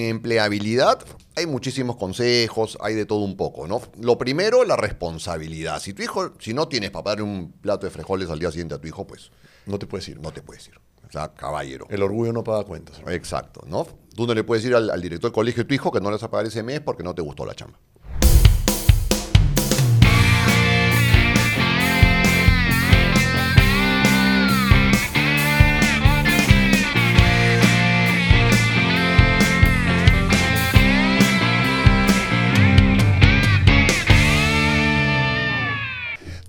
En 0.00 0.06
empleabilidad 0.08 1.04
hay 1.36 1.46
muchísimos 1.46 1.96
consejos, 1.96 2.78
hay 2.80 2.94
de 2.94 3.04
todo 3.06 3.20
un 3.20 3.36
poco, 3.36 3.66
¿no? 3.66 3.80
Lo 4.00 4.16
primero, 4.18 4.64
la 4.64 4.76
responsabilidad. 4.76 5.80
Si 5.80 5.92
tu 5.92 6.02
hijo, 6.02 6.32
si 6.38 6.54
no 6.54 6.68
tienes 6.68 6.90
para 6.90 7.10
darle 7.10 7.24
un 7.24 7.52
plato 7.52 7.86
de 7.86 7.90
frijoles 7.90 8.30
al 8.30 8.38
día 8.38 8.50
siguiente 8.50 8.74
a 8.74 8.78
tu 8.80 8.88
hijo, 8.88 9.06
pues 9.06 9.30
No 9.66 9.78
te 9.78 9.86
puedes 9.86 10.08
ir. 10.08 10.20
no 10.20 10.32
te 10.32 10.42
puedes 10.42 10.66
ir. 10.68 10.74
O 11.08 11.12
sea, 11.12 11.34
caballero. 11.34 11.86
El 11.90 12.02
orgullo 12.02 12.32
no 12.32 12.42
paga 12.42 12.64
cuentas. 12.64 13.00
Exacto, 13.08 13.62
¿no? 13.66 13.86
Tú 14.16 14.26
no 14.26 14.32
le 14.34 14.44
puedes 14.44 14.64
ir 14.64 14.74
al, 14.74 14.88
al 14.88 15.00
director 15.02 15.30
del 15.30 15.34
colegio 15.34 15.62
de 15.64 15.68
tu 15.68 15.74
hijo 15.74 15.92
que 15.92 16.00
no 16.00 16.08
le 16.08 16.16
vas 16.16 16.22
a 16.22 16.30
pagar 16.30 16.46
ese 16.46 16.62
mes 16.62 16.80
porque 16.80 17.02
no 17.02 17.14
te 17.14 17.20
gustó 17.20 17.44
la 17.44 17.54
chamba. 17.54 17.78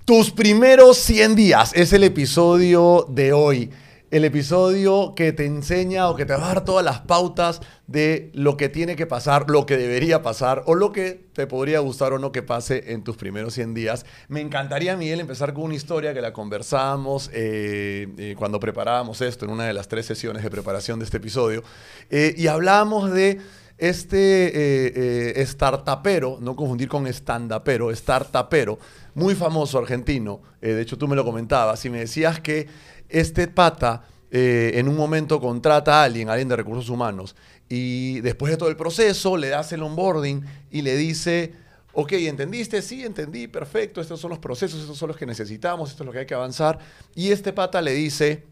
Tus 0.04 0.32
primeros 0.32 0.98
100 0.98 1.34
días 1.34 1.72
es 1.74 1.94
el 1.94 2.04
episodio 2.04 3.06
de 3.08 3.32
hoy. 3.32 3.70
El 4.10 4.26
episodio 4.26 5.14
que 5.14 5.32
te 5.32 5.46
enseña 5.46 6.10
o 6.10 6.14
que 6.14 6.26
te 6.26 6.34
va 6.34 6.44
a 6.44 6.48
dar 6.48 6.64
todas 6.66 6.84
las 6.84 7.00
pautas 7.00 7.62
de 7.86 8.30
lo 8.34 8.58
que 8.58 8.68
tiene 8.68 8.96
que 8.96 9.06
pasar, 9.06 9.48
lo 9.48 9.64
que 9.64 9.78
debería 9.78 10.20
pasar 10.20 10.62
o 10.66 10.74
lo 10.74 10.92
que 10.92 11.24
te 11.32 11.46
podría 11.46 11.78
gustar 11.78 12.12
o 12.12 12.18
no 12.18 12.32
que 12.32 12.42
pase 12.42 12.92
en 12.92 13.02
tus 13.02 13.16
primeros 13.16 13.54
100 13.54 13.72
días. 13.72 14.04
Me 14.28 14.42
encantaría, 14.42 14.94
Miguel, 14.94 15.20
empezar 15.20 15.54
con 15.54 15.64
una 15.64 15.74
historia 15.74 16.12
que 16.12 16.20
la 16.20 16.34
conversamos 16.34 17.30
eh, 17.32 18.06
eh, 18.18 18.34
cuando 18.38 18.60
preparábamos 18.60 19.22
esto 19.22 19.46
en 19.46 19.52
una 19.52 19.64
de 19.64 19.72
las 19.72 19.88
tres 19.88 20.04
sesiones 20.04 20.42
de 20.42 20.50
preparación 20.50 20.98
de 20.98 21.06
este 21.06 21.16
episodio. 21.16 21.62
Eh, 22.10 22.34
y 22.36 22.48
hablábamos 22.48 23.10
de 23.10 23.40
este 23.88 24.46
eh, 24.46 25.32
eh, 25.36 25.46
startupero, 25.46 26.38
no 26.40 26.56
confundir 26.56 26.88
con 26.88 27.06
standupero, 27.06 27.94
startupero, 27.94 28.78
muy 29.14 29.34
famoso 29.34 29.78
argentino, 29.78 30.40
eh, 30.60 30.74
de 30.74 30.82
hecho 30.82 30.98
tú 30.98 31.08
me 31.08 31.16
lo 31.16 31.24
comentabas, 31.24 31.84
y 31.84 31.90
me 31.90 32.00
decías 32.00 32.40
que 32.40 32.68
este 33.08 33.48
pata 33.48 34.04
en 34.36 34.88
un 34.88 34.96
momento 34.96 35.40
contrata 35.40 36.00
a 36.00 36.04
alguien, 36.04 36.28
a 36.28 36.32
alguien 36.32 36.48
de 36.48 36.56
recursos 36.56 36.88
humanos, 36.88 37.36
y 37.68 38.20
después 38.20 38.50
de 38.50 38.56
todo 38.56 38.68
el 38.68 38.74
proceso 38.76 39.36
le 39.36 39.48
das 39.48 39.72
el 39.72 39.80
onboarding 39.80 40.44
y 40.72 40.82
le 40.82 40.96
dice, 40.96 41.52
ok, 41.92 42.12
¿entendiste? 42.14 42.82
Sí, 42.82 43.04
entendí, 43.04 43.46
perfecto, 43.46 44.00
estos 44.00 44.18
son 44.18 44.30
los 44.30 44.40
procesos, 44.40 44.80
estos 44.80 44.98
son 44.98 45.06
los 45.06 45.16
que 45.16 45.24
necesitamos, 45.24 45.90
esto 45.90 46.02
es 46.02 46.06
lo 46.06 46.12
que 46.12 46.18
hay 46.18 46.26
que 46.26 46.34
avanzar, 46.34 46.80
y 47.14 47.30
este 47.30 47.52
pata 47.52 47.80
le 47.80 47.92
dice, 47.92 48.44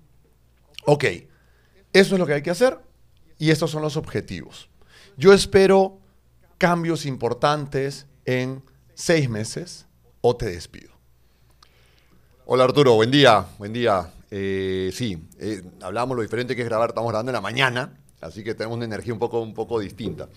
ok, 0.85 1.05
eso 1.93 2.15
es 2.15 2.19
lo 2.19 2.27
que 2.27 2.35
hay 2.35 2.43
que 2.43 2.51
hacer 2.51 2.79
y 3.39 3.51
estos 3.51 3.73
son 3.73 3.83
los 3.83 3.97
objetivos. 3.97 4.69
Yo 5.17 5.33
espero 5.33 5.99
cambios 6.59 7.07
importantes 7.07 8.07
en 8.25 8.63
seis 8.95 9.29
meses 9.29 9.87
o 10.21 10.37
te 10.37 10.47
despido. 10.47 10.93
Hola 12.47 12.65
Arturo, 12.65 12.95
buen 12.95 13.11
día, 13.11 13.47
buen 13.59 13.73
día. 13.73 14.11
Eh, 14.31 14.91
sí, 14.95 15.23
eh, 15.39 15.63
hablábamos 15.83 16.17
lo 16.17 16.23
diferente 16.23 16.57
que 16.57 16.63
es 16.63 16.69
grabar, 16.69 16.91
estamos 16.91 17.11
grabando 17.11 17.31
en 17.31 17.35
la 17.35 17.41
mañana, 17.41 17.99
así 18.21 18.43
que 18.43 18.55
tenemos 18.55 18.77
una 18.77 18.87
energía 18.87 19.13
un 19.13 19.19
poco, 19.19 19.41
un 19.41 19.55
poco 19.55 19.79
distinta. 19.79 20.29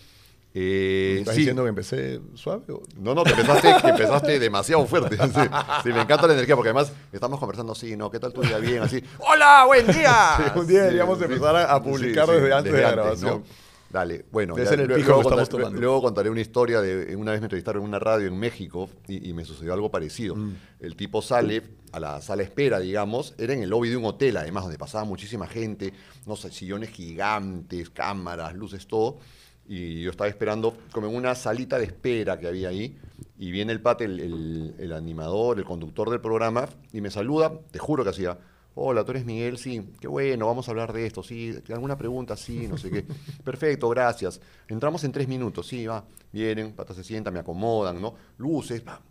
Eh, 0.57 1.17
¿Estás 1.19 1.35
sí. 1.35 1.41
diciendo 1.41 1.63
que 1.63 1.69
empecé 1.69 2.21
suave? 2.35 2.63
o- 2.71 2.81
No, 2.97 3.13
no, 3.13 3.23
que 3.25 3.31
empezaste, 3.31 3.75
que 3.81 3.87
empezaste 3.89 4.39
demasiado 4.39 4.85
fuerte. 4.85 5.17
Sí, 5.17 5.41
sí, 5.83 5.89
me 5.89 6.01
encanta 6.01 6.27
la 6.27 6.33
energía 6.33 6.55
porque 6.55 6.69
además 6.69 6.93
estamos 7.11 7.39
conversando 7.39 7.73
así, 7.73 7.97
¿no? 7.97 8.09
¿Qué 8.09 8.19
tal 8.19 8.31
tu 8.31 8.41
día? 8.41 8.57
Bien, 8.59 8.81
así. 8.83 9.03
¡Hola, 9.19 9.65
buen 9.65 9.85
día! 9.87 10.37
Sí, 10.53 10.59
un 10.59 10.67
día 10.67 10.81
deberíamos 10.83 11.21
empezar 11.21 11.55
a- 11.57 11.73
a 11.73 11.83
publicar 11.83 12.27
desde 12.27 12.53
antes 12.53 12.71
de 12.73 12.81
la 12.81 12.91
grabación. 12.91 13.31
¿no? 13.39 13.64
Dale, 13.95 14.25
bueno. 14.29 14.55
Ya 14.57 14.63
el 14.81 14.87
luego 15.07 15.21
contar- 15.23 15.39
tomando. 15.47 15.79
Contaré 16.01 16.29
una 16.29 16.41
historia 16.41 16.81
de 16.81 17.15
una 17.15 17.31
vez 17.31 17.39
me 17.39 17.45
entrevistaron 17.45 17.81
en 17.81 17.87
una 17.87 17.97
radio 17.97 18.27
en 18.27 18.37
México 18.37 18.89
y, 19.07 19.29
y 19.29 19.33
me 19.33 19.45
sucedió 19.45 19.71
algo 19.73 19.89
parecido. 19.89 20.35
Mm. 20.35 20.53
El 20.81 20.97
tipo 20.97 21.21
sale 21.21 21.61
a 21.93 21.99
la 22.01 22.19
sala 22.21 22.43
espera, 22.43 22.79
digamos, 22.81 23.33
era 23.37 23.53
en 23.53 23.63
el 23.63 23.69
lobby 23.69 23.87
de 23.87 23.95
un 23.95 24.03
hotel, 24.03 24.35
además, 24.35 24.63
donde 24.65 24.77
pasaba 24.77 25.05
muchísima 25.05 25.47
gente, 25.47 25.93
no 26.25 26.35
sé, 26.35 26.51
sillones 26.51 26.89
gigantes, 26.89 27.89
cámaras, 27.89 28.53
luces, 28.53 28.85
todo. 28.85 29.19
Y 29.65 30.01
yo 30.01 30.11
estaba 30.11 30.27
esperando 30.27 30.75
como 30.91 31.07
en 31.07 31.15
una 31.15 31.33
salita 31.33 31.79
de 31.79 31.85
espera 31.85 32.37
que 32.37 32.47
había 32.47 32.67
ahí. 32.67 32.97
Y 33.39 33.51
viene 33.51 33.71
el 33.71 33.79
pate, 33.81 34.03
el, 34.03 34.19
el- 34.19 34.75
el 34.77 34.91
animador, 34.91 35.57
el 35.57 35.63
conductor 35.63 36.09
del 36.09 36.19
programa, 36.19 36.67
y 36.91 36.99
me 36.99 37.09
saluda, 37.09 37.53
te 37.71 37.79
juro 37.79 38.03
que 38.03 38.09
hacía. 38.09 38.37
Hola, 38.77 39.05
tú 39.05 39.11
eres 39.11 39.23
Miguel, 39.23 39.57
sí, 39.57 39.81
qué 40.01 40.07
bueno, 40.09 40.47
vamos 40.47 40.67
a 40.67 40.71
hablar 40.71 40.91
de 40.91 41.05
esto, 41.05 41.23
sí, 41.23 41.57
¿alguna 41.69 41.97
pregunta? 41.97 42.35
Sí, 42.35 42.67
no 42.67 42.77
sé 42.77 42.91
qué. 42.91 43.05
Perfecto, 43.43 43.87
gracias. 43.87 44.41
Entramos 44.67 45.01
en 45.05 45.13
tres 45.13 45.29
minutos, 45.29 45.65
sí, 45.67 45.85
va. 45.85 46.03
Vienen, 46.33 46.73
pata 46.73 46.93
se 46.93 47.01
sientan, 47.01 47.33
me 47.33 47.39
acomodan, 47.39 48.01
¿no? 48.01 48.15
Luces, 48.37 48.83
va. 48.85 49.01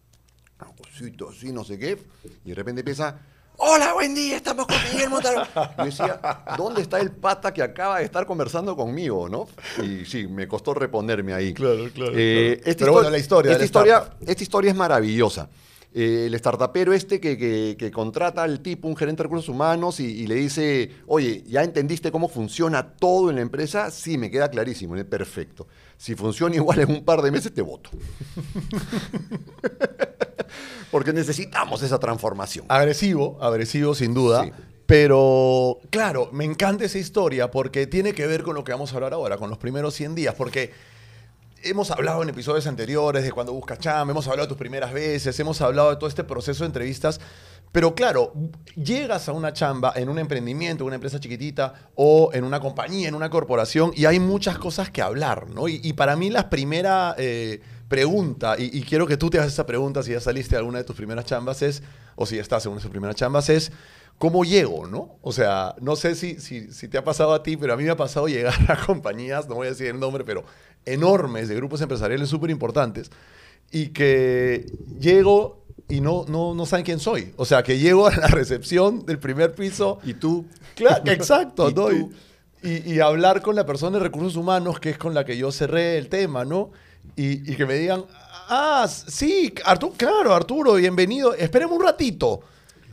Cosito 0.76 1.30
así, 1.30 1.50
no 1.50 1.64
sé 1.64 1.78
qué. 1.78 1.98
Y 2.44 2.50
de 2.50 2.54
repente 2.54 2.80
empieza, 2.82 3.18
hola, 3.56 3.94
buen 3.94 4.14
día, 4.14 4.36
estamos 4.36 4.66
con 4.66 4.76
Miguel 4.92 5.08
Montalvo. 5.08 5.42
Y 5.44 5.78
yo 5.78 5.84
decía, 5.86 6.20
¿dónde 6.58 6.82
está 6.82 7.00
el 7.00 7.10
pata 7.12 7.52
que 7.54 7.62
acaba 7.62 7.98
de 8.00 8.04
estar 8.04 8.26
conversando 8.26 8.76
conmigo, 8.76 9.30
no? 9.30 9.48
Y 9.82 10.04
sí, 10.04 10.26
me 10.26 10.46
costó 10.46 10.74
reponerme 10.74 11.32
ahí. 11.32 11.54
Claro, 11.54 11.88
claro, 11.94 12.12
Eh, 12.14 12.60
claro. 12.62 12.76
Pero 12.78 12.92
bueno, 12.92 13.10
la 13.10 13.18
historia 13.18 13.52
Esta 13.52 13.64
historia, 13.64 14.10
esta 14.26 14.42
historia 14.42 14.70
es 14.70 14.76
maravillosa. 14.76 15.48
Eh, 15.96 16.24
el 16.26 16.34
startupero 16.34 16.92
este 16.92 17.20
que, 17.20 17.38
que- 17.38 17.76
que 17.78 17.90
contrata 17.92 18.42
al 18.42 18.60
tipo, 18.60 18.88
un 18.88 18.96
gerente 18.96 19.18
de 19.22 19.24
recursos 19.24 19.48
humanos, 19.48 20.00
y, 20.00 20.06
y 20.06 20.26
le 20.26 20.34
dice, 20.34 20.90
oye, 21.06 21.44
¿ya 21.46 21.62
entendiste 21.62 22.10
cómo 22.10 22.28
funciona 22.28 22.94
todo 22.96 23.30
en 23.30 23.36
la 23.36 23.42
empresa? 23.42 23.90
Sí, 23.92 24.18
me 24.18 24.28
queda 24.30 24.50
clarísimo, 24.50 24.96
perfecto. 25.04 25.68
Si 25.96 26.16
funciona 26.16 26.56
igual 26.56 26.80
en 26.80 26.90
un 26.90 27.04
par 27.04 27.22
de 27.22 27.30
meses, 27.30 27.54
te 27.54 27.62
voto. 27.62 27.90
Porque 30.90 31.12
necesitamos 31.12 31.82
esa 31.82 31.98
transformación. 31.98 32.66
Agresivo, 32.68 33.38
agresivo 33.40 33.94
sin 33.94 34.14
duda. 34.14 34.44
Sí. 34.44 34.52
Pero, 34.86 35.78
claro, 35.90 36.28
me 36.32 36.44
encanta 36.44 36.84
esa 36.84 36.98
historia 36.98 37.50
porque 37.50 37.86
tiene 37.86 38.12
que 38.12 38.26
ver 38.26 38.42
con 38.42 38.54
lo 38.54 38.64
que 38.64 38.72
vamos 38.72 38.92
a 38.92 38.96
hablar 38.96 39.14
ahora, 39.14 39.38
con 39.38 39.48
los 39.48 39.58
primeros 39.58 39.94
100 39.94 40.14
días. 40.14 40.34
Porque 40.34 40.72
hemos 41.64 41.90
hablado 41.90 42.22
en 42.22 42.28
episodios 42.28 42.66
anteriores 42.66 43.24
de 43.24 43.32
cuando 43.32 43.52
buscas 43.52 43.78
chamba, 43.78 44.12
hemos 44.12 44.26
hablado 44.26 44.46
de 44.46 44.48
tus 44.48 44.58
primeras 44.58 44.92
veces, 44.92 45.38
hemos 45.40 45.60
hablado 45.60 45.90
de 45.90 45.96
todo 45.96 46.08
este 46.08 46.24
proceso 46.24 46.64
de 46.64 46.66
entrevistas. 46.68 47.20
Pero 47.72 47.94
claro, 47.94 48.32
llegas 48.76 49.28
a 49.28 49.32
una 49.32 49.52
chamba 49.52 49.92
en 49.96 50.08
un 50.08 50.20
emprendimiento, 50.20 50.84
una 50.84 50.94
empresa 50.94 51.18
chiquitita 51.18 51.90
o 51.96 52.30
en 52.32 52.44
una 52.44 52.60
compañía, 52.60 53.08
en 53.08 53.16
una 53.16 53.30
corporación 53.30 53.90
y 53.96 54.04
hay 54.04 54.20
muchas 54.20 54.58
cosas 54.58 54.90
que 54.90 55.02
hablar, 55.02 55.48
¿no? 55.50 55.66
Y, 55.66 55.92
para 55.94 56.14
mí 56.14 56.30
la 56.30 56.50
primera 56.50 57.16
eh, 57.18 57.60
pregunta, 57.88 58.54
y, 58.56 58.78
y 58.78 58.82
quiero 58.82 59.08
que 59.08 59.16
tú 59.16 59.28
te 59.28 59.38
hagas 59.38 59.52
esa 59.52 59.66
pregunta 59.66 60.04
si 60.04 60.12
ya 60.12 60.20
saliste 60.20 60.54
de 60.54 60.58
alguna 60.58 60.78
de 60.78 60.84
tus 60.84 60.94
primeras 60.94 61.24
chambas, 61.24 61.62
es, 61.62 61.82
o 62.14 62.26
si 62.26 62.38
estás 62.38 62.64
en 62.64 62.72
una 62.72 62.78
de 62.78 62.82
tus 62.82 62.92
primeras 62.92 63.16
chambas, 63.16 63.48
es, 63.48 63.72
¿cómo 64.18 64.44
llego, 64.44 64.86
no? 64.86 65.16
O 65.22 65.32
sea, 65.32 65.74
no 65.80 65.96
sé 65.96 66.14
si, 66.14 66.40
si, 66.40 66.72
si 66.72 66.88
te 66.88 66.98
ha 66.98 67.04
pasado 67.04 67.34
a 67.34 67.42
ti, 67.42 67.56
pero 67.56 67.74
a 67.74 67.76
mí 67.76 67.84
me 67.84 67.90
ha 67.90 67.96
pasado 67.96 68.28
llegar 68.28 68.54
a 68.68 68.84
compañías, 68.84 69.48
no 69.48 69.56
voy 69.56 69.66
a 69.66 69.70
decir 69.70 69.88
el 69.88 70.00
nombre, 70.00 70.24
pero 70.24 70.44
enormes, 70.84 71.48
de 71.48 71.56
grupos 71.56 71.80
empresariales 71.80 72.28
súper 72.28 72.50
importantes, 72.50 73.10
y 73.70 73.88
que 73.88 74.66
llego 75.00 75.64
y 75.88 76.00
no, 76.00 76.24
no, 76.28 76.54
no 76.54 76.66
saben 76.66 76.84
quién 76.84 76.98
soy. 76.98 77.32
O 77.36 77.44
sea, 77.44 77.62
que 77.62 77.78
llego 77.78 78.06
a 78.06 78.16
la 78.16 78.28
recepción 78.28 79.04
del 79.04 79.18
primer 79.18 79.54
piso. 79.54 79.98
¿Y 80.04 80.14
tú? 80.14 80.46
Claro, 80.74 81.02
exacto, 81.10 81.68
¿Y 81.70 81.74
¿no? 81.74 81.86
tú? 81.88 82.12
Y, 82.62 82.98
hablar 83.00 83.42
con 83.42 83.54
la 83.56 83.66
persona 83.66 83.98
de 83.98 84.04
recursos 84.04 84.36
humanos, 84.36 84.80
que 84.80 84.88
es 84.88 84.96
con 84.96 85.12
la 85.12 85.26
que 85.26 85.36
yo 85.36 85.52
cerré 85.52 85.98
el 85.98 86.08
tema, 86.08 86.46
¿no? 86.46 86.70
Y, 87.14 87.52
y 87.52 87.56
que 87.56 87.66
me 87.66 87.74
digan, 87.74 88.06
ah, 88.48 88.88
sí, 88.88 89.52
Arturo, 89.66 89.92
claro, 89.94 90.34
Arturo, 90.34 90.74
bienvenido, 90.74 91.34
espérame 91.34 91.72
un 91.72 91.82
ratito. 91.82 92.40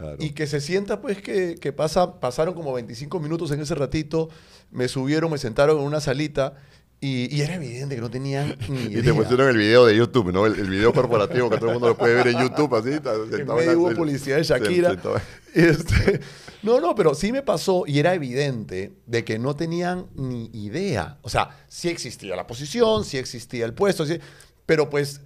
Claro. 0.01 0.17
Y 0.19 0.31
que 0.31 0.47
se 0.47 0.59
sienta, 0.61 0.99
pues, 1.01 1.21
que, 1.21 1.55
que 1.55 1.71
pasa, 1.73 2.19
pasaron 2.19 2.53
como 2.53 2.73
25 2.73 3.19
minutos 3.19 3.51
en 3.51 3.61
ese 3.61 3.75
ratito, 3.75 4.29
me 4.71 4.87
subieron, 4.87 5.31
me 5.31 5.37
sentaron 5.37 5.79
en 5.79 5.83
una 5.85 6.01
salita 6.01 6.55
y, 7.03 7.35
y 7.35 7.41
era 7.41 7.55
evidente 7.55 7.95
que 7.95 8.01
no 8.01 8.11
tenían 8.11 8.55
ni 8.69 8.79
Y 8.81 8.87
idea. 8.93 9.03
te 9.03 9.13
pusieron 9.13 9.49
el 9.49 9.57
video 9.57 9.85
de 9.85 9.95
YouTube, 9.95 10.31
¿no? 10.31 10.45
El, 10.45 10.59
el 10.59 10.69
video 10.69 10.93
corporativo 10.93 11.49
que 11.49 11.57
todo 11.57 11.67
el 11.69 11.73
mundo 11.73 11.87
lo 11.89 11.97
puede 11.97 12.13
ver 12.15 12.27
en 12.27 12.39
YouTube, 12.41 12.75
así. 12.75 12.89
En 12.91 13.47
medio 13.47 13.79
hubo 13.79 13.91
publicidad 13.95 14.37
de 14.37 14.43
Shakira. 14.43 14.95
Este, 15.53 16.21
no, 16.63 16.79
no, 16.79 16.95
pero 16.95 17.13
sí 17.13 17.31
me 17.33 17.41
pasó 17.41 17.83
y 17.85 17.99
era 17.99 18.13
evidente 18.13 18.93
de 19.05 19.25
que 19.25 19.37
no 19.37 19.55
tenían 19.55 20.05
ni 20.15 20.49
idea. 20.53 21.17
O 21.23 21.29
sea, 21.29 21.65
sí 21.67 21.89
existía 21.89 22.35
la 22.37 22.47
posición, 22.47 23.03
sí 23.03 23.17
existía 23.17 23.65
el 23.65 23.73
puesto, 23.73 24.05
sí- 24.05 24.17
pero 24.65 24.89
pues 24.89 25.19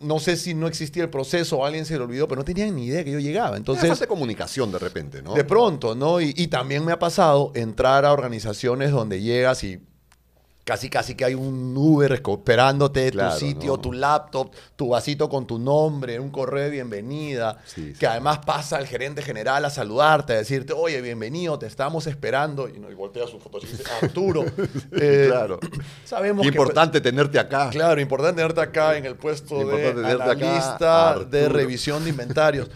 no 0.00 0.18
sé 0.18 0.36
si 0.36 0.54
no 0.54 0.66
existía 0.66 1.02
el 1.02 1.10
proceso 1.10 1.58
o 1.58 1.64
alguien 1.64 1.84
se 1.84 1.96
lo 1.96 2.04
olvidó, 2.04 2.26
pero 2.26 2.40
no 2.40 2.44
tenían 2.44 2.74
ni 2.74 2.86
idea 2.86 3.04
que 3.04 3.12
yo 3.12 3.18
llegaba. 3.18 3.56
Entonces, 3.56 3.84
Entonces, 3.84 3.98
falta 4.00 4.04
de 4.04 4.08
comunicación 4.08 4.72
de 4.72 4.78
repente, 4.78 5.22
¿no? 5.22 5.34
de 5.34 5.44
pronto, 5.44 5.94
¿no? 5.94 6.20
Y, 6.20 6.34
y 6.36 6.48
también 6.48 6.84
me 6.84 6.92
ha 6.92 6.98
pasado 6.98 7.52
entrar 7.54 8.04
a 8.04 8.12
organizaciones 8.12 8.90
donde 8.90 9.20
llegas 9.20 9.62
y 9.62 9.80
casi 10.70 10.88
casi 10.88 11.16
que 11.16 11.24
hay 11.24 11.34
un 11.34 11.76
Uber 11.76 12.12
esperándote, 12.12 13.10
Claro, 13.10 13.32
tu 13.34 13.40
sitio, 13.40 13.72
¿no? 13.72 13.80
tu 13.80 13.92
laptop, 13.92 14.52
tu 14.76 14.90
vasito 14.90 15.28
con 15.28 15.44
tu 15.44 15.58
nombre, 15.58 16.20
un 16.20 16.30
correo 16.30 16.62
de 16.66 16.70
bienvenida, 16.70 17.58
Sí, 17.64 17.92
sí. 17.92 17.98
que 17.98 18.06
además 18.06 18.38
pasa 18.46 18.78
el 18.78 18.86
gerente 18.86 19.20
general 19.20 19.64
a 19.64 19.70
saludarte, 19.70 20.34
a 20.34 20.36
decirte, 20.36 20.72
oye, 20.72 21.00
bienvenido, 21.00 21.58
te 21.58 21.66
estamos 21.66 22.06
esperando, 22.06 22.68
y, 22.68 22.78
no, 22.78 22.88
y 22.88 22.94
voltea 22.94 23.26
su 23.26 23.40
foto 23.40 23.58
y 23.60 23.66
dice, 23.66 23.82
Arturo. 24.00 24.44
Eh, 24.92 25.26
claro. 25.28 25.58
Sabemos 26.04 26.42
que... 26.42 26.48
importante 26.48 27.00
tenerte 27.00 27.38
acá. 27.38 27.70
Claro, 27.70 28.00
importante 28.00 28.36
tenerte 28.36 28.60
acá 28.60 28.96
en 28.96 29.06
el 29.06 29.16
puesto 29.16 29.66
de 29.66 29.92
tenerte 29.92 30.22
acá, 30.22 30.32
analista 30.32 31.18
de 31.24 31.48
revisión 31.48 32.04
de 32.04 32.10
inventarios. 32.10 32.70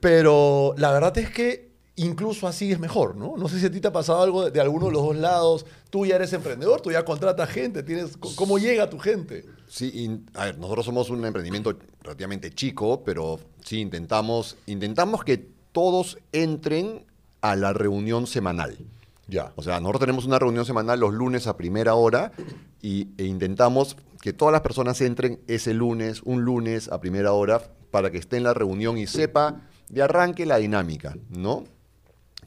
Pero 0.00 0.74
la 0.76 0.92
verdad 0.92 1.16
es 1.16 1.30
que 1.30 1.67
incluso 1.98 2.46
así 2.46 2.72
es 2.72 2.78
mejor, 2.78 3.16
¿no? 3.16 3.36
No 3.36 3.48
sé 3.48 3.60
si 3.60 3.66
a 3.66 3.70
ti 3.70 3.80
te 3.80 3.88
ha 3.88 3.92
pasado 3.92 4.22
algo 4.22 4.44
de, 4.44 4.50
de 4.50 4.60
alguno 4.60 4.86
de 4.86 4.92
los 4.92 5.02
dos 5.02 5.16
lados. 5.16 5.66
Tú 5.90 6.06
ya 6.06 6.16
eres 6.16 6.32
emprendedor, 6.32 6.80
tú 6.80 6.90
ya 6.90 7.04
contratas 7.04 7.48
gente, 7.50 7.82
tienes 7.82 8.16
¿cómo 8.16 8.58
llega 8.58 8.90
tu 8.90 8.98
gente? 8.98 9.44
Sí, 9.68 10.22
a 10.34 10.46
ver, 10.46 10.58
nosotros 10.58 10.86
somos 10.86 11.10
un 11.10 11.24
emprendimiento 11.24 11.76
relativamente 12.02 12.50
chico, 12.50 13.02
pero 13.04 13.38
sí 13.64 13.80
intentamos, 13.80 14.56
intentamos 14.66 15.24
que 15.24 15.38
todos 15.72 16.18
entren 16.32 17.04
a 17.40 17.56
la 17.56 17.72
reunión 17.72 18.26
semanal. 18.26 18.78
Ya. 19.26 19.52
O 19.56 19.62
sea, 19.62 19.78
nosotros 19.78 20.00
tenemos 20.00 20.24
una 20.24 20.38
reunión 20.38 20.64
semanal 20.64 21.00
los 21.00 21.12
lunes 21.12 21.46
a 21.46 21.56
primera 21.56 21.94
hora 21.94 22.32
y, 22.80 23.08
e 23.18 23.24
intentamos 23.24 23.96
que 24.22 24.32
todas 24.32 24.52
las 24.52 24.62
personas 24.62 25.00
entren 25.00 25.40
ese 25.46 25.74
lunes, 25.74 26.22
un 26.24 26.42
lunes 26.42 26.88
a 26.90 27.00
primera 27.00 27.32
hora, 27.32 27.60
para 27.90 28.10
que 28.10 28.18
esté 28.18 28.38
en 28.38 28.44
la 28.44 28.54
reunión 28.54 28.98
y 28.98 29.06
sepa 29.06 29.62
de 29.88 30.02
arranque 30.02 30.46
la 30.46 30.56
dinámica, 30.56 31.16
¿no? 31.30 31.64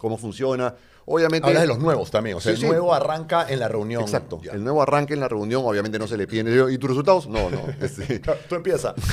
Cómo 0.01 0.18
funciona. 0.18 0.74
Obviamente. 1.06 1.48
Hablas 1.48 1.62
de 1.62 1.68
los 1.68 1.77
nuevos 1.77 2.09
también, 2.09 2.38
o 2.38 2.39
sea, 2.39 2.53
Sí, 2.56 2.56
el 2.56 2.62
sí. 2.62 2.68
nuevo 2.68 2.92
arranca 2.92 3.45
en 3.48 3.59
la 3.59 3.68
reunión. 3.68 4.01
Exacto. 4.01 4.42
Ya. 4.42 4.53
El 4.53 4.63
nuevo 4.63 4.81
arranque 4.81 5.13
en 5.13 5.19
la 5.19 5.27
reunión, 5.27 5.62
obviamente 5.63 6.00
no 6.00 6.07
se 6.07 6.18
le 6.18 6.25
pide. 6.25 6.74
¿Y 6.74 6.77
tus 6.80 6.89
resultados? 6.89 7.27
No, 7.27 7.51
no. 7.51 7.62
este, 7.80 8.19
Tú 8.50 8.56
empieza. 8.56 8.95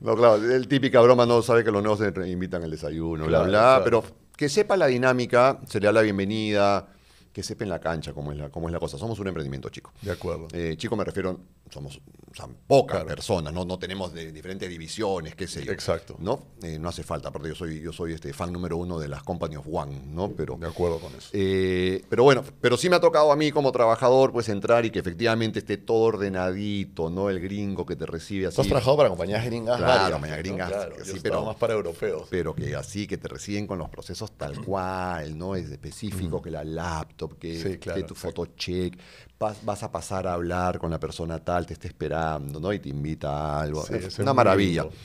No, 0.00 0.16
claro, 0.16 0.34
el 0.34 0.66
típica 0.66 1.00
broma 1.00 1.24
no 1.26 1.42
sabe 1.42 1.62
que 1.62 1.70
los 1.70 1.80
nuevos 1.80 2.00
se 2.00 2.28
invitan 2.28 2.62
al 2.64 2.70
desayuno, 2.72 3.24
Claro, 3.26 3.44
bla, 3.44 3.50
bla, 3.50 3.58
claro. 3.60 3.84
pero 3.84 4.04
que 4.36 4.48
sepa 4.48 4.76
la 4.76 4.86
dinámica, 4.86 5.60
se 5.68 5.78
le 5.78 5.86
da 5.86 5.92
la 5.92 6.00
bienvenida, 6.02 6.88
que 7.32 7.44
sepa 7.44 7.62
en 7.62 7.70
la 7.70 7.78
cancha 7.78 8.12
cómo 8.12 8.32
es 8.32 8.38
la, 8.38 8.48
cómo 8.50 8.66
es 8.68 8.72
la 8.72 8.80
cosa. 8.80 8.98
Somos 8.98 9.20
un 9.20 9.28
emprendimiento 9.28 9.68
chico. 9.68 9.92
De 10.02 10.10
acuerdo. 10.10 10.48
Eh, 10.52 10.74
chico 10.76 10.96
me 10.96 11.04
refiero, 11.04 11.38
somos 11.72 12.00
o 12.30 12.34
sea, 12.34 12.46
pocas 12.66 13.00
Claro. 13.00 13.08
personas, 13.08 13.52
no, 13.52 13.64
no 13.66 13.78
tenemos 13.78 14.14
de 14.14 14.32
diferentes 14.32 14.66
divisiones, 14.68 15.34
qué 15.34 15.46
sé 15.46 15.64
yo. 15.66 15.72
Exacto. 15.72 16.16
¿no? 16.18 16.46
Eh, 16.62 16.78
no 16.78 16.88
hace 16.88 17.02
falta, 17.02 17.28
aparte 17.28 17.48
yo 17.50 17.54
soy, 17.54 17.80
yo 17.82 17.92
soy 17.92 18.14
este 18.14 18.32
fan 18.32 18.50
número 18.50 18.78
uno 18.78 18.98
de 18.98 19.06
las 19.08 19.22
Company 19.22 19.56
of 19.56 19.66
One, 19.70 20.00
¿no? 20.06 20.30
Pero, 20.30 20.56
De 20.56 20.66
acuerdo 20.66 20.98
con 20.98 21.14
eso. 21.14 21.28
eh, 21.34 22.02
pero 22.08 22.24
bueno, 22.24 22.42
pero 22.62 22.78
sí 22.78 22.88
me 22.88 22.96
ha 22.96 23.00
tocado 23.00 23.32
a 23.32 23.36
mí 23.36 23.52
como 23.52 23.70
trabajador 23.70 24.32
pues 24.32 24.48
entrar 24.48 24.86
y 24.86 24.90
que 24.90 24.98
efectivamente 25.00 25.58
esté 25.58 25.76
todo 25.76 26.04
ordenadito, 26.04 27.10
¿no? 27.10 27.28
El 27.28 27.38
gringo 27.40 27.84
que 27.84 27.96
te 27.96 28.06
recibe 28.06 28.46
así. 28.46 28.56
Tú 28.56 28.62
has 28.62 28.68
trabajado 28.68 28.96
para 28.96 29.08
compañías 29.10 29.44
gringas. 29.44 29.76
Claro, 29.76 29.92
varias, 29.92 30.12
compañías 30.12 30.38
¿no? 30.38 30.42
gringas, 30.42 30.68
Claro, 30.70 31.04
yo 31.04 31.14
pero- 31.22 31.44
más 31.44 31.56
para 31.56 31.74
europeos. 31.74 32.28
pero 32.30 32.54
que 32.54 32.74
así, 32.74 33.06
que 33.06 33.18
te 33.18 33.28
reciben 33.28 33.66
con 33.66 33.78
los 33.78 33.88
procesos 33.90 34.32
tal 34.38 34.58
cual, 34.64 35.36
¿no? 35.36 35.54
Es 35.54 35.70
específico, 35.70 36.40
que 36.40 36.50
la 36.50 36.64
laptop, 36.64 37.38
que, 37.38 37.56
Sí, 37.56 37.62
que 37.78 37.90
tu 37.90 37.90
exacto. 37.90 38.14
foto 38.14 38.46
check, 38.56 38.98
vas, 39.38 39.62
vas 39.64 39.82
a 39.82 39.92
pasar 39.92 40.26
a 40.26 40.34
hablar 40.34 40.78
con 40.78 40.90
la 40.90 40.98
persona 40.98 41.38
tal, 41.44 41.61
te 41.66 41.74
está 41.74 41.88
esperando, 41.88 42.60
¿no? 42.60 42.72
Y 42.72 42.78
te 42.78 42.88
invita 42.88 43.30
a 43.30 43.62
algo. 43.62 43.84
Sí, 43.84 43.94
Es 43.94 44.18
una 44.18 44.34
maravilla. 44.34 44.82
lindo. 44.82 44.96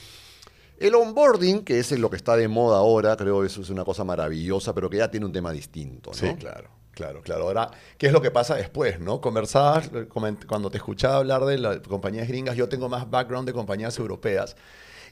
El 0.79 0.93
onboarding, 0.93 1.63
que 1.63 1.79
es 1.79 1.91
lo 1.97 2.09
que 2.09 2.17
está 2.17 2.35
de 2.37 2.47
moda 2.47 2.77
ahora, 2.77 3.15
creo 3.17 3.41
que 3.41 3.47
eso 3.47 3.61
es 3.61 3.69
una 3.69 3.83
cosa 3.83 4.03
maravillosa, 4.03 4.73
pero 4.75 4.89
que 4.89 4.97
ya 4.97 5.09
tiene 5.09 5.25
un 5.25 5.31
tema 5.31 5.51
distinto, 5.51 6.11
¿no? 6.11 6.15
Sí, 6.15 6.35
claro, 6.35 6.69
claro, 6.91 7.21
claro. 7.23 7.45
Ahora, 7.45 7.71
¿qué 7.97 8.07
es 8.07 8.13
lo 8.13 8.21
que 8.21 8.29
pasa 8.29 8.55
después, 8.55 8.99
no? 8.99 9.19
Conversabas, 9.19 9.89
eh, 9.93 10.07
cuando 10.47 10.69
te 10.69 10.77
escuchaba 10.77 11.17
hablar 11.17 11.45
de 11.45 11.57
las 11.57 11.79
compañías 11.79 12.27
gringas, 12.27 12.55
yo 12.55 12.69
tengo 12.69 12.89
más 12.89 13.09
background 13.09 13.47
de 13.47 13.53
compañías 13.53 13.97
europeas. 13.97 14.55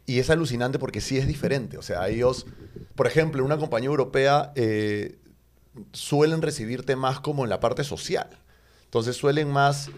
Y 0.06 0.19
es 0.19 0.30
alucinante 0.30 0.77
porque 0.77 1.01
sí 1.01 1.18
es 1.18 1.25
diferente. 1.25 1.80
O 1.80 1.81
sea, 1.81 2.07
ellos, 2.09 2.45
por 2.95 3.07
ejemplo, 3.07 3.39
en 3.39 3.45
una 3.48 3.57
compañía 3.57 3.88
europea 3.89 4.51
eh, 4.56 5.18
suelen 5.94 6.44
recibirte 6.44 6.95
más 6.95 7.19
como 7.21 7.44
en 7.44 7.50
la 7.50 7.59
parte 7.59 7.83
social. 7.83 8.30
Entonces 8.83 9.15
suelen 9.18 9.50
más 9.50 9.89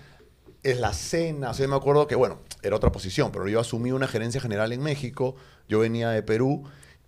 es 0.71 0.79
la 0.79 0.93
cena. 0.93 1.51
O 1.51 1.53
sea, 1.53 1.65
yo 1.65 1.69
me 1.69 1.75
acuerdo 1.75 2.07
que, 2.07 2.15
bueno, 2.15 2.39
era 2.61 2.75
otra 2.75 2.91
posición, 2.91 3.31
pero 3.31 3.47
yo 3.47 3.59
asumí 3.59 3.91
una 3.91 4.07
gerencia 4.07 4.41
general 4.41 4.73
en 4.73 4.81
México, 4.81 5.35
yo 5.67 5.79
venía 5.79 6.09
de 6.09 6.23
Perú 6.23 6.63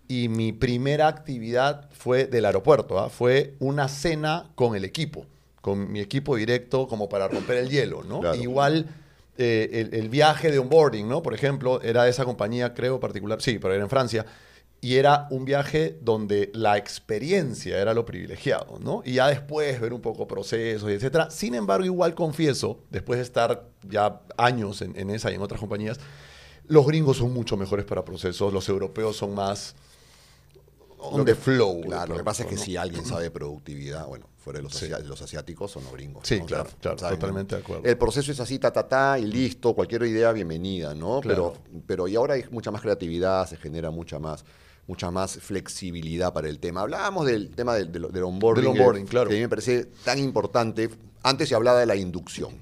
y 0.07 0.29
mi 0.29 0.53
primera 0.53 1.07
actividad 1.07 1.89
fue 1.91 2.25
del 2.25 2.45
aeropuerto, 2.45 2.99
¿ah? 2.99 3.09
fue 3.09 3.55
una 3.59 3.87
cena 3.87 4.49
con 4.55 4.75
el 4.75 4.85
equipo, 4.85 5.25
con 5.61 5.91
mi 5.91 5.99
equipo 5.99 6.35
directo 6.35 6.87
como 6.87 7.09
para 7.09 7.27
romper 7.27 7.57
el 7.57 7.69
hielo, 7.69 8.03
¿no? 8.03 8.21
Claro. 8.21 8.35
Igual 8.35 8.87
eh, 9.37 9.69
el, 9.71 9.93
el 9.93 10.09
viaje 10.09 10.51
de 10.51 10.59
onboarding, 10.59 11.07
¿no? 11.07 11.21
Por 11.21 11.33
ejemplo, 11.33 11.81
era 11.81 12.03
de 12.03 12.09
esa 12.09 12.25
compañía, 12.25 12.73
creo, 12.73 12.99
particular, 12.99 13.41
sí, 13.41 13.59
pero 13.59 13.73
era 13.73 13.83
en 13.83 13.89
Francia, 13.89 14.25
y 14.81 14.95
era 14.95 15.27
un 15.29 15.43
viaje 15.45 15.97
donde 16.01 16.51
la 16.53 16.77
experiencia 16.77 17.77
era 17.79 17.93
lo 17.93 18.05
privilegiado, 18.05 18.79
¿no? 18.79 19.01
Y 19.03 19.13
ya 19.15 19.27
después 19.27 19.79
ver 19.81 19.91
un 19.93 20.01
poco 20.01 20.25
procesos 20.27 20.89
etcétera. 20.89 21.29
Sin 21.31 21.53
embargo, 21.55 21.85
igual 21.85 22.15
confieso, 22.15 22.79
después 22.89 23.17
de 23.17 23.23
estar 23.23 23.67
ya 23.83 24.21
años 24.37 24.81
en, 24.81 24.97
en 24.97 25.09
esa 25.09 25.31
y 25.31 25.35
en 25.35 25.41
otras 25.41 25.59
compañías, 25.59 25.99
los 26.67 26.85
gringos 26.87 27.17
son 27.17 27.33
mucho 27.33 27.57
mejores 27.57 27.85
para 27.85 28.05
procesos, 28.05 28.53
los 28.53 28.69
europeos 28.69 29.17
son 29.17 29.33
más 29.35 29.75
on 30.99 31.25
the 31.25 31.35
flow. 31.35 31.81
Claro, 31.81 32.13
lo 32.13 32.17
que 32.17 32.23
pasa 32.23 32.43
es 32.43 32.49
que 32.49 32.55
¿no? 32.55 32.61
si 32.61 32.77
alguien 32.77 33.05
sabe 33.05 33.31
productividad, 33.31 34.05
bueno, 34.05 34.27
fuera 34.37 34.59
de 34.59 34.63
los, 34.63 34.73
Sí. 34.75 34.85
asia- 34.85 34.99
los 34.99 35.21
asiáticos 35.21 35.71
son 35.71 35.83
los 35.83 35.93
gringos. 35.93 36.27
Sí, 36.27 36.39
¿no? 36.39 36.45
claro, 36.45 36.69
claro, 36.81 36.97
saben- 36.97 37.19
totalmente 37.19 37.55
de 37.55 37.61
acuerdo. 37.61 37.83
El 37.85 37.97
proceso 37.97 38.31
es 38.31 38.39
así, 38.39 38.59
ta, 38.59 38.71
ta, 38.71 38.87
ta, 38.87 39.17
y 39.19 39.25
listo, 39.25 39.73
cualquier 39.73 40.03
idea 40.03 40.31
bienvenida, 40.31 40.93
¿no? 40.93 41.21
Claro. 41.21 41.53
Pero, 41.71 41.81
pero 41.87 42.07
y 42.07 42.15
ahora 42.15 42.33
hay 42.35 42.45
mucha 42.51 42.71
más 42.71 42.81
creatividad, 42.81 43.47
se 43.47 43.57
genera 43.57 43.91
mucha 43.91 44.19
más 44.19 44.43
mucha 44.89 45.11
más 45.11 45.37
flexibilidad 45.37 46.33
para 46.33 46.49
el 46.49 46.57
tema. 46.57 46.81
Hablábamos 46.81 47.27
del 47.27 47.51
tema 47.51 47.75
del, 47.75 47.91
del, 47.91 48.11
del 48.11 48.23
onboarding, 48.23 48.63
Del 48.63 48.71
onboarding, 48.71 49.05
que, 49.05 49.09
claro. 49.09 49.29
que 49.29 49.35
a 49.35 49.37
mí 49.37 49.43
me 49.43 49.49
parece 49.49 49.85
tan 50.03 50.17
importante. 50.17 50.89
Antes 51.21 51.47
se 51.47 51.53
hablaba 51.55 51.79
de 51.79 51.85
la 51.85 51.95
inducción, 51.95 52.55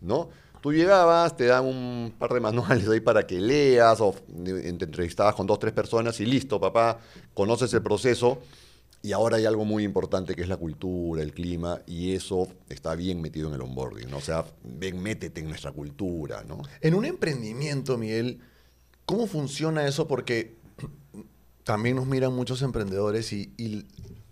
¿no? 0.00 0.28
Tú 0.60 0.72
llegabas, 0.72 1.36
te 1.36 1.46
dan 1.46 1.64
un 1.64 2.14
par 2.16 2.32
de 2.32 2.38
manuales 2.38 2.88
ahí 2.88 3.00
para 3.00 3.26
que 3.26 3.40
leas, 3.40 4.00
o 4.00 4.14
te 4.44 4.68
entrevistabas 4.68 5.34
con 5.34 5.44
dos, 5.44 5.58
tres 5.58 5.72
personas 5.72 6.20
y 6.20 6.24
listo, 6.24 6.60
papá, 6.60 7.00
conoces 7.34 7.74
el 7.74 7.82
proceso. 7.82 8.38
Y 9.02 9.10
ahora 9.10 9.38
hay 9.38 9.46
algo 9.46 9.64
muy 9.64 9.82
importante 9.82 10.36
que 10.36 10.42
es 10.42 10.48
la 10.48 10.56
cultura, 10.56 11.20
el 11.20 11.32
clima, 11.32 11.82
y 11.88 12.14
eso 12.14 12.46
está 12.68 12.94
bien 12.94 13.20
metido 13.20 13.48
en 13.48 13.54
el 13.54 13.60
onboarding, 13.60 14.08
¿no? 14.08 14.18
O 14.18 14.20
sea, 14.20 14.44
ven, 14.62 15.02
métete 15.02 15.40
en 15.40 15.48
nuestra 15.48 15.72
cultura, 15.72 16.44
¿no? 16.44 16.62
En 16.80 16.94
un 16.94 17.06
emprendimiento, 17.06 17.98
Miguel, 17.98 18.38
¿cómo 19.04 19.26
funciona 19.26 19.84
eso? 19.84 20.06
Porque 20.06 20.62
también 21.64 21.96
nos 21.96 22.06
miran 22.06 22.32
muchos 22.32 22.62
emprendedores 22.62 23.32
y, 23.32 23.52
y- 23.56 23.86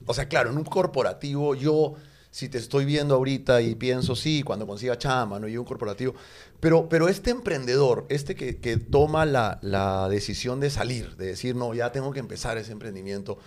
o 0.06 0.14
sea, 0.14 0.28
claro, 0.28 0.50
en 0.50 0.56
un 0.56 0.64
corporativo 0.64 1.54
yo, 1.54 1.94
si 2.30 2.48
te 2.48 2.58
estoy 2.58 2.84
viendo 2.84 3.14
ahorita 3.14 3.60
y 3.60 3.74
pienso, 3.74 4.16
sí, 4.16 4.42
cuando 4.42 4.66
consiga 4.66 4.98
chama, 4.98 5.38
¿no? 5.38 5.46
Y 5.48 5.56
un 5.56 5.64
corporativo, 5.64 6.14
pero, 6.58 6.88
pero 6.88 7.08
este 7.08 7.30
emprendedor, 7.30 8.06
este 8.08 8.34
que, 8.34 8.58
que 8.58 8.76
toma 8.76 9.26
la, 9.26 9.58
la 9.62 10.08
decisión 10.08 10.58
de 10.60 10.70
salir, 10.70 11.16
de 11.16 11.26
decir, 11.26 11.54
no, 11.56 11.74
ya 11.74 11.92
tengo 11.92 12.12
que 12.12 12.20
empezar 12.20 12.58
ese 12.58 12.72
emprendimiento, 12.72 13.38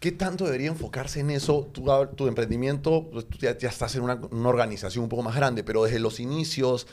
¿Qué 0.00 0.12
tanto 0.12 0.44
debería 0.46 0.68
enfocarse 0.68 1.20
en 1.20 1.30
eso? 1.30 1.68
Tu, 1.72 1.84
tu 2.16 2.26
emprendimiento, 2.26 3.08
pues, 3.12 3.26
tú 3.28 3.38
ya, 3.38 3.56
ya 3.58 3.68
estás 3.68 3.94
en 3.96 4.02
una, 4.02 4.14
una 4.30 4.48
organización 4.48 5.04
un 5.04 5.08
poco 5.10 5.22
más 5.22 5.36
grande, 5.36 5.62
pero 5.62 5.84
desde 5.84 5.98
los 5.98 6.20
inicios, 6.20 6.86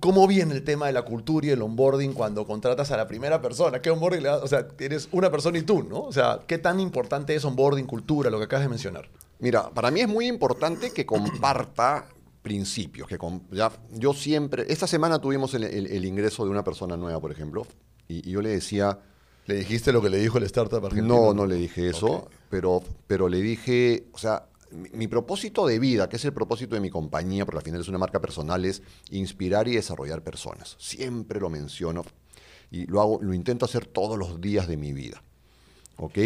¿cómo 0.00 0.26
viene 0.26 0.54
el 0.54 0.64
tema 0.64 0.86
de 0.86 0.92
la 0.92 1.02
cultura 1.02 1.46
y 1.46 1.50
el 1.50 1.62
onboarding 1.62 2.12
cuando 2.12 2.46
contratas 2.46 2.90
a 2.90 2.96
la 2.96 3.06
primera 3.06 3.40
persona? 3.40 3.80
¿Qué 3.82 3.90
onboarding 3.90 4.22
le 4.22 4.28
das? 4.28 4.42
O 4.42 4.46
sea, 4.46 4.68
tienes 4.68 5.08
una 5.12 5.30
persona 5.30 5.58
y 5.58 5.62
tú, 5.62 5.82
¿no? 5.82 6.00
O 6.00 6.12
sea, 6.12 6.40
¿qué 6.46 6.58
tan 6.58 6.80
importante 6.80 7.34
es 7.34 7.44
onboarding, 7.44 7.86
cultura, 7.86 8.30
lo 8.30 8.38
que 8.38 8.44
acabas 8.44 8.64
de 8.64 8.70
mencionar? 8.70 9.08
Mira, 9.38 9.70
para 9.70 9.90
mí 9.90 10.00
es 10.00 10.08
muy 10.08 10.26
importante 10.26 10.90
que 10.92 11.04
comparta 11.06 12.06
principios. 12.42 13.08
Que 13.08 13.18
com- 13.18 13.42
ya, 13.50 13.70
yo 13.92 14.12
siempre, 14.14 14.64
esta 14.68 14.86
semana 14.86 15.20
tuvimos 15.20 15.54
el, 15.54 15.64
el- 15.64 15.86
el 15.86 16.04
ingreso 16.04 16.44
de 16.44 16.50
una 16.50 16.64
persona 16.64 16.96
nueva, 16.96 17.20
por 17.20 17.30
ejemplo, 17.32 17.66
y, 18.08 18.28
y 18.28 18.32
yo 18.32 18.42
le 18.42 18.50
decía, 18.50 18.98
¿Le 19.46 19.56
dijiste 19.56 19.92
lo 19.92 20.00
que 20.00 20.08
le 20.08 20.18
dijo 20.18 20.38
el 20.38 20.44
startup 20.44 20.84
argentino? 20.86 21.16
no, 21.16 21.34
no 21.34 21.46
le 21.46 21.56
dije 21.56 21.88
eso, 21.88 22.28
pero, 22.48 22.80
pero 23.08 23.28
le 23.28 23.40
dije, 23.42 24.06
o 24.12 24.18
sea, 24.18 24.44
mi, 24.92 25.06
propósito 25.06 25.66
de 25.66 25.78
vida, 25.78 26.08
que 26.08 26.16
es 26.16 26.24
el 26.24 26.32
propósito 26.32 26.74
de 26.74 26.80
mi 26.80 26.90
compañía, 26.90 27.44
porque 27.44 27.58
al 27.58 27.64
final 27.64 27.80
es 27.80 27.88
una 27.88 27.98
marca 27.98 28.20
personal, 28.20 28.64
es 28.64 28.82
inspirar 29.10 29.68
y 29.68 29.74
desarrollar 29.74 30.22
personas. 30.22 30.76
Siempre 30.78 31.40
lo 31.40 31.50
menciono 31.50 32.04
y 32.70 32.86
lo 32.86 33.00
hago, 33.00 33.18
lo 33.22 33.34
intento 33.34 33.64
hacer 33.64 33.86
todos 33.86 34.18
los 34.18 34.40
días 34.40 34.66
de 34.66 34.76
mi 34.76 34.92
vida. 34.92 35.22
¿Ok? 35.96 36.18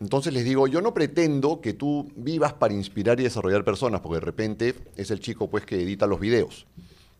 Entonces 0.00 0.32
les 0.32 0.44
digo, 0.44 0.66
yo 0.68 0.80
no 0.80 0.94
pretendo 0.94 1.60
que 1.60 1.74
tú 1.74 2.10
vivas 2.16 2.52
para 2.52 2.72
inspirar 2.72 3.18
y 3.20 3.24
desarrollar 3.24 3.64
personas, 3.64 4.00
porque 4.00 4.16
de 4.16 4.24
repente 4.24 4.74
es 4.96 5.10
el 5.10 5.20
chico 5.20 5.48
pues 5.50 5.64
que 5.64 5.82
edita 5.82 6.06
los 6.06 6.20
videos. 6.20 6.66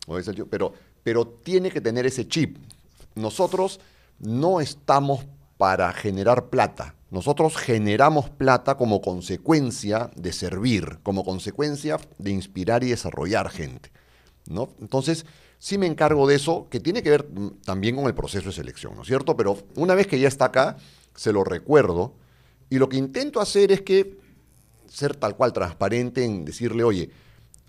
o 0.07 0.17
es 0.17 0.27
el 0.27 0.35
chico- 0.35 0.47
pero, 0.49 0.73
pero 1.03 1.27
tiene 1.27 1.69
que 1.69 1.81
tener 1.81 2.05
ese 2.05 2.27
chip. 2.27 2.57
Nosotros 3.15 3.79
no 4.17 4.59
estamos 4.61 5.25
para 5.57 5.91
generar 5.93 6.49
plata, 6.49 6.95
nosotros 7.11 7.57
generamos 7.57 8.29
plata 8.29 8.77
como 8.77 9.01
consecuencia 9.01 10.11
de 10.15 10.31
servir, 10.31 10.99
como 11.03 11.23
consecuencia 11.23 11.97
de 12.17 12.31
inspirar 12.31 12.83
y 12.83 12.89
desarrollar 12.89 13.49
gente. 13.49 13.91
¿no? 14.47 14.69
Entonces, 14.79 15.25
sí 15.57 15.77
me 15.77 15.87
encargo 15.87 16.27
de 16.27 16.35
eso, 16.35 16.67
que 16.69 16.79
tiene 16.79 17.03
que 17.03 17.09
ver 17.09 17.29
mm, 17.29 17.61
también 17.65 17.95
con 17.95 18.05
el 18.05 18.15
proceso 18.15 18.47
de 18.47 18.53
selección, 18.53 18.95
¿no 18.95 19.01
es 19.01 19.07
cierto? 19.07 19.35
Pero 19.35 19.57
una 19.75 19.95
vez 19.95 20.07
que 20.07 20.19
ya 20.19 20.27
está 20.27 20.45
acá, 20.45 20.77
se 21.15 21.33
lo 21.33 21.43
recuerdo 21.43 22.15
y 22.69 22.77
lo 22.77 22.89
que 22.89 22.97
intento 22.97 23.41
hacer 23.41 23.71
es 23.71 23.81
que 23.81 24.19
ser 24.87 25.15
tal 25.15 25.35
cual 25.35 25.53
transparente 25.53 26.23
en 26.23 26.45
decirle, 26.45 26.83
oye, 26.83 27.11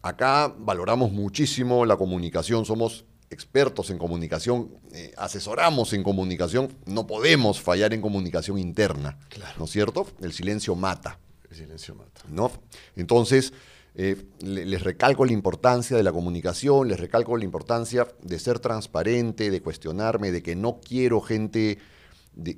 acá 0.02 0.54
valoramos 0.58 1.12
muchísimo 1.12 1.84
la 1.84 1.96
comunicación, 1.96 2.64
somos 2.64 3.04
expertos 3.30 3.90
en 3.90 3.98
comunicación, 3.98 4.70
eh, 4.92 5.14
asesoramos 5.16 5.92
en 5.92 6.02
comunicación, 6.02 6.68
no 6.84 7.06
podemos 7.06 7.60
fallar 7.60 7.94
en 7.94 8.00
comunicación 8.00 8.58
interna, 8.58 9.18
¿no 9.56 9.64
es 9.64 9.70
cierto? 9.70 10.06
El 10.20 10.32
silencio 10.32 10.74
mata. 10.74 11.18
El 11.48 11.56
silencio 11.56 11.94
mata. 11.94 12.22
¿no? 12.28 12.50
Entonces, 12.96 13.52
eh, 13.94 14.16
les 14.40 14.82
recalco 14.82 15.24
la 15.24 15.32
importancia 15.32 15.96
de 15.96 16.02
la 16.02 16.12
comunicación, 16.12 16.88
les 16.88 16.98
recalco 16.98 17.36
la 17.36 17.44
importancia 17.44 18.06
de 18.20 18.38
ser 18.38 18.58
transparente, 18.58 19.50
de 19.50 19.62
cuestionarme, 19.62 20.32
de 20.32 20.42
que 20.42 20.56
no 20.56 20.80
quiero 20.80 21.20
gente 21.20 21.78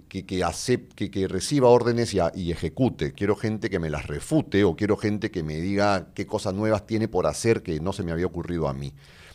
que, 0.08 0.26
que, 0.26 0.44
acepte, 0.44 1.10
que, 1.10 1.28
reciba 1.28 1.68
órdenes 1.68 2.14
y, 2.14 2.18
y, 2.34 2.52
ejecute. 2.52 3.12
Quiero 3.12 3.36
gente 3.36 3.70
que 3.70 3.78
me 3.78 3.90
las 3.90 4.06
refute 4.06 4.64
o 4.64 4.76
quiero 4.76 4.96
gente 4.96 5.30
que 5.30 5.42
me 5.42 5.56
diga 5.56 6.08
qué 6.14 6.26
cosas 6.26 6.54
nuevas 6.54 6.86
tiene 6.86 7.08
por 7.08 7.26
hacer 7.26 7.62
que 7.62 7.80
no 7.80 7.92
se 7.92 8.02
me 8.02 8.12
había 8.12 8.26
ocurrido 8.26 8.68
a 8.68 8.74
mí. 8.74 8.92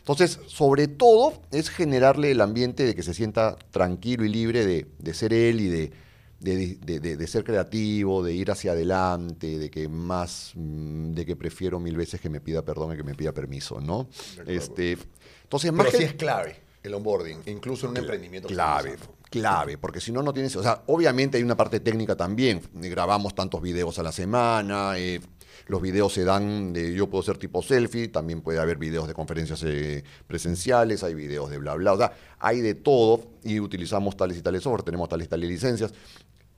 Entonces, 0.08 0.40
sobre 0.48 0.88
todo 0.88 1.34
es 1.52 1.70
generarle 1.70 2.32
el 2.32 2.40
ambiente 2.40 2.86
de 2.86 2.96
que 2.96 3.04
se 3.04 3.14
sienta 3.14 3.58
tranquilo 3.72 4.24
y 4.24 4.30
libre 4.30 4.66
de, 4.66 4.88
de 5.00 5.14
ser 5.14 5.34
él 5.34 5.60
y 5.60 5.68
de, 5.68 5.92
de, 6.40 7.00
de, 7.18 7.28
ser 7.28 7.44
creativo, 7.44 8.24
de 8.24 8.34
ir 8.34 8.50
hacia 8.50 8.72
adelante, 8.72 9.60
de 9.60 9.70
que 9.70 9.90
más, 9.90 10.54
mm, 10.56 11.12
de 11.12 11.26
que 11.26 11.36
prefiero 11.36 11.82
mil 11.82 11.98
veces 11.98 12.22
que 12.22 12.30
me 12.30 12.40
pida 12.40 12.62
perdón 12.62 12.92
que 12.92 12.98
que 12.98 13.04
me 13.04 13.16
pida 13.16 13.34
permiso, 13.34 13.82
¿no? 13.82 14.08
Este, 14.46 14.98
entonces, 15.44 15.74
más 15.74 15.88
Pero 15.88 15.98
sí 15.98 16.04
es 16.06 16.14
clave 16.14 16.56
el 16.84 16.94
onboarding, 16.94 17.42
incluso 17.48 17.88
en 17.88 17.92
un 17.92 17.98
emprendimiento. 17.98 18.48
Clave, 18.48 18.96
clave, 19.30 19.78
porque 19.78 20.00
si 20.00 20.14
no, 20.14 20.24
no 20.24 20.32
tienes, 20.32 20.56
o 20.56 20.64
sea, 20.64 20.84
obviamente 20.88 21.36
hay 21.36 21.44
una 21.44 21.58
parte 21.58 21.82
técnica 21.82 22.16
también, 22.16 22.62
grabamos 22.74 23.36
tantos 23.36 23.62
videos 23.62 24.00
a 24.00 24.04
la 24.04 24.14
semana, 24.14 24.98
eh, 24.98 25.20
los 25.68 25.82
videos 25.82 26.14
se 26.14 26.24
dan, 26.24 26.74
de, 26.74 26.94
yo 26.94 27.10
puedo 27.10 27.24
ser 27.24 27.38
tipo 27.38 27.62
selfie, 27.62 28.08
también 28.08 28.42
puede 28.42 28.60
haber 28.60 28.78
videos 28.78 29.08
de 29.08 29.14
conferencias 29.14 29.64
eh, 29.64 30.04
presenciales, 30.28 31.04
hay 31.04 31.14
videos 31.14 31.50
de 31.50 31.58
bla, 31.58 31.76
bla, 31.76 31.94
o 31.94 31.98
sea, 31.98 32.14
hay 32.40 32.62
de 32.62 32.76
todo 32.76 33.24
y 33.44 33.60
utilizamos 33.60 34.16
tales 34.16 34.38
y 34.38 34.42
tales 34.42 34.64
software, 34.64 34.84
tenemos 34.84 35.10
tales 35.10 35.28
y 35.28 35.30
tales 35.30 35.50
licencias. 35.50 35.94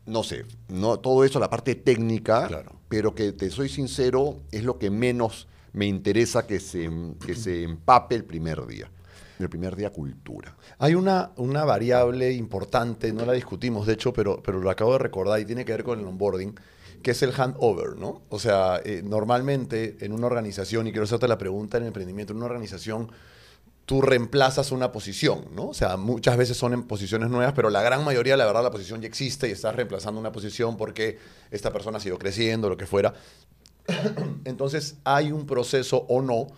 No 0.05 0.23
sé, 0.23 0.45
no, 0.69 0.99
todo 0.99 1.23
eso, 1.23 1.39
la 1.39 1.49
parte 1.49 1.75
técnica, 1.75 2.65
pero 2.87 3.13
que 3.13 3.31
te 3.31 3.49
soy 3.51 3.69
sincero, 3.69 4.37
es 4.51 4.63
lo 4.63 4.79
que 4.79 4.89
menos 4.89 5.47
me 5.73 5.85
interesa 5.85 6.47
que 6.47 6.59
se, 6.59 6.89
que 7.25 7.35
se 7.35 7.63
empape 7.63 8.15
el 8.15 8.25
primer 8.25 8.65
día. 8.65 8.89
El 9.37 9.49
primer 9.49 9.75
día, 9.75 9.91
cultura. 9.91 10.57
Hay 10.79 10.95
una, 10.95 11.31
una 11.37 11.63
variable 11.63 12.33
importante, 12.33 13.13
no 13.13 13.25
la 13.25 13.33
discutimos 13.33 13.87
de 13.87 13.93
hecho, 13.93 14.11
pero, 14.11 14.41
pero 14.43 14.59
lo 14.59 14.69
acabo 14.69 14.93
de 14.93 14.99
recordar 14.99 15.39
y 15.39 15.45
tiene 15.45 15.63
que 15.63 15.71
ver 15.71 15.83
con 15.83 15.99
el 15.99 16.05
onboarding 16.05 16.55
que 17.01 17.11
es 17.11 17.21
el 17.23 17.33
handover, 17.33 17.97
¿no? 17.97 18.21
O 18.29 18.39
sea, 18.39 18.81
eh, 18.83 19.01
normalmente 19.03 19.97
en 20.01 20.11
una 20.11 20.27
organización, 20.27 20.87
y 20.87 20.91
quiero 20.91 21.05
hacerte 21.05 21.27
la 21.27 21.37
pregunta 21.37 21.77
en 21.77 21.85
emprendimiento, 21.85 22.33
en 22.33 22.37
una 22.37 22.47
organización 22.47 23.11
tú 23.89 24.03
reemplazas 24.03 24.71
una 24.71 24.91
posición, 24.91 25.45
¿no? 25.55 25.69
O 25.69 25.73
sea, 25.73 25.97
muchas 25.97 26.37
veces 26.37 26.55
son 26.55 26.73
en 26.73 26.83
posiciones 26.83 27.31
nuevas, 27.31 27.53
pero 27.55 27.71
la 27.71 27.81
gran 27.81 28.05
mayoría, 28.05 28.37
la 28.37 28.45
verdad, 28.45 28.61
la 28.61 28.69
posición 28.69 29.01
ya 29.01 29.07
existe 29.07 29.49
y 29.49 29.51
estás 29.51 29.75
reemplazando 29.75 30.19
una 30.19 30.31
posición 30.31 30.77
porque 30.77 31.17
esta 31.49 31.73
persona 31.73 31.97
ha 31.97 31.99
sido 31.99 32.19
creciendo, 32.19 32.69
lo 32.69 32.77
que 32.77 32.85
fuera. 32.85 33.15
Entonces, 34.45 34.97
hay 35.05 35.31
un 35.31 35.47
proceso 35.47 36.05
o 36.07 36.21
no 36.21 36.49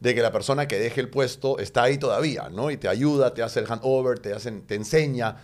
de 0.00 0.16
que 0.16 0.20
la 0.20 0.32
persona 0.32 0.66
que 0.66 0.80
deje 0.80 1.00
el 1.00 1.08
puesto 1.08 1.60
está 1.60 1.84
ahí 1.84 1.96
todavía, 1.96 2.48
¿no? 2.48 2.72
Y 2.72 2.76
te 2.76 2.88
ayuda, 2.88 3.34
te 3.34 3.44
hace 3.44 3.60
el 3.60 3.66
handover, 3.66 4.18
te, 4.18 4.32
hacen, 4.32 4.62
te 4.62 4.74
enseña, 4.74 5.36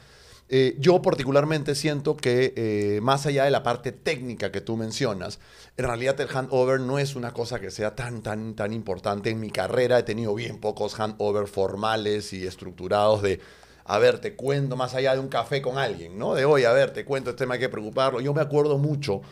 eh, 0.48 0.76
yo 0.78 1.02
particularmente 1.02 1.74
siento 1.74 2.16
que 2.16 2.54
eh, 2.56 3.00
más 3.02 3.26
allá 3.26 3.44
de 3.44 3.50
la 3.50 3.64
parte 3.64 3.90
técnica 3.90 4.52
que 4.52 4.60
tú 4.60 4.76
mencionas, 4.76 5.40
en 5.76 5.86
realidad 5.86 6.20
el 6.20 6.28
handover 6.28 6.80
no 6.80 6.98
es 6.98 7.16
una 7.16 7.32
cosa 7.32 7.58
que 7.58 7.70
sea 7.70 7.96
tan, 7.96 8.22
tan, 8.22 8.54
tan 8.54 8.72
importante. 8.72 9.30
En 9.30 9.40
mi 9.40 9.50
carrera 9.50 9.98
he 9.98 10.02
tenido 10.04 10.34
bien 10.34 10.58
pocos 10.58 10.94
handover 11.00 11.48
formales 11.48 12.32
y 12.32 12.46
estructurados 12.46 13.22
de, 13.22 13.40
a 13.84 13.98
ver, 13.98 14.20
te 14.20 14.36
cuento 14.36 14.76
más 14.76 14.94
allá 14.94 15.14
de 15.14 15.20
un 15.20 15.28
café 15.28 15.60
con 15.60 15.78
alguien, 15.78 16.16
¿no? 16.16 16.34
De, 16.34 16.44
hoy, 16.44 16.64
a 16.64 16.72
ver, 16.72 16.92
te 16.92 17.04
cuento 17.04 17.30
este 17.30 17.40
tema, 17.40 17.54
hay 17.54 17.60
que 17.60 17.68
preocuparlo. 17.68 18.20
Yo 18.20 18.32
me 18.32 18.40
acuerdo 18.40 18.78
mucho 18.78 19.22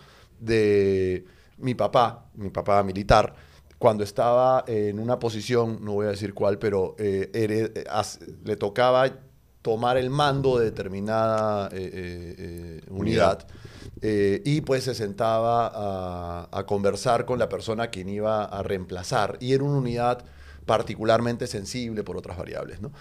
de 0.40 1.24
mi 1.58 1.74
papá, 1.74 2.26
mi 2.34 2.50
papá 2.50 2.82
militar, 2.82 3.34
cuando 3.78 4.02
estaba 4.02 4.64
en 4.66 4.98
una 4.98 5.18
posición, 5.18 5.78
no 5.84 5.92
voy 5.92 6.06
a 6.06 6.10
decir 6.10 6.34
cuál, 6.34 6.58
pero 6.58 6.96
eh, 6.98 7.76
le 8.44 8.56
tocaba 8.56 9.10
tomar 9.64 9.96
el 9.96 10.10
mando 10.10 10.58
de 10.58 10.66
determinada 10.66 11.70
eh, 11.72 11.90
eh, 11.90 12.34
eh, 12.38 12.80
unidad. 12.90 13.46
y 14.02 14.60
pues 14.60 14.84
se 14.84 14.94
sentaba 14.94 16.48
a, 16.52 16.66
conversar 16.66 17.24
con 17.24 17.38
la 17.38 17.48
persona 17.48 17.86
quien 17.86 18.10
iba 18.10 18.44
a 18.44 18.62
reemplazar. 18.62 19.38
Y 19.40 19.54
era 19.54 19.64
una 19.64 19.78
unidad 19.78 20.22
particularmente 20.66 21.46
sensible 21.46 22.04
por 22.04 22.18
otras 22.18 22.36
variables. 22.36 22.82
¿no? 22.82 22.92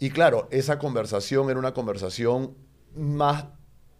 Y 0.00 0.10
claro, 0.10 0.48
esa 0.50 0.80
conversación 0.80 1.50
era 1.50 1.58
una 1.60 1.72
conversación 1.72 2.52
más 2.96 3.44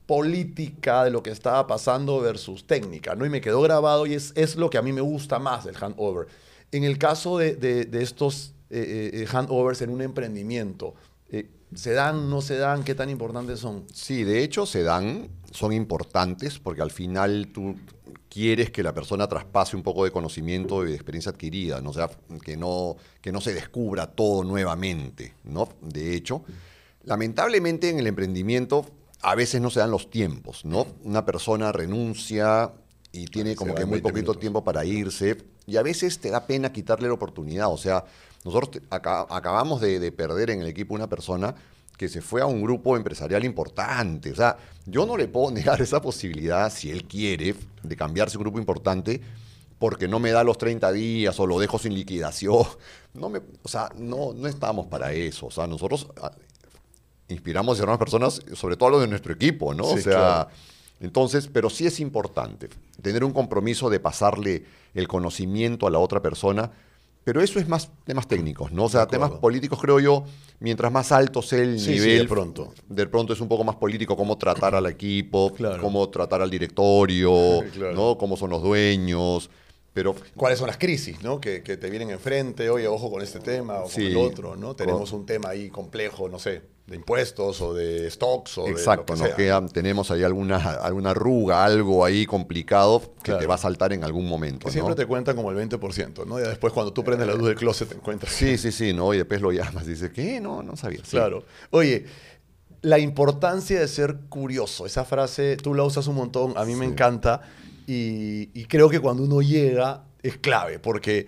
política 0.06 1.04
de 1.04 1.12
lo 1.12 1.22
que 1.22 1.30
estaba 1.30 1.68
pasando 1.68 2.18
versus 2.20 2.66
técnica, 2.66 3.14
¿no? 3.14 3.26
Y 3.26 3.30
me 3.30 3.40
quedó 3.40 3.60
grabado 3.60 4.06
y 4.06 4.14
es, 4.14 4.32
es 4.34 4.56
lo 4.56 4.70
que 4.70 4.78
a 4.78 4.82
mí 4.82 4.92
me 4.92 5.02
gusta 5.02 5.38
más 5.38 5.64
del 5.64 5.76
handover. 5.76 6.26
En 6.72 6.82
el 6.82 6.98
caso 6.98 7.38
de, 7.38 7.54
de, 7.54 8.02
estos 8.02 8.54
handovers 9.32 9.82
en 9.82 9.90
un 9.90 10.02
emprendimiento, 10.02 10.94
¿Se 11.74 11.92
dan, 11.92 12.30
no 12.30 12.40
se 12.40 12.56
dan? 12.56 12.82
¿Qué 12.82 12.94
tan 12.94 13.10
importantes 13.10 13.60
son? 13.60 13.84
Sí, 13.92 14.24
de 14.24 14.42
hecho 14.42 14.66
se 14.66 14.82
dan, 14.82 15.28
son 15.52 15.72
importantes 15.72 16.58
porque 16.58 16.82
al 16.82 16.90
final 16.90 17.48
tú 17.52 17.76
quieres 18.28 18.70
que 18.70 18.82
la 18.82 18.94
persona 18.94 19.26
traspase 19.26 19.76
un 19.76 19.82
poco 19.82 20.04
de 20.04 20.10
conocimiento 20.10 20.84
y 20.84 20.90
de 20.90 20.94
experiencia 20.94 21.30
adquirida, 21.30 21.80
¿no? 21.80 21.92
sea, 21.92 22.10
que 22.42 22.56
no, 22.56 22.96
que 23.20 23.32
no 23.32 23.40
se 23.40 23.54
descubra 23.54 24.06
todo 24.06 24.44
nuevamente, 24.44 25.34
¿no? 25.44 25.68
De 25.80 26.14
hecho, 26.14 26.42
lamentablemente 27.04 27.90
en 27.90 27.98
el 27.98 28.06
emprendimiento 28.06 28.86
a 29.22 29.34
veces 29.34 29.60
no 29.60 29.70
se 29.70 29.80
dan 29.80 29.90
los 29.90 30.10
tiempos, 30.10 30.64
¿no? 30.64 30.86
Una 31.04 31.24
persona 31.24 31.72
renuncia 31.72 32.72
y 33.12 33.26
tiene 33.26 33.56
como 33.56 33.74
que 33.74 33.84
muy 33.84 34.00
poquito 34.00 34.34
tiempo 34.34 34.62
para 34.62 34.84
irse 34.84 35.38
y 35.66 35.76
a 35.76 35.82
veces 35.82 36.18
te 36.18 36.30
da 36.30 36.46
pena 36.46 36.72
quitarle 36.72 37.08
la 37.08 37.14
oportunidad, 37.14 37.72
o 37.72 37.76
sea, 37.76 38.04
nosotros 38.48 38.82
acabamos 38.90 39.80
de, 39.80 40.10
perder 40.12 40.50
en 40.50 40.62
el 40.62 40.68
equipo 40.68 40.94
una 40.94 41.08
persona 41.08 41.54
que 41.96 42.08
se 42.08 42.22
fue 42.22 42.40
a 42.40 42.46
un 42.46 42.62
grupo 42.62 42.96
empresarial 42.96 43.44
importante. 43.44 44.30
O 44.30 44.34
sea, 44.34 44.56
yo 44.86 45.04
no 45.04 45.16
le 45.16 45.28
puedo 45.28 45.50
negar 45.52 45.80
esa 45.82 46.00
posibilidad, 46.00 46.70
si 46.72 46.90
él 46.90 47.04
quiere, 47.04 47.54
de 47.82 47.96
cambiarse 47.96 48.36
a 48.36 48.38
un 48.38 48.44
grupo 48.44 48.58
importante 48.58 49.20
porque 49.78 50.08
no 50.08 50.18
me 50.18 50.32
da 50.32 50.42
los 50.42 50.58
30 50.58 50.90
días 50.92 51.38
o 51.38 51.46
lo 51.46 51.58
dejo 51.58 51.78
sin 51.78 51.94
liquidación. 51.94 52.64
No 53.14 53.28
me, 53.28 53.40
o 53.62 53.68
sea, 53.68 53.90
no, 53.96 54.32
no 54.32 54.48
estamos 54.48 54.86
para 54.86 55.12
eso. 55.12 55.46
O 55.46 55.50
sea, 55.50 55.66
nosotros 55.66 56.08
ah, 56.20 56.32
inspiramos 57.28 57.80
a 57.80 57.86
las 57.86 57.98
personas, 57.98 58.40
sobre 58.54 58.76
todo 58.76 58.88
a 58.88 58.92
los 58.92 59.00
de 59.00 59.08
nuestro 59.08 59.32
equipo, 59.32 59.74
¿no? 59.74 59.84
o 59.84 59.98
sea, 59.98 60.48
entonces, 61.00 61.48
pero 61.52 61.70
sí 61.70 61.86
es 61.86 62.00
importante 62.00 62.68
tener 63.02 63.22
un 63.24 63.32
compromiso 63.32 63.88
de 63.88 64.00
pasarle 64.00 64.64
el 64.94 65.06
conocimiento 65.06 65.86
a 65.86 65.90
la 65.90 65.98
otra 65.98 66.20
persona 66.20 66.72
pero 67.24 67.42
eso 67.42 67.58
es 67.58 67.68
más 67.68 67.90
temas 68.04 68.26
técnicos, 68.26 68.72
¿no? 68.72 68.84
O 68.84 68.88
sea, 68.88 69.06
temas 69.06 69.30
políticos, 69.32 69.78
creo 69.80 70.00
yo, 70.00 70.24
mientras 70.60 70.90
más 70.90 71.12
alto 71.12 71.42
sea 71.42 71.60
el 71.60 71.76
nivel, 71.76 72.20
de 72.20 72.28
pronto. 72.28 72.72
De 72.88 73.06
pronto 73.06 73.32
es 73.32 73.40
un 73.40 73.48
poco 73.48 73.64
más 73.64 73.76
político 73.76 74.16
cómo 74.16 74.38
tratar 74.38 74.74
al 74.74 74.86
equipo, 74.86 75.52
cómo 75.80 76.08
tratar 76.08 76.42
al 76.42 76.50
directorio, 76.50 77.60
¿no? 77.94 78.16
Cómo 78.16 78.36
son 78.36 78.50
los 78.50 78.62
dueños. 78.62 79.50
Pero, 79.98 80.14
¿Cuáles 80.36 80.60
son 80.60 80.68
las 80.68 80.78
crisis 80.78 81.20
¿no? 81.24 81.40
que, 81.40 81.58
te 81.58 81.90
vienen 81.90 82.10
enfrente? 82.10 82.70
Oye, 82.70 82.86
ojo 82.86 83.10
con 83.10 83.20
este 83.20 83.40
tema 83.40 83.80
o 83.80 83.88
con 83.88 84.00
el 84.00 84.16
otro, 84.16 84.54
¿no? 84.54 84.76
Tenemos 84.76 85.10
un 85.10 85.26
tema 85.26 85.48
ahí 85.48 85.70
complejo, 85.70 86.28
no 86.28 86.38
sé, 86.38 86.62
de 86.86 86.94
impuestos 86.94 87.60
o 87.60 87.74
de 87.74 88.08
stocks 88.08 88.58
o 88.58 88.68
Exacto, 88.68 89.16
de 89.16 89.28
lo 89.28 89.34
que 89.34 89.72
tenemos 89.72 90.12
ahí 90.12 90.22
alguna, 90.22 90.58
alguna 90.74 91.10
arruga, 91.10 91.64
algo 91.64 92.04
ahí 92.04 92.26
complicado 92.26 93.02
que 93.24 93.32
te 93.32 93.44
va 93.48 93.56
a 93.56 93.58
saltar 93.58 93.92
en 93.92 94.04
algún 94.04 94.28
momento. 94.28 94.66
Que 94.66 94.72
siempre 94.72 94.94
te 94.94 95.04
cuentan 95.04 95.34
como 95.34 95.50
el 95.50 95.68
20%, 95.68 96.24
¿no? 96.24 96.38
Y 96.38 96.42
después 96.42 96.72
cuando 96.72 96.92
tú 96.92 97.02
prendes 97.02 97.26
la 97.26 97.34
luz 97.34 97.48
del 97.48 97.56
closet 97.56 97.88
te 97.88 97.96
encuentras. 97.96 98.32
Sí, 98.32 98.56
sí, 98.56 98.70
sí, 98.70 98.92
¿no? 98.92 99.12
Y 99.14 99.16
después 99.16 99.40
lo 99.40 99.50
llamas 99.50 99.84
y 99.88 99.90
dices, 99.90 100.12
¿qué? 100.12 100.40
No, 100.40 100.62
no 100.62 100.76
sabía. 100.76 101.02
Claro. 101.10 101.42
Oye, 101.70 102.06
la 102.82 103.00
importancia 103.00 103.80
de 103.80 103.88
ser 103.88 104.16
curioso, 104.28 104.86
esa 104.86 105.04
frase 105.04 105.56
tú 105.56 105.74
la 105.74 105.82
usas 105.82 106.06
un 106.06 106.14
montón, 106.14 106.54
a 106.56 106.64
mí 106.64 106.76
me 106.76 106.84
encanta 106.84 107.42
y, 107.90 108.64
creo 108.66 108.90
que 108.90 109.00
cuando 109.00 109.22
uno 109.22 109.40
llega 109.40 110.04
es 110.22 110.36
clave, 110.36 110.78
porque 110.78 111.26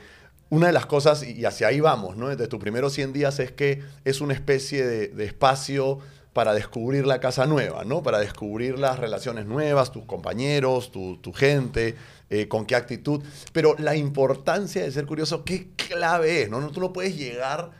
una 0.50 0.66
de 0.66 0.74
las 0.74 0.84
cosas, 0.84 1.26
y 1.26 1.46
hacia 1.46 1.68
ahí 1.68 1.80
vamos, 1.80 2.18
¿no? 2.18 2.28
Desde 2.28 2.48
tus 2.48 2.60
primeros 2.60 2.92
100 2.92 3.14
días 3.14 3.38
es 3.38 3.50
que 3.50 3.82
es 4.04 4.20
una 4.20 4.34
especie 4.34 4.84
de, 4.84 5.24
espacio 5.24 6.00
para 6.34 6.52
descubrir 6.52 7.06
la 7.06 7.18
casa 7.18 7.46
nueva, 7.46 7.84
¿no? 7.84 8.02
Para 8.02 8.18
descubrir 8.18 8.78
las 8.78 8.98
relaciones 8.98 9.46
nuevas, 9.46 9.90
tus 9.90 10.04
compañeros, 10.04 10.92
tu, 10.92 11.32
gente, 11.32 11.94
eh, 12.28 12.46
con 12.46 12.66
qué 12.66 12.76
actitud. 12.76 13.22
Pero 13.52 13.74
la 13.78 13.96
importancia 13.96 14.82
de 14.82 14.92
ser 14.92 15.06
curioso, 15.06 15.44
qué 15.44 15.68
clave 15.76 16.42
es, 16.42 16.50
¿no? 16.50 16.60
no 16.60 16.70
tú 16.70 16.80
no 16.80 16.92
puedes 16.92 17.16
llegar 17.16 17.70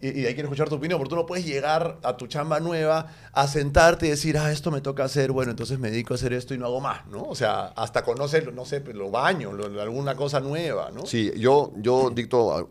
y, 0.00 0.20
y 0.20 0.26
ahí 0.26 0.34
quiero 0.34 0.48
escuchar 0.48 0.68
tu 0.68 0.76
opinión, 0.76 0.98
porque 0.98 1.10
tú 1.10 1.16
no 1.16 1.26
puedes 1.26 1.44
llegar 1.44 1.98
a 2.02 2.16
tu 2.16 2.26
chamba 2.26 2.58
nueva 2.60 3.06
a 3.32 3.46
sentarte 3.46 4.06
y 4.06 4.10
decir, 4.10 4.38
ah, 4.38 4.50
esto 4.50 4.70
me 4.70 4.80
toca 4.80 5.04
hacer, 5.04 5.30
bueno, 5.32 5.50
entonces 5.50 5.78
me 5.78 5.90
dedico 5.90 6.14
a 6.14 6.16
hacer 6.16 6.32
esto 6.32 6.54
y 6.54 6.58
no 6.58 6.66
hago 6.66 6.80
más, 6.80 7.06
¿no? 7.08 7.22
O 7.22 7.34
sea, 7.34 7.66
hasta 7.76 8.02
conocer, 8.02 8.52
no 8.54 8.64
sé, 8.64 8.80
los 8.94 9.10
baños, 9.10 9.52
lo- 9.54 9.80
alguna 9.80 10.14
cosa 10.14 10.40
nueva, 10.40 10.90
¿no? 10.90 11.04
Sí, 11.06 11.30
yo, 11.36 11.72
yo 11.76 12.10
dicto 12.10 12.52
ah, 12.56 12.66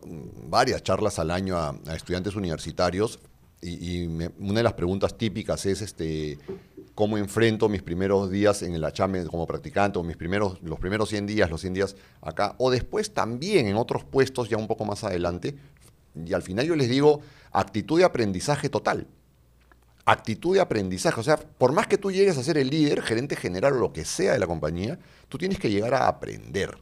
varias 0.48 0.82
charlas 0.82 1.18
al 1.18 1.30
año 1.30 1.56
a, 1.56 1.74
estudiantes 1.94 2.34
universitarios 2.34 3.20
y, 3.62 4.06
una 4.06 4.54
de 4.54 4.62
las 4.62 4.72
preguntas 4.72 5.16
típicas 5.18 5.66
es 5.66 5.82
este, 5.82 6.38
cómo 6.94 7.18
enfrento 7.18 7.68
mis 7.68 7.82
primeros 7.82 8.30
días 8.30 8.62
en 8.62 8.74
el 8.74 8.82
Achame 8.84 9.24
como 9.26 9.46
practicante 9.46 9.98
o 9.98 10.02
mis 10.02 10.16
primeros, 10.16 10.60
los 10.62 10.78
primeros 10.78 11.08
100 11.10 11.26
días, 11.26 11.50
los 11.50 11.60
100 11.60 11.74
días 11.74 11.96
acá, 12.22 12.54
o 12.58 12.70
después 12.70 13.12
también 13.12 13.68
en 13.68 13.76
otros 13.76 14.02
puestos 14.04 14.48
ya 14.48 14.56
un 14.56 14.66
poco 14.66 14.84
más 14.84 15.04
adelante. 15.04 15.56
Y 16.26 16.34
al 16.34 16.42
final 16.42 16.66
yo 16.66 16.76
les 16.76 16.88
digo 16.88 17.20
actitud 17.52 17.98
de 17.98 18.04
aprendizaje 18.04 18.68
total. 18.68 19.06
Actitud 20.04 20.54
de 20.54 20.60
aprendizaje. 20.60 21.20
O 21.20 21.24
sea, 21.24 21.36
por 21.36 21.72
más 21.72 21.86
que 21.86 21.98
tú 21.98 22.10
llegues 22.10 22.38
a 22.38 22.42
ser 22.42 22.58
el 22.58 22.70
líder, 22.70 23.02
gerente 23.02 23.36
general 23.36 23.74
o 23.74 23.78
lo 23.78 23.92
que 23.92 24.04
sea 24.04 24.32
de 24.32 24.38
la 24.38 24.46
compañía, 24.46 24.98
tú 25.28 25.38
tienes 25.38 25.58
que 25.58 25.70
llegar 25.70 25.94
a 25.94 26.08
aprender 26.08 26.76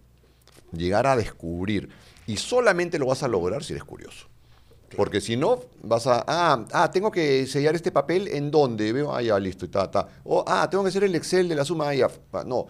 llegar 0.72 1.06
a 1.06 1.16
descubrir. 1.16 1.88
Y 2.26 2.36
solamente 2.36 2.98
lo 2.98 3.06
vas 3.06 3.22
a 3.22 3.28
lograr 3.28 3.64
si 3.64 3.72
eres 3.72 3.84
curioso. 3.84 4.28
Porque 4.96 5.20
si 5.20 5.36
no, 5.36 5.60
vas 5.82 6.06
a, 6.06 6.24
ah, 6.26 6.64
ah, 6.72 6.90
tengo 6.90 7.10
que 7.10 7.46
sellar 7.46 7.74
este 7.74 7.92
papel 7.92 8.28
en 8.28 8.50
dónde, 8.50 8.92
veo, 8.92 9.14
ah, 9.14 9.20
ya, 9.20 9.38
listo, 9.38 9.66
y 9.66 9.68
ta. 9.68 10.08
O, 10.24 10.44
ah, 10.46 10.68
tengo 10.70 10.82
que 10.82 10.88
hacer 10.88 11.04
el 11.04 11.14
Excel 11.14 11.48
de 11.48 11.54
la 11.54 11.64
suma, 11.64 11.90
ah, 11.90 12.44
no. 12.46 12.66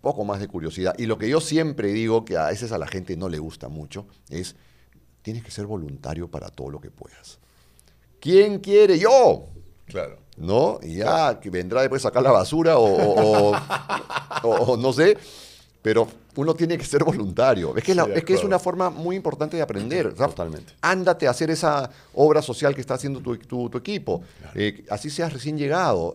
Poco 0.00 0.24
más 0.24 0.40
de 0.40 0.48
curiosidad. 0.48 0.94
Y 0.98 1.06
lo 1.06 1.18
que 1.18 1.28
yo 1.28 1.40
siempre 1.40 1.92
digo, 1.92 2.24
que 2.24 2.36
a 2.36 2.46
veces 2.46 2.72
a 2.72 2.78
la 2.78 2.86
gente 2.86 3.16
no 3.16 3.28
le 3.28 3.38
gusta 3.38 3.68
mucho, 3.68 4.06
es, 4.30 4.56
tienes 5.22 5.42
que 5.44 5.50
ser 5.50 5.66
voluntario 5.66 6.28
para 6.30 6.48
todo 6.50 6.70
lo 6.70 6.80
que 6.80 6.90
puedas. 6.90 7.38
¿Quién 8.20 8.58
quiere? 8.60 8.98
Yo. 8.98 9.46
Claro. 9.86 10.18
¿no? 10.36 10.78
Y 10.82 10.96
ya 10.96 11.38
que 11.40 11.50
vendrá 11.50 11.80
después 11.82 12.02
a 12.04 12.08
sacar 12.08 12.22
la 12.22 12.30
basura 12.32 12.78
o, 12.78 12.84
o- 12.84 13.50
o- 13.52 13.56
o- 14.44 14.72
o 14.72 14.76
no 14.76 14.92
sé, 14.92 15.16
pero 15.82 16.08
uno 16.36 16.54
tiene 16.54 16.78
que 16.78 16.84
ser 16.84 17.04
voluntario. 17.04 17.76
Es 17.76 17.84
que, 17.84 17.90
es 17.90 17.96
la- 17.96 18.04
Sí, 18.04 18.10
de 18.12 18.18
es, 18.18 18.24
que 18.24 18.32
es 18.32 18.38
acuerdo. 18.38 18.48
una 18.56 18.58
forma 18.58 18.90
muy 18.90 19.14
importante 19.16 19.56
de 19.56 19.62
aprender. 19.62 20.14
Totalmente. 20.14 20.72
Ándate 20.80 21.26
a 21.26 21.30
hacer 21.32 21.50
esa 21.50 21.90
obra 22.14 22.40
social 22.40 22.74
que 22.74 22.80
está 22.80 22.94
haciendo 22.94 23.20
tu, 23.20 23.36
tu- 23.36 23.68
tu 23.68 23.78
equipo. 23.78 24.22
Eh, 24.54 24.84
así 24.88 25.10
seas 25.10 25.32
recién 25.32 25.58
llegado. 25.58 26.14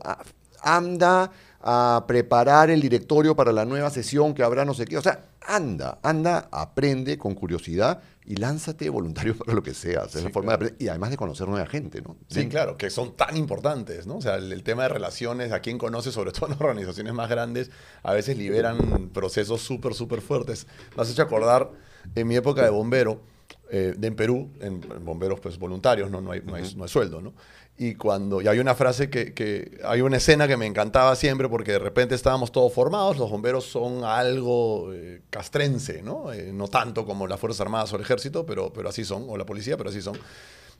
Anda 0.64 1.32
a 1.62 2.04
preparar 2.08 2.70
el 2.72 2.82
directorio 2.82 3.36
para 3.36 3.52
la 3.52 3.66
nueva 3.66 3.90
sesión 3.90 4.34
que 4.34 4.42
habrá 4.44 4.66
no 4.66 4.74
sé 4.74 4.86
qué. 4.86 4.98
O 4.98 5.02
sea, 5.02 5.20
anda, 5.46 6.00
anda, 6.02 6.48
aprende 6.52 7.18
con 7.18 7.36
curiosidad 7.36 8.02
y 8.28 8.36
lánzate 8.36 8.90
voluntario 8.90 9.36
para 9.38 9.54
lo 9.54 9.64
que 9.64 9.74
sea. 9.74 10.04
Es 10.04 10.12
Sí, 10.12 10.22
la 10.22 10.30
forma 10.30 10.52
de 10.52 10.56
aprender. 10.56 10.82
Y 10.82 10.90
además 10.90 11.10
de 11.10 11.18
conocer 11.18 11.48
nueva 11.48 11.66
gente, 11.66 12.02
¿no? 12.02 12.18
Sí, 12.28 12.48
claro, 12.50 12.78
que 12.78 12.90
son 12.90 13.16
tan 13.16 13.38
importantes, 13.38 14.06
¿no? 14.06 14.18
O 14.18 14.22
sea, 14.22 14.36
el, 14.36 14.52
el 14.52 14.64
tema 14.64 14.84
de 14.84 14.90
relaciones, 14.90 15.52
a 15.54 15.62
quien 15.62 15.78
conoce, 15.78 16.12
sobre 16.12 16.32
todo 16.32 16.52
en 16.52 16.58
organizaciones 16.60 17.14
más 17.14 17.30
grandes, 17.30 17.72
a 18.04 18.14
veces 18.14 18.38
liberan 18.38 19.10
procesos 19.14 19.62
súper, 19.62 19.94
súper 19.94 20.22
fuertes. 20.22 20.68
Me 20.96 21.02
has 21.02 21.10
hecho 21.10 21.22
acordar, 21.22 21.72
en 22.16 22.28
mi 22.28 22.36
época 22.36 22.64
de 22.64 22.70
bombero, 22.70 23.22
eh, 23.70 23.94
de 23.98 24.08
en 24.08 24.16
Perú, 24.16 24.50
en, 24.60 24.84
en 24.84 25.06
bomberos 25.06 25.40
pues 25.40 25.58
voluntarios, 25.58 26.12
¿no? 26.12 26.22
No, 26.22 26.32
hay, 26.32 26.42
no, 26.42 26.56
hay, 26.56 26.74
no 26.76 26.84
hay 26.84 26.90
sueldo, 26.90 27.22
¿no? 27.22 27.34
Y 27.80 27.94
cuando, 27.94 28.42
y 28.42 28.48
hay 28.48 28.58
una 28.58 28.74
frase 28.74 29.08
que, 29.08 29.36
que, 29.36 29.80
hay 29.84 30.02
una 30.02 30.18
escena 30.18 30.48
que 30.48 30.58
me 30.58 30.66
encantaba 30.66 31.16
siempre 31.16 31.48
porque 31.48 31.74
de 31.74 31.80
repente 31.80 32.16
estábamos 32.16 32.52
todos 32.52 32.74
formados, 32.74 33.18
los 33.18 33.30
bomberos 33.30 33.66
son 33.66 34.04
algo 34.04 34.92
eh, 34.94 35.22
castrense, 35.30 36.02
¿no? 36.02 36.34
Eh, 36.34 36.52
no 36.52 36.68
tanto 36.70 37.06
como 37.06 37.28
las 37.28 37.40
Fuerzas 37.40 37.62
Armadas 37.62 37.94
o 37.94 37.98
el 37.98 38.02
Ejército, 38.02 38.48
pero, 38.48 38.74
pero 38.74 38.90
así 38.90 39.06
son, 39.06 39.26
o 39.30 39.38
la 39.38 39.46
policía, 39.46 39.78
pero 39.78 39.92
así 39.92 40.02
son. 40.02 40.18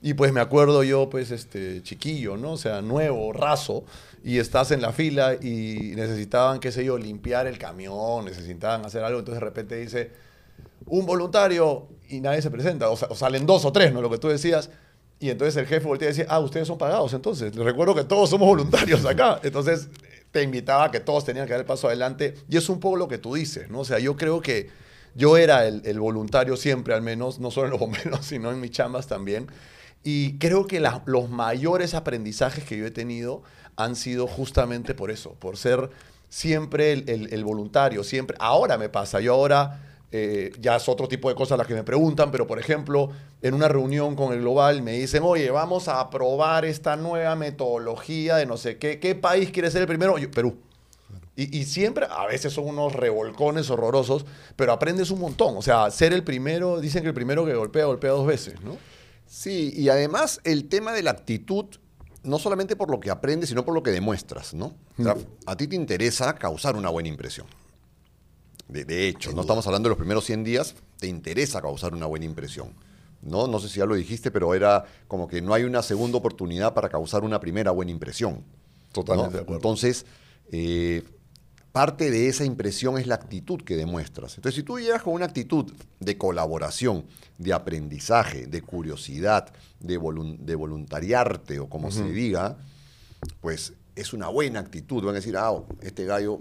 Y 0.02 0.14
pues 0.14 0.32
me 0.32 0.40
acuerdo 0.40 0.82
yo, 0.82 1.08
pues, 1.08 1.30
este, 1.30 1.84
chiquillo, 1.84 2.36
¿no? 2.36 2.52
O 2.52 2.56
sea, 2.56 2.82
nuevo, 2.82 3.32
raso, 3.32 3.84
y 4.24 4.38
estás 4.38 4.72
en 4.72 4.82
la 4.82 4.92
fila 4.92 5.34
y 5.34 5.92
necesitaban, 5.94 6.58
qué 6.58 6.72
sé 6.72 6.84
yo, 6.84 6.98
limpiar 6.98 7.46
el 7.46 7.58
camión, 7.58 8.24
necesitaban 8.24 8.84
hacer 8.84 9.04
algo, 9.04 9.20
entonces 9.20 9.40
de 9.40 9.46
repente 9.46 9.76
dice, 9.76 10.10
un 10.86 11.06
voluntario 11.06 11.86
y 12.08 12.20
nadie 12.20 12.42
se 12.42 12.50
presenta, 12.50 12.90
o, 12.90 12.94
o 12.94 13.14
salen 13.14 13.46
dos 13.46 13.64
o 13.64 13.70
tres, 13.70 13.92
¿no? 13.92 14.02
Lo 14.02 14.10
que 14.10 14.18
tú 14.18 14.26
decías. 14.26 14.68
Y 15.20 15.30
entonces 15.30 15.56
el 15.56 15.66
jefe 15.66 15.86
voltea 15.86 16.08
y 16.08 16.12
decía, 16.12 16.26
ah, 16.28 16.38
ustedes 16.38 16.68
son 16.68 16.78
pagados 16.78 17.12
entonces. 17.12 17.54
Les 17.56 17.64
recuerdo 17.64 17.94
que 17.94 18.04
todos 18.04 18.30
somos 18.30 18.46
voluntarios 18.46 19.04
acá. 19.04 19.40
Entonces 19.44 19.88
te 20.30 20.42
invitaba 20.42 20.84
a 20.84 20.90
que 20.92 21.00
todos 21.00 21.24
tenían 21.24 21.46
que 21.46 21.52
dar 21.52 21.60
el 21.60 21.66
paso 21.66 21.88
adelante. 21.88 22.34
Y 22.48 22.56
es 22.56 22.68
un 22.68 22.78
poco 22.78 22.96
lo 22.96 23.08
que 23.08 23.18
tú 23.18 23.34
dices, 23.34 23.68
¿no? 23.68 23.80
O 23.80 23.84
sea, 23.84 23.98
yo 23.98 24.16
creo 24.16 24.40
que 24.40 24.70
yo 25.14 25.36
era 25.36 25.66
el, 25.66 25.82
el 25.84 25.98
voluntario 25.98 26.56
siempre, 26.56 26.94
al 26.94 27.02
menos, 27.02 27.40
no 27.40 27.50
solo 27.50 27.66
en 27.66 27.70
los 27.72 27.80
bomberos, 27.86 28.26
sino 28.26 28.52
en 28.52 28.60
mis 28.60 28.70
chambas 28.70 29.08
también. 29.08 29.48
Y 30.04 30.38
creo 30.38 30.66
que 30.68 30.78
la- 30.78 31.02
los 31.06 31.28
mayores 31.28 31.94
aprendizajes 31.94 32.62
que 32.64 32.78
yo 32.78 32.86
he 32.86 32.92
tenido 32.92 33.42
han 33.74 33.96
sido 33.96 34.26
justamente 34.28 34.94
por 34.94 35.10
eso, 35.10 35.34
por 35.40 35.56
ser 35.56 35.90
siempre 36.28 36.92
el, 36.92 37.08
el- 37.08 37.32
el 37.32 37.42
voluntario, 37.44 38.04
siempre. 38.04 38.36
Ahora 38.38 38.78
me 38.78 38.88
pasa, 38.88 39.20
yo 39.20 39.34
ahora 39.34 39.87
eh, 40.10 40.52
ya 40.58 40.76
es 40.76 40.88
otro 40.88 41.06
tipo 41.06 41.28
de 41.28 41.34
cosas 41.34 41.58
las 41.58 41.66
que 41.66 41.74
me 41.74 41.84
preguntan, 41.84 42.30
pero 42.30 42.46
por 42.46 42.58
ejemplo, 42.58 43.10
en 43.42 43.54
una 43.54 43.68
reunión 43.68 44.16
con 44.16 44.32
el 44.32 44.40
Global 44.40 44.82
me 44.82 44.92
dicen, 44.92 45.22
oye, 45.22 45.50
vamos 45.50 45.88
a 45.88 46.08
probar 46.08 46.64
esta 46.64 46.96
nueva 46.96 47.36
metodología 47.36 48.36
de 48.36 48.46
no 48.46 48.56
sé 48.56 48.78
qué, 48.78 48.98
¿qué 48.98 49.14
país 49.14 49.50
quiere 49.50 49.70
ser 49.70 49.82
el 49.82 49.88
primero? 49.88 50.16
Yo, 50.18 50.30
Perú. 50.30 50.56
Y, 51.36 51.56
y 51.56 51.66
siempre, 51.66 52.06
a 52.10 52.26
veces 52.26 52.52
son 52.52 52.66
unos 52.66 52.94
revolcones 52.94 53.70
horrorosos, 53.70 54.26
pero 54.56 54.72
aprendes 54.72 55.10
un 55.10 55.20
montón. 55.20 55.56
O 55.56 55.62
sea, 55.62 55.88
ser 55.90 56.12
el 56.12 56.24
primero, 56.24 56.80
dicen 56.80 57.02
que 57.02 57.08
el 57.08 57.14
primero 57.14 57.44
que 57.46 57.54
golpea, 57.54 57.84
golpea 57.84 58.10
dos 58.10 58.26
veces, 58.26 58.60
¿no? 58.62 58.76
Sí, 59.28 59.72
y 59.76 59.90
además 59.90 60.40
el 60.44 60.68
tema 60.68 60.92
de 60.92 61.02
la 61.02 61.10
actitud, 61.10 61.66
no 62.22 62.38
solamente 62.38 62.76
por 62.76 62.90
lo 62.90 62.98
que 62.98 63.10
aprendes, 63.10 63.50
sino 63.50 63.64
por 63.64 63.74
lo 63.74 63.82
que 63.82 63.90
demuestras, 63.90 64.54
¿no? 64.54 64.74
O 64.98 65.02
sea, 65.02 65.16
a 65.46 65.56
ti 65.56 65.68
te 65.68 65.76
interesa 65.76 66.34
causar 66.34 66.74
una 66.76 66.88
buena 66.88 67.10
impresión. 67.10 67.46
De, 68.68 68.84
de 68.84 69.08
hecho, 69.08 69.32
no 69.32 69.40
estamos 69.42 69.66
hablando 69.66 69.88
de 69.88 69.90
los 69.90 69.98
primeros 69.98 70.24
100 70.24 70.44
días, 70.44 70.74
te 70.98 71.06
interesa 71.06 71.60
causar 71.62 71.94
una 71.94 72.06
buena 72.06 72.24
impresión. 72.26 72.72
¿no? 73.22 73.48
no 73.48 73.58
sé 73.58 73.68
si 73.68 73.78
ya 73.80 73.86
lo 73.86 73.94
dijiste, 73.96 74.30
pero 74.30 74.54
era 74.54 74.84
como 75.08 75.26
que 75.26 75.42
no 75.42 75.52
hay 75.54 75.64
una 75.64 75.82
segunda 75.82 76.18
oportunidad 76.18 76.72
para 76.74 76.88
causar 76.88 77.24
una 77.24 77.40
primera 77.40 77.70
buena 77.72 77.90
impresión. 77.90 78.44
Totalmente 78.92 79.30
¿no? 79.32 79.36
de 79.38 79.42
acuerdo. 79.42 79.56
Entonces, 79.58 80.06
eh, 80.52 81.02
parte 81.72 82.10
de 82.10 82.28
esa 82.28 82.44
impresión 82.44 82.96
es 82.98 83.06
la 83.06 83.16
actitud 83.16 83.60
que 83.62 83.76
demuestras. 83.76 84.36
Entonces, 84.36 84.56
si 84.56 84.62
tú 84.62 84.78
llegas 84.78 85.02
con 85.02 85.14
una 85.14 85.24
actitud 85.24 85.72
de 85.98 86.16
colaboración, 86.18 87.06
de 87.38 87.52
aprendizaje, 87.52 88.46
de 88.46 88.62
curiosidad, 88.62 89.52
de, 89.80 89.98
volun- 89.98 90.38
de 90.38 90.54
voluntariarte 90.54 91.58
o 91.60 91.68
como 91.68 91.90
se 91.90 92.04
diga, 92.10 92.56
pues 93.40 93.72
es 93.96 94.12
una 94.12 94.28
buena 94.28 94.60
actitud. 94.60 95.02
Van 95.04 95.14
a 95.14 95.18
decir, 95.18 95.36
ah, 95.36 95.52
este 95.82 96.04
gallo, 96.04 96.40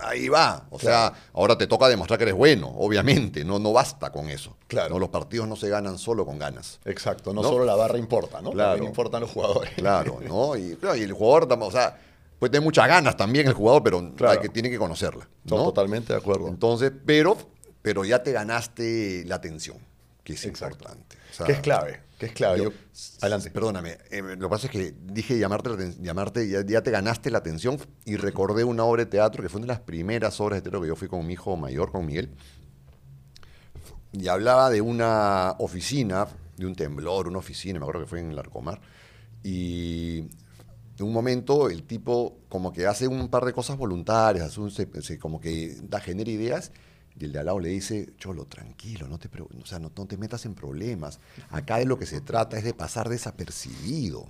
ahí 0.00 0.28
va. 0.28 0.66
O 0.70 0.78
sea, 0.78 1.12
ahora 1.32 1.56
te 1.58 1.66
toca 1.66 1.88
demostrar 1.88 2.18
que 2.18 2.24
eres 2.24 2.34
bueno, 2.34 2.68
obviamente. 2.76 3.44
No, 3.44 3.58
no 3.58 3.72
basta 3.72 4.10
con 4.10 4.28
eso. 4.28 4.56
Claro. 4.66 4.90
¿no? 4.94 4.98
Los 4.98 5.08
partidos 5.10 5.46
no 5.48 5.56
se 5.56 5.68
ganan 5.68 5.98
solo 5.98 6.24
con 6.26 6.38
ganas. 6.38 6.80
Exacto, 6.84 7.32
no, 7.32 7.42
¿No? 7.42 7.48
solo 7.48 7.64
la 7.64 7.74
barra 7.74 7.98
importa, 7.98 8.40
¿no? 8.42 8.50
Claro. 8.52 8.70
También 8.72 8.90
importan 8.90 9.20
los 9.20 9.30
jugadores. 9.30 9.72
Claro, 9.74 10.20
¿no? 10.28 10.56
Y, 10.56 10.76
claro, 10.76 10.96
y 10.96 11.02
el 11.02 11.12
jugador, 11.12 11.48
o 11.60 11.70
sea, 11.70 11.98
puede 12.38 12.50
tener 12.52 12.64
muchas 12.64 12.86
ganas 12.88 13.16
también 13.16 13.46
el 13.46 13.54
jugador, 13.54 13.82
pero 13.82 14.14
Claro. 14.16 14.32
hay 14.32 14.38
que, 14.38 14.48
tiene 14.48 14.70
que 14.70 14.78
conocerla. 14.78 15.28
No, 15.44 15.56
¿no? 15.58 15.64
totalmente 15.64 16.12
de 16.12 16.18
acuerdo. 16.18 16.48
Entonces, 16.48 16.92
pero, 17.04 17.36
pero 17.82 18.04
ya 18.04 18.22
te 18.22 18.32
ganaste 18.32 19.24
la 19.26 19.36
atención, 19.36 19.78
que 20.22 20.34
es 20.34 20.44
Exacto. 20.44 20.76
importante. 20.76 21.16
O 21.30 21.34
sea, 21.34 21.46
¿Qué 21.46 21.52
es 21.52 21.60
clave? 21.60 22.00
¿Qué 22.24 22.30
es 22.30 22.32
clave? 22.36 22.58
yo- 22.58 22.70
Yo- 22.70 22.76
adelante. 23.20 23.50
Perdóname, 23.50 23.98
eh, 24.10 24.22
lo 24.22 24.48
que 24.48 24.48
pasa 24.48 24.66
es 24.66 24.72
que 24.72 24.94
dije 25.02 25.38
llamarte, 25.38 25.94
llamarte 26.00 26.48
ya, 26.48 26.64
ya 26.64 26.82
te 26.82 26.90
ganaste 26.90 27.30
la 27.30 27.38
atención 27.38 27.78
y 28.04 28.16
recordé 28.16 28.64
una 28.64 28.84
obra 28.84 29.04
de 29.04 29.10
teatro 29.10 29.42
que 29.42 29.48
fue 29.48 29.58
una 29.58 29.66
de 29.66 29.72
las 29.74 29.80
primeras 29.80 30.40
obras 30.40 30.58
de 30.58 30.62
teatro 30.62 30.80
que 30.80 30.88
yo 30.88 30.96
fui 30.96 31.08
con 31.08 31.26
mi 31.26 31.34
hijo 31.34 31.56
mayor, 31.56 31.90
con 31.92 32.06
Miguel. 32.06 32.30
Y 34.12 34.28
hablaba 34.28 34.70
de 34.70 34.80
una 34.80 35.54
oficina, 35.58 36.26
de 36.56 36.66
un 36.66 36.74
temblor, 36.74 37.26
una 37.28 37.38
oficina, 37.38 37.78
me 37.80 37.84
acuerdo 37.84 38.02
que 38.02 38.06
fue 38.06 38.20
en 38.20 38.34
Larcomar. 38.36 38.80
Y 39.42 40.18
en 40.98 41.04
un 41.06 41.12
momento 41.12 41.68
el 41.68 41.82
tipo 41.82 42.38
como 42.48 42.72
que 42.72 42.86
hace 42.86 43.08
un 43.08 43.28
par 43.28 43.44
de 43.44 43.52
cosas 43.52 43.76
voluntarias, 43.76 44.46
hace 44.46 44.60
un- 44.60 44.70
se- 44.70 44.88
se- 45.02 45.18
como 45.18 45.40
que 45.40 45.76
da, 45.82 46.00
genera 46.00 46.30
ideas. 46.30 46.70
Y 47.18 47.26
el 47.26 47.32
de 47.32 47.38
al 47.38 47.46
lado 47.46 47.60
le 47.60 47.68
dice, 47.68 48.12
Cholo, 48.18 48.46
tranquilo, 48.46 49.06
no 49.06 49.18
te, 49.18 49.28
o 49.40 49.66
sea, 49.66 49.78
no, 49.78 49.92
no 49.96 50.06
te 50.06 50.16
metas 50.16 50.46
en 50.46 50.54
problemas. 50.54 51.20
Acá 51.50 51.78
de 51.78 51.84
lo 51.84 51.98
que 51.98 52.06
se 52.06 52.20
trata 52.20 52.58
es 52.58 52.64
de 52.64 52.74
pasar 52.74 53.08
desapercibido. 53.08 54.26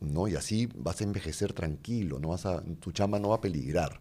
¿no? 0.00 0.28
Y 0.28 0.36
así 0.36 0.68
vas 0.74 1.00
a 1.00 1.04
envejecer 1.04 1.52
tranquilo, 1.52 2.18
no 2.18 2.28
vas 2.28 2.46
a, 2.46 2.62
tu 2.80 2.92
chamba 2.92 3.18
no 3.18 3.30
va 3.30 3.36
a 3.36 3.40
peligrar. 3.40 4.00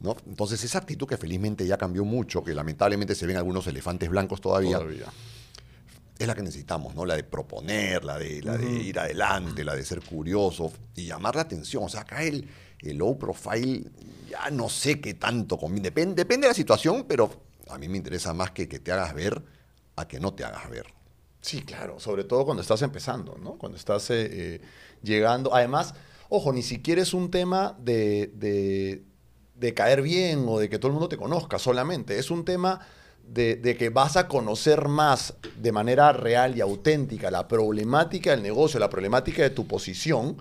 ¿no? 0.00 0.16
Entonces 0.26 0.62
esa 0.64 0.78
actitud 0.78 1.06
que 1.06 1.16
felizmente 1.16 1.66
ya 1.66 1.76
cambió 1.76 2.04
mucho, 2.04 2.42
que 2.42 2.54
lamentablemente 2.54 3.14
se 3.14 3.26
ven 3.26 3.36
algunos 3.36 3.66
elefantes 3.66 4.08
blancos 4.08 4.40
todavía, 4.40 4.78
Todavía. 4.78 5.06
es 6.18 6.26
la 6.26 6.34
que 6.34 6.42
necesitamos, 6.42 6.94
¿no? 6.94 7.04
La 7.04 7.16
de 7.16 7.24
proponer, 7.24 8.04
la 8.04 8.18
de, 8.18 8.42
la 8.42 8.56
de 8.56 8.70
ir 8.70 8.98
adelante, 8.98 9.64
la 9.64 9.74
de 9.74 9.84
ser 9.84 10.00
curioso 10.00 10.72
y 10.94 11.06
llamar 11.06 11.34
la 11.34 11.42
atención. 11.42 11.84
O 11.84 11.88
sea, 11.88 12.02
acá 12.02 12.22
el, 12.22 12.48
el 12.82 12.98
low 12.98 13.18
profile, 13.18 13.90
ya 14.28 14.50
no 14.50 14.68
sé 14.68 15.00
qué 15.00 15.14
tanto 15.14 15.58
conviene. 15.58 15.88
Depende, 15.88 16.14
depende 16.14 16.46
de 16.46 16.50
la 16.50 16.54
situación, 16.54 17.04
pero 17.08 17.30
a 17.68 17.78
mí 17.78 17.88
me 17.88 17.98
interesa 17.98 18.32
más 18.32 18.50
que, 18.52 18.68
que 18.68 18.78
te 18.78 18.92
hagas 18.92 19.14
ver 19.14 19.42
a 19.96 20.08
que 20.08 20.20
no 20.20 20.34
te 20.34 20.44
hagas 20.44 20.68
ver. 20.70 20.86
Sí, 21.40 21.62
claro, 21.62 21.98
sobre 22.00 22.24
todo 22.24 22.44
cuando 22.44 22.62
estás 22.62 22.82
empezando, 22.82 23.36
¿no? 23.42 23.56
Cuando 23.56 23.78
estás 23.78 24.10
eh, 24.10 24.28
eh, 24.30 24.60
llegando. 25.02 25.54
Además, 25.54 25.94
ojo, 26.28 26.52
ni 26.52 26.62
siquiera 26.62 27.00
es 27.00 27.14
un 27.14 27.30
tema 27.30 27.76
de, 27.78 28.30
de, 28.34 29.04
de 29.54 29.74
caer 29.74 30.02
bien 30.02 30.44
o 30.46 30.58
de 30.58 30.68
que 30.68 30.78
todo 30.78 30.88
el 30.88 30.94
mundo 30.94 31.08
te 31.08 31.16
conozca 31.16 31.58
solamente. 31.58 32.18
Es 32.18 32.30
un 32.30 32.44
tema 32.44 32.80
de, 33.26 33.56
de, 33.56 33.76
que 33.76 33.90
vas 33.90 34.16
a 34.16 34.26
conocer 34.26 34.88
más 34.88 35.34
de 35.56 35.72
manera 35.72 36.12
real 36.12 36.56
y 36.56 36.60
auténtica 36.60 37.30
la 37.30 37.46
problemática 37.46 38.30
del 38.30 38.42
negocio, 38.42 38.80
la 38.80 38.90
problemática 38.90 39.42
de 39.42 39.50
tu 39.50 39.66
posición, 39.66 40.36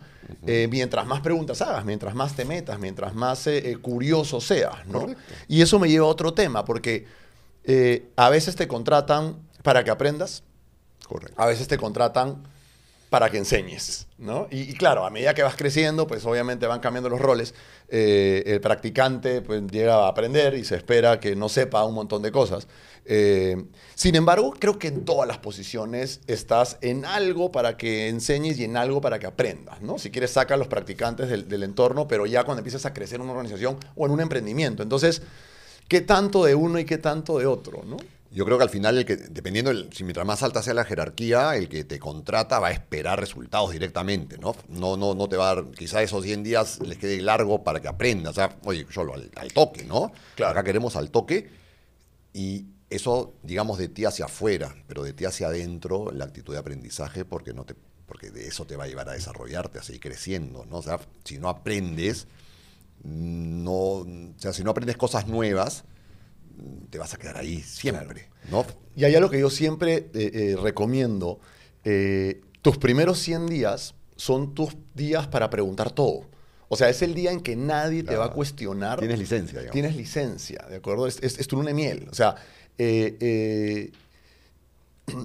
eh, 0.45 0.67
mientras 0.69 1.05
más 1.07 1.21
preguntas 1.21 1.61
hagas, 1.61 1.85
mientras 1.85 2.15
más 2.15 2.35
te 2.35 2.45
metas, 2.45 2.79
mientras 2.79 3.13
más 3.15 3.47
eh, 3.47 3.71
eh, 3.71 3.77
curioso 3.77 4.41
seas, 4.41 4.85
¿no? 4.87 5.07
Y 5.47 5.61
eso 5.61 5.79
me 5.79 5.89
lleva 5.89 6.05
a 6.05 6.09
otro 6.09 6.33
tema, 6.33 6.65
porque 6.65 7.05
eh, 7.63 8.09
a 8.15 8.29
veces 8.29 8.55
te 8.55 8.67
contratan 8.67 9.37
para 9.63 9.83
que 9.83 9.91
aprendas, 9.91 10.43
Correcto. 11.07 11.39
a 11.41 11.45
veces 11.45 11.67
te 11.67 11.77
contratan 11.77 12.43
para 13.09 13.31
que 13.31 13.37
enseñes, 13.37 14.07
¿no? 14.19 14.47
Y, 14.51 14.73
claro, 14.73 15.03
a 15.03 15.09
medida 15.09 15.33
que 15.33 15.41
vas 15.41 15.55
creciendo, 15.55 16.05
pues 16.05 16.25
obviamente 16.25 16.67
van 16.67 16.79
cambiando 16.79 17.09
los 17.09 17.19
roles. 17.19 17.55
Eh, 17.87 18.43
el 18.45 18.61
practicante 18.61 19.41
pues 19.41 19.63
llega 19.71 19.95
a 19.95 20.07
aprender 20.09 20.53
y 20.53 20.63
se 20.63 20.75
espera 20.75 21.19
que 21.19 21.35
no 21.35 21.49
sepa 21.49 21.83
un 21.85 21.95
montón 21.95 22.21
de 22.21 22.31
cosas. 22.31 22.67
Eh, 23.05 23.65
sin 23.95 24.15
embargo, 24.15 24.53
creo 24.59 24.77
que 24.77 24.89
en 24.89 25.05
todas 25.05 25.27
las 25.27 25.39
posiciones 25.39 26.21
estás 26.27 26.77
en 26.81 27.03
algo 27.03 27.51
para 27.51 27.77
que 27.77 28.09
enseñes 28.09 28.59
y 28.59 28.65
en 28.65 28.77
algo 28.77 29.01
para 29.01 29.17
que 29.17 29.25
aprendas, 29.25 29.81
¿no? 29.81 29.97
Si 29.97 30.11
quieres, 30.11 30.29
saca 30.29 30.53
a 30.53 30.57
los 30.57 30.67
practicantes 30.67 31.29
del, 31.29 31.49
del 31.49 31.63
entorno, 31.63 32.07
pero 32.07 32.27
ya 32.27 32.43
cuando 32.43 32.59
empiezas 32.59 32.85
a 32.85 32.93
crecer 32.93 33.15
en 33.15 33.23
una 33.23 33.31
organización 33.31 33.77
o 33.95 34.05
en 34.05 34.11
un 34.11 34.21
emprendimiento. 34.21 34.83
Entonces, 34.83 35.23
¿qué 35.87 36.01
tanto 36.01 36.43
de 36.45 36.53
uno 36.53 36.77
y 36.77 36.85
qué 36.85 36.99
tanto 36.99 37.39
de 37.39 37.47
otro, 37.47 37.81
no? 37.87 37.97
Yo 38.31 38.45
creo 38.45 38.57
que 38.57 38.63
al 38.63 38.69
final, 38.69 38.97
el 38.97 39.05
que, 39.05 39.17
dependiendo, 39.17 39.71
el, 39.71 39.91
si 39.91 40.03
mientras 40.03 40.25
más 40.25 40.43
alta 40.43 40.61
sea 40.61 40.75
la 40.75 40.85
jerarquía, 40.85 41.55
el 41.55 41.67
que 41.67 41.83
te 41.83 41.97
contrata 41.97 42.59
va 42.59 42.67
a 42.67 42.71
esperar 42.71 43.19
resultados 43.19 43.71
directamente, 43.71 44.37
¿no? 44.37 44.55
No, 44.67 44.97
no, 44.97 45.15
no 45.15 45.27
te 45.27 45.35
va 45.35 45.49
a 45.49 45.55
dar, 45.55 45.71
quizá 45.71 46.03
esos 46.03 46.23
100 46.23 46.43
días 46.43 46.79
les 46.79 46.97
quede 46.99 47.21
largo 47.21 47.63
para 47.63 47.79
que 47.79 47.87
aprendas. 47.87 48.31
O 48.31 48.35
sea, 48.35 48.57
oye, 48.65 48.85
solo 48.91 49.15
al, 49.15 49.31
al 49.35 49.51
toque, 49.51 49.83
¿no? 49.83 50.11
Claro. 50.35 50.51
Acá 50.51 50.63
queremos 50.63 50.95
al 50.95 51.09
toque 51.09 51.49
y 52.33 52.67
eso, 52.89 53.33
digamos, 53.43 53.77
de 53.77 53.87
ti 53.87 54.05
hacia 54.05 54.25
afuera, 54.25 54.75
pero 54.87 55.03
de 55.03 55.13
ti 55.13 55.25
hacia 55.25 55.47
adentro, 55.47 56.11
la 56.11 56.25
actitud 56.25 56.53
de 56.53 56.59
aprendizaje, 56.59 57.25
porque, 57.25 57.53
no 57.53 57.65
te, 57.65 57.75
porque 58.05 58.31
de 58.31 58.47
eso 58.47 58.65
te 58.65 58.75
va 58.75 58.85
a 58.85 58.87
llevar 58.87 59.09
a 59.09 59.13
desarrollarte, 59.13 59.79
a 59.79 59.83
seguir 59.83 60.01
creciendo, 60.01 60.65
¿no? 60.65 60.77
O 60.77 60.81
sea, 60.81 60.99
si 61.23 61.37
no 61.37 61.49
aprendes, 61.49 62.27
no, 63.03 63.73
o 63.73 64.33
sea, 64.37 64.53
si 64.53 64.63
no 64.63 64.71
aprendes 64.71 64.97
cosas 64.97 65.27
nuevas, 65.27 65.83
te 66.89 66.97
vas 66.97 67.13
a 67.13 67.17
quedar 67.17 67.37
ahí 67.37 67.61
siempre, 67.61 68.29
¿no? 68.51 68.65
Y 68.95 69.03
hay 69.05 69.15
algo 69.15 69.29
que 69.29 69.39
yo 69.39 69.49
siempre 69.49 70.09
eh, 70.13 70.31
eh, 70.33 70.55
recomiendo. 70.61 71.39
eh, 71.83 72.41
tus 72.61 72.77
primeros 72.77 73.19
100 73.19 73.47
días 73.47 73.95
son 74.17 74.53
tus 74.53 74.75
días 74.93 75.27
para 75.27 75.49
preguntar 75.49 75.91
todo. 75.91 76.25
O 76.67 76.75
sea, 76.75 76.89
es 76.89 77.01
el 77.01 77.13
día 77.15 77.31
en 77.31 77.39
que 77.39 77.55
nadie 77.55 78.03
te 78.03 78.15
va 78.15 78.25
a 78.25 78.27
Claro. 78.27 78.35
cuestionar. 78.35 78.99
Tienes 78.99 79.17
licencia, 79.17 79.59
digamos. 79.59 79.73
Tienes 79.73 79.95
licencia, 79.95 80.65
¿de 80.69 80.75
acuerdo? 80.75 81.07
Es, 81.07 81.17
es, 81.21 81.39
es 81.39 81.47
tu 81.47 81.55
luna 81.55 81.69
de 81.69 81.73
miel. 81.73 82.07
O 82.11 82.13
sea, 82.13 82.35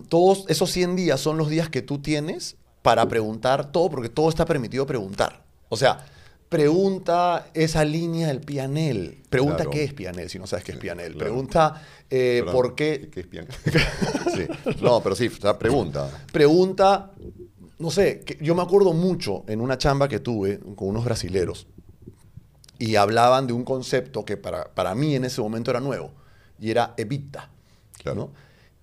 todos 0.09 0.45
esos 0.49 0.71
100 0.71 0.97
días 0.97 1.21
son 1.21 1.37
los 1.37 1.49
días 1.51 1.69
que 1.69 1.83
tú 1.83 1.99
tienes 2.01 2.57
para 2.83 3.07
preguntar 3.09 3.73
todo, 3.73 3.91
porque 3.91 4.09
todo 4.09 4.29
está 4.29 4.45
permitido 4.45 4.87
preguntar. 4.87 5.45
O 5.69 5.77
sea, 5.77 6.07
pregunta 6.49 7.49
esa 7.55 7.85
línea 7.85 8.29
del 8.29 8.41
pianel. 8.41 9.23
Pregunta 9.29 9.57
Claro. 9.59 9.71
qué 9.71 9.85
es 9.85 9.93
pianel, 9.93 10.31
si 10.31 10.39
no 10.39 10.47
sabes 10.47 10.65
qué 10.65 10.73
es 10.73 10.79
pianel. 10.79 11.13
Claro. 11.13 11.19
Pregunta 11.25 11.83
eh, 12.11 12.45
por 12.53 12.75
qué 12.75 13.09
¿Qué 13.13 13.21
es 13.21 13.27
pian? 13.27 13.47
sí. 14.35 14.47
No, 14.81 15.03
pero 15.03 15.15
sí, 15.17 15.27
o 15.29 15.41
sea, 15.41 15.59
pregunta. 15.59 16.09
pregunta, 16.33 17.11
no 17.79 17.91
sé, 17.91 18.21
que 18.21 18.39
yo 18.41 18.55
me 18.55 18.63
acuerdo 18.63 18.93
mucho 18.93 19.45
en 19.49 19.61
una 19.61 19.79
chamba 19.79 20.09
que 20.09 20.21
tuve 20.21 20.59
con 20.77 20.89
unos 20.89 21.05
brasileros 21.05 21.67
y 22.79 22.97
hablaban 22.97 23.47
de 23.47 23.53
un 23.53 23.65
concepto 23.65 24.25
que 24.25 24.37
para, 24.37 24.65
para 24.75 24.95
mí 24.95 25.15
en 25.15 25.25
ese 25.25 25.41
momento 25.41 25.71
era 25.71 25.81
nuevo 25.81 26.13
y 26.61 26.71
era 26.71 26.95
evita. 26.97 27.51
Claro. 28.03 28.17
¿no? 28.17 28.31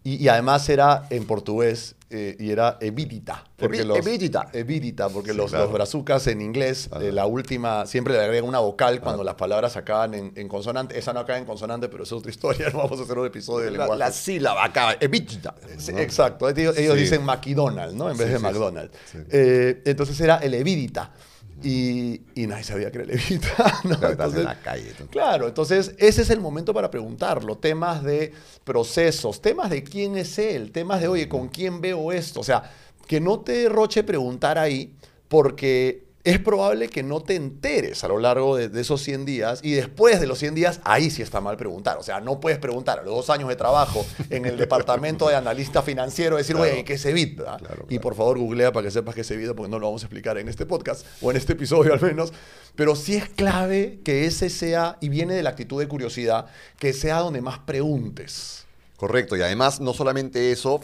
Y, 0.03 0.15
y 0.15 0.27
además 0.29 0.67
era 0.67 1.05
en 1.11 1.25
portugués 1.27 1.95
eh, 2.09 2.35
y 2.39 2.49
era 2.49 2.77
evitita. 2.81 3.43
Porque 3.55 3.85
los, 3.85 3.97
evitita. 3.99 4.47
evitita, 4.51 5.07
porque 5.09 5.31
Sí, 5.31 5.37
los, 5.37 5.51
claro. 5.51 5.65
los 5.65 5.73
brazucas 5.73 6.25
en 6.27 6.41
inglés, 6.41 6.89
Ajá. 6.91 7.03
eh, 7.03 7.11
la 7.11 7.25
última, 7.27 7.85
siempre 7.85 8.13
le 8.15 8.19
agregan 8.21 8.45
una 8.49 8.59
vocal 8.59 8.99
cuando 8.99 9.21
Ah. 9.21 9.25
las 9.25 9.35
palabras 9.35 9.77
acaban 9.77 10.13
en, 10.15 10.33
en 10.35 10.47
consonante. 10.47 10.97
Esa 10.97 11.13
no 11.13 11.19
acaba 11.19 11.37
en 11.37 11.45
consonante, 11.45 11.87
pero 11.87 12.03
es 12.03 12.11
otra 12.11 12.31
historia. 12.31 12.69
No 12.73 12.79
vamos 12.79 12.99
a 12.99 13.03
hacer 13.03 13.17
un 13.17 13.27
episodio 13.27 13.65
de 13.65 13.71
La, 13.71 13.77
lenguaje. 13.79 13.99
la 13.99 14.11
sílaba 14.11 14.65
acá, 14.65 14.97
evita. 14.99 15.53
Sí. 15.77 15.91
Exacto, 15.95 16.49
ellos, 16.49 16.75
Sí. 16.75 16.87
dicen 16.95 17.23
McDonald's, 17.23 17.93
¿no? 17.95 18.09
En 18.09 18.17
vez 18.17 18.29
de 18.29 18.39
McDonald's. 18.39 18.97
Eh, 19.29 19.83
entonces 19.85 20.19
era 20.19 20.37
el 20.37 20.53
Evita. 20.55 21.11
Y, 21.63 22.21
y 22.35 22.47
nadie 22.47 22.63
sabía 22.63 22.91
que 22.91 22.99
era 22.99 23.05
el 23.05 23.19
Evita. 23.19 23.79
¿no? 23.83 23.97
Claro, 23.97 24.11
estás 24.11 24.11
Entonces, 24.11 24.39
en 24.39 24.45
la 24.45 24.59
calle. 24.59 24.93
Claro, 25.09 25.47
entonces 25.47 25.95
ese 25.97 26.21
es 26.21 26.29
el 26.29 26.39
momento 26.39 26.73
para 26.73 26.89
preguntarlo. 26.89 27.57
Temas 27.57 28.03
de 28.03 28.33
procesos, 28.63 29.41
temas 29.41 29.69
de 29.69 29.83
quién 29.83 30.17
es 30.17 30.37
él, 30.39 30.71
temas 30.71 31.01
de, 31.01 31.07
oye, 31.07 31.29
¿con 31.29 31.49
quién 31.49 31.81
veo 31.81 32.11
esto? 32.11 32.39
O 32.39 32.43
sea, 32.43 32.71
que 33.07 33.19
no 33.19 33.41
te 33.41 33.69
roche 33.69 34.03
preguntar 34.03 34.57
ahí 34.57 34.95
porque 35.27 36.10
es 36.23 36.37
probable 36.39 36.87
que 36.89 37.01
no 37.03 37.21
te 37.21 37.35
enteres 37.35 38.03
a 38.03 38.07
lo 38.07 38.19
largo 38.19 38.55
de, 38.55 38.69
de 38.69 38.81
esos 38.81 39.01
100 39.01 39.25
días 39.25 39.59
y 39.63 39.71
después 39.73 40.19
de 40.19 40.27
los 40.27 40.37
100 40.39 40.53
días, 40.55 40.79
ahí 40.83 41.09
sí 41.09 41.21
está 41.21 41.41
mal 41.41 41.57
preguntar. 41.57 41.97
O 41.97 42.03
sea, 42.03 42.19
no 42.21 42.39
puedes 42.39 42.59
preguntar 42.59 42.99
a 42.99 43.03
los 43.03 43.15
dos 43.15 43.29
años 43.29 43.49
de 43.49 43.55
trabajo 43.55 44.05
en 44.29 44.45
el 44.45 44.57
departamento 44.57 45.27
de 45.29 45.35
analista 45.35 45.81
financiero, 45.81 46.37
decir, 46.37 46.55
Claro. 46.55 46.71
oye, 46.71 46.83
¿qué 46.83 46.93
es 46.93 47.05
Evita? 47.05 47.57
Claro, 47.57 47.85
Y 47.89 47.99
por 47.99 48.13
favor, 48.15 48.37
googlea 48.37 48.71
para 48.71 48.85
que 48.85 48.91
sepas 48.91 49.15
qué 49.15 49.21
es 49.21 49.31
Evita, 49.31 49.53
porque 49.55 49.71
no 49.71 49.79
lo 49.79 49.87
vamos 49.87 50.03
a 50.03 50.05
explicar 50.05 50.37
en 50.37 50.47
este 50.47 50.65
podcast 50.65 51.05
o 51.21 51.31
en 51.31 51.37
este 51.37 51.53
episodio 51.53 51.93
al 51.93 52.01
menos. 52.01 52.33
Pero 52.75 52.95
sí 52.95 53.15
es 53.15 53.27
clave 53.27 53.99
que 54.03 54.25
ese 54.25 54.49
sea, 54.49 54.97
y 55.01 55.09
viene 55.09 55.33
de 55.33 55.43
la 55.43 55.49
actitud 55.49 55.79
de 55.79 55.87
curiosidad, 55.87 56.45
que 56.77 56.93
sea 56.93 57.17
donde 57.19 57.41
más 57.41 57.59
preguntes. 57.59 58.65
Correcto, 58.97 59.35
y 59.35 59.41
además 59.41 59.79
no 59.81 59.93
solamente 59.93 60.51
eso, 60.51 60.79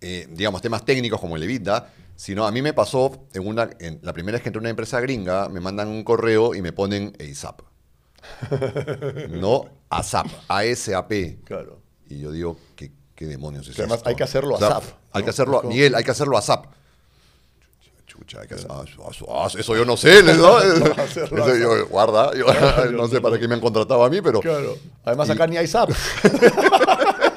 eh, 0.00 0.26
digamos, 0.30 0.60
temas 0.62 0.84
técnicos 0.84 1.18
como 1.20 1.36
el 1.36 1.42
evita, 1.42 1.90
sino 2.16 2.46
a 2.46 2.50
mí 2.52 2.62
me 2.62 2.72
pasó, 2.72 3.26
en 3.34 3.46
una, 3.46 3.70
en 3.80 3.98
la 4.02 4.12
primera 4.12 4.36
vez 4.36 4.42
que 4.42 4.48
entré 4.50 4.58
a 4.58 4.62
una 4.62 4.70
empresa 4.70 5.00
gringa, 5.00 5.48
me 5.48 5.60
mandan 5.60 5.88
un 5.88 6.04
correo 6.04 6.54
y 6.54 6.62
me 6.62 6.72
ponen 6.72 7.16
ASAP. 7.20 7.60
no 9.30 9.64
ASAP, 9.90 10.26
A-S-A-P. 10.48 11.40
Claro. 11.44 11.80
Y 12.08 12.20
yo 12.20 12.30
digo, 12.30 12.56
¿qué, 12.76 12.92
qué 13.14 13.26
demonios 13.26 13.66
es 13.68 13.74
Que 13.76 13.82
además 13.82 13.98
esto? 13.98 14.08
hay 14.10 14.16
que 14.16 14.22
hacerlo 14.24 14.54
O 14.54 14.58
sea, 14.58 14.68
ASAP, 14.68 14.84
Hay 15.12 15.22
que 15.24 15.30
hacerlo, 15.30 15.62
Miguel, 15.64 15.94
hay 15.94 16.04
que 16.04 16.10
hacerlo 16.10 16.36
ASAP. 16.38 16.66
Chucha, 18.06 18.40
hay 18.42 18.46
que 18.48 18.54
hacer- 18.56 18.66
ah, 18.70 18.84
ah, 18.84 19.10
ah, 19.30 19.48
eso 19.58 19.74
yo 19.74 19.84
no 19.86 19.96
sé, 19.96 20.22
¿no? 20.22 20.60
Eso 20.60 21.56
yo, 21.56 21.86
guarda, 21.88 22.32
yo 22.36 22.44
no 22.92 23.08
sé 23.08 23.22
para 23.22 23.38
qué 23.38 23.48
me 23.48 23.54
han 23.54 23.60
contratado 23.60 24.04
a 24.04 24.10
mí, 24.10 24.20
pero 24.20 24.40
Claro. 24.40 24.76
Además, 25.04 25.28
Y- 25.28 25.32
acá 25.32 25.46
ni 25.46 25.56
hay 25.56 25.66
SAP. 25.66 25.90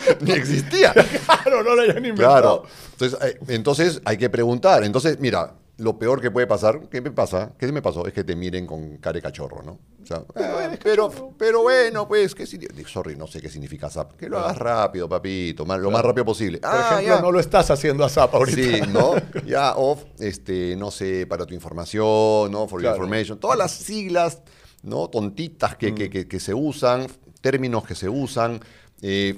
ni 0.22 0.32
existía. 0.32 0.94
claro, 0.94 1.64
no 1.64 1.76
lo 1.76 1.82
hayan 1.82 1.98
inventado. 2.06 2.62
Claro. 2.62 2.64
Entonces, 2.92 3.20
eh, 3.22 3.40
entonces 3.50 4.02
hay 4.06 4.18
que 4.18 4.30
preguntar. 4.30 4.84
Entonces, 4.84 5.20
mira, 5.20 5.54
lo 5.78 6.00
peor 6.00 6.22
que 6.22 6.32
puede 6.32 6.48
pasar, 6.48 6.88
¿qué 6.90 7.02
me 7.02 7.12
pasa? 7.12 7.52
¿Qué 7.58 7.70
me 7.72 7.82
pasó? 7.82 8.08
Es 8.08 8.14
que 8.14 8.24
te 8.24 8.36
miren 8.36 8.66
con 8.66 8.98
cara 8.98 9.14
de 9.16 9.22
cachorro, 9.22 9.62
¿no? 9.62 9.78
O 10.02 10.08
sea, 10.08 10.24
ah, 10.36 10.70
pero, 10.84 11.12
pero 11.38 11.64
bueno, 11.64 12.08
pues, 12.08 12.36
¿qué 12.36 12.46
significa? 12.46 12.88
Sorry, 12.88 13.16
no 13.16 13.26
sé 13.28 13.42
qué 13.42 13.50
significa 13.50 13.90
SAP. 13.90 14.14
Que 14.18 14.30
lo 14.30 14.38
hagas 14.38 14.58
rápido, 14.58 15.10
papito, 15.10 15.66
más- 15.66 15.80
lo 15.80 15.90
más 15.92 16.04
rápido 16.06 16.24
posible. 16.24 16.60
Por 16.60 16.70
ah, 16.70 16.92
ejemplo, 16.94 17.16
ya. 17.16 17.22
no 17.22 17.32
lo 17.32 17.40
estás 17.40 17.72
haciendo 17.72 18.06
a 18.06 18.10
SAP 18.10 18.36
ahorita. 18.36 18.62
Sí, 18.62 18.82
¿no? 18.94 19.16
Ya, 19.48 19.76
off, 19.76 20.04
este, 20.20 20.76
no 20.78 20.92
sé, 20.92 21.26
para 21.28 21.46
tu 21.46 21.54
información, 21.56 22.52
¿no? 22.52 22.68
For 22.68 22.80
Claro. 22.80 22.96
your 22.98 23.04
information. 23.06 23.40
Todas 23.40 23.58
las 23.58 23.72
siglas, 23.72 24.42
¿no? 24.84 25.10
Tontitas 25.10 25.76
que, 25.76 25.94
que- 25.96 26.10
que- 26.10 26.28
que 26.28 26.40
se 26.40 26.54
usan, 26.54 27.08
términos 27.42 27.84
que 27.86 27.96
se 27.96 28.08
usan. 28.08 28.60
eh, 29.02 29.36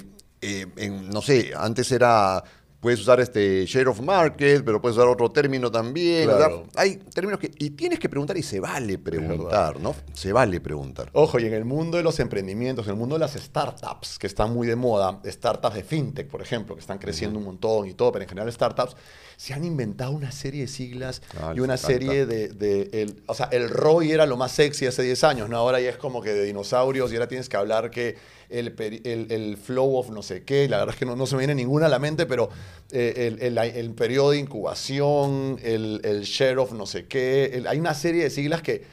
eh, 0.47 0.67
en- 0.77 1.09
no 1.09 1.21
sé, 1.21 1.51
antes 1.55 1.91
era. 1.91 2.43
Puedes 2.79 2.99
usar 3.01 3.19
este 3.19 3.65
share 3.65 3.87
of 3.87 3.99
market, 4.01 4.63
pero 4.63 4.79
puedes 4.79 4.95
usar 4.95 5.09
otro 5.09 5.31
término 5.31 5.71
también. 5.71 6.25
Claro. 6.29 6.67
hay 6.75 6.97
términos 6.97 7.39
que. 7.39 7.49
Y 7.57 7.71
tienes 7.71 7.97
que 7.97 8.07
preguntar 8.07 8.37
y 8.37 8.43
se 8.43 8.59
vale 8.59 8.99
preguntar, 8.99 9.79
¿no? 9.79 9.95
Se 10.13 10.31
vale 10.31 10.61
preguntar. 10.61 11.09
Ojo, 11.13 11.39
y 11.39 11.47
en 11.47 11.55
el 11.55 11.65
mundo 11.65 11.97
de 11.97 12.03
los 12.03 12.19
emprendimientos, 12.19 12.85
en 12.85 12.91
el 12.91 12.97
mundo 12.97 13.15
de 13.15 13.19
las 13.19 13.33
startups, 13.33 14.19
que 14.19 14.27
están 14.27 14.53
muy 14.53 14.67
de 14.67 14.75
moda, 14.75 15.19
startups 15.25 15.73
de 15.73 15.83
fintech, 15.83 16.27
por 16.27 16.39
ejemplo, 16.43 16.75
que 16.75 16.81
están 16.81 16.99
creciendo 16.99 17.39
un 17.39 17.45
montón 17.45 17.87
y 17.87 17.95
todo, 17.95 18.11
pero 18.11 18.23
en 18.23 18.29
general 18.29 18.53
startups, 18.53 18.95
se 19.37 19.55
han 19.55 19.65
inventado 19.65 20.11
una 20.11 20.31
serie 20.31 20.61
de 20.61 20.67
siglas 20.67 21.23
Ah, 21.41 21.53
y 21.55 21.59
una 21.61 21.77
serie 21.77 22.27
de... 22.27 22.49
de- 22.49 22.89
el, 22.93 23.23
o 23.25 23.33
sea, 23.33 23.47
el 23.51 23.69
ROI 23.69 24.11
era 24.11 24.27
lo 24.27 24.37
más 24.37 24.51
sexy 24.51 24.85
hace 24.85 25.01
10 25.01 25.23
años, 25.23 25.49
¿no? 25.49 25.57
Ahora 25.57 25.79
ya 25.81 25.89
es 25.89 25.97
como 25.97 26.21
que 26.21 26.31
de 26.31 26.43
dinosaurios 26.43 27.11
y 27.11 27.15
ahora 27.15 27.27
tienes 27.27 27.49
que 27.49 27.57
hablar 27.57 27.89
que 27.89 28.15
el, 28.49 28.73
el, 29.03 29.27
el, 29.31 29.57
flow 29.57 29.97
of 29.97 30.09
no 30.09 30.21
sé 30.21 30.43
qué, 30.43 30.67
la 30.67 30.77
verdad 30.77 30.95
es 30.95 30.99
que 30.99 31.05
no, 31.05 31.15
no 31.15 31.25
se 31.25 31.35
me 31.35 31.39
viene 31.39 31.55
ninguna 31.55 31.87
a 31.87 31.89
la 31.89 31.99
mente, 31.99 32.25
pero 32.25 32.49
eh, 32.91 33.37
el, 33.41 33.57
el, 33.57 33.93
periodo 33.93 34.31
de 34.31 34.39
incubación, 34.39 35.59
el, 35.63 36.21
share 36.23 36.57
of 36.59 36.71
no 36.73 36.85
sé 36.85 37.07
qué, 37.07 37.63
hay 37.67 37.79
una 37.79 37.93
serie 37.93 38.23
de 38.23 38.29
siglas 38.29 38.61
que, 38.61 38.85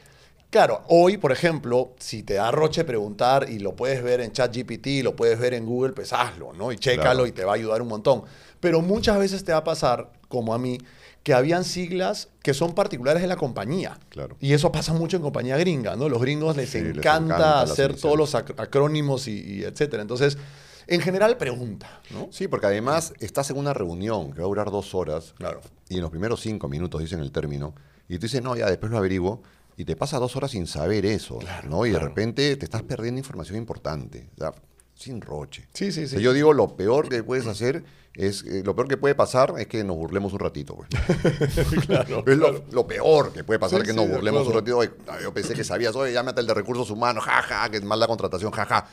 claro, 0.49 0.83
hoy, 0.89 1.17
por 1.17 1.31
ejemplo, 1.31 1.93
si 1.99 2.23
te 2.23 2.35
da 2.35 2.51
roche 2.51 2.83
preguntar 2.83 3.49
y 3.49 3.59
lo 3.59 3.75
puedes 3.75 4.03
ver 4.03 4.21
en 4.21 4.31
ChatGPT, 4.31 5.03
lo 5.03 5.15
puedes 5.15 5.39
ver 5.39 5.53
en 5.53 5.65
Google, 5.65 5.93
pues 5.93 6.11
hazlo, 6.11 6.53
¿no? 6.53 6.71
Y 6.71 6.77
chécalo 6.77 7.25
y 7.25 7.31
te 7.31 7.45
va 7.45 7.53
a 7.53 7.55
ayudar 7.55 7.81
un 7.81 7.87
montón. 7.87 8.23
Pero 8.59 8.81
muchas 8.81 9.17
veces 9.19 9.43
te 9.43 9.51
va 9.51 9.59
a 9.59 9.63
pasar, 9.63 10.11
como 10.27 10.53
a 10.53 10.57
mí, 10.57 10.79
que 11.25 11.33
habían 11.33 11.63
siglas 11.63 12.29
que 12.43 12.53
son 12.53 12.75
particulares 12.75 13.19
de 13.19 13.27
la 13.27 13.35
compañía. 13.35 13.99
Claro. 14.09 14.37
Y 14.39 14.53
eso 14.53 14.71
pasa 14.71 14.93
mucho 14.93 15.17
en 15.17 15.23
compañía 15.23 15.57
gringa, 15.57 15.95
¿no? 15.95 16.07
Los 16.07 16.21
gringos 16.21 16.55
les, 16.55 16.75
encanta, 16.75 17.61
hacer 17.61 17.95
todos 17.95 18.15
los 18.15 18.35
acrónimos 18.35 19.27
y, 19.27 19.63
etcétera. 19.63 20.03
Entonces, 20.03 20.37
en 20.85 21.01
general, 21.01 21.35
pregunta, 21.37 21.99
¿no? 22.11 22.27
Sí, 22.31 22.47
porque 22.47 22.67
además 22.67 23.11
estás 23.19 23.49
en 23.49 23.57
una 23.57 23.73
reunión 23.73 24.33
que 24.33 24.41
va 24.41 24.45
a 24.45 24.49
durar 24.49 24.69
dos 24.69 24.93
horas. 24.93 25.33
Claro. 25.35 25.61
Y 25.89 25.95
en 25.95 26.01
los 26.01 26.11
primeros 26.11 26.41
cinco 26.41 26.69
minutos 26.69 27.01
dicen 27.01 27.21
el 27.21 27.31
término. 27.31 27.73
Y 28.07 28.19
tú 28.19 28.27
dices, 28.27 28.43
no, 28.43 28.55
ya 28.55 28.67
después 28.67 28.91
lo 28.91 28.99
averiguo. 28.99 29.41
Y 29.77 29.85
te 29.85 29.95
pasa 29.95 30.19
dos 30.19 30.35
horas 30.35 30.51
sin 30.51 30.67
saber 30.67 31.07
eso, 31.07 31.39
¿no? 31.67 31.87
Y 31.87 31.89
de 31.89 31.97
repente 31.97 32.55
te 32.55 32.65
estás 32.65 32.83
perdiendo 32.83 33.17
información 33.17 33.57
importante. 33.57 34.29
O 34.35 34.41
sea, 34.41 34.53
sin 34.93 35.21
roche. 35.21 35.67
Sí, 35.73 35.91
sí, 35.91 36.07
sí. 36.07 36.21
yo 36.21 36.33
digo, 36.33 36.53
lo 36.53 36.77
peor 36.77 37.09
que 37.09 37.23
puedes 37.23 37.47
hacer 37.47 37.83
es 38.15 38.43
eh, 38.43 38.61
lo 38.63 38.75
peor 38.75 38.87
que 38.87 38.97
puede 38.97 39.13
pasar 39.13 39.53
es 39.57 39.67
que 39.67 39.83
nos 39.83 39.97
burlemos 39.97 40.31
un 40.33 40.39
ratito. 40.39 40.75
Pues. 40.75 40.87
claro, 41.85 42.23
es 42.25 42.37
lo, 42.37 42.87
peor 42.87 43.33
que 43.33 43.43
puede 43.43 43.59
pasar 43.59 43.81
es 43.81 43.87
que 43.87 43.93
nos 43.93 44.07
burlemos 44.07 44.47
un 44.47 44.53
ratito. 44.53 44.81
yo 45.21 45.33
pensé 45.33 45.53
que 45.53 45.63
sabías, 45.63 45.95
oye, 45.95 46.13
llámate 46.13 46.41
el 46.41 46.47
de 46.47 46.53
recursos 46.53 46.89
humanos, 46.89 47.23
jaja, 47.25 47.69
que 47.69 47.77
es 47.77 47.83
mal 47.83 47.99
la 47.99 48.07
contratación, 48.07 48.51
jaja. 48.51 48.87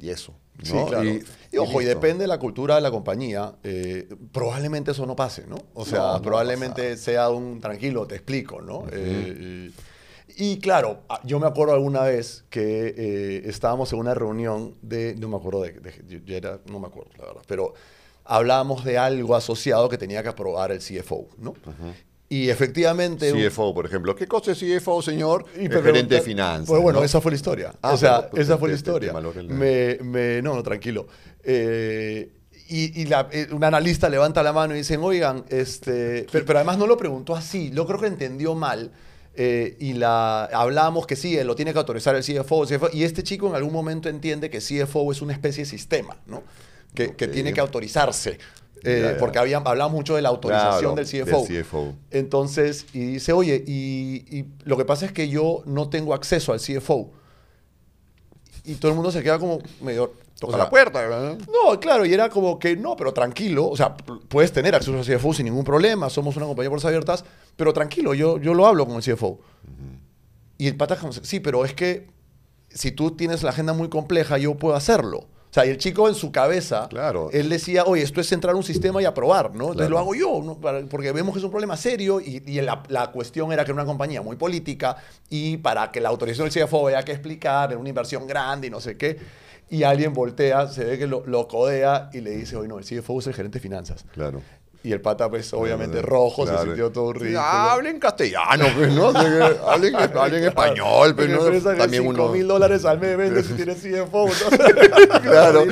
Y 0.00 0.10
eso. 0.10 0.34
Sí, 0.62 0.74
claro. 0.88 1.04
Y, 1.04 1.56
ojo, 1.56 1.80
y, 1.80 1.84
depende 1.84 2.22
de 2.22 2.28
la 2.28 2.38
cultura 2.38 2.76
de 2.76 2.80
la 2.80 2.90
compañía, 2.90 3.54
eh, 3.64 4.08
probablemente 4.32 4.90
eso 4.90 5.06
no 5.06 5.16
pase, 5.16 5.46
¿no? 5.46 5.56
O 5.74 5.84
sea, 5.84 6.20
probablemente 6.20 6.96
sea 6.96 7.30
un 7.30 7.60
tranquilo, 7.60 8.06
te 8.06 8.16
explico, 8.16 8.60
¿no? 8.60 8.84
Eh, 8.92 9.70
y 10.36 10.58
claro, 10.58 11.00
ah, 11.08 11.20
yo 11.24 11.40
me 11.40 11.46
acuerdo 11.46 11.74
alguna 11.74 12.02
vez 12.02 12.44
que 12.50 13.42
estábamos 13.46 13.92
en 13.92 13.98
una 14.00 14.14
reunión 14.14 14.74
de, 14.82 15.16
no 15.16 15.28
me 15.28 15.36
acuerdo 15.36 15.62
de, 15.62 15.80
yo 16.06 16.36
era, 16.36 16.60
no 16.66 16.78
me 16.78 16.86
acuerdo, 16.86 17.10
la 17.18 17.24
verdad, 17.26 17.42
pero 17.46 17.74
hablábamos 18.28 18.84
de 18.84 18.98
algo 18.98 19.34
asociado 19.34 19.88
que 19.88 19.98
tenía 19.98 20.22
que 20.22 20.28
aprobar 20.28 20.70
el 20.70 20.78
CFO, 20.78 21.28
¿no? 21.38 21.54
Y 22.28 22.50
efectivamente... 22.50 23.32
CFO, 23.32 23.72
por 23.72 23.86
ejemplo. 23.86 24.14
¿Qué 24.14 24.28
cosa 24.28 24.52
es 24.52 24.58
CFO, 24.58 25.00
señor? 25.00 25.46
el 25.56 25.70
gerente 25.82 26.16
de 26.16 26.20
finanzas. 26.20 26.68
Pues 26.68 26.82
bueno, 26.82 27.02
esa 27.02 27.22
fue 27.22 27.32
la 27.32 27.36
historia. 27.36 27.74
Ah, 27.80 27.94
o 27.94 27.96
sea, 27.96 28.28
esa 28.34 28.58
fue 28.58 28.68
la 28.68 28.74
historia. 28.74 29.14
me, 29.48 30.42
no, 30.42 30.54
no, 30.54 30.62
tranquilo. 30.62 31.06
Eh, 31.42 32.30
y, 32.68 33.06
la, 33.06 33.28
eh, 33.32 33.48
un 33.50 33.64
analista 33.64 34.10
levanta 34.10 34.42
la 34.42 34.52
mano 34.52 34.74
y 34.74 34.78
dicen, 34.78 35.00
oigan, 35.02 35.44
este, 35.48 36.26
pero, 36.30 36.58
además 36.58 36.76
no 36.76 36.86
lo 36.86 36.98
preguntó 36.98 37.34
así, 37.34 37.70
yo 37.70 37.86
creo 37.86 37.98
que 37.98 38.08
entendió 38.08 38.54
mal. 38.54 38.92
Eh, 39.40 39.76
y 39.78 39.94
la, 39.94 40.44
hablamos 40.46 41.06
que 41.06 41.16
sí, 41.16 41.42
lo 41.44 41.54
tiene 41.54 41.72
que 41.72 41.78
autorizar 41.78 42.14
el 42.14 42.22
CFO, 42.22 42.64
el 42.64 42.68
CFO, 42.68 42.90
y 42.92 43.04
este 43.04 43.22
chico 43.22 43.48
en 43.48 43.54
algún 43.54 43.72
momento 43.72 44.10
entiende 44.10 44.50
que 44.50 44.58
CFO 44.58 45.10
es 45.12 45.22
una 45.22 45.32
especie 45.32 45.64
de 45.64 45.70
sistema, 45.70 46.16
¿no? 46.26 46.42
Que, 46.94 47.28
tiene 47.28 47.52
que 47.52 47.60
autorizarse. 47.60 48.38
Eh, 48.84 49.16
porque 49.18 49.38
había, 49.38 49.58
hablamos 49.58 49.92
mucho 49.92 50.14
de 50.14 50.22
la 50.22 50.28
autorización 50.28 50.94
del, 50.94 51.06
CFO. 51.06 51.94
Entonces, 52.10 52.86
y 52.92 53.00
dice, 53.00 53.32
oye, 53.32 53.62
y, 53.66 54.44
lo 54.64 54.76
que 54.76 54.84
pasa 54.84 55.06
es 55.06 55.12
que 55.12 55.28
yo 55.28 55.62
no 55.66 55.88
tengo 55.88 56.14
acceso 56.14 56.52
al 56.52 56.60
CFO. 56.60 57.10
Y 58.64 58.74
todo 58.74 58.90
el 58.90 58.96
mundo 58.96 59.10
se 59.10 59.22
queda 59.22 59.38
como 59.38 59.58
medio... 59.80 60.12
Toca 60.38 60.56
la 60.56 60.70
puerta, 60.70 61.00
¿verdad? 61.00 61.36
No, 61.52 61.80
claro, 61.80 62.06
y 62.06 62.14
era 62.14 62.30
como 62.30 62.60
que 62.60 62.76
no, 62.76 62.94
pero 62.94 63.12
tranquilo, 63.12 63.68
o 63.68 63.76
sea, 63.76 63.96
puedes 63.96 64.52
tener 64.52 64.72
acceso 64.72 64.96
al 64.96 65.04
CFO 65.04 65.34
sin 65.34 65.46
ningún 65.46 65.64
problema, 65.64 66.08
somos 66.08 66.36
una 66.36 66.46
compañía 66.46 66.66
de 66.66 66.70
bolsas 66.70 66.90
abiertas, 66.90 67.24
pero 67.56 67.72
tranquilo, 67.72 68.14
yo, 68.14 68.38
yo 68.38 68.54
lo 68.54 68.64
hablo 68.64 68.86
con 68.86 68.94
el 68.94 69.02
CFO. 69.02 69.40
Y 70.58 70.68
el 70.68 70.76
pata 70.76 70.96
sí, 71.22 71.40
pero 71.40 71.64
es 71.64 71.74
que 71.74 72.06
si 72.70 72.92
tú 72.92 73.12
tienes 73.12 73.42
la 73.42 73.50
agenda 73.50 73.72
muy 73.72 73.88
compleja, 73.88 74.38
yo 74.38 74.54
puedo 74.54 74.76
hacerlo. 74.76 75.26
Sea, 75.58 75.66
y 75.66 75.70
el 75.70 75.78
chico 75.78 76.08
en 76.08 76.14
su 76.14 76.30
cabeza, 76.30 76.88
claro. 76.88 77.30
él 77.32 77.48
decía, 77.48 77.84
oye, 77.84 78.02
esto 78.02 78.20
es 78.20 78.30
entrar 78.32 78.54
un 78.54 78.62
sistema 78.62 79.02
y 79.02 79.04
aprobar, 79.04 79.54
¿no? 79.54 79.72
Entonces 79.72 79.90
lo 79.90 79.98
hago 79.98 80.14
yo, 80.14 80.42
¿no? 80.44 80.58
porque 80.88 81.12
vemos 81.12 81.32
que 81.32 81.38
es 81.38 81.44
un 81.44 81.50
problema 81.50 81.76
serio 81.76 82.20
y, 82.20 82.40
la, 82.60 82.82
la, 82.88 83.10
cuestión 83.10 83.52
era 83.52 83.64
que 83.64 83.72
era 83.72 83.80
una 83.80 83.86
compañía 83.86 84.22
muy 84.22 84.36
política 84.36 84.96
y 85.28 85.56
para 85.56 85.90
que 85.90 86.00
la 86.00 86.08
autorización 86.10 86.48
del 86.48 86.64
CFO 86.64 86.88
haya 86.88 87.02
que 87.02 87.12
explicar, 87.12 87.70
era 87.70 87.78
una 87.78 87.88
inversión 87.88 88.26
grande 88.26 88.68
y 88.68 88.70
no 88.70 88.80
sé 88.80 88.96
qué. 88.96 89.18
Y 89.70 89.82
alguien 89.82 90.14
voltea, 90.14 90.68
se 90.68 90.84
ve 90.84 90.98
que 90.98 91.06
lo, 91.06 91.26
lo 91.26 91.46
codea 91.46 92.08
y 92.12 92.20
le 92.20 92.30
dice, 92.30 92.56
oye, 92.56 92.68
no, 92.68 92.78
el 92.78 92.84
CFO 92.84 93.18
es 93.18 93.26
el 93.26 93.34
gerente 93.34 93.58
de 93.58 93.62
finanzas. 93.62 94.04
Claro. 94.12 94.40
Y 94.80 94.92
el 94.92 95.00
pata, 95.00 95.28
pues, 95.28 95.52
obviamente 95.54 96.00
rojo, 96.02 96.46
se 96.46 96.56
sintió 96.58 96.92
todo 96.92 97.12
ridículo. 97.12 97.40
hablen 97.40 97.98
castellano, 97.98 98.66
pues, 98.76 98.92
¿no? 98.92 99.08
hablen, 99.08 99.96
hablen 99.96 100.44
español, 100.44 101.14
pero 101.16 101.38
pues, 101.40 101.64
no. 101.64 101.76
También 101.76 102.06
uno. 102.06 102.28
mil 102.28 102.46
dólares 102.46 102.84
al 102.84 103.00
mes 103.00 103.16
vende 103.16 103.42
si 103.42 103.54
tiene 103.54 103.74
CFO, 103.74 104.28
claro. 105.22 105.66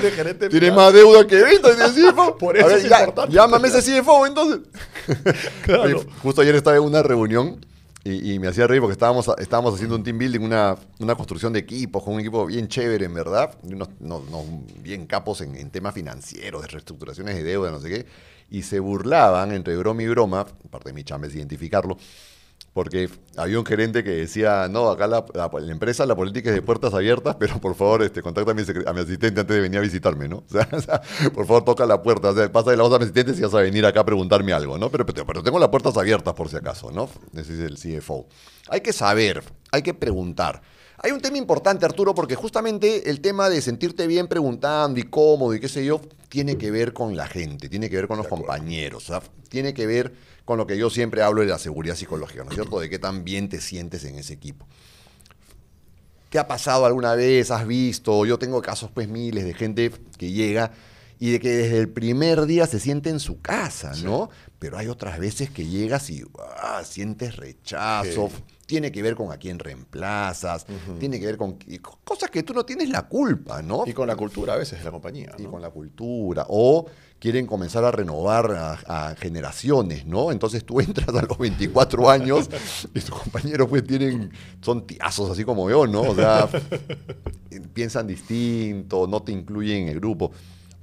Tiene 0.50 0.72
más 0.72 0.92
deuda 0.92 1.24
que 1.24 1.36
venta 1.36 1.70
tiene 1.74 2.10
CFO. 2.10 2.36
Por 2.36 2.56
eso 2.56 2.68
es 2.70 2.84
importante. 2.84 3.32
Llámame 3.32 3.68
ese 3.68 4.00
CFO, 4.00 4.26
entonces. 4.26 4.60
claro. 5.62 6.04
justo 6.22 6.42
ayer 6.42 6.56
estaba 6.56 6.76
en 6.76 6.82
una 6.82 7.02
reunión 7.02 7.64
y, 8.02 8.38
me 8.38 8.48
hacía 8.48 8.66
reír 8.66 8.80
porque 8.80 8.92
estábamos, 8.92 9.28
estábamos 9.38 9.74
haciendo 9.74 9.96
un 9.96 10.04
team 10.04 10.18
building, 10.18 10.40
una, 10.40 10.76
una 11.00 11.14
construcción 11.16 11.52
de 11.52 11.60
equipos, 11.60 12.04
con 12.04 12.14
un 12.14 12.20
equipo 12.20 12.46
bien 12.46 12.68
chévere, 12.68 13.04
en 13.04 13.14
verdad. 13.14 13.54
Unos, 13.62 13.88
no, 14.00 14.22
bien 14.80 15.06
capos 15.06 15.40
en, 15.40 15.56
en 15.56 15.70
temas 15.70 15.94
financieros, 15.94 16.62
de 16.62 16.68
reestructuraciones 16.68 17.34
de 17.34 17.42
deuda, 17.42 17.70
no 17.70 17.80
sé 17.80 17.88
qué 17.88 18.06
y 18.50 18.62
se 18.62 18.80
burlaban 18.80 19.52
entre 19.52 19.76
broma 19.76 20.02
y 20.02 20.08
broma, 20.08 20.46
parte 20.70 20.90
de 20.90 20.92
mi 20.94 21.04
chamba 21.04 21.26
es 21.26 21.34
identificarlo, 21.34 21.96
porque 22.72 23.08
había 23.38 23.58
un 23.58 23.64
gerente 23.64 24.04
que 24.04 24.10
decía, 24.10 24.68
no, 24.68 24.90
acá 24.90 25.06
la, 25.06 25.24
empresa, 25.68 26.04
la 26.04 26.14
política 26.14 26.50
es 26.50 26.56
de 26.56 26.60
puertas 26.60 26.92
abiertas, 26.92 27.34
pero 27.40 27.58
por 27.58 27.74
favor, 27.74 28.02
este, 28.02 28.20
contacta 28.20 28.50
a 28.50 28.54
mi, 28.54 28.60
asistente 28.60 29.40
antes 29.40 29.56
de 29.56 29.60
venir 29.60 29.78
a 29.78 29.82
visitarme, 29.82 30.28
¿no? 30.28 30.44
O 30.72 30.80
sea, 30.80 31.00
por 31.32 31.46
favor, 31.46 31.64
toca 31.64 31.86
la 31.86 32.02
puerta, 32.02 32.34
pasa 32.52 32.72
de 32.72 32.76
la 32.76 32.82
voz 32.82 32.92
a 32.92 32.98
mi 32.98 33.04
asistente 33.04 33.34
si 33.34 33.40
vas 33.40 33.54
a 33.54 33.60
venir 33.60 33.86
acá 33.86 34.00
a 34.00 34.04
preguntarme 34.04 34.52
algo, 34.52 34.76
¿no? 34.76 34.90
Pero, 34.90 35.06
pero, 35.06 35.42
tengo 35.42 35.58
las 35.58 35.70
puertas 35.70 35.96
abiertas 35.96 36.34
por 36.34 36.50
si 36.50 36.56
acaso, 36.56 36.90
¿no? 36.92 37.08
Ese 37.34 37.54
es 37.54 37.60
el 37.60 37.78
CFO. 37.78 38.26
Hay 38.68 38.82
que 38.82 38.92
saber, 38.92 39.42
hay 39.72 39.80
que 39.80 39.94
preguntar. 39.94 40.60
Hay 41.02 41.12
un 41.12 41.20
tema 41.20 41.36
importante, 41.36 41.84
Arturo, 41.84 42.14
porque 42.14 42.34
justamente 42.34 43.10
el 43.10 43.20
tema 43.20 43.50
de 43.50 43.60
sentirte 43.60 44.06
bien 44.06 44.28
preguntando 44.28 44.98
y 44.98 45.02
cómodo 45.02 45.54
y 45.54 45.60
qué 45.60 45.68
sé 45.68 45.84
yo, 45.84 46.00
tiene 46.28 46.56
que 46.56 46.70
ver 46.70 46.92
con 46.92 47.16
la 47.16 47.26
gente, 47.26 47.68
tiene 47.68 47.90
que 47.90 47.96
ver 47.96 48.08
con 48.08 48.16
los 48.16 48.28
compañeros, 48.28 49.12
tiene 49.48 49.74
que 49.74 49.86
ver 49.86 50.14
con 50.44 50.58
lo 50.58 50.66
que 50.66 50.78
yo 50.78 50.88
siempre 50.88 51.22
hablo 51.22 51.42
de 51.42 51.48
la 51.48 51.58
seguridad 51.58 51.96
psicológica, 51.96 52.44
¿no 52.44 52.50
es 52.50 52.54
cierto? 52.54 52.80
De 52.80 52.88
qué 52.88 52.98
tan 52.98 53.24
bien 53.24 53.48
te 53.48 53.60
sientes 53.60 54.04
en 54.04 54.16
ese 54.16 54.32
equipo. 54.32 54.66
¿Qué 56.30 56.38
ha 56.38 56.48
pasado 56.48 56.86
alguna 56.86 57.14
vez? 57.14 57.50
¿Has 57.50 57.66
visto? 57.66 58.24
Yo 58.26 58.38
tengo 58.38 58.60
casos, 58.62 58.90
pues, 58.92 59.08
miles 59.08 59.44
de 59.44 59.54
gente 59.54 59.92
que 60.18 60.30
llega 60.30 60.72
y 61.18 61.30
de 61.30 61.40
que 61.40 61.50
desde 61.50 61.78
el 61.78 61.88
primer 61.88 62.46
día 62.46 62.66
se 62.66 62.80
siente 62.80 63.10
en 63.10 63.20
su 63.20 63.40
casa, 63.40 63.92
¿no? 64.02 64.30
Pero 64.58 64.78
hay 64.78 64.88
otras 64.88 65.18
veces 65.18 65.50
que 65.50 65.66
llegas 65.66 66.10
y 66.10 66.24
ah, 66.62 66.82
sientes 66.84 67.36
rechazo 67.36 68.30
tiene 68.66 68.90
que 68.90 69.00
ver 69.00 69.14
con 69.14 69.32
a 69.32 69.36
quién 69.36 69.58
reemplazas, 69.58 70.66
tiene 70.98 71.20
que 71.20 71.26
ver 71.26 71.36
con 71.36 71.56
cosas 72.04 72.30
que 72.30 72.42
tú 72.42 72.52
no 72.52 72.64
tienes 72.64 72.90
la 72.90 73.02
culpa, 73.02 73.62
¿no? 73.62 73.84
Y 73.86 73.92
con 73.92 74.08
la 74.08 74.16
cultura 74.16 74.54
a 74.54 74.56
veces 74.56 74.80
de 74.80 74.84
la 74.84 74.90
compañía. 74.90 75.32
Y 75.38 75.44
con 75.44 75.62
la 75.62 75.70
cultura. 75.70 76.44
O 76.48 76.86
quieren 77.20 77.46
comenzar 77.46 77.84
a 77.84 77.92
renovar 77.92 78.52
a, 78.86 79.14
generaciones, 79.18 80.04
¿no? 80.04 80.32
Entonces 80.32 80.64
tú 80.66 80.80
entras 80.80 81.08
a 81.08 81.22
los 81.22 81.38
24 81.38 82.10
años 82.10 82.50
y 82.92 83.00
tus 83.00 83.10
compañeros 83.10 83.68
pues 83.68 83.84
tienen, 83.84 84.32
son 84.60 84.86
tiazos 84.86 85.30
así 85.30 85.44
como 85.44 85.70
yo, 85.70 85.86
¿no? 85.86 86.02
O 86.02 86.14
sea, 86.14 86.48
piensan 87.72 88.08
distinto, 88.08 89.06
no 89.06 89.22
te 89.22 89.30
incluyen 89.30 89.82
en 89.82 89.88
el 89.90 90.00
grupo. 90.00 90.32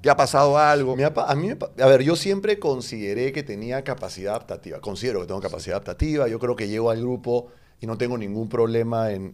¿Te 0.03 0.09
ha 0.09 0.17
pasado 0.17 0.57
algo? 0.57 0.97
a, 1.15 1.35
mí, 1.35 1.49
a 1.49 1.87
ver, 1.87 2.03
yo 2.03 2.17
siempre 2.17 2.59
consideré 2.59 3.31
que 3.31 3.41
tenía 3.41 3.85
capacidad 3.85 4.33
adaptativa. 4.33 4.81
Considero 4.81 5.21
que 5.21 5.27
tengo 5.27 5.39
capacidad 5.39 5.77
adaptativa. 5.77 6.27
Yo 6.27 6.39
creo 6.39 6.57
que 6.57 6.67
llego 6.67 6.89
al 6.89 6.99
grupo 6.99 7.47
y 7.79 7.87
no 7.87 7.97
tengo 7.97 8.17
ningún 8.17 8.49
problema 8.49 9.13
en, 9.13 9.33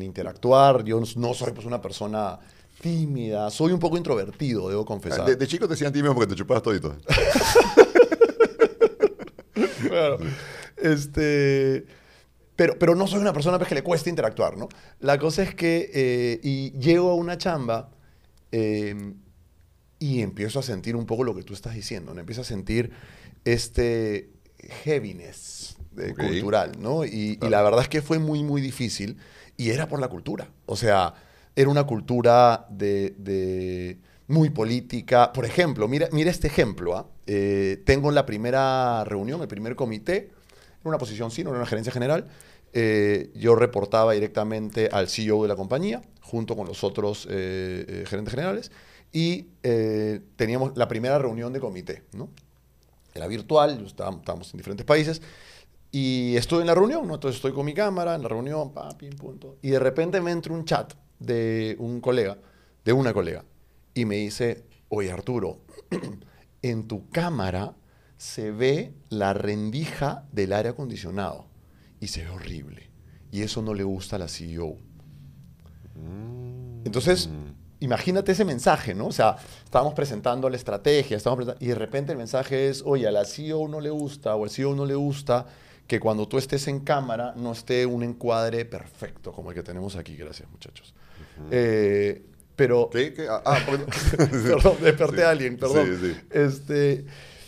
interactuar. 0.00 0.84
Yo 0.84 1.02
no 1.16 1.34
soy 1.34 1.52
pues, 1.52 1.66
una 1.66 1.82
persona 1.82 2.38
tímida, 2.80 3.50
soy 3.50 3.74
un 3.74 3.78
poco 3.78 3.98
introvertido, 3.98 4.70
debo 4.70 4.86
confesar. 4.86 5.36
De, 5.36 5.46
chico 5.46 5.66
te 5.66 5.74
decían 5.74 5.92
tímido 5.92 6.14
porque 6.14 6.30
te 6.30 6.34
chupabas 6.34 6.62
todito. 6.62 6.96
claro. 9.86 10.16
Este, 10.78 11.84
pero, 12.56 12.78
pero 12.78 12.94
no 12.94 13.06
soy 13.06 13.20
una 13.20 13.34
persona 13.34 13.58
pues, 13.58 13.68
que 13.68 13.74
le 13.74 13.82
cuesta 13.82 14.08
interactuar, 14.08 14.56
¿no? 14.56 14.70
La 15.00 15.18
cosa 15.18 15.42
es 15.42 15.54
que 15.54 15.90
eh, 15.92 16.40
y 16.42 16.70
llego 16.78 17.10
a 17.10 17.14
una 17.14 17.36
chamba 17.36 17.90
em, 18.50 19.20
y 20.02 20.20
empiezo 20.20 20.58
a 20.58 20.64
sentir 20.64 20.96
un 20.96 21.06
poco 21.06 21.22
lo 21.22 21.32
que 21.32 21.44
tú 21.44 21.54
estás 21.54 21.76
diciendo, 21.76 22.12
¿no? 22.12 22.18
Empiezo 22.18 22.40
a 22.40 22.44
sentir 22.44 22.90
este 23.44 24.30
heaviness, 24.82 25.76
cultural, 26.18 26.72
¿no? 26.80 27.04
Y, 27.04 27.38
la 27.40 27.62
verdad 27.62 27.82
es 27.82 27.88
que 27.88 28.02
fue 28.02 28.18
muy, 28.18 28.42
muy 28.42 28.60
difícil 28.60 29.16
y 29.56 29.70
era 29.70 29.86
por 29.86 30.00
la 30.00 30.08
cultura. 30.08 30.50
O 30.66 30.74
sea, 30.74 31.14
era 31.54 31.70
una 31.70 31.84
cultura 31.84 32.66
de, 32.68 33.14
de 33.16 33.98
muy 34.26 34.50
política. 34.50 35.32
Por 35.32 35.44
ejemplo, 35.44 35.86
mira, 35.86 36.08
mira 36.10 36.32
este 36.32 36.48
ejemplo. 36.48 36.96
¿ah? 36.96 37.06
Eh, 37.28 37.80
tengo 37.86 38.10
la 38.10 38.26
primera 38.26 39.04
reunión, 39.04 39.40
el 39.40 39.46
primer 39.46 39.76
comité, 39.76 40.30
en 40.82 40.88
una 40.88 40.98
posición 40.98 41.30
sí, 41.30 41.44
no 41.44 41.50
en 41.50 41.56
una 41.56 41.66
gerencia 41.66 41.92
general. 41.92 42.26
eh, 42.72 43.30
yo 43.36 43.54
reportaba 43.54 44.14
directamente 44.14 44.88
al 44.90 45.08
CEO 45.08 45.42
de 45.42 45.48
la 45.48 45.54
compañía, 45.54 46.02
junto 46.32 46.56
con 46.56 46.66
los 46.66 46.82
otros 46.82 47.28
eh, 47.30 47.84
eh, 47.86 48.04
gerentes 48.06 48.32
generales, 48.32 48.72
y 49.12 49.48
eh, 49.62 50.20
teníamos 50.36 50.76
la 50.76 50.88
primera 50.88 51.18
reunión 51.18 51.52
de 51.52 51.60
comité. 51.60 52.04
¿no? 52.12 52.30
Era 53.14 53.26
virtual, 53.26 53.84
estábamos, 53.84 54.20
estábamos 54.20 54.52
en 54.54 54.58
diferentes 54.58 54.86
países, 54.86 55.20
y 55.90 56.36
estuve 56.36 56.62
en 56.62 56.66
la 56.66 56.74
reunión, 56.74 57.06
¿no? 57.06 57.14
entonces 57.14 57.36
estoy 57.36 57.52
con 57.52 57.66
mi 57.66 57.74
cámara 57.74 58.14
en 58.14 58.22
la 58.22 58.28
reunión, 58.28 58.72
pa, 58.72 58.96
pim, 58.96 59.10
punto, 59.10 59.58
y 59.60 59.68
de 59.68 59.78
repente 59.78 60.20
me 60.22 60.30
entra 60.30 60.54
un 60.54 60.64
chat 60.64 60.94
de 61.18 61.76
un 61.78 62.00
colega, 62.00 62.38
de 62.84 62.92
una 62.94 63.12
colega, 63.12 63.44
y 63.92 64.06
me 64.06 64.16
dice, 64.16 64.64
oye 64.88 65.12
Arturo, 65.12 65.60
en 66.62 66.88
tu 66.88 67.10
cámara 67.10 67.76
se 68.16 68.52
ve 68.52 68.94
la 69.10 69.34
rendija 69.34 70.26
del 70.32 70.52
aire 70.52 70.70
acondicionado 70.70 71.46
y 72.00 72.06
se 72.06 72.22
ve 72.22 72.30
horrible. 72.30 72.90
Y 73.32 73.42
eso 73.42 73.62
no 73.62 73.74
le 73.74 73.82
gusta 73.82 74.16
a 74.16 74.18
la 74.20 74.28
CEO. 74.28 74.76
Entonces, 76.84 77.28
imagínate 77.82 78.32
ese 78.32 78.44
mensaje, 78.44 78.94
¿no? 78.94 79.06
O 79.08 79.12
sea, 79.12 79.36
estábamos 79.64 79.94
presentando 79.94 80.48
la 80.48 80.56
estrategia, 80.56 81.16
estábamos 81.16 81.54
y 81.60 81.66
de 81.66 81.74
repente 81.74 82.12
el 82.12 82.18
mensaje 82.18 82.68
es, 82.68 82.82
oye, 82.86 83.06
a 83.06 83.10
la 83.10 83.24
CEO 83.24 83.68
no 83.68 83.80
le 83.80 83.90
gusta 83.90 84.34
o 84.36 84.44
al 84.44 84.50
CEO 84.50 84.74
no 84.74 84.86
le 84.86 84.94
gusta 84.94 85.46
que 85.86 85.98
cuando 86.00 86.26
tú 86.28 86.38
estés 86.38 86.68
en 86.68 86.80
cámara 86.80 87.34
no 87.36 87.52
esté 87.52 87.84
un 87.84 88.02
encuadre 88.02 88.64
perfecto 88.64 89.32
como 89.32 89.50
el 89.50 89.56
que 89.56 89.62
tenemos 89.62 89.96
aquí. 89.96 90.16
Gracias, 90.16 90.48
muchachos. 90.50 90.94
Eh, 91.50 92.22
pero... 92.56 92.88
¿Qué? 92.90 93.12
¿Qué? 93.12 93.26
Ah, 93.28 93.42
ah, 93.44 93.58
perdón. 93.66 93.86
perdón, 94.42 94.76
desperté 94.80 95.16
Sí. 95.16 95.22
a 95.22 95.30
alguien, 95.30 95.56
perdón. 95.56 95.98
Sí, 96.00 96.12
sí. 96.12 96.20
Este, 96.30 97.04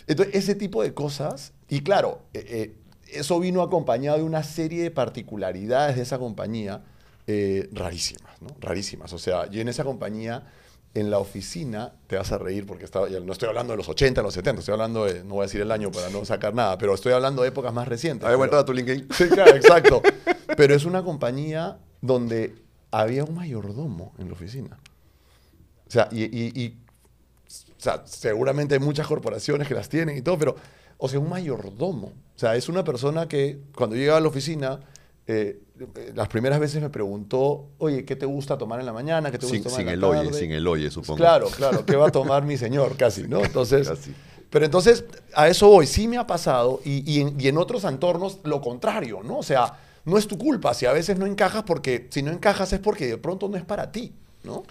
entonces, 0.07 0.35
ese 0.35 0.55
tipo 0.55 0.83
de 0.83 0.93
cosas, 0.93 1.53
y 1.69 1.79
claro, 1.81 2.21
eh, 2.33 2.45
eh, 2.47 2.75
eso 3.19 3.39
vino 3.39 3.61
acompañado 3.61 4.17
de 4.17 4.23
una 4.23 4.43
serie 4.43 4.83
de 4.83 4.91
particularidades 4.91 5.95
de 5.95 6.01
esa 6.03 6.19
compañía 6.19 6.83
rarísimas, 7.71 8.24
¿no? 8.45 8.55
Rarísimas. 8.59 9.11
O 9.13 9.17
sea, 9.19 9.49
yo 9.49 9.59
en 9.61 9.67
esa 9.67 9.83
compañía, 9.83 10.43
en 10.93 11.09
la 11.11 11.19
oficina, 11.19 11.93
te 12.07 12.15
vas 12.15 12.31
a 12.31 12.37
reír 12.37 12.65
porque 12.65 12.85
estaba, 12.85 13.09
no 13.09 13.33
estoy 13.33 13.49
hablando 13.49 13.73
de 13.73 13.77
los 13.77 13.89
80, 13.89 14.21
los 14.21 14.33
70, 14.33 14.59
estoy 14.61 14.73
hablando 14.73 15.03
de, 15.05 15.23
no 15.25 15.35
voy 15.35 15.39
a 15.43 15.47
decir 15.47 15.59
el 15.61 15.71
año 15.71 15.91
para 15.91 16.09
no 16.09 16.23
sacar 16.23 16.53
nada, 16.53 16.77
pero 16.77 16.93
estoy 16.93 17.11
hablando 17.11 17.41
de 17.41 17.49
épocas 17.49 17.73
más 17.73 17.87
recientes. 17.87 18.25
A 18.25 18.29
ver, 18.29 18.37
voy 18.37 18.47
a 18.57 18.63
tu 18.63 18.71
LinkedIn. 18.73 19.07
Sí, 19.11 19.27
claro, 19.27 19.55
exacto. 19.55 20.01
Pero 20.55 20.73
es 20.73 20.85
una 20.85 21.03
compañía 21.03 21.79
donde 22.01 22.55
había 22.91 23.25
un 23.25 23.35
mayordomo 23.35 24.13
en 24.19 24.27
la 24.27 24.33
oficina. 24.33 24.77
O 25.87 25.91
sea, 25.91 26.07
y, 26.11 26.23
y- 26.23 26.51
y- 26.55 26.77
o 27.77 27.81
sea, 27.85 28.03
seguramente 28.05 28.73
hay 28.75 28.79
muchas 28.79 29.05
corporaciones 29.05 29.67
que 29.67 29.73
las 29.75 29.89
tienen 29.89 30.17
y 30.17 30.21
todo, 30.21 30.37
pero, 30.39 30.55
o 30.97 31.07
sea, 31.09 31.19
un 31.19 31.29
mayordomo. 31.29 32.07
O 32.07 32.39
sea, 32.39 32.55
es 32.55 32.69
una 32.69 32.83
persona 32.83 33.27
que 33.27 33.59
cuando 33.75 33.95
llegaba 33.95 34.17
a 34.17 34.21
la 34.21 34.27
oficina, 34.29 34.79
eh, 35.27 35.59
las 36.13 36.27
primeras 36.29 36.59
veces 36.59 36.81
me 36.81 36.89
preguntó, 36.89 37.67
oye, 37.79 38.05
¿qué 38.05 38.15
te 38.15 38.25
gusta 38.25 38.57
tomar 38.57 38.79
en 38.79 38.85
la 38.85 38.93
mañana? 38.93 39.29
¿Qué 39.31 39.37
te 39.37 39.45
gusta 39.45 39.55
Sin, 39.55 39.63
tomar 39.63 39.79
sin 39.79 39.87
en 39.87 39.93
el 39.93 40.01
la 40.01 40.07
oye, 40.07 40.23
tarde?" 40.25 40.39
sin 40.39 40.51
el 40.51 40.67
oye, 40.67 40.89
supongo. 40.91 41.17
Claro, 41.17 41.47
claro, 41.47 41.85
¿qué 41.85 41.95
va 41.95 42.07
a 42.07 42.11
tomar 42.11 42.43
mi 42.45 42.57
señor? 42.57 42.95
Casi, 42.97 43.23
¿no? 43.27 43.39
Entonces, 43.43 43.87
Casi. 43.89 44.13
pero 44.49 44.65
entonces 44.65 45.03
a 45.33 45.47
eso 45.49 45.67
voy, 45.67 45.85
sí 45.87 46.07
me 46.07 46.17
ha 46.17 46.25
pasado 46.25 46.79
y, 46.85 47.09
y 47.11 47.21
en, 47.21 47.39
y 47.39 47.47
en 47.49 47.57
otros 47.57 47.83
entornos 47.83 48.39
lo 48.43 48.61
contrario, 48.61 49.21
¿no? 49.23 49.39
O 49.39 49.43
sea, 49.43 49.73
no 50.05 50.17
es 50.17 50.27
tu 50.27 50.37
culpa 50.37 50.73
si 50.73 50.85
a 50.85 50.93
veces 50.93 51.17
no 51.17 51.25
encajas 51.25 51.63
porque 51.63 52.07
si 52.09 52.21
no 52.23 52.31
encajas 52.31 52.71
es 52.73 52.79
porque 52.79 53.07
de 53.07 53.17
pronto 53.17 53.49
no 53.49 53.57
es 53.57 53.65
para 53.65 53.91
ti, 53.91 54.13
¿no? 54.43 54.63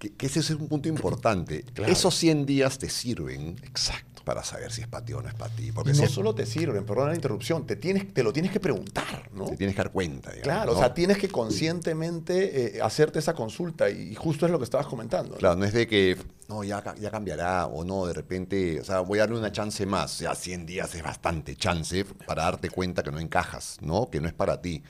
Que, 0.00 0.14
que 0.14 0.26
ese 0.26 0.40
es 0.40 0.50
un 0.50 0.66
punto 0.66 0.88
importante. 0.88 1.62
Claro. 1.74 1.92
Esos 1.92 2.14
100 2.16 2.46
días 2.46 2.78
te 2.78 2.88
sirven 2.88 3.56
Exacto. 3.62 4.22
para 4.24 4.42
saber 4.42 4.72
si 4.72 4.80
es 4.80 4.88
para 4.88 5.04
ti 5.04 5.12
o 5.12 5.20
no 5.20 5.28
es 5.28 5.34
para 5.34 5.54
ti. 5.54 5.68
Y 5.68 5.72
Porque 5.72 5.92
no 5.92 5.98
si 5.98 6.06
solo 6.06 6.34
te 6.34 6.46
sirven, 6.46 6.84
perdona 6.86 7.10
la 7.10 7.14
interrupción, 7.16 7.66
te, 7.66 7.76
tienes, 7.76 8.12
te 8.14 8.22
lo 8.22 8.32
tienes 8.32 8.50
que 8.50 8.60
preguntar, 8.60 9.28
¿no? 9.34 9.44
te 9.44 9.58
tienes 9.58 9.76
que 9.76 9.82
dar 9.82 9.92
cuenta. 9.92 10.30
digamos, 10.30 10.42
Claro, 10.44 10.72
¿no? 10.72 10.78
o 10.78 10.80
sea, 10.80 10.94
tienes 10.94 11.18
que 11.18 11.28
conscientemente 11.28 12.78
eh, 12.78 12.82
hacerte 12.82 13.18
esa 13.18 13.34
consulta 13.34 13.90
y, 13.90 14.12
y 14.12 14.14
justo 14.14 14.46
es 14.46 14.52
lo 14.52 14.58
que 14.58 14.64
estabas 14.64 14.86
comentando. 14.86 15.32
¿no? 15.32 15.38
Claro, 15.38 15.56
no 15.56 15.64
es 15.66 15.72
de 15.74 15.86
que, 15.86 16.16
no, 16.48 16.64
ya, 16.64 16.82
ya 16.98 17.10
cambiará 17.10 17.66
o 17.66 17.84
no, 17.84 18.06
de 18.06 18.14
repente, 18.14 18.80
o 18.80 18.84
sea, 18.84 19.00
voy 19.00 19.18
a 19.18 19.22
darle 19.22 19.38
una 19.38 19.52
chance 19.52 19.84
más. 19.86 20.14
O 20.14 20.18
sea, 20.18 20.34
100 20.34 20.66
días 20.66 20.94
es 20.94 21.02
bastante 21.02 21.56
chance 21.56 22.04
para 22.26 22.44
darte 22.44 22.70
cuenta 22.70 23.02
que 23.02 23.10
no 23.10 23.20
encajas, 23.20 23.76
¿no? 23.82 24.08
Que 24.10 24.20
no 24.20 24.28
es 24.28 24.34
para 24.34 24.60
ti. 24.60 24.82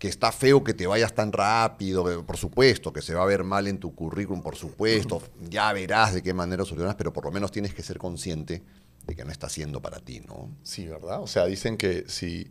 Que 0.00 0.08
está 0.08 0.32
feo 0.32 0.64
que 0.64 0.72
te 0.74 0.86
vayas 0.86 1.14
tan 1.14 1.30
rápido, 1.30 2.24
por 2.24 2.36
supuesto, 2.38 2.90
que 2.92 3.02
se 3.02 3.14
va 3.14 3.22
a 3.22 3.26
ver 3.26 3.44
mal 3.44 3.68
en 3.68 3.78
tu 3.78 3.94
currículum, 3.94 4.42
por 4.42 4.56
supuesto. 4.56 5.22
Ya 5.48 5.70
verás 5.74 6.14
de 6.14 6.22
qué 6.22 6.32
manera 6.34 6.64
solucionas, 6.64 6.94
pero 6.96 7.12
por 7.12 7.26
lo 7.26 7.30
menos 7.30 7.52
tienes 7.52 7.74
que 7.74 7.82
ser 7.82 7.98
consciente 7.98 8.62
de 9.06 9.14
que 9.14 9.24
no 9.24 9.30
está 9.30 9.48
siendo 9.50 9.80
para 9.82 10.00
ti, 10.00 10.20
¿no? 10.20 10.48
Sí, 10.62 10.86
¿verdad? 10.88 11.20
O 11.22 11.26
sea, 11.26 11.44
dicen 11.44 11.76
que 11.76 12.04
si, 12.08 12.50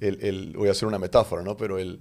el, 0.00 0.18
el- 0.22 0.56
voy 0.56 0.68
a 0.68 0.72
hacer 0.72 0.88
una 0.88 0.98
metáfora, 0.98 1.42
¿no? 1.42 1.56
Pero 1.56 1.78
el, 1.78 2.00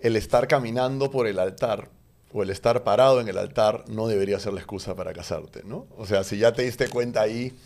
el 0.00 0.16
estar 0.16 0.48
caminando 0.48 1.08
por 1.10 1.26
el 1.28 1.38
altar 1.38 1.90
o 2.32 2.42
el 2.42 2.50
estar 2.50 2.82
parado 2.82 3.20
en 3.20 3.28
el 3.28 3.38
altar 3.38 3.84
no 3.88 4.08
debería 4.08 4.40
ser 4.40 4.52
la 4.54 4.60
excusa 4.60 4.96
para 4.96 5.12
casarte, 5.12 5.62
¿no? 5.64 5.86
O 5.96 6.04
sea, 6.04 6.24
si 6.24 6.36
ya 6.38 6.52
te 6.52 6.62
diste 6.62 6.88
cuenta 6.88 7.20
ahí, 7.22 7.56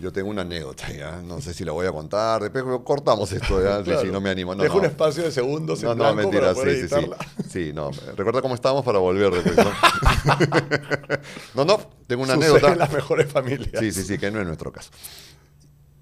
Yo 0.00 0.12
tengo 0.12 0.30
una 0.30 0.42
anécdota, 0.42 0.92
¿ya? 0.92 1.20
No 1.22 1.40
sé 1.40 1.52
si 1.52 1.64
la 1.64 1.72
voy 1.72 1.86
a 1.86 1.92
contar. 1.92 2.42
Después 2.42 2.64
cortamos 2.84 3.32
esto, 3.32 3.62
¿ya? 3.62 3.82
Claro. 3.84 4.00
sí, 4.02 4.08
no 4.10 4.20
me 4.20 4.30
animo. 4.30 4.54
No, 4.54 4.62
Dejo 4.62 4.74
no. 4.76 4.80
un 4.80 4.86
espacio 4.86 5.24
de 5.24 5.32
segundos 5.32 5.82
No, 5.82 5.92
en 5.92 5.98
no, 5.98 6.14
mentira, 6.14 6.40
para 6.42 6.54
poder 6.54 6.88
sí, 6.88 6.88
sí, 6.88 7.06
sí. 7.42 7.44
Sí, 7.48 7.72
no. 7.72 7.90
Recuerda 8.16 8.42
cómo 8.42 8.54
estábamos 8.54 8.84
para 8.84 8.98
volver 8.98 9.32
después, 9.32 9.56
¿no? 9.56 9.72
no, 11.54 11.64
no, 11.64 11.80
tengo 12.06 12.22
una 12.22 12.34
Sucede 12.34 12.50
anécdota. 12.50 12.72
en 12.72 12.78
las 12.78 12.92
mejores 12.92 13.30
familias. 13.32 13.70
Sí, 13.80 13.92
sí, 13.92 14.02
sí, 14.04 14.18
que 14.18 14.30
no 14.30 14.40
es 14.40 14.46
nuestro 14.46 14.70
caso. 14.72 14.90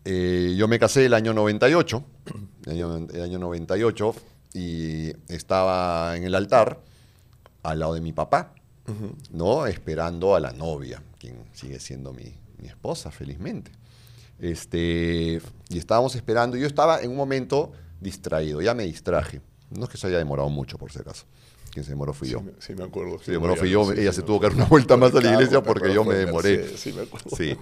Eh, 0.05 0.55
yo 0.57 0.69
me 0.69 0.79
casé 0.79 1.07
el 1.07 1.15
año 1.15 1.33
98, 1.33 2.05
el 2.67 2.73
año, 2.73 2.97
el 3.13 3.23
año 3.23 3.39
98, 3.39 4.15
y 4.53 5.11
estaba 5.33 6.17
en 6.17 6.25
el 6.25 6.35
altar 6.35 6.81
al 7.63 7.79
lado 7.79 7.95
de 7.95 8.03
mi 8.03 8.13
papá, 8.13 8.53
¿no? 9.31 9.67
Esperando 9.67 10.35
a 10.37 10.41
la 10.41 10.53
novia, 10.53 11.03
quien 11.19 11.45
sigue 11.55 11.81
siendo 11.81 12.13
mi, 12.13 12.35
mi 12.59 12.69
esposa, 12.69 13.11
felizmente. 13.11 13.71
Este, 14.41 15.41
y 15.69 15.79
estábamos 15.79 16.15
esperando, 16.17 16.57
yo 16.57 16.67
estaba 16.67 17.01
en 17.01 17.11
un 17.11 17.17
momento 17.17 17.73
distraído, 18.01 18.61
ya 18.61 18.75
me 18.75 18.85
distraje. 18.85 19.41
No 19.71 19.85
es 19.85 19.91
que 19.91 19.97
se 19.97 20.07
haya 20.07 20.19
demorado 20.19 20.49
mucho, 20.51 20.77
por 20.79 20.93
si 20.93 20.99
acaso. 20.99 21.25
Quien 21.73 21.85
se 21.85 21.91
demoró 21.91 22.13
fui 22.13 22.29
yo. 22.29 22.39
Sí, 22.39 22.45
me- 22.45 22.53
sí, 22.61 22.75
me 22.75 22.85
acuerdo. 22.85 23.19
Se 23.21 23.33
demoró 23.33 23.57
fui 23.57 23.71
yo, 23.71 23.85
sí, 23.93 24.01
ella 24.01 24.13
se 24.13 24.23
tuvo 24.23 24.39
que 24.41 24.47
dar 24.49 24.55
una 24.57 24.65
vuelta 24.67 24.97
más 24.97 25.13
a 25.15 25.21
la 25.21 25.33
iglesia 25.33 25.63
porque 25.63 25.93
yo 25.93 26.05
me 26.05 26.15
demoré. 26.15 26.59
Mercedes, 26.59 26.81
Sí, 26.81 26.93
me 26.93 27.03
acuerdo. 27.03 27.31
Sí. 27.37 27.57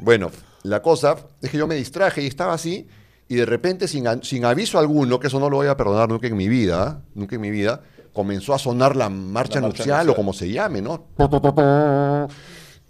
Bueno, 0.00 0.30
la 0.64 0.82
cosa 0.82 1.16
es 1.40 1.50
que 1.50 1.56
yo 1.58 1.66
me 1.66 1.74
distraje 1.76 2.22
y 2.22 2.26
estaba 2.26 2.52
así, 2.52 2.86
y 3.26 3.36
de 3.36 3.46
repente, 3.46 3.88
sin, 3.88 4.04
sin 4.22 4.44
aviso 4.44 4.78
alguno, 4.78 5.18
que 5.18 5.28
eso 5.28 5.40
no 5.40 5.48
lo 5.48 5.56
voy 5.56 5.68
a 5.68 5.76
perdonar 5.78 6.08
nunca 6.10 6.26
en 6.26 6.36
mi 6.36 6.48
vida, 6.48 7.02
nunca 7.14 7.36
en 7.36 7.40
mi 7.40 7.50
vida, 7.50 7.82
comenzó 8.12 8.52
a 8.54 8.58
sonar 8.58 8.96
la 8.96 9.08
marcha, 9.08 9.60
La 9.60 9.68
marcha 9.68 9.78
nupcial, 9.78 10.10
o 10.10 10.14
como 10.14 10.32
se 10.34 10.50
llame, 10.50 10.82
¿no? 10.82 11.06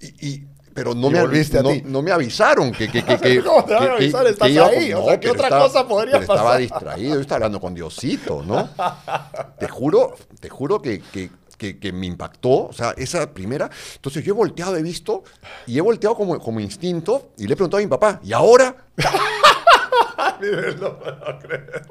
Y, 0.00 0.26
y- 0.28 0.48
pero 0.74 0.94
no 0.94 1.08
me, 1.10 1.20
volviste 1.20 1.58
a 1.58 1.62
ti. 1.62 1.82
no 1.86 2.02
me 2.02 2.10
avisaron 2.10 2.72
que, 2.72 2.90
que, 2.90 3.04
que, 3.04 3.16
que- 3.20 3.42
¿Cómo 3.42 3.64
te 3.64 3.74
van 3.74 3.88
a 3.88 3.92
avisar? 3.92 4.26
Estás 4.26 4.50
iba- 4.50 4.66
ahí, 4.66 4.92
o 4.92 5.04
sea, 5.04 5.20
¿qué 5.20 5.30
otra 5.30 5.44
estaba- 5.44 5.64
cosa 5.66 5.86
podría 5.88 6.12
pero 6.18 6.22
Estaba 6.34 6.56
distraído, 6.58 7.14
yo 7.14 7.20
estaba 7.20 7.36
hablando 7.36 7.60
con 7.60 7.74
Diosito, 7.74 8.42
¿no? 8.44 8.68
Te 9.58 9.68
juro, 9.68 10.14
te 10.40 10.48
juro 10.48 10.82
que, 10.82 11.00
que- 11.12 11.30
que- 11.78 11.92
me 11.92 12.06
impactó, 12.06 12.66
o 12.66 12.72
sea, 12.74 12.92
esa 12.98 13.32
primera. 13.32 13.70
Entonces 13.94 14.22
yo 14.22 14.34
he 14.34 14.36
volteado, 14.36 14.76
he 14.76 14.82
visto, 14.82 15.22
y 15.66 15.78
he 15.78 15.80
volteado 15.80 16.14
como, 16.14 16.38
como 16.38 16.60
instinto, 16.60 17.30
y 17.38 17.46
le 17.46 17.54
he 17.54 17.56
preguntado 17.56 17.78
a 17.78 17.84
mi 17.84 17.88
papá, 17.88 18.20
¿y 18.22 18.32
ahora? 18.34 18.76
No 20.80 20.98
puedo 20.98 21.38
creer. 21.40 21.86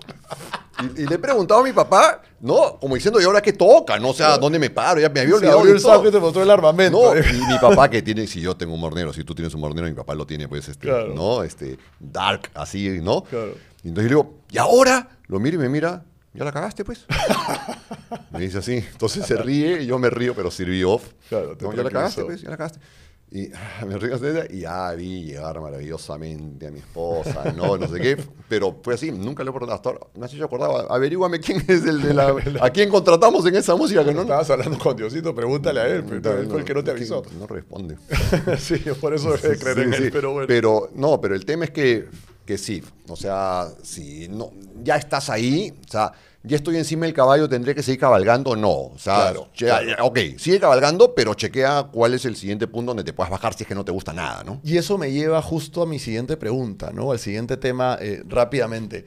Y, 0.95 1.01
y 1.03 1.05
le 1.05 1.15
he 1.15 1.19
preguntado 1.19 1.59
a 1.61 1.63
mi 1.63 1.71
papá, 1.71 2.21
¿no? 2.41 2.77
Como 2.79 2.95
diciendo, 2.95 3.21
¿y 3.21 3.23
ahora 3.25 3.41
qué 3.41 3.53
toca? 3.53 3.99
No 3.99 4.11
sé 4.13 4.23
a 4.23 4.37
dónde 4.37 4.57
me 4.59 4.69
paro, 4.69 4.99
ya 4.99 5.09
me 5.09 5.19
había 5.19 5.31
Se 5.33 5.37
olvidado. 5.37 5.59
abrió 5.59 5.73
el 5.75 5.79
saco 5.79 6.07
y 6.07 6.11
te 6.11 6.19
mostró 6.19 6.41
el 6.41 6.49
armamento. 6.49 7.13
No, 7.13 7.19
y 7.19 7.41
mi 7.47 7.57
papá 7.59 7.89
que 7.89 8.01
tiene, 8.01 8.25
si 8.27 8.41
yo 8.41 8.57
tengo 8.57 8.73
un 8.73 8.79
mornero, 8.79 9.13
si 9.13 9.23
tú 9.23 9.35
tienes 9.35 9.53
un 9.53 9.61
mornero, 9.61 9.87
mi 9.87 9.93
papá 9.93 10.15
lo 10.15 10.25
tiene, 10.25 10.47
pues, 10.47 10.67
este, 10.67 10.87
Claro. 10.87 11.13
¿no? 11.13 11.43
Este, 11.43 11.77
dark, 11.99 12.49
así, 12.55 12.99
¿no? 13.01 13.23
Claro. 13.23 13.53
Y 13.83 13.89
entonces 13.89 14.09
yo 14.11 14.17
le 14.17 14.23
digo, 14.23 14.33
¿y 14.49 14.57
ahora? 14.57 15.09
Lo 15.27 15.39
miro 15.39 15.55
y 15.55 15.59
me 15.59 15.69
mira, 15.69 16.03
¿ya 16.33 16.43
la 16.43 16.51
cagaste, 16.51 16.83
pues? 16.83 17.05
me 18.31 18.39
dice 18.39 18.57
así. 18.57 18.73
Entonces 18.77 19.25
se 19.25 19.35
ríe 19.35 19.83
y 19.83 19.85
yo 19.85 19.99
me 19.99 20.09
río, 20.09 20.33
pero 20.35 20.49
sirvió. 20.51 20.99
Claro, 21.29 21.55
te 21.55 21.65
no, 21.65 21.73
¿Ya 21.73 21.83
la 21.83 21.89
cagaste, 21.89 22.23
pues? 22.25 22.41
¿Ya 22.41 22.49
la 22.49 22.57
cagaste? 22.57 22.79
Y 23.31 23.51
ah, 23.53 23.85
me 23.87 23.97
río 23.97 24.15
así, 24.15 24.25
y 24.51 24.59
ya 24.61 24.91
vi 24.93 25.25
llegar 25.25 25.59
maravillosamente 25.59 26.67
a 26.67 26.71
mi 26.71 26.79
esposa, 26.79 27.51
no, 27.55 27.77
no 27.77 27.87
sé 27.87 27.99
qué, 27.99 28.17
pero 28.49 28.79
fue 28.83 28.93
así, 28.93 29.11
nunca 29.11 29.43
le 29.43 29.49
he 29.49 29.53
preguntado 29.53 29.75
hasta 29.75 29.89
ahora, 29.89 30.01
no 30.15 30.27
sé 30.27 30.33
si 30.33 30.37
yo 30.37 30.45
acordaba, 30.45 30.81
averíguame 30.93 31.39
quién 31.39 31.57
es 31.67 31.83
el 31.85 32.01
de 32.01 32.13
la, 32.13 32.35
a 32.61 32.69
quién 32.69 32.89
contratamos 32.89 33.45
en 33.47 33.55
esa 33.55 33.75
música 33.75 34.03
que 34.03 34.11
no, 34.13 34.17
no, 34.17 34.21
Estabas 34.23 34.49
hablando 34.51 34.77
con 34.77 34.95
Diosito, 34.95 35.33
pregúntale 35.33 35.79
a 35.79 35.87
él, 35.87 36.03
pero 36.03 36.39
él 36.39 36.47
fue 36.47 36.59
el 36.59 36.65
que 36.65 36.73
no 36.73 36.83
te 36.83 36.91
avisó. 36.91 37.23
No 37.39 37.47
responde. 37.47 37.97
sí, 38.59 38.75
por 39.01 39.13
eso 39.13 39.35
debe 39.37 39.57
creer 39.57 39.79
en 39.79 39.91
Sí, 39.93 39.97
él, 39.97 40.03
sí. 40.05 40.09
pero 40.11 40.31
bueno. 40.33 40.47
Pero, 40.47 40.89
no, 40.95 41.19
pero 41.19 41.33
el 41.35 41.45
tema 41.45 41.65
es 41.65 41.71
que 41.71 42.07
que 42.45 42.57
sí. 42.57 42.83
O 43.07 43.15
sea, 43.15 43.69
si 43.81 44.27
no, 44.27 44.51
ya 44.83 44.97
estás 44.97 45.29
ahí, 45.29 45.73
o 45.87 45.91
sea, 45.91 46.11
ya 46.43 46.57
estoy 46.57 46.75
encima 46.77 47.05
del 47.05 47.13
caballo, 47.13 47.47
¿tendré 47.47 47.73
que 47.73 47.81
seguir 47.81 48.01
cabalgando? 48.01 48.55
No. 48.55 48.69
O 48.69 48.97
sea, 48.97 49.15
Claro, 49.15 49.49
ok, 50.01 50.19
sigue 50.37 50.59
cabalgando, 50.59 51.15
pero 51.15 51.33
chequea 51.33 51.89
cuál 51.91 52.13
es 52.13 52.25
el 52.25 52.35
siguiente 52.35 52.67
punto 52.67 52.89
donde 52.89 53.05
te 53.05 53.13
puedas 53.13 53.31
bajar 53.31 53.53
si 53.53 53.63
es 53.63 53.67
que 53.67 53.75
no 53.75 53.85
te 53.85 53.93
gusta 53.93 54.11
nada, 54.11 54.43
¿no? 54.43 54.59
Y 54.63 54.77
eso 54.77 54.97
me 54.97 55.11
lleva 55.11 55.41
justo 55.41 55.81
a 55.81 55.85
mi 55.85 55.99
siguiente 55.99 56.35
pregunta, 56.35 56.91
¿no? 56.93 57.11
Al 57.11 57.19
siguiente 57.19 57.55
tema 57.55 57.97
eh, 58.01 58.23
rápidamente. 58.27 59.05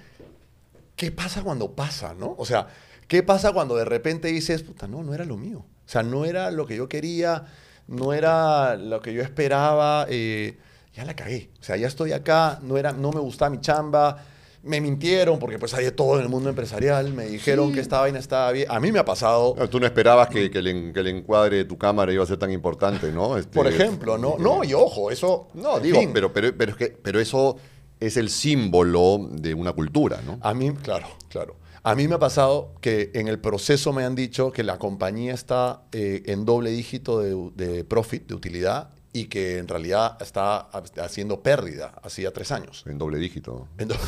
¿Qué 0.97 1.11
pasa 1.13 1.43
cuando 1.43 1.73
pasa, 1.73 2.15
no? 2.15 2.35
O 2.39 2.47
sea, 2.47 2.69
¿qué 3.07 3.23
pasa 3.23 3.53
cuando 3.53 3.77
de 3.77 3.85
repente 3.85 4.29
dices, 4.29 4.63
puta, 4.63 4.89
no, 4.89 5.03
no 5.03 5.13
era 5.13 5.27
lo 5.27 5.37
mío? 5.37 5.59
O 5.59 5.89
sea, 5.89 6.03
no 6.03 6.25
era 6.25 6.51
lo 6.51 6.67
que 6.67 6.77
yo 6.77 6.89
quería, 6.89 7.45
no 7.87 8.15
era 8.15 8.77
lo 8.77 9.03
que 9.03 9.13
yo 9.13 9.23
esperaba, 9.23 10.07
eh, 10.09 10.59
ya 10.95 11.05
la 11.05 11.15
cagué. 11.15 11.51
O 11.61 11.63
sea, 11.63 11.77
ya 11.77 11.87
estoy 11.87 12.13
acá, 12.13 12.61
no, 12.63 12.79
era, 12.79 12.93
no 12.93 13.13
me 13.13 13.21
gustaba 13.21 13.51
mi 13.51 13.61
chamba, 13.61 14.25
me 14.67 14.81
mintieron, 14.81 15.39
porque 15.39 15.59
pues 15.59 15.73
hay 15.75 15.85
de 15.85 15.93
todo 15.93 16.17
en 16.17 16.23
el 16.23 16.29
mundo 16.29 16.49
empresarial, 16.51 17.13
me 17.15 17.27
dijeron 17.27 17.73
que 17.73 17.81
esta 17.81 18.01
vaina 18.01 18.19
estaba 18.19 18.53
bien. 18.53 18.67
A 18.71 18.81
mí 18.81 18.93
me 18.93 18.99
ha 18.99 19.05
pasado, 19.05 19.55
Ah, 19.59 19.67
Tú 19.67 19.81
no 19.81 19.87
esperabas 19.87 20.29
que, 20.29 20.51
que 20.51 20.59
el, 20.59 20.67
en- 20.67 20.93
que 20.93 21.01
el 21.01 21.07
encuadre 21.09 21.57
de 21.59 21.65
tu 21.65 21.79
cámara 21.79 22.13
iba 22.13 22.23
a 22.23 22.27
ser 22.27 22.39
tan 22.39 22.51
importante, 22.53 23.11
¿no? 23.13 23.37
Este, 23.39 23.55
por 23.55 23.67
ejemplo, 23.67 24.19
¿no? 24.19 24.37
No, 24.39 24.63
y 24.65 24.75
ojo, 24.75 25.11
eso... 25.11 25.49
No, 25.55 25.79
digo, 25.81 25.99
fin. 26.01 26.11
pero, 26.13 26.33
pero, 26.33 26.53
pero, 26.57 26.73
es 26.73 26.77
que, 26.77 26.87
pero 26.89 27.21
eso 27.21 27.57
es 28.01 28.17
el 28.17 28.29
símbolo 28.29 29.29
de 29.31 29.55
una 29.55 29.73
cultura, 29.73 30.21
¿no? 30.27 30.39
A 30.43 30.53
mí, 30.55 30.71
claro, 30.83 31.07
claro. 31.29 31.57
A 31.83 31.95
mí 31.95 32.09
me 32.09 32.17
ha 32.17 32.19
pasado 32.19 32.73
que 32.81 33.13
en 33.15 33.29
el 33.29 33.39
proceso 33.39 33.93
me 33.93 34.03
han 34.05 34.17
dicho 34.17 34.51
que 34.51 34.65
la 34.65 34.77
compañía 34.79 35.33
está 35.33 35.83
eh, 35.93 36.23
en 36.27 36.45
doble 36.45 36.71
dígito 36.71 37.21
de, 37.21 37.51
de 37.55 37.85
profit, 37.85 38.27
de 38.27 38.35
utilidad, 38.35 38.91
y 39.21 39.27
que 39.27 39.59
en 39.59 39.69
realidad 39.69 40.17
está 40.21 40.57
ha- 40.59 40.83
haciendo 41.03 41.41
pérdida 41.43 41.93
hacía 42.03 42.33
tres 42.33 42.53
años. 42.53 42.85
En 42.87 42.99
doble 42.99 43.19
dígito. 43.19 43.69
En 43.79 43.89
do- 43.89 43.97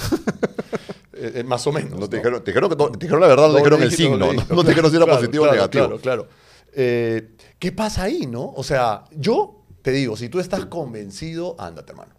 Eh, 1.20 1.32
eh, 1.40 1.42
más 1.42 1.66
o 1.66 1.72
menos. 1.72 1.98
No, 1.98 2.08
te, 2.08 2.18
dijeron, 2.18 2.44
te 2.44 2.52
dijeron 2.52 2.70
que 2.70 2.76
te 2.76 2.98
dijeron 3.06 3.20
la 3.20 3.26
verdad, 3.26 3.48
no 3.48 3.54
te 3.54 3.58
dijeron 3.58 3.82
el 3.82 3.90
signo, 3.90 4.32
no, 4.32 4.62
te 4.62 4.68
dijeron 4.68 4.88
si 4.88 4.96
era 4.96 5.04
Claro, 5.04 5.18
positivo 5.20 5.44
o 5.46 5.50
negativo. 5.50 5.84
Claro, 5.86 6.00
claro. 6.00 6.28
Eh, 6.74 7.30
¿Qué 7.58 7.72
pasa 7.72 8.04
ahí, 8.04 8.26
no? 8.28 8.52
O 8.54 8.62
sea, 8.62 9.02
yo 9.10 9.64
te 9.82 9.90
digo, 9.90 10.16
si 10.16 10.28
tú 10.28 10.38
estás 10.38 10.66
convencido, 10.66 11.56
ándate, 11.58 11.90
hermano. 11.90 12.14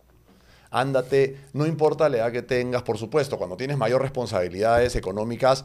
Ándate, 0.72 1.38
no 1.54 1.66
importa 1.66 2.10
la 2.10 2.18
edad 2.18 2.32
que 2.34 2.42
tengas, 2.42 2.84
por 2.84 2.98
supuesto, 2.98 3.38
cuando 3.38 3.56
tienes 3.56 3.78
mayor 3.78 4.02
responsabilidades 4.02 4.96
económicas, 4.98 5.64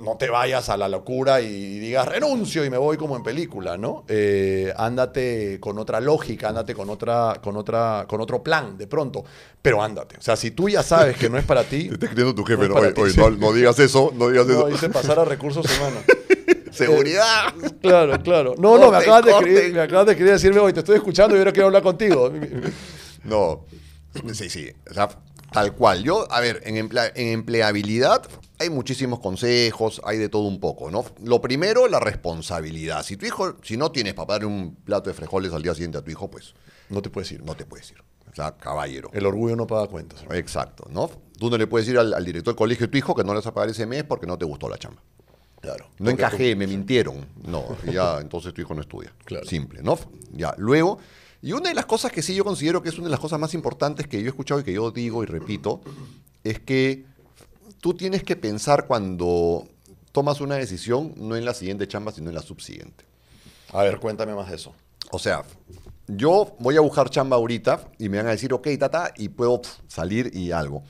no 0.00 0.16
te 0.16 0.28
vayas 0.30 0.68
a 0.68 0.76
la 0.76 0.88
locura 0.88 1.40
y 1.40 1.78
digas 1.78 2.06
renuncio 2.08 2.64
y 2.64 2.70
me 2.70 2.78
voy 2.78 2.96
como 2.96 3.16
en 3.16 3.22
película, 3.22 3.76
¿no? 3.76 4.04
Eh, 4.08 4.72
ándate 4.76 5.58
con 5.60 5.78
otra 5.78 6.00
lógica, 6.00 6.48
ándate 6.48 6.74
con 6.74 6.88
otra, 6.90 7.40
con 7.42 7.56
otra, 7.56 8.06
con 8.08 8.20
otro 8.20 8.42
plan, 8.42 8.76
de 8.78 8.86
pronto, 8.86 9.24
pero 9.60 9.82
ándate. 9.82 10.16
O 10.16 10.22
sea, 10.22 10.36
si 10.36 10.50
tú 10.52 10.68
ya 10.68 10.82
sabes 10.82 11.16
que 11.16 11.28
no 11.28 11.38
es 11.38 11.44
para 11.44 11.64
ti, 11.64 11.88
Te 11.88 11.94
está 11.94 12.06
escribiendo 12.06 12.34
tu 12.34 12.44
jefe, 12.44 12.68
no, 12.68 12.74
oye, 12.76 12.92
oye, 12.96 13.16
no, 13.16 13.30
no 13.30 13.52
digas 13.52 13.78
eso, 13.78 14.12
no 14.14 14.28
digas 14.28 14.46
no, 14.46 14.52
eso. 14.52 14.66
dice 14.68 14.88
pasar 14.88 15.18
a 15.18 15.24
recursos 15.24 15.64
humanos. 15.66 16.02
Seguridad. 16.72 17.52
Claro, 17.82 18.18
claro. 18.22 18.54
No, 18.58 18.78
no, 18.78 18.90
me 18.90 18.96
acabas, 18.96 19.24
de 19.26 19.30
escribir, 19.32 19.74
me 19.74 19.80
acabas 19.82 20.06
de 20.06 20.12
escribir 20.12 20.32
decirme, 20.32 20.58
hoy 20.60 20.72
te 20.72 20.80
estoy 20.80 20.96
escuchando 20.96 21.36
y 21.36 21.38
ahora 21.38 21.52
quiero 21.52 21.66
hablar 21.66 21.82
contigo. 21.82 22.32
No, 23.24 23.66
sí, 24.32 24.50
sí, 24.50 24.68
o 24.90 24.94
sea, 24.94 25.08
tal 25.52 25.74
cual. 25.74 26.02
Yo, 26.02 26.26
a 26.32 26.40
ver, 26.40 26.60
en, 26.64 26.76
emplea- 26.76 27.12
en 27.14 27.28
empleabilidad 27.28 28.22
hay 28.62 28.70
muchísimos 28.70 29.20
consejos, 29.20 30.00
hay 30.04 30.18
de 30.18 30.28
todo 30.28 30.42
un 30.42 30.60
poco, 30.60 30.90
¿no? 30.90 31.04
Lo 31.24 31.40
primero, 31.40 31.88
la 31.88 32.00
responsabilidad. 32.00 33.02
Si 33.04 33.16
tu 33.16 33.26
hijo, 33.26 33.56
si 33.62 33.76
no 33.76 33.90
tienes 33.92 34.14
para 34.14 34.26
darle 34.34 34.46
un 34.46 34.74
plato 34.74 35.10
de 35.10 35.14
frijoles 35.14 35.52
al 35.52 35.62
día 35.62 35.74
siguiente 35.74 35.98
a 35.98 36.02
tu 36.02 36.10
hijo, 36.10 36.30
pues 36.30 36.54
No 36.88 37.02
te 37.02 37.10
puedes 37.10 37.30
ir. 37.32 37.42
no 37.44 37.54
te 37.54 37.64
puedes 37.64 37.90
ir. 37.90 37.98
O 38.30 38.34
sea, 38.34 38.56
caballero. 38.56 39.10
El 39.12 39.26
orgullo 39.26 39.56
no 39.56 39.66
paga 39.66 39.86
cuentas. 39.88 40.24
Exacto, 40.30 40.86
¿no? 40.90 41.10
Tú 41.38 41.50
no 41.50 41.58
le 41.58 41.66
puedes 41.66 41.86
decir 41.86 41.98
al, 41.98 42.14
al 42.14 42.24
director 42.24 42.54
del 42.54 42.58
colegio 42.58 42.86
de 42.86 42.90
tu 42.90 42.98
hijo 42.98 43.14
que 43.14 43.24
no 43.24 43.32
le 43.32 43.40
vas 43.40 43.46
a 43.46 43.52
pagar 43.52 43.68
ese 43.70 43.84
mes 43.84 44.04
porque 44.04 44.26
no 44.26 44.38
te 44.38 44.44
gustó 44.46 44.68
la 44.68 44.78
chamba. 44.78 45.02
Claro. 45.60 45.86
No 45.98 46.10
encajé, 46.10 46.56
me 46.56 46.66
mintieron. 46.66 47.26
No, 47.46 47.76
ya 47.92 48.20
entonces 48.20 48.54
tu 48.54 48.60
hijo 48.62 48.74
no 48.74 48.80
estudia. 48.80 49.12
Claro. 49.24 49.46
Simple, 49.46 49.82
¿no? 49.82 49.98
Ya, 50.32 50.54
luego, 50.56 50.98
y 51.42 51.52
una 51.52 51.68
de 51.68 51.74
las 51.74 51.86
cosas 51.86 52.10
que 52.10 52.22
sí 52.22 52.34
yo 52.34 52.44
considero 52.44 52.82
que 52.82 52.88
es 52.88 52.96
una 52.98 53.06
de 53.08 53.10
las 53.10 53.20
cosas 53.20 53.38
más 53.38 53.52
importantes 53.54 54.06
que 54.08 54.18
yo 54.20 54.26
he 54.26 54.28
escuchado 54.28 54.60
y 54.60 54.64
que 54.64 54.72
yo 54.72 54.90
digo 54.90 55.22
y 55.22 55.26
repito, 55.26 55.82
es 56.42 56.58
que 56.58 57.04
tú 57.80 57.94
tienes 57.94 58.22
que 58.22 58.36
pensar 58.36 58.86
cuando 58.86 59.66
tomas 60.12 60.40
una 60.40 60.56
decisión, 60.56 61.14
no 61.16 61.36
en 61.36 61.44
la 61.44 61.54
siguiente 61.54 61.88
chamba, 61.88 62.12
sino 62.12 62.28
en 62.28 62.34
la 62.34 62.42
subsiguiente. 62.42 63.04
A 63.72 63.82
ver, 63.82 63.98
cuéntame 63.98 64.34
más 64.34 64.50
de 64.50 64.56
eso. 64.56 64.74
O 65.10 65.18
sea, 65.18 65.42
yo 66.06 66.54
voy 66.58 66.76
a 66.76 66.80
buscar 66.80 67.10
chamba 67.10 67.36
ahorita 67.36 67.88
y 67.98 68.08
me 68.08 68.18
van 68.18 68.26
a 68.26 68.30
decir, 68.30 68.52
ok, 68.52 68.68
tata, 68.78 69.12
y 69.16 69.28
puedo 69.30 69.62
salir 69.88 70.30
y 70.34 70.52
algo. 70.52 70.82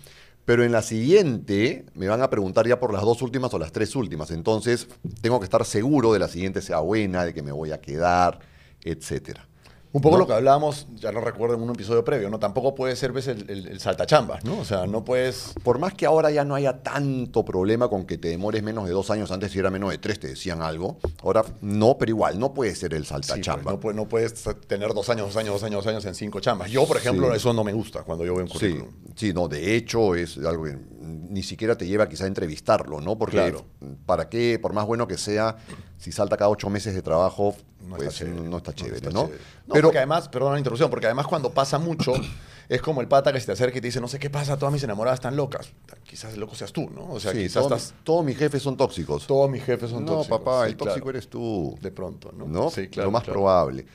Pero 0.45 0.64
en 0.64 0.73
la 0.73 0.83
siguiente 0.83 1.87
me 1.95 2.09
van 2.09 2.20
a 2.20 2.31
preguntar 2.31 2.66
ya 2.66 2.81
por 2.81 2.93
las 2.93 3.03
dos 3.03 3.23
últimas 3.23 3.55
o 3.55 3.59
las 3.59 3.70
tres 3.70 3.95
últimas. 3.95 4.31
Entonces, 4.33 4.89
tengo 5.20 5.39
que 5.39 5.45
estar 5.45 5.64
seguro 5.64 6.12
de 6.12 6.18
la 6.18 6.29
siguiente 6.29 6.61
sea 6.61 6.81
buena, 6.81 7.25
de 7.25 7.33
que 7.33 7.43
me 7.43 7.53
voy 7.53 7.70
a 7.70 7.81
quedar, 7.81 8.41
etcétera. 8.83 9.49
Un 9.95 10.01
poco 10.01 10.16
¿No? 10.16 10.20
lo 10.20 10.26
que 10.26 10.32
hablábamos, 10.32 10.86
ya 10.95 11.12
lo 11.12 11.20
recuerdo 11.20 11.55
en 11.57 11.61
un 11.62 11.68
episodio 11.70 12.03
previo, 12.03 12.30
¿no? 12.30 12.38
Tampoco 12.38 12.74
puede 12.74 12.97
ser 12.97 13.12
ves, 13.12 13.26
el, 13.28 13.45
el, 13.51 13.66
el 13.68 13.78
saltachambas, 13.78 14.43
¿no? 14.43 14.59
O 14.59 14.64
sea, 14.64 14.86
no 14.86 15.05
puedes... 15.05 15.53
Por 15.62 15.78
más 15.78 15.93
que 15.93 16.07
ahora 16.07 16.30
ya 16.30 16.45
no 16.45 16.55
haya 16.55 16.82
tanto 16.82 17.45
problema 17.45 17.88
con 17.88 18.07
que 18.07 18.16
te 18.16 18.28
demores 18.28 18.62
menos 18.62 18.86
de 18.86 18.93
dos 18.93 19.11
años, 19.11 19.30
antes 19.32 19.53
si 19.53 19.59
era 19.59 19.70
menos 19.70 19.90
de 19.90 19.99
tres 19.99 20.18
te 20.18 20.28
decían 20.28 20.62
algo, 20.62 20.97
ahora 21.22 21.45
no, 21.61 21.99
pero 21.99 22.09
igual, 22.11 22.38
no 22.38 22.55
puede 22.55 22.74
ser 22.74 22.95
el 22.95 23.05
Sí, 23.05 23.11
pues, 23.12 23.26
saltachamba. 23.26 23.70
no, 23.72 23.80
puedes, 23.80 23.97
no 23.97 24.09
puedes 24.09 24.32
tener 24.66 24.95
dos 24.95 25.11
años, 25.11 25.26
dos 25.26 25.36
años, 25.36 25.53
dos 25.53 25.62
años, 25.64 25.84
dos 25.84 25.86
años 25.93 26.05
en 26.07 26.14
cinco 26.14 26.40
chambas. 26.40 26.70
Yo, 26.70 26.86
por 26.86 26.97
ejemplo, 26.97 27.30
Sí. 27.30 27.36
eso 27.36 27.53
no 27.53 27.62
me 27.62 27.74
gusta 27.74 28.03
cuando 28.03 28.24
yo 28.24 28.34
veo 28.34 28.45
un 28.45 28.49
Sí, 28.49 28.55
currículum. 28.55 28.88
sí, 29.14 29.34
no, 29.34 29.47
de 29.49 29.76
hecho 29.76 30.14
es 30.14 30.38
algo 30.38 30.64
que 30.64 30.78
ni 31.03 31.43
siquiera 31.43 31.76
te 31.76 31.86
lleva 31.86 32.09
quizá 32.09 32.24
a 32.24 32.28
entrevistarlo, 32.28 33.03
¿no? 33.03 33.18
Porque 33.18 33.36
Claro. 33.36 33.66
para 34.07 34.30
qué, 34.30 34.59
por 34.61 34.72
más 34.72 34.86
bueno 34.86 35.07
que 35.07 35.18
sea, 35.18 35.57
si 35.99 36.12
salta 36.12 36.36
cada 36.38 36.49
ocho 36.49 36.70
meses 36.70 36.95
de 36.95 37.03
trabajo, 37.03 37.55
No 37.93 37.97
pues 37.99 38.09
está 38.09 38.24
chévere. 38.24 38.49
no 38.49 38.57
está 38.57 38.74
chévere, 38.74 38.97
está 38.97 39.11
¿no? 39.11 39.24
chévere. 39.26 39.43
No, 39.66 39.74
Pero 39.74 39.88
porque 39.88 39.99
además, 39.99 40.28
perdón 40.28 40.53
la 40.53 40.59
interrupción, 40.59 40.90
porque 40.90 41.07
además 41.07 41.26
cuando 41.26 41.51
pasa 41.53 41.78
mucho, 41.78 42.12
es 42.68 42.82
como 42.82 43.01
el 43.01 43.09
pata 43.09 43.32
que 43.32 43.40
se 43.40 43.47
te 43.47 43.53
acerca 43.53 43.78
y 43.78 43.80
te 43.80 43.86
dice, 43.88 44.01
no 44.01 44.09
sé 44.09 44.18
qué 44.18 44.30
pasa, 44.30 44.57
todas 44.59 44.72
mis 44.72 44.82
enamoradas 44.82 45.18
están 45.18 45.36
locas. 45.36 45.70
Quizás 46.05 46.34
el 46.34 46.40
loco 46.40 46.55
seas 46.55 46.72
tú, 46.72 46.90
¿no? 46.90 47.12
O 47.12 47.20
sea, 47.20 47.32
sí, 47.32 47.38
quizás 47.38 47.62
todos, 47.66 47.82
estás... 47.82 47.95
todos 48.05 48.24
mis 48.24 48.36
jefes 48.36 48.62
son 48.62 48.76
tóxicos. 48.76 49.26
Todos 49.26 49.51
mis 49.51 49.62
jefes 49.62 49.90
son 49.90 50.05
no, 50.05 50.12
tóxicos. 50.16 50.38
papá, 50.40 50.64
Sí, 50.64 50.70
el 50.72 50.76
tóxico 50.76 51.05
claro. 51.07 51.11
eres 51.18 51.28
tú. 51.28 51.78
De 51.80 51.90
pronto, 51.90 52.32
¿no? 52.36 52.47
¿no? 52.47 52.70
Sí, 52.70 52.88
claro. 52.88 53.07
Lo 53.09 53.12
más 53.12 53.22
claro. 53.24 53.40
probable. 53.40 53.86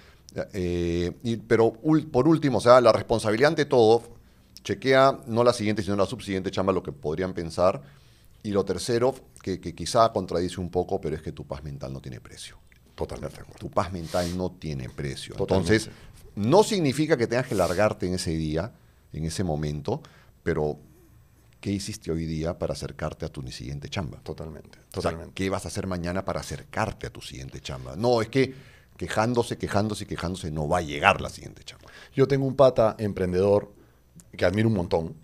Eh, 0.54 1.12
y- 1.24 1.38
pero 1.38 1.74
ul- 1.84 2.10
por 2.12 2.28
último, 2.28 2.60
o 2.60 2.62
sea, 2.62 2.80
la 2.82 2.92
responsabilidad 2.92 3.50
ante 3.50 3.66
todo, 3.66 4.04
chequea 4.64 5.20
no 5.28 5.44
la 5.44 5.54
siguiente, 5.54 5.82
sino 5.82 5.96
la 5.96 6.06
subsiguiente 6.06 6.52
chamba, 6.52 6.74
lo 6.74 6.84
que 6.84 6.92
podrían 6.92 7.34
pensar. 7.34 7.82
Y 8.44 8.52
lo 8.52 8.64
tercero, 8.64 9.14
que, 9.42 9.60
que 9.60 9.74
quizá 9.76 10.12
contradice 10.14 10.62
un 10.62 10.70
poco, 10.70 11.02
pero 11.02 11.16
es 11.16 11.22
que 11.22 11.32
tu 11.32 11.46
paz 11.46 11.64
mental 11.64 11.92
no 11.92 12.00
tiene 12.02 12.22
precio. 12.22 12.58
Totalmente 12.98 13.38
de 13.38 13.42
acuerdo. 13.44 13.60
Tu 13.60 13.70
paz 13.72 13.94
mental 13.94 14.36
no 14.38 14.52
tiene 14.52 14.90
precio. 14.90 15.36
Totalmente. 15.36 15.74
Entonces, 15.76 15.94
no 16.36 16.64
significa 16.64 17.16
que 17.16 17.28
tengas 17.28 17.48
que 17.48 17.56
largarte 17.56 18.08
en 18.08 18.16
ese 18.16 18.32
día, 18.32 18.74
en 19.14 19.24
ese 19.24 19.44
momento, 19.44 20.02
pero 20.44 20.78
¿qué 21.62 21.72
hiciste 21.72 22.12
hoy 22.12 22.26
día 22.26 22.58
para 22.58 22.74
acercarte 22.74 23.26
a 23.26 23.30
tu 23.30 23.42
siguiente 23.52 23.88
chamba? 23.88 24.18
Totalmente, 24.24 24.80
O 24.96 25.02
sea. 25.02 25.16
¿qué 25.36 25.50
vas 25.50 25.66
a 25.66 25.68
hacer 25.70 25.86
mañana 25.88 26.26
para 26.26 26.40
acercarte 26.40 27.08
a 27.08 27.10
tu 27.12 27.22
siguiente 27.22 27.62
chamba? 27.62 27.96
No, 27.96 28.22
es 28.22 28.30
que 28.30 28.54
quejándose, 28.98 29.58
quejándose 29.60 30.08
quejándose 30.08 30.50
no 30.50 30.68
va 30.68 30.80
a 30.80 30.82
llegar 30.82 31.22
la 31.22 31.30
siguiente 31.30 31.64
chamba. 31.64 31.86
Yo 32.16 32.28
tengo 32.28 32.46
un 32.48 32.56
pata 32.56 32.96
emprendedor 32.98 33.72
que 34.36 34.44
admiro 34.44 34.70
un 34.70 34.74
montón, 34.76 35.16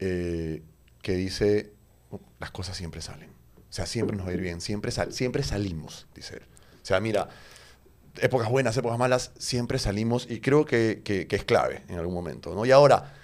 eh, 0.00 0.62
que 1.00 1.14
dice, 1.14 1.72
las 2.40 2.50
cosas 2.50 2.76
siempre 2.76 3.00
salen. 3.02 3.30
O 3.30 3.72
sea, 3.72 3.86
siempre 3.86 4.16
nos 4.16 4.26
va 4.26 4.30
a 4.32 4.34
ir 4.34 4.40
bien, 4.40 4.60
siempre, 4.60 4.90
sal- 4.90 5.12
siempre 5.12 5.44
salimos, 5.44 6.08
dice 6.14 6.34
él. 6.38 6.42
O 6.82 6.86
sea, 6.86 7.00
mira, 7.00 7.28
épocas 8.20 8.48
buenas, 8.50 8.76
épocas 8.76 8.98
malas, 8.98 9.32
siempre 9.38 9.78
salimos 9.78 10.26
y 10.28 10.40
creo 10.40 10.64
que, 10.64 11.02
que- 11.04 11.26
es 11.30 11.44
clave 11.44 11.82
en 11.88 11.98
algún 11.98 12.14
momento. 12.14 12.54
¿no? 12.54 12.64
Y 12.66 12.70
ahora, 12.70 13.14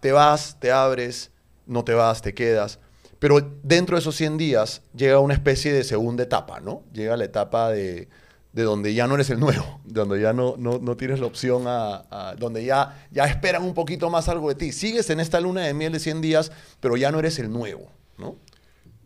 te 0.00 0.12
vas, 0.12 0.56
te 0.60 0.72
abres, 0.72 1.30
no 1.66 1.84
te 1.84 1.94
vas, 1.94 2.22
te 2.22 2.34
quedas. 2.34 2.78
Pero 3.18 3.40
dentro 3.62 3.96
de 3.96 4.00
esos 4.00 4.16
100 4.16 4.36
días 4.36 4.82
llega 4.96 5.20
una 5.20 5.34
especie 5.34 5.72
de 5.72 5.84
segunda 5.84 6.24
etapa, 6.24 6.60
¿no? 6.60 6.82
Llega 6.92 7.16
la 7.16 7.24
etapa 7.24 7.70
de, 7.70 8.08
de 8.52 8.62
donde 8.64 8.94
ya 8.94 9.06
no 9.06 9.14
eres 9.14 9.30
el 9.30 9.38
nuevo, 9.38 9.80
donde 9.84 10.20
ya 10.20 10.32
no, 10.32 10.56
no, 10.58 10.78
no 10.78 10.96
tienes 10.96 11.20
la 11.20 11.26
opción 11.26 11.64
a, 11.68 12.04
a- 12.10 12.34
donde 12.36 12.64
ya, 12.64 13.06
ya 13.12 13.24
esperan 13.26 13.62
un 13.62 13.74
poquito 13.74 14.10
más 14.10 14.28
algo 14.28 14.48
de 14.48 14.56
ti. 14.56 14.72
Sigues 14.72 15.08
en 15.10 15.20
esta 15.20 15.40
luna 15.40 15.60
de 15.62 15.72
miel 15.74 15.92
de 15.92 16.00
100 16.00 16.20
días, 16.20 16.50
pero 16.80 16.96
ya 16.96 17.12
no 17.12 17.20
eres 17.20 17.38
el 17.38 17.52
nuevo, 17.52 17.88
¿no? 18.18 18.36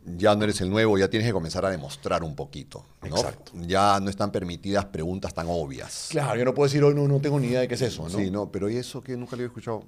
Ya 0.07 0.37
no 0.37 0.45
eres 0.45 0.61
el 0.61 0.71
nuevo, 0.71 0.97
ya 0.99 1.09
tienes 1.09 1.27
que 1.27 1.33
comenzar 1.33 1.65
a 1.65 1.71
demostrar 1.71 2.23
un 2.23 2.37
poquito. 2.37 2.85
¿no? 3.03 3.09
Exacto. 3.09 3.53
Ya 3.55 3.99
no 4.01 4.09
están 4.09 4.31
permitidas 4.31 4.85
preguntas 4.85 5.35
tan 5.35 5.47
obvias. 5.49 6.09
Claro, 6.11 6.39
yo 6.39 6.45
no 6.45 6.55
puedo 6.55 6.69
decir 6.69 6.85
hoy 6.85 6.95
no, 6.95 7.09
no 7.09 7.21
tengo 7.21 7.41
ni 7.41 7.49
idea 7.49 7.61
de 7.61 7.69
qué 7.69 7.75
es 7.75 7.83
eso, 7.83 8.09
¿no? 8.09 8.19
Sí, 8.19 8.31
no, 8.31 8.51
pero 8.51 8.71
¿y 8.71 8.77
eso 8.77 9.03
que 9.03 9.17
nunca 9.17 9.33
lo 9.33 9.41
había 9.41 9.47
escuchado? 9.47 9.83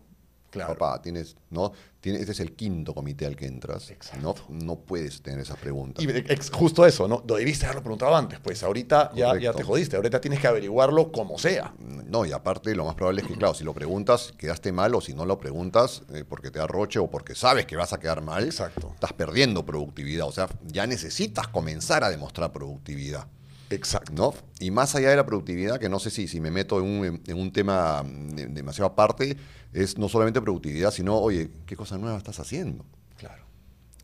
Claro. 0.51 0.73
Papá, 0.75 1.03
tienes, 1.03 1.37
¿no? 1.51 1.73
Tienes, 2.01 2.21
este 2.23 2.33
es 2.33 2.41
el 2.41 2.55
quinto 2.55 2.95
comité 2.95 3.27
al 3.27 3.37
que 3.37 3.47
entras. 3.47 3.93
¿no? 4.23 4.35
no 4.49 4.77
puedes 4.77 5.21
tener 5.21 5.41
esas 5.41 5.59
preguntas. 5.59 6.03
Y 6.05 6.09
ex- 6.09 6.51
justo 6.51 6.87
eso, 6.87 7.07
¿no? 7.07 7.23
Lo 7.27 7.37
debiste 7.37 7.67
haberlo 7.67 7.83
preguntado 7.83 8.17
antes, 8.17 8.39
pues 8.41 8.63
ahorita 8.63 9.11
ya, 9.15 9.53
te 9.53 9.63
jodiste, 9.63 9.97
ahorita 9.97 10.21
tienes 10.21 10.41
que 10.41 10.47
averiguarlo 10.47 11.13
como 11.13 11.39
sea. 11.39 11.75
No, 11.79 12.25
y 12.25 12.33
aparte 12.33 12.75
lo 12.75 12.85
más 12.87 12.95
probable 12.95 13.21
es 13.23 13.27
que, 13.29 13.35
claro, 13.35 13.53
si 13.53 13.63
lo 13.65 13.75
preguntas, 13.75 14.33
quedaste 14.39 14.73
mal, 14.73 14.95
o 14.95 15.01
si 15.01 15.13
no 15.13 15.27
lo 15.27 15.39
preguntas 15.39 16.03
eh, 16.15 16.25
porque 16.27 16.51
te 16.51 16.59
da 16.61 16.67
roche 16.67 16.99
o 16.99 17.11
porque 17.11 17.35
sabes 17.35 17.67
que 17.67 17.77
vas 17.77 17.93
a 17.93 18.01
quedar 18.01 18.23
mal, 18.23 18.45
Exacto. 18.45 18.93
estás 18.95 19.13
perdiendo 19.13 19.67
productividad. 19.67 20.27
O 20.27 20.33
sea, 20.33 20.49
ya 20.67 20.87
necesitas 20.87 21.49
comenzar 21.49 22.05
a 22.05 22.11
demostrar 22.11 22.53
productividad. 22.53 23.27
Exacto. 23.71 24.13
¿no? 24.15 24.35
Y 24.61 24.71
más 24.71 24.95
allá 24.95 25.11
de 25.11 25.17
la 25.17 25.27
productividad, 25.27 25.79
que 25.79 25.89
no 25.89 25.99
sé 25.99 26.11
si, 26.11 26.27
si 26.29 26.41
me 26.41 26.51
meto 26.51 26.79
en 26.79 26.85
un, 26.85 27.23
en 27.27 27.39
un 27.39 27.53
tema 27.53 28.03
mm, 28.03 28.29
de- 28.31 28.47
demasiado 28.47 28.91
aparte, 28.91 29.37
es 29.73 29.99
no 29.99 30.09
solamente 30.09 30.41
productividad, 30.41 30.91
sino, 30.91 31.17
oye, 31.19 31.51
¿qué 31.67 31.77
cosa 31.77 31.99
nueva 31.99 32.17
estás 32.19 32.41
haciendo? 32.41 32.85
Claro. 33.17 33.45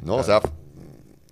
¿No? 0.03 0.17
O 0.17 0.23
sea, 0.23 0.41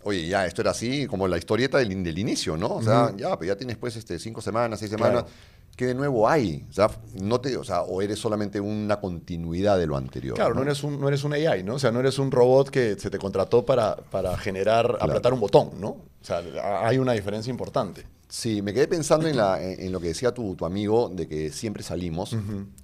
oye, 0.05 0.27
ya, 0.27 0.47
esto 0.47 0.63
era 0.63 0.71
así, 0.71 1.07
como 1.07 1.29
la 1.29 1.37
historieta 1.39 1.79
del, 1.79 2.03
del 2.03 2.19
inicio, 2.19 2.57
¿no? 2.57 2.69
O 2.77 2.83
sea, 2.83 3.13
ya, 3.17 3.39
pero 3.39 3.53
ya 3.53 3.57
tienes 3.57 3.77
pues 3.77 3.97
este, 3.97 4.19
cinco 4.19 4.41
semanas, 4.41 4.79
seis 4.81 4.91
semanas. 4.91 5.25
Claro. 5.25 5.37
¿Qué 5.77 5.87
de 5.87 5.95
nuevo 5.95 6.29
hay? 6.29 6.67
O 6.69 6.73
sea, 6.73 6.91
no 7.21 7.41
te, 7.41 7.57
o 7.57 7.65
sea, 7.65 7.83
o 7.83 8.03
eres 8.03 8.19
solamente 8.19 8.61
una 8.61 9.01
continuidad 9.01 9.79
de 9.79 9.87
lo 9.87 9.97
anterior. 9.97 10.35
Claro, 10.37 10.55
no 10.55 10.63
eres, 10.63 10.85
un, 10.85 11.01
no 11.01 11.09
eres 11.09 11.25
un 11.25 11.33
AI, 11.33 11.63
¿no? 11.65 11.77
O 11.77 11.79
sea, 11.79 11.91
no 11.91 12.01
eres 12.01 12.19
un 12.19 12.31
robot 12.31 12.69
que 12.69 12.97
se 12.99 13.09
te 13.11 13.19
contrató 13.19 13.65
para, 13.65 13.97
para 13.97 14.37
generar, 14.37 14.99
apretar 15.01 15.33
un 15.33 15.41
botón, 15.41 15.71
¿no? 15.81 15.89
O 15.89 16.03
sea, 16.25 16.43
hay 16.87 16.99
una 16.99 17.13
diferencia 17.13 17.51
importante. 17.51 18.05
Sí, 18.29 18.63
me 18.63 18.73
quedé 18.73 18.87
pensando 18.87 19.27
en, 19.29 19.37
la- 19.37 19.63
en- 19.63 19.81
en 19.81 19.93
lo 19.93 19.99
que 20.01 20.09
decía 20.09 20.33
tu, 20.33 20.55
tu 20.57 20.65
amigo 20.67 21.09
de 21.13 21.27
que 21.27 21.51
siempre 21.51 21.83
salimos. 21.83 22.37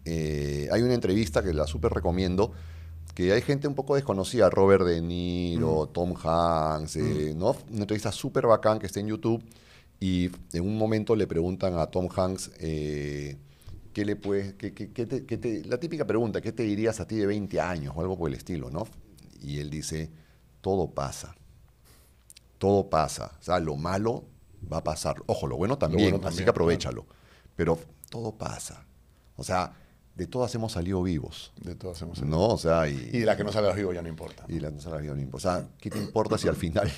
Eh, 0.05 0.69
hay 0.73 0.83
una 0.83 0.95
entrevista 0.95 1.43
que 1.43 1.53
la 1.53 1.67
súper 1.67 1.93
recomiendo, 1.93 2.53
que 3.15 3.33
hay 3.33 3.43
gente 3.43 3.69
un 3.69 3.75
poco 3.75 3.95
desconocida, 3.97 4.49
Robert 4.51 4.85
De 4.85 5.01
Niro, 5.01 5.89
Tom 5.93 6.15
Hanks, 6.23 6.97
eh, 6.97 7.35
¿no? 7.37 7.55
Una 7.71 7.81
entrevista 7.83 8.13
súper 8.13 8.47
bacán 8.47 8.79
que 8.79 8.87
está 8.87 9.01
en 9.01 9.09
YouTube 9.09 9.43
y 10.01 10.31
en 10.53 10.63
un 10.67 10.77
momento 10.79 11.17
le 11.17 11.27
preguntan 11.27 11.79
a 11.79 11.87
Tom 11.87 12.09
Hanks 12.15 12.51
eh, 12.61 13.37
qué 13.93 14.05
le 14.05 14.17
puedes, 14.17 14.55
qué- 14.55 14.73
qué- 14.75 14.93
qué 14.93 15.07
te- 15.07 15.65
la 15.65 15.79
típica 15.79 16.07
pregunta, 16.07 16.41
¿qué 16.41 16.53
te 16.53 16.63
dirías 16.63 17.01
a 17.01 17.07
ti 17.09 17.17
de 17.17 17.27
20 17.27 17.61
años 17.61 17.95
o 17.97 18.01
algo 18.01 18.17
por 18.17 18.29
el 18.31 18.35
estilo, 18.37 18.71
¿no? 18.71 18.87
Y 19.43 19.59
él 19.59 19.71
dice, 19.71 20.11
todo 20.61 20.91
pasa 20.91 21.35
todo 22.59 22.91
pasa. 22.91 23.37
O 23.41 23.43
sea, 23.45 23.61
lo 23.61 23.77
malo 23.77 24.25
va 24.73 24.79
a 24.79 24.83
pasar. 24.85 25.17
Ojo, 25.27 25.47
lo 25.47 25.57
bueno 25.57 25.79
también, 25.79 26.11
bueno 26.11 26.27
así 26.27 26.43
que 26.43 26.51
aprovechalo. 26.51 27.07
Pero 27.55 27.79
todo 28.11 28.33
pasa. 28.37 28.85
O 29.37 29.45
sea, 29.45 29.75
de 30.17 30.27
todas 30.27 30.53
hemos 30.57 30.73
salido 30.73 31.01
vivos. 31.05 31.53
De 31.61 31.77
todas 31.77 31.99
hacemos 31.99 32.21
¿No? 32.23 32.49
O 32.49 32.59
sea, 32.59 32.89
y, 32.89 32.95
Y 33.13 33.21
de 33.21 33.27
la 33.27 33.37
que 33.37 33.45
no 33.45 33.53
salgas 33.53 33.77
vivo 33.77 33.93
ya 33.93 34.03
no 34.03 34.09
importa. 34.09 34.45
y 34.49 34.59
la 34.59 34.71
no 34.73 34.81
se 34.81 34.91
la 34.91 34.97
vida 34.97 35.15
no 35.15 35.21
importa. 35.21 35.37
O 35.37 35.53
sea, 35.61 35.69
¿qué 35.79 35.89
te 35.91 35.99
importa 35.99 36.37
si 36.37 36.49
al 36.49 36.57
final, 36.57 36.91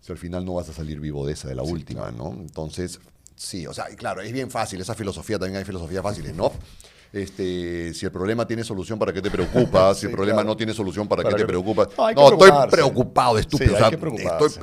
si 0.00 0.12
al 0.12 0.18
final 0.18 0.44
no 0.44 0.54
vas 0.54 0.68
a 0.68 0.72
salir 0.72 1.00
vivo 1.00 1.26
de 1.26 1.32
esa, 1.32 1.48
de 1.48 1.54
la 1.54 1.62
última, 1.62 2.10
¿no? 2.10 2.32
Entonces, 2.32 3.00
sí, 3.36 3.66
o 3.66 3.74
sea, 3.74 3.86
claro, 3.96 4.20
es 4.22 4.32
bien 4.32 4.50
fácil, 4.50 4.80
esa 4.80 4.94
filosofía 4.94 5.38
también 5.38 5.58
hay 5.58 5.64
filosofías 5.64 6.02
fáciles, 6.02 6.34
¿no? 6.34 6.52
Este, 7.12 7.94
si 7.94 8.04
el 8.04 8.12
problema 8.12 8.46
tiene 8.46 8.62
solución, 8.64 8.98
¿para 8.98 9.12
qué 9.12 9.22
te 9.22 9.30
preocupas? 9.30 9.98
Si 9.98 10.06
el 10.06 10.12
problema 10.12 10.36
claro. 10.38 10.48
no 10.50 10.56
tiene 10.56 10.74
solución, 10.74 11.08
¿para, 11.08 11.22
¿Para 11.22 11.34
qué 11.36 11.42
te 11.42 11.46
preocupas? 11.46 11.88
No, 11.96 12.30
estoy 12.32 12.50
preocupado, 12.70 13.38
estúpido. 13.38 13.70
Sí, 13.70 13.74
o 13.74 13.78
sea, 13.78 13.88
estoy 13.88 14.08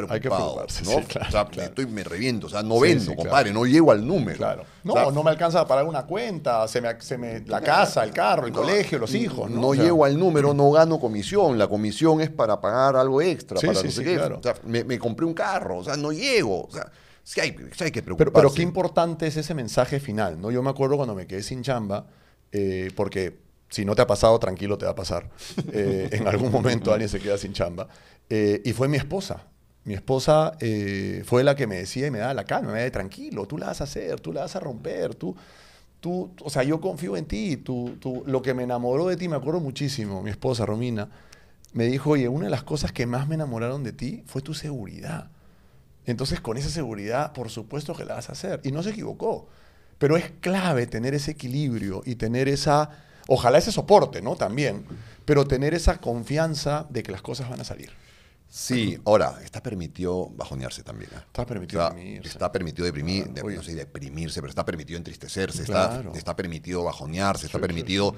hay 0.10 0.20
que 0.22 0.30
preocupado. 0.30 0.56
preocuparse, 0.56 0.84
¿no? 0.84 0.92
sí, 0.92 1.06
claro, 1.08 1.28
o 1.28 1.32
sea, 1.32 1.46
claro. 1.48 1.70
estoy, 1.70 1.86
me 1.88 2.04
reviento, 2.04 2.48
o 2.48 2.50
sea, 2.50 2.62
no 2.62 2.80
vendo, 2.80 3.16
compadre, 3.16 3.52
no 3.52 3.66
llego 3.66 3.92
al 3.92 4.06
número. 4.06 4.38
Claro. 4.38 4.64
No, 4.84 4.94
O 4.94 4.96
sea, 4.98 5.12
no 5.12 5.24
me 5.24 5.32
alcanza 5.32 5.62
a 5.62 5.68
pagar 5.68 5.86
una 5.86 6.06
cuenta, 6.06 6.68
se 6.68 6.80
me, 6.82 7.02
se 7.02 7.18
me- 7.18 7.40
la 7.42 7.62
casa, 7.62 8.04
el 8.04 8.12
carro, 8.12 8.46
el 8.46 8.54
colegio, 8.54 9.00
los 9.00 9.14
hijos. 9.16 9.50
No, 9.50 9.74
llego 9.74 10.06
al 10.06 10.18
número, 10.18 10.54
no 10.54 10.72
gano 10.72 11.00
comisión. 11.00 11.58
La 11.58 11.68
comisión 11.68 12.22
es 12.22 12.30
para 12.30 12.62
pagar 12.62 12.96
algo 12.96 13.22
extra, 13.22 13.60
para 13.60 13.74
no 13.82 13.90
sé 13.92 14.04
qué. 14.04 14.20
O 14.20 14.42
sea, 14.44 14.54
me, 14.64 14.84
me 14.84 15.00
compré 15.00 15.26
un 15.26 15.34
carro, 15.34 15.78
o 15.80 15.84
sea, 15.84 15.98
no 15.98 16.12
llego. 16.12 16.66
O 16.66 16.72
sea, 16.72 16.92
sí 17.24 17.40
hay, 17.42 17.48
hay 17.80 17.92
que 17.92 18.04
Pero, 18.04 18.16
preocuparse. 18.16 18.32
pero 18.34 18.54
qué 18.54 18.62
importante 18.62 19.26
es 19.28 19.36
ese 19.38 19.54
mensaje 19.56 20.00
final, 20.00 20.40
¿no? 20.40 20.52
Yo 20.52 20.62
me 20.62 20.70
acuerdo 20.70 20.96
cuando 20.98 21.16
me 21.16 21.26
quedé 21.26 21.42
sin 21.42 21.64
chamba, 21.64 22.06
eh, 22.58 22.90
porque 22.96 23.38
si 23.70 23.84
no 23.84 23.96
te 23.96 24.02
ha 24.02 24.08
pasado, 24.08 24.40
tranquilo, 24.40 24.78
te 24.78 24.86
va 24.86 24.92
a 24.92 24.96
pasar. 24.96 25.30
Eh, 25.74 26.10
en 26.14 26.26
algún 26.28 26.52
momento 26.52 26.94
alguien 26.94 27.10
se 27.10 27.20
queda 27.20 27.38
sin 27.38 27.52
chamba. 27.52 27.90
Eh, 28.30 28.62
y 28.64 28.72
fue 28.72 28.88
mi 28.88 28.96
esposa. 28.96 29.48
Mi 29.84 29.94
esposa 29.94 30.54
fue 31.26 31.44
la 31.44 31.56
que 31.56 31.68
me 31.68 31.76
decía 31.76 32.08
y 32.08 32.12
me 32.12 32.18
daba 32.18 32.34
la 32.34 32.46
calma, 32.46 32.72
me 32.72 32.80
decía, 32.80 32.94
tranquilo, 32.94 33.46
tú 33.46 33.58
la 33.58 33.68
vas 33.68 33.82
a 33.82 33.84
hacer, 33.84 34.20
tú 34.20 34.34
la 34.34 34.42
vas 34.42 34.56
a 34.56 34.60
romper, 34.60 35.14
tú, 35.14 35.36
tú, 36.00 36.32
o 36.42 36.50
sea, 36.50 36.64
yo 36.64 36.82
confío 36.82 37.18
en 37.18 37.26
ti. 37.26 37.58
Tú, 37.58 37.98
tú, 38.00 38.24
lo 38.26 38.42
que 38.42 38.54
me 38.54 38.64
enamoró 38.64 39.08
de 39.08 39.18
ti, 39.18 39.28
me 39.28 39.36
acuerdo 39.36 39.60
muchísimo, 39.60 40.24
mi 40.24 40.32
esposa 40.32 40.66
Romina, 40.66 41.10
me 41.74 41.86
dijo, 41.86 42.12
oye, 42.12 42.30
una 42.30 42.46
de 42.46 42.52
las 42.52 42.64
cosas 42.64 42.94
que 42.94 43.06
más 43.06 43.28
me 43.28 43.36
enamoraron 43.36 43.84
de 43.84 43.92
ti 43.92 44.24
fue 44.26 44.42
tu 44.42 44.54
seguridad. 44.54 45.30
Entonces, 46.06 46.40
con 46.40 46.58
esa 46.58 46.70
seguridad, 46.70 47.34
por 47.34 47.50
supuesto 47.50 47.94
que 47.94 48.06
la 48.06 48.16
vas 48.16 48.30
a 48.30 48.32
hacer. 48.32 48.62
Y 48.64 48.72
no 48.72 48.82
se 48.82 48.92
equivocó. 48.92 49.50
Pero 49.98 50.18
es 50.18 50.32
clave 50.42 50.88
tener 50.88 51.14
ese 51.14 51.32
equilibrio 51.32 52.02
y 52.06 52.16
tener 52.16 52.48
esa, 52.50 52.90
ojalá 53.28 53.58
ese 53.58 53.72
soporte, 53.72 54.22
¿no? 54.22 54.36
También, 54.36 54.86
pero 55.26 55.46
tener 55.46 55.74
esa 55.74 56.00
confianza 56.00 56.86
de 56.90 57.02
que 57.04 57.12
las 57.12 57.22
cosas 57.22 57.50
van 57.50 57.62
a 57.62 57.64
salir. 57.64 57.92
Sí, 58.48 58.98
ahora, 59.06 59.40
está 59.44 59.62
permitido 59.62 60.30
bajonearse 60.30 60.82
también. 60.84 61.10
¿eh? 61.14 61.18
Está 61.28 61.46
permitido 61.46 61.82
O 61.82 61.88
sea, 61.88 61.94
deprimirse. 61.96 62.28
Está 62.30 62.52
permitido 62.52 62.86
deprimir, 62.86 63.24
Claro, 63.24 63.34
de- 63.36 63.42
oye. 63.44 63.56
no 63.58 63.64
sé, 63.64 63.76
deprimirse, 63.76 64.40
pero 64.42 64.50
está 64.50 64.64
permitido 64.64 64.98
entristecerse, 64.98 65.64
Claro. 65.64 66.02
está, 66.10 66.18
está 66.18 66.36
permitido 66.36 66.84
bajonearse, 66.84 67.48
está 67.48 67.58
Sí, 67.58 67.62
sí, 67.62 67.68
permitido 67.68 68.16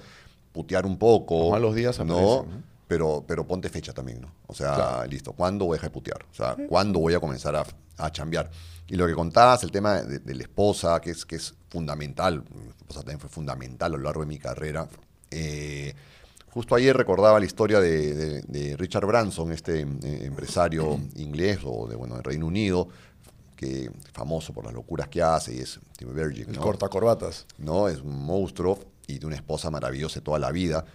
putear 0.51 0.86
un 0.86 0.97
poco. 0.97 1.43
Los 1.43 1.51
malos 1.51 1.75
días 1.75 1.99
¿no? 2.05 2.45
Pero, 2.88 3.23
pero 3.28 3.45
ponte 3.47 3.69
fecha 3.69 3.93
también, 3.93 4.21
¿no? 4.21 4.32
O 4.47 4.53
sea, 4.53 4.73
Claro. 4.75 5.05
listo, 5.09 5.34
¿cuándo 5.34 5.65
voy 5.65 5.75
a 5.75 5.78
dejar 5.78 5.89
de 5.89 5.93
putear? 5.93 6.25
O 6.32 6.34
sea, 6.34 6.55
¿cuándo 6.69 6.99
voy 6.99 7.13
a 7.15 7.19
comenzar 7.19 7.55
a, 7.55 7.65
a 7.97 8.11
chambear? 8.11 8.49
Y 8.88 8.95
lo 8.95 9.07
que 9.07 9.13
contabas, 9.13 9.63
el 9.63 9.71
tema 9.71 10.01
de, 10.03 10.19
de 10.19 10.36
la 10.36 10.43
esposa, 10.43 10.99
que 11.01 11.11
es, 11.11 11.25
que 11.25 11.36
es 11.38 11.53
fundamental, 11.70 12.43
esposa 12.80 12.99
también 13.01 13.20
fue 13.20 13.30
fundamental 13.30 13.93
a 13.93 13.97
lo 13.97 14.03
largo 14.03 14.22
de 14.22 14.28
mi 14.28 14.39
carrera. 14.39 14.88
Eh, 15.32 15.93
justo 16.49 16.76
ayer 16.76 16.95
recordaba 16.95 17.39
la 17.39 17.45
historia 17.45 17.80
de, 17.80 18.13
de- 18.13 18.41
de 18.41 18.78
Richard 18.78 19.05
Branson, 19.05 19.51
este 19.51 19.82
eh, 19.82 19.86
empresario 20.26 20.99
inglés 21.18 21.59
o 21.63 21.88
de, 21.88 21.95
bueno, 21.95 22.15
de 22.15 22.24
Reino 22.24 22.47
Unido, 22.47 22.88
que 23.55 23.89
famoso 24.13 24.53
por 24.53 24.65
las 24.65 24.74
locuras 24.74 25.07
que 25.07 25.22
hace 25.22 25.55
y 25.55 25.59
es 25.59 25.80
Tim 25.97 26.13
Virgin, 26.13 26.47
El 26.49 26.55
¿no? 26.55 26.61
cortacorbatas. 26.61 27.45
¿no? 27.57 27.88
Es 27.88 28.01
un 28.01 28.24
monstruo 28.24 28.80
y 29.07 29.18
de 29.20 29.26
una 29.26 29.36
esposa 29.36 29.70
maravillosa 29.72 30.22
toda 30.22 30.38
la 30.39 30.51
vida. 30.51 30.86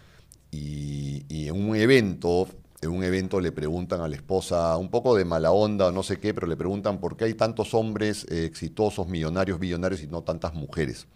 Y, 0.51 1.25
y 1.29 1.49
en 1.49 1.69
un 1.69 1.75
evento, 1.77 2.47
en 2.83 2.91
un 2.91 3.05
evento 3.05 3.41
le 3.41 3.53
preguntan 3.53 4.01
a 4.01 4.09
la 4.09 4.17
esposa, 4.17 4.77
un 4.77 4.91
poco 4.91 5.17
de 5.17 5.25
mala 5.25 5.53
onda, 5.53 5.93
no 5.93 6.03
sé 6.03 6.19
qué, 6.19 6.35
pero 6.35 6.49
le 6.49 6.57
preguntan 6.57 6.99
por 6.99 7.17
qué 7.17 7.27
hay 7.27 7.35
tantos 7.35 7.75
hombres 7.75 8.27
eh, 8.29 8.45
exitosos, 8.45 9.07
millonarios, 9.07 9.61
billonarios 9.61 10.03
y 10.03 10.09
no 10.09 10.23
tantas 10.23 10.53
mujeres. 10.53 11.07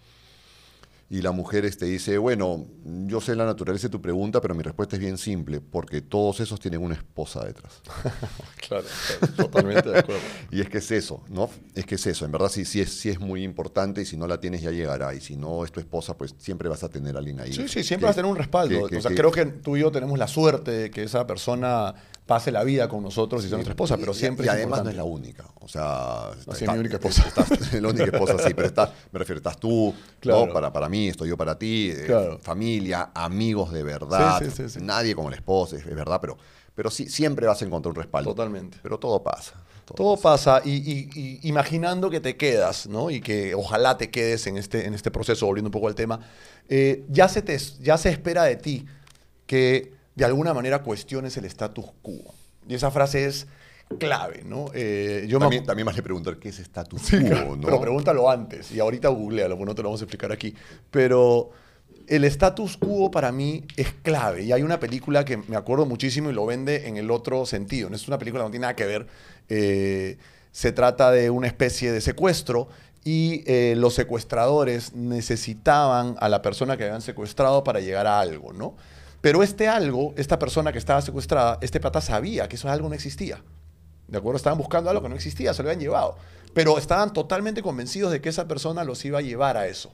Y 1.08 1.22
la 1.22 1.30
mujer 1.30 1.64
este, 1.64 1.84
dice, 1.86 2.18
bueno, 2.18 2.66
yo 2.84 3.20
sé 3.20 3.36
la 3.36 3.44
naturaleza 3.46 3.86
de 3.86 3.92
tu 3.92 4.02
pregunta, 4.02 4.40
pero 4.40 4.56
mi 4.56 4.64
respuesta 4.64 4.96
es 4.96 5.00
bien 5.00 5.18
simple, 5.18 5.60
porque 5.60 6.00
todos 6.00 6.40
esos 6.40 6.58
tienen 6.58 6.82
una 6.82 6.94
esposa 6.96 7.44
detrás. 7.44 7.80
Claro, 8.66 8.84
totalmente 9.36 9.88
de 9.90 9.98
acuerdo. 10.00 10.20
Y 10.50 10.60
es 10.60 10.68
que 10.68 10.78
es 10.78 10.90
eso, 10.90 11.22
¿no? 11.28 11.48
Es 11.76 11.86
que 11.86 11.94
es 11.94 12.04
eso. 12.08 12.24
En 12.24 12.32
verdad 12.32 12.48
sí, 12.48 12.64
sí, 12.64 12.80
es, 12.80 12.92
sí 12.98 13.08
es 13.10 13.20
muy 13.20 13.44
importante 13.44 14.02
y 14.02 14.04
si 14.04 14.16
no 14.16 14.26
la 14.26 14.40
tienes 14.40 14.60
ya 14.62 14.72
llegará. 14.72 15.14
Y 15.14 15.20
si 15.20 15.36
no 15.36 15.64
es 15.64 15.70
tu 15.70 15.78
esposa, 15.78 16.16
pues 16.18 16.34
siempre 16.38 16.68
vas 16.68 16.82
a 16.82 16.88
tener 16.88 17.14
a 17.14 17.20
alguien 17.20 17.38
ahí. 17.38 17.52
Sí, 17.52 17.68
sí, 17.68 17.74
que- 17.74 17.84
siempre 17.84 18.06
vas 18.08 18.14
a 18.16 18.22
tener 18.22 18.28
un 18.30 18.36
respaldo. 18.36 18.86
que- 18.86 18.90
que- 18.90 18.96
o 18.96 19.00
sea, 19.00 19.10
que- 19.10 19.16
creo 19.16 19.30
que 19.30 19.46
tú 19.46 19.76
y 19.76 19.80
yo 19.82 19.92
tenemos 19.92 20.18
la 20.18 20.26
suerte 20.26 20.72
de 20.72 20.90
que 20.90 21.04
esa 21.04 21.24
persona 21.28 21.94
pase 22.26 22.50
la 22.50 22.64
vida 22.64 22.88
con 22.88 23.02
nosotros 23.04 23.44
y 23.44 23.48
sea 23.48 23.56
nuestra 23.56 23.72
esposa, 23.72 23.96
pero 23.96 24.10
Y- 24.12 24.14
siempre 24.16 24.46
y, 24.46 24.48
es 24.48 24.54
además 24.54 24.82
no 24.82 24.90
es 24.90 24.96
la 24.96 25.04
única. 25.04 25.44
O 25.60 25.68
sea, 25.68 26.30
No, 26.46 26.54
sí, 26.54 26.64
es 26.64 26.70
mi 26.72 26.78
única 26.78 26.96
esposa. 26.96 27.24
estás- 27.28 27.50
es 27.52 27.80
la 27.80 27.88
única 27.88 28.04
esposa, 28.04 28.36
sí, 28.46 28.52
pero 28.54 28.66
está, 28.66 28.92
me 29.12 29.18
refiero, 29.20 29.38
estás 29.38 29.58
tú, 29.58 29.94
Claro. 30.20 30.46
¿no? 30.46 30.52
Para, 30.52 30.72
para 30.72 30.88
mí, 30.88 31.08
estoy 31.08 31.28
yo 31.28 31.36
para 31.36 31.56
ti, 31.58 31.92
eh, 31.94 32.38
familia, 32.42 33.10
amigos 33.14 33.72
de 33.72 33.82
verdad, 33.84 34.42
Sí, 34.52 34.78
nadie 34.80 35.14
como 35.14 35.30
la 35.30 35.36
esposa, 35.36 35.76
es, 35.76 35.86
es 35.86 35.94
verdad, 35.94 36.18
pero, 36.20 36.36
pero 36.74 36.90
sí, 36.90 37.08
siempre 37.08 37.46
vas 37.46 37.62
a 37.62 37.64
encontrar 37.64 37.90
un 37.90 37.96
respaldo. 37.96 38.30
Totalmente. 38.30 38.78
Pero 38.82 38.98
todo 38.98 39.22
pasa. 39.22 39.54
Todo 39.94 40.16
pasa 40.16 40.60
y, 40.64 40.70
y- 40.72 41.08
y 41.14 41.48
imaginando 41.48 42.10
que 42.10 42.18
te 42.18 42.36
quedas, 42.36 42.88
¿no? 42.88 43.08
Y 43.08 43.20
que 43.20 43.54
ojalá 43.54 43.96
te 43.96 44.10
quedes 44.10 44.48
en 44.48 44.56
este, 44.56 44.84
en 44.84 44.94
este 44.94 45.12
proceso, 45.12 45.46
volviendo 45.46 45.68
un 45.68 45.72
poco 45.72 45.86
al 45.86 45.94
tema, 45.94 46.18
eh, 46.68 47.04
ya, 47.08 47.28
se 47.28 47.40
te, 47.40 47.56
ya 47.80 47.96
se 47.96 48.08
espera 48.10 48.42
de 48.42 48.56
ti 48.56 48.84
que 49.46 49.94
de 50.16 50.24
alguna 50.24 50.52
manera 50.52 50.82
cuestiones 50.82 51.36
el 51.36 51.44
status 51.44 51.86
quo. 52.02 52.34
Y 52.68 52.74
esa 52.74 52.90
frase 52.90 53.26
es 53.26 53.46
clave, 53.98 54.42
¿no? 54.44 54.66
Eh, 54.74 55.26
yo 55.28 55.38
me 55.38 55.44
También, 55.44 55.62
acu- 55.62 55.66
también 55.66 55.86
vas 55.86 55.96
a 55.98 56.02
preguntar 56.02 56.38
qué 56.38 56.48
es 56.48 56.58
status 56.58 57.00
Sí, 57.02 57.18
quo, 57.20 57.28
claro, 57.28 57.56
¿no? 57.56 57.62
Pero 57.62 57.80
pregúntalo 57.80 58.28
antes 58.28 58.72
y 58.72 58.80
ahorita 58.80 59.08
googlealo, 59.10 59.56
porque 59.56 59.70
no 59.70 59.74
te 59.76 59.82
lo 59.82 59.88
vamos 59.90 60.00
a 60.00 60.04
explicar 60.04 60.32
aquí. 60.32 60.52
Pero 60.90 61.50
el 62.08 62.24
status 62.24 62.76
quo 62.76 63.10
para 63.10 63.30
mí 63.30 63.64
es 63.76 63.88
clave 64.02 64.42
y 64.42 64.52
hay 64.52 64.62
una 64.62 64.80
película 64.80 65.24
que 65.24 65.36
me 65.36 65.56
acuerdo 65.56 65.86
muchísimo 65.86 66.30
y 66.30 66.32
lo 66.32 66.46
vende 66.46 66.88
en 66.88 66.96
el 66.96 67.10
otro 67.12 67.46
sentido. 67.46 67.88
No 67.90 67.94
es 67.96 68.08
una 68.08 68.18
película 68.18 68.42
que 68.42 68.46
no 68.46 68.50
tiene 68.50 68.62
nada 68.62 68.74
que 68.76 68.86
ver. 68.86 69.06
eh, 69.48 70.18
se 70.50 70.72
trata 70.72 71.10
de 71.10 71.28
una 71.30 71.46
especie 71.48 71.92
de 71.92 72.00
secuestro 72.00 72.68
y 73.04 73.44
eh, 73.46 73.74
los 73.76 73.92
secuestradores 73.94 74.94
necesitaban 74.94 76.16
a 76.18 76.28
la 76.28 76.40
persona 76.42 76.76
que 76.76 76.84
habían 76.84 77.02
secuestrado 77.02 77.62
para 77.62 77.80
llegar 77.80 78.06
a 78.06 78.20
algo, 78.20 78.52
¿no? 78.54 78.74
Pero 79.20 79.42
este 79.42 79.68
algo, 79.68 80.14
esta 80.16 80.38
persona 80.38 80.72
que 80.72 80.78
estaba 80.78 81.02
secuestrada, 81.02 81.58
este 81.60 81.80
pata 81.80 82.00
sabía 82.00 82.48
que 82.48 82.56
eso 82.56 82.68
algo 82.68 82.88
no 82.88 82.94
existía. 82.94 83.42
¿De 84.08 84.18
acuerdo? 84.18 84.36
Estaban 84.36 84.58
buscando 84.58 84.88
algo 84.90 85.02
que 85.02 85.08
no 85.08 85.16
existía, 85.16 85.52
se 85.52 85.62
lo 85.62 85.68
habían 85.68 85.80
llevado. 85.80 86.16
Pero 86.54 86.78
estaban 86.78 87.12
totalmente 87.12 87.62
convencidos 87.62 88.12
de 88.12 88.20
que 88.20 88.28
esa 88.28 88.46
persona 88.46 88.84
los 88.84 89.04
iba 89.04 89.18
a 89.18 89.22
llevar 89.22 89.56
a 89.56 89.66
eso. 89.66 89.92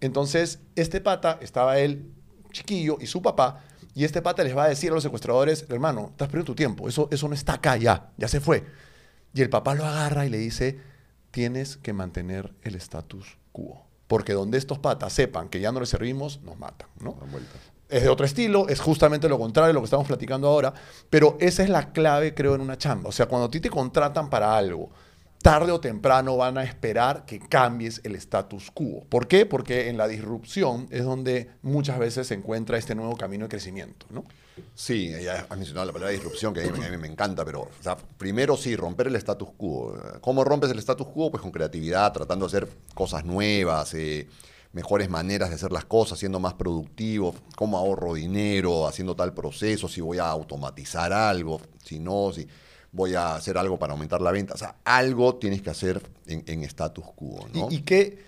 Entonces, 0.00 0.58
este 0.74 1.00
pata, 1.00 1.38
estaba 1.40 1.78
él 1.78 2.12
chiquillo 2.50 2.98
y 3.00 3.06
su 3.06 3.22
papá, 3.22 3.64
y 3.94 4.04
este 4.04 4.22
pata 4.22 4.42
les 4.44 4.56
va 4.56 4.64
a 4.64 4.68
decir 4.68 4.90
a 4.90 4.94
los 4.94 5.02
secuestradores, 5.02 5.66
hermano, 5.68 6.08
estás 6.10 6.28
perdiendo 6.28 6.52
tu 6.52 6.54
tiempo, 6.54 6.88
eso, 6.88 7.08
eso 7.10 7.28
no 7.28 7.34
está 7.34 7.54
acá 7.54 7.76
ya, 7.76 8.10
ya 8.16 8.28
se 8.28 8.40
fue. 8.40 8.64
Y 9.34 9.42
el 9.42 9.50
papá 9.50 9.74
lo 9.74 9.84
agarra 9.84 10.26
y 10.26 10.30
le 10.30 10.38
dice, 10.38 10.80
tienes 11.30 11.76
que 11.76 11.92
mantener 11.92 12.52
el 12.62 12.74
status 12.76 13.38
quo. 13.52 13.86
Porque 14.06 14.34
donde 14.34 14.58
estos 14.58 14.78
patas 14.78 15.12
sepan 15.12 15.48
que 15.48 15.60
ya 15.60 15.72
no 15.72 15.80
les 15.80 15.88
servimos, 15.88 16.42
nos 16.42 16.58
matan, 16.58 16.88
¿no? 17.00 17.16
Es 17.92 18.02
de 18.02 18.08
otro 18.08 18.24
estilo, 18.24 18.68
es 18.68 18.80
justamente 18.80 19.28
lo 19.28 19.38
contrario 19.38 19.68
de 19.68 19.74
lo 19.74 19.80
que 19.80 19.84
estamos 19.84 20.06
platicando 20.06 20.48
ahora, 20.48 20.72
pero 21.10 21.36
esa 21.40 21.62
es 21.62 21.68
la 21.68 21.92
clave, 21.92 22.32
creo, 22.32 22.54
en 22.54 22.62
una 22.62 22.78
chamba. 22.78 23.10
O 23.10 23.12
sea, 23.12 23.26
cuando 23.26 23.48
a 23.48 23.50
ti 23.50 23.60
te 23.60 23.68
contratan 23.68 24.30
para 24.30 24.56
algo, 24.56 24.88
tarde 25.42 25.72
o 25.72 25.80
temprano 25.80 26.36
van 26.38 26.56
a 26.56 26.64
esperar 26.64 27.26
que 27.26 27.38
cambies 27.38 28.00
el 28.04 28.14
status 28.14 28.70
quo. 28.70 29.04
¿Por 29.10 29.28
qué? 29.28 29.44
Porque 29.44 29.90
en 29.90 29.98
la 29.98 30.08
disrupción 30.08 30.86
es 30.90 31.04
donde 31.04 31.50
muchas 31.60 31.98
veces 31.98 32.28
se 32.28 32.34
encuentra 32.34 32.78
este 32.78 32.94
nuevo 32.94 33.14
camino 33.16 33.44
de 33.44 33.50
crecimiento, 33.50 34.06
¿no? 34.08 34.24
Sí, 34.74 35.12
ya 35.22 35.46
has 35.48 35.58
mencionado 35.58 35.86
la 35.86 35.92
palabra 35.92 36.12
disrupción, 36.12 36.54
que 36.54 36.62
a 36.62 36.70
mí, 36.70 36.96
me 36.96 37.08
encanta, 37.08 37.44
pero 37.44 37.68
primero 38.16 38.56
sí, 38.56 38.74
romper 38.76 39.08
el 39.08 39.16
status 39.16 39.50
quo. 39.56 39.98
¿Cómo 40.20 40.44
rompes 40.44 40.70
el 40.70 40.78
status 40.78 41.08
quo? 41.08 41.30
Pues 41.30 41.42
con 41.42 41.50
creatividad, 41.50 42.12
tratando 42.12 42.46
de 42.46 42.56
hacer 42.56 42.68
cosas 42.94 43.24
nuevas, 43.24 43.92
eh, 43.94 44.28
mejores 44.72 45.10
maneras 45.10 45.50
de 45.50 45.56
hacer 45.56 45.70
las 45.72 45.84
cosas, 45.84 46.18
siendo 46.18 46.40
más 46.40 46.54
productivo, 46.54 47.34
cómo 47.56 47.76
ahorro 47.78 48.14
dinero, 48.14 48.86
haciendo 48.86 49.14
tal 49.14 49.34
proceso, 49.34 49.88
si 49.88 50.00
voy 50.00 50.18
a 50.18 50.28
automatizar 50.28 51.12
algo, 51.12 51.60
si 51.84 51.98
no, 51.98 52.32
si 52.32 52.46
voy 52.90 53.14
a 53.14 53.34
hacer 53.34 53.58
algo 53.58 53.78
para 53.78 53.92
aumentar 53.92 54.20
la 54.20 54.32
venta. 54.32 54.54
O 54.54 54.58
sea, 54.58 54.76
algo 54.84 55.36
tienes 55.36 55.62
que 55.62 55.70
hacer 55.70 56.02
en, 56.26 56.62
status 56.64 57.04
quo, 57.14 57.46
¿no? 57.52 57.68
¿Y, 57.70 57.82
qué? 57.82 58.18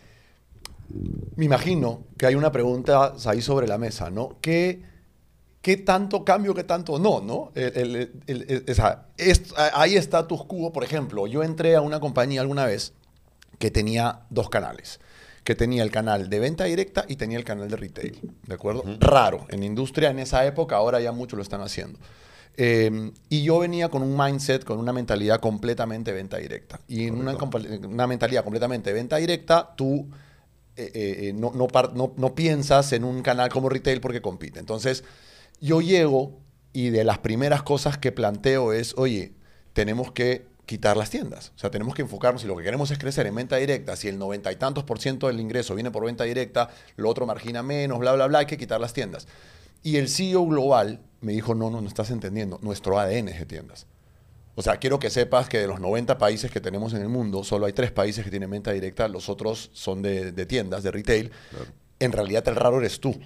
Me 1.36 1.47
imagino 1.47 2.05
que 2.18 2.26
hay 2.26 2.34
una 2.34 2.53
pregunta 2.53 3.14
ahí 3.24 3.40
sobre 3.40 3.66
la 3.66 3.78
mesa, 3.78 4.11
¿no? 4.11 4.36
¿Qué, 4.42 4.82
qué 5.62 5.78
tanto 5.78 6.24
cambio, 6.24 6.55
qué 6.55 6.64
tanto 6.64 6.99
no, 6.99 7.22
no? 7.22 7.53
hay 9.74 9.97
status 9.97 10.45
quo, 10.45 10.72
por 10.72 10.84
ejemplo, 10.84 11.26
yo 11.26 11.42
entré 11.42 11.74
a 11.74 11.80
una 11.80 12.01
compañía 12.01 12.42
alguna 12.42 12.66
vez 12.66 12.92
que 13.59 13.70
tenía 13.70 14.20
dos 14.28 14.51
canales 14.51 15.01
que 15.45 15.55
tenía 15.55 15.82
el 15.82 15.90
canal 15.90 16.30
de 16.30 16.38
venta 16.40 16.64
directa 16.64 17.05
y 17.07 17.16
tenía 17.16 17.38
el 17.38 17.45
canal 17.45 17.68
de 17.68 17.76
retail, 17.76 18.18
¿de 18.47 18.55
acuerdo? 18.55 18.82
Raro, 18.99 19.47
en 19.51 19.62
industria 19.62 20.11
en 20.11 20.18
esa 20.18 20.45
época, 20.47 20.76
ahora 20.76 21.01
ya 21.01 21.12
muchos 21.12 21.36
lo 21.36 21.42
están 21.42 21.61
haciendo. 21.61 21.99
Em, 22.57 23.12
y 23.28 23.42
yo 23.42 23.59
venía 23.59 23.88
con 23.88 24.03
un 24.03 24.16
mindset, 24.16 24.64
con 24.64 24.78
una 24.78 24.92
mentalidad 24.92 25.40
completamente 25.40 26.12
venta 26.12 26.38
directa. 26.38 26.80
Y 26.88 27.07
en 27.07 27.16
una, 27.16 27.36
una, 27.36 28.07
mentalidad 28.07 28.42
completamente 28.42 28.92
venta 28.92 29.16
directa, 29.16 29.74
tú 29.76 30.09
eh, 30.76 30.90
eh, 30.95 31.16
eh, 31.28 31.32
no, 31.34 31.53
no, 31.53 32.14
no, 32.16 32.34
piensas 32.34 32.92
en 32.92 33.05
un 33.05 33.22
canal 33.22 33.49
como 33.51 33.68
retail 33.68 34.01
porque 34.01 34.22
compite. 34.22 34.61
Entonces, 34.61 35.05
yo 35.61 35.80
llego 35.80 36.38
y 36.72 36.90
de 36.90 37.05
las 37.05 37.18
primeras 37.18 37.62
cosas 37.62 37.99
que 37.99 38.12
planteo 38.12 38.72
es, 38.72 38.95
oye, 38.97 39.34
tenemos 39.72 40.12
que 40.12 40.47
quitar 40.67 40.97
las 40.97 41.11
tiendas. 41.11 41.53
O 41.57 41.59
sea, 41.59 41.71
tenemos 41.71 41.95
que 41.95 42.03
enfocarnos, 42.03 42.43
si 42.43 42.49
lo 42.49 42.57
que 42.57 42.65
queremos 42.65 42.91
es 42.91 42.99
crecer 42.99 43.27
en 43.27 43.35
venta 43.35 43.57
directa, 43.57 43.97
si 43.97 44.09
el 44.09 44.19
noventa 44.19 44.51
y 44.53 44.57
tantos 44.57 44.85
por 44.85 44.99
ciento 44.99 45.27
del 45.27 45.41
ingreso 45.41 45.75
viene 45.75 45.91
por 45.91 46.05
venta 46.05 46.25
directa, 46.25 46.71
lo 46.97 47.09
otro 47.09 47.27
margina 47.27 47.62
menos, 47.62 47.99
bla, 47.99 48.12
bla, 48.12 48.27
bla, 48.27 48.41
hay 48.41 48.47
que 48.47 48.57
quitar 48.57 48.81
las 48.81 48.93
tiendas. 48.93 49.27
Y 49.83 49.97
el 49.97 50.09
CEO 50.09 50.47
global 50.47 51.01
me 51.21 51.33
dijo, 51.33 51.55
no, 51.55 51.71
no, 51.71 51.81
no 51.81 51.89
estás 51.89 52.11
entendiendo, 52.11 52.59
nuestro 52.62 52.99
ADN 52.99 53.29
es 53.29 53.39
de 53.39 53.47
tiendas. 53.47 53.87
O 54.57 54.62
sea, 54.62 54.77
quiero 54.77 54.99
que 54.99 55.11
sepas 55.11 55.49
que 55.49 55.59
de 55.59 55.67
los 55.67 55.81
90 55.81 56.17
países 56.17 56.51
que 56.51 56.61
tenemos 56.61 56.95
en 56.95 57.03
el 57.03 57.09
mundo, 57.09 57.43
solo 57.43 57.67
hay 57.67 57.73
tres 57.73 57.91
países 57.91 58.25
que 58.25 58.31
tienen 58.31 58.51
venta 58.51 58.71
directa, 58.71 59.09
los 59.09 59.29
otros 59.29 59.71
son 59.73 60.01
de, 60.01 60.47
tiendas, 60.47 60.83
de 60.83 60.91
retail. 60.93 61.33
En 61.99 62.12
realidad 62.12 62.47
el 62.47 62.55
raro 62.55 62.79
eres 62.79 63.01
tú. 63.01 63.19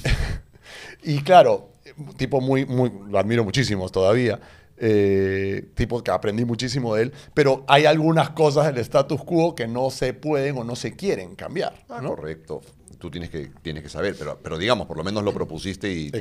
y 1.02 1.20
claro, 1.22 1.72
tipo 2.16 2.40
muy, 2.40 2.64
muy, 2.64 2.90
lo 3.08 3.18
admiro 3.18 3.44
muchísimo 3.44 3.88
todavía, 3.90 4.40
eh, 4.80 5.70
tipo 5.74 6.02
que 6.02 6.10
aprendí 6.10 6.44
muchísimo 6.44 6.94
de 6.94 7.02
él, 7.02 7.12
pero 7.34 7.64
hay 7.68 7.84
algunas 7.84 8.30
cosas 8.30 8.66
del 8.66 8.78
status 8.78 9.22
quo 9.22 9.54
que 9.54 9.68
no 9.68 9.90
se 9.90 10.14
pueden 10.14 10.56
o 10.58 10.64
no 10.64 10.74
se 10.74 10.96
quieren 10.96 11.36
cambiar. 11.36 11.74
Ah, 11.88 12.00
correcto 12.04 12.62
tú 13.00 13.10
tienes 13.10 13.30
que, 13.30 13.50
tienes 13.62 13.82
que 13.82 13.88
saber, 13.88 14.14
pero, 14.16 14.38
pero 14.40 14.58
digamos, 14.58 14.86
por 14.86 14.96
lo 14.96 15.02
menos 15.02 15.24
lo 15.24 15.32
propusiste 15.32 15.90
y, 15.90 16.10
te, 16.10 16.20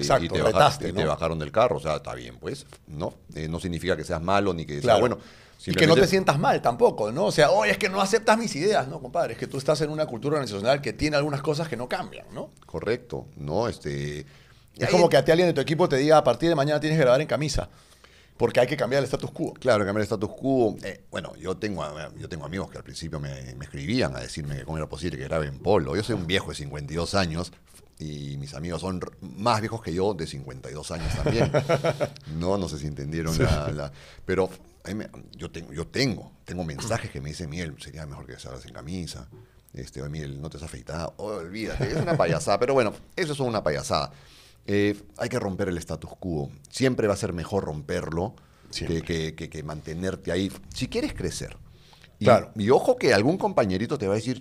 bajaron 1.05 1.37
del 1.37 1.51
carro. 1.51 1.77
O 1.77 1.79
sea, 1.79 1.97
está 1.97 2.15
bien, 2.15 2.37
pues, 2.39 2.65
¿no? 2.87 3.13
Eh, 3.35 3.47
no 3.47 3.59
significa 3.59 3.95
que 3.95 4.03
seas 4.03 4.21
malo 4.21 4.53
ni 4.53 4.65
que 4.65 4.81
sea 4.81 4.95
bueno. 4.95 5.19
Y 5.65 5.73
que 5.73 5.85
no 5.85 5.95
te 5.95 6.07
sientas 6.07 6.39
mal 6.39 6.61
tampoco, 6.61 7.11
¿no? 7.11 7.25
O 7.25 7.31
sea, 7.31 7.51
oye, 7.51 7.73
es 7.73 7.77
que 7.77 7.89
no 7.89 8.01
aceptas 8.01 8.37
mis 8.37 8.55
ideas, 8.55 8.87
¿no, 8.87 9.01
compadre? 9.01 9.33
Es 9.33 9.39
que 9.39 9.45
tú 9.45 9.57
estás 9.57 9.81
en 9.81 9.89
una 9.89 10.05
cultura 10.05 10.37
organizacional 10.37 10.81
que 10.81 10.93
tiene 10.93 11.17
algunas 11.17 11.41
cosas 11.41 11.67
que 11.67 11.75
no 11.75 11.89
cambian, 11.89 12.25
¿no? 12.33 12.51
Correcto, 12.65 13.27
¿no? 13.35 13.67
Este... 13.67 14.25
Es 14.77 14.89
como 14.89 15.09
que 15.09 15.17
a 15.17 15.25
ti 15.25 15.31
alguien 15.31 15.49
de 15.49 15.53
tu 15.53 15.59
equipo 15.59 15.89
te 15.89 15.97
diga, 15.97 16.17
a 16.17 16.23
partir 16.23 16.47
de 16.47 16.55
mañana 16.55 16.79
tienes 16.79 16.97
que 16.97 17.03
grabar 17.03 17.19
en 17.19 17.27
camisa 17.27 17.69
porque 18.39 18.61
hay 18.61 18.67
que 18.67 18.77
cambiar 18.77 19.03
el 19.03 19.03
status 19.03 19.31
quo. 19.31 19.53
Claro, 19.53 19.83
cambiar 19.83 19.97
el 19.97 20.03
status 20.03 20.29
quo. 20.29 20.77
Eh, 20.81 21.03
bueno, 21.11 21.35
yo 21.35 21.57
tengo, 21.57 21.85
yo 22.17 22.29
tengo 22.29 22.45
amigos 22.45 22.71
que 22.71 22.77
al 22.77 22.85
principio 22.85 23.19
me, 23.19 23.37
escribían 23.61 24.15
a 24.15 24.21
decirme 24.21 24.55
que 24.55 24.63
cómo 24.63 24.77
era 24.77 24.87
posible 24.87 25.17
que 25.17 25.25
grabe 25.25 25.47
en 25.47 25.59
polo. 25.59 25.93
Yo 25.93 26.03
soy 26.03 26.15
un 26.15 26.25
viejo 26.25 26.47
de 26.47 26.55
52 26.55 27.15
años 27.15 27.51
y 27.99 28.37
mis 28.37 28.53
amigos 28.53 28.79
son 28.79 29.01
más 29.19 29.59
viejos 29.59 29.81
que 29.81 29.93
yo 29.93 30.13
de 30.13 30.25
52 30.25 30.91
años 30.91 31.13
también. 31.21 31.51
no, 32.39 32.57
no 32.57 32.69
sé 32.69 32.79
si 32.79 32.87
entendieron 32.87 33.37
la, 33.39 33.91
Pero 34.25 34.49
yo, 35.35 35.51
tengo, 35.51 35.73
yo 35.73 35.85
tengo, 35.87 36.31
tengo 36.45 36.63
mensajes 36.63 37.11
que 37.11 37.19
me 37.19 37.31
dicen, 37.31 37.49
Miguel, 37.49 37.75
sería 37.77 38.05
mejor 38.05 38.25
que 38.25 38.39
salgas 38.39 38.65
en 38.65 38.71
camisa. 38.71 39.27
Este, 39.73 40.01
Miguel, 40.07 40.41
no 40.41 40.49
te 40.49 40.55
has 40.55 40.63
afeitado. 40.63 41.13
Oh, 41.17 41.25
olvídate, 41.25 41.91
es 41.91 41.97
una 41.97 42.15
payasada. 42.15 42.57
Pero 42.57 42.73
bueno, 42.73 42.93
eso 43.17 43.33
es 43.33 43.39
una 43.41 43.61
payasada. 43.61 44.13
Eh, 44.71 44.95
hay 45.17 45.29
que 45.29 45.39
romper 45.39 45.67
el 45.69 45.79
status 45.79 46.11
quo. 46.19 46.51
Siempre 46.69 47.07
va 47.07 47.15
a 47.15 47.17
ser 47.17 47.33
mejor 47.33 47.63
romperlo 47.63 48.35
que, 48.71 49.63
mantenerte 49.65 50.31
ahí. 50.31 50.51
Si 50.71 50.87
quieres 50.87 51.15
crecer. 51.15 51.57
Y, 52.19 52.25
claro. 52.25 52.51
y 52.55 52.69
ojo 52.69 52.95
que 52.95 53.11
algún 53.11 53.39
compañerito 53.39 53.97
te 53.97 54.05
va 54.05 54.13
a 54.13 54.17
decir, 54.17 54.39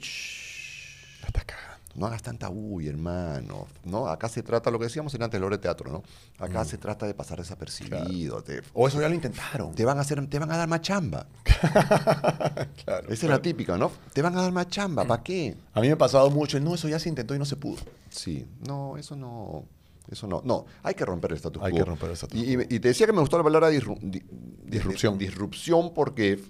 no 1.95 2.07
hagas 2.07 2.23
tanta 2.23 2.51
uy, 2.51 2.89
hermano. 2.89 3.69
¿no? 3.85 4.07
Acá 4.07 4.29
se 4.29 4.43
trata, 4.43 4.71
lo 4.71 4.79
que 4.79 4.85
decíamos 4.85 5.15
en 5.15 5.23
antes 5.23 5.41
de 5.41 5.59
teatro, 5.59 5.91
¿no? 5.91 6.03
Acá 6.39 6.63
mm. 6.63 6.67
se 6.67 6.77
trata 6.77 7.07
de 7.07 7.15
pasar 7.15 7.39
desapercibido. 7.39 8.45
o 8.75 8.87
eso 8.87 9.01
ya 9.01 9.09
lo 9.09 9.15
intentaron. 9.15 9.75
Te 9.75 9.87
van 9.87 9.97
a, 9.97 10.03
hacer, 10.03 10.25
te 10.29 10.39
van 10.39 10.53
a 10.53 10.59
dar 10.59 10.69
más 10.69 10.83
chamba. 10.83 11.27
Esa 13.09 13.09
es 13.09 13.23
la 13.25 13.41
típica, 13.41 13.79
¿no? 13.79 13.91
Te 14.13 14.21
van 14.21 14.37
a 14.37 14.43
dar 14.43 14.53
más 14.53 14.69
chamba, 14.69 15.07
¿para 15.07 15.23
qué? 15.23 15.57
A 15.73 15.81
mí 15.81 15.87
me 15.87 15.95
ha 15.95 15.99
pasado 15.99 16.31
mucho, 16.31 16.61
no, 16.61 16.75
eso 16.75 16.87
ya 16.87 16.99
se 16.99 17.09
intentó 17.09 17.35
y 17.35 17.39
no 17.39 17.47
se 17.47 17.57
pudo. 17.57 17.79
Sí, 18.11 18.47
no, 18.67 18.99
eso 18.99 19.17
no. 19.17 19.65
Eso 20.11 20.27
no. 20.27 20.41
No, 20.45 20.67
hay 20.83 20.95
que 20.95 21.05
romper 21.05 21.33
el 21.33 21.37
status 21.37 21.63
hay 21.63 21.73
quo. 21.73 21.79
que 21.79 21.85
romper 21.85 22.09
el 22.09 22.15
status 22.15 22.39
y, 22.39 22.55
y, 22.55 22.81
te 22.81 22.89
decía 22.89 23.07
que 23.07 23.13
me 23.13 23.21
gustó 23.21 23.37
la 23.37 23.45
palabra 23.45 23.69
disrupción. 23.69 25.19
disrupción 25.19 25.93
porque 25.93 26.43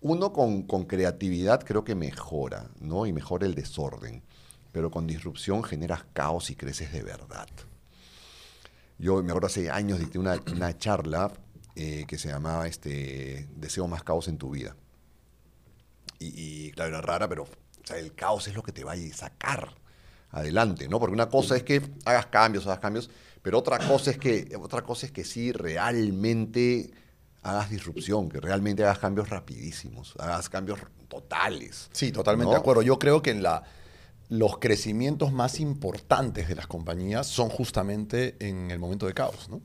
uno 0.00 0.32
con, 0.32 0.62
con, 0.62 0.84
creatividad 0.84 1.62
creo 1.62 1.84
que 1.84 1.94
mejora, 1.94 2.70
¿no? 2.80 3.06
Y 3.06 3.12
mejora 3.12 3.46
el 3.46 3.54
desorden. 3.54 4.22
Pero 4.72 4.90
con 4.90 5.06
disrupción 5.06 5.62
generas 5.62 6.04
caos 6.12 6.50
y 6.50 6.56
creces 6.56 6.92
de 6.92 7.02
verdad. 7.02 7.48
Yo 8.98 9.22
me 9.22 9.30
acuerdo 9.30 9.46
hace 9.46 9.70
años 9.70 10.00
dicté 10.00 10.18
una, 10.18 10.36
una 10.52 10.76
charla 10.78 11.32
eh, 11.76 12.04
que 12.08 12.18
se 12.18 12.28
llamaba 12.28 12.66
este, 12.66 13.48
Deseo 13.56 13.86
más 13.86 14.02
caos 14.02 14.26
en 14.26 14.36
tu 14.36 14.50
vida. 14.50 14.76
Y, 16.18 16.66
y 16.66 16.72
claro, 16.72 16.90
era 16.90 17.00
rara, 17.00 17.28
pero 17.28 17.44
o 17.44 17.86
sea, 17.86 17.98
el 17.98 18.14
caos 18.14 18.48
es 18.48 18.54
lo 18.54 18.64
que 18.64 18.72
te 18.72 18.82
va 18.82 18.92
a 18.92 18.96
sacar 19.14 19.74
adelante, 20.30 20.88
¿no? 20.88 21.00
Porque 21.00 21.14
una 21.14 21.28
cosa 21.28 21.56
es 21.56 21.62
que 21.62 21.82
hagas 22.04 22.26
cambios, 22.26 22.66
hagas 22.66 22.80
cambios, 22.80 23.10
pero 23.42 23.58
otra 23.58 23.78
cosa 23.78 24.10
es 24.10 24.18
que, 24.18 24.56
otra 24.60 24.82
cosa 24.82 25.06
es 25.06 25.12
que 25.12 25.24
sí 25.24 25.52
realmente 25.52 26.90
hagas 27.42 27.70
disrupción, 27.70 28.28
que 28.28 28.40
realmente 28.40 28.84
hagas 28.84 28.98
cambios 28.98 29.30
rapidísimos, 29.30 30.14
hagas 30.18 30.48
cambios 30.48 30.80
totales. 31.08 31.88
Sí, 31.92 32.12
totalmente 32.12 32.52
de 32.52 32.58
acuerdo. 32.58 32.82
Yo 32.82 32.98
creo 32.98 33.22
que 33.22 33.30
en 33.30 33.42
la, 33.42 33.62
los 34.28 34.58
crecimientos 34.58 35.32
más 35.32 35.60
importantes 35.60 36.48
de 36.48 36.56
las 36.56 36.66
compañías 36.66 37.26
son 37.26 37.48
justamente 37.48 38.36
en 38.40 38.70
el 38.70 38.78
momento 38.78 39.06
de 39.06 39.14
caos, 39.14 39.48
¿no? 39.48 39.62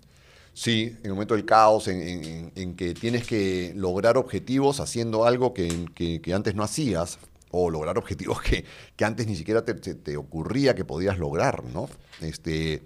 Sí, 0.55 0.95
en 0.99 1.05
el 1.05 1.14
momento 1.14 1.34
del 1.34 1.45
caos, 1.45 1.88
en, 1.88 2.76
que 2.76 2.93
tienes 2.93 3.26
que 3.26 3.74
lograr 3.76 4.18
objetivos 4.18 4.80
haciendo 4.80 5.26
algo 5.26 5.51
que, 5.51 5.88
que 6.22 6.34
antes 6.34 6.53
no 6.53 6.61
hacías, 6.61 7.18
o 7.55 7.69
lograr 7.69 7.97
objetivos 7.99 8.41
que, 8.41 8.65
antes 9.05 9.27
ni 9.27 9.35
siquiera 9.35 9.63
te, 9.63 10.17
ocurría 10.17 10.73
que 10.73 10.85
podías 10.85 11.19
lograr, 11.19 11.63
¿no? 11.63 11.87
Este, 12.19 12.81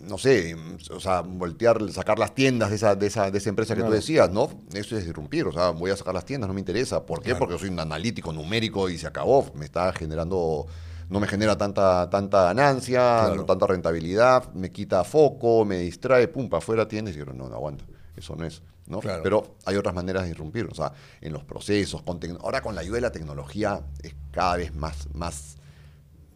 no 0.00 0.18
sé, 0.18 0.56
o 0.90 0.98
sea, 0.98 1.20
voltear, 1.20 1.90
sacar 1.92 2.18
las 2.18 2.34
tiendas 2.34 2.70
de 2.70 2.76
esa, 2.76 2.96
de 2.96 3.06
esa, 3.06 3.30
de 3.30 3.38
esa 3.38 3.48
empresa 3.48 3.76
que 3.76 3.84
tú 3.84 3.90
decías, 3.90 4.30
¿no? 4.30 4.50
Eso 4.74 4.96
es 4.98 5.06
disrumpir, 5.06 5.46
o 5.46 5.52
sea, 5.52 5.70
voy 5.70 5.92
a 5.92 5.96
sacar 5.96 6.12
las 6.12 6.24
tiendas, 6.24 6.48
no 6.48 6.54
me 6.54 6.60
interesa. 6.60 7.06
¿Por 7.06 7.22
qué? 7.22 7.36
Porque 7.36 7.56
soy 7.56 7.68
un 7.68 7.78
analítico 7.78 8.32
numérico 8.32 8.90
y 8.90 8.98
se 8.98 9.06
acabó, 9.06 9.50
me 9.54 9.64
está 9.64 9.92
generando 9.92 10.66
no 11.08 11.20
me 11.20 11.28
genera 11.28 11.56
tanta, 11.56 12.10
tanta 12.10 12.46
ganancia, 12.46 12.98
Claro. 12.98 13.36
no 13.36 13.44
tanta 13.44 13.68
rentabilidad, 13.68 14.52
me 14.54 14.72
quita 14.72 15.04
foco, 15.04 15.64
me 15.64 15.78
distrae, 15.78 16.26
pum, 16.26 16.48
para 16.48 16.58
afuera 16.58 16.88
tienes 16.88 17.14
y 17.14 17.18
dijeron, 17.18 17.38
no, 17.38 17.48
no 17.48 17.54
aguanta, 17.54 17.84
eso 18.16 18.34
no 18.34 18.44
es. 18.44 18.60
¿No? 18.88 19.00
Claro. 19.00 19.22
Pero 19.22 19.56
hay 19.64 19.76
otras 19.76 19.94
maneras 19.94 20.24
de 20.24 20.30
irrumpir, 20.30 20.66
o 20.70 20.74
sea, 20.74 20.92
en 21.20 21.32
los 21.32 21.44
procesos, 21.44 22.02
con 22.02 22.20
ahora 22.40 22.60
con 22.62 22.74
la 22.74 22.80
ayuda 22.80 22.96
de 22.96 23.00
la 23.02 23.12
tecnología 23.12 23.80
es 24.02 24.14
cada 24.30 24.56
vez 24.56 24.74
más, 24.74 25.08
más 25.14 25.56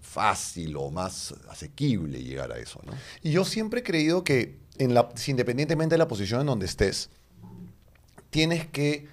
fácil 0.01 0.77
o 0.77 0.91
más 0.91 1.35
asequible 1.49 2.23
llegar 2.23 2.53
a 2.53 2.59
eso, 2.59 2.81
¿no? 2.85 2.93
Y 3.23 3.31
yo 3.31 3.45
siempre 3.45 3.81
he 3.81 3.83
creído 3.83 4.25
que, 4.25 4.59
en 4.79 4.95
la, 4.95 5.09
independientemente 5.27 5.95
de 5.95 5.99
la 5.99 6.09
posición 6.09 6.41
en 6.41 6.47
donde 6.49 6.67
estés, 6.67 7.11
tienes 8.31 8.67
que 8.67 9.07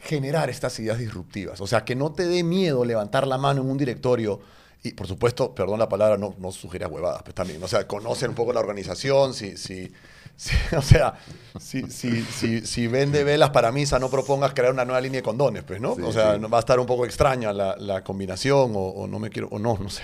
generar 0.00 0.50
estas 0.50 0.78
ideas 0.80 0.98
disruptivas. 0.98 1.60
O 1.60 1.66
sea, 1.66 1.84
que 1.84 1.94
no 1.96 2.12
te 2.12 2.26
dé 2.26 2.42
miedo 2.42 2.84
levantar 2.84 3.26
la 3.26 3.38
mano 3.38 3.62
en 3.62 3.70
un 3.70 3.78
directorio. 3.78 4.40
Y 4.82 4.92
por 4.92 5.06
supuesto, 5.08 5.54
perdón 5.54 5.78
la 5.78 5.88
palabra, 5.88 6.16
no, 6.16 6.34
no 6.38 6.52
sugieras 6.52 6.90
huevadas, 6.90 7.22
pues 7.22 7.34
también. 7.34 7.62
O 7.62 7.68
sea, 7.68 7.86
conocer 7.86 8.28
un 8.28 8.34
poco 8.36 8.52
la 8.52 8.60
organización, 8.60 9.34
si, 9.34 9.56
si- 9.56 9.90
o 10.76 10.82
sea, 10.82 11.14
si, 11.58 11.90
si, 11.90 12.22
si, 12.22 12.60
si 12.60 12.86
vende 12.86 13.24
velas 13.24 13.50
para 13.50 13.72
misa, 13.72 13.98
no 13.98 14.08
propongas 14.08 14.54
crear 14.54 14.72
una 14.72 14.84
nueva 14.84 15.00
línea 15.00 15.18
de 15.18 15.24
condones, 15.24 15.64
pues, 15.64 15.80
¿no? 15.80 15.96
Sí, 15.96 16.02
o 16.02 16.12
sea, 16.12 16.36
sí. 16.36 16.40
va 16.42 16.58
a 16.58 16.60
estar 16.60 16.78
un 16.78 16.86
poco 16.86 17.04
extraña 17.04 17.52
la, 17.52 17.76
la 17.76 18.04
combinación, 18.04 18.72
o, 18.74 18.78
o 18.78 19.06
no 19.08 19.18
me 19.18 19.30
quiero, 19.30 19.48
o 19.48 19.58
no, 19.58 19.76
no 19.78 19.88
sé. 19.88 20.02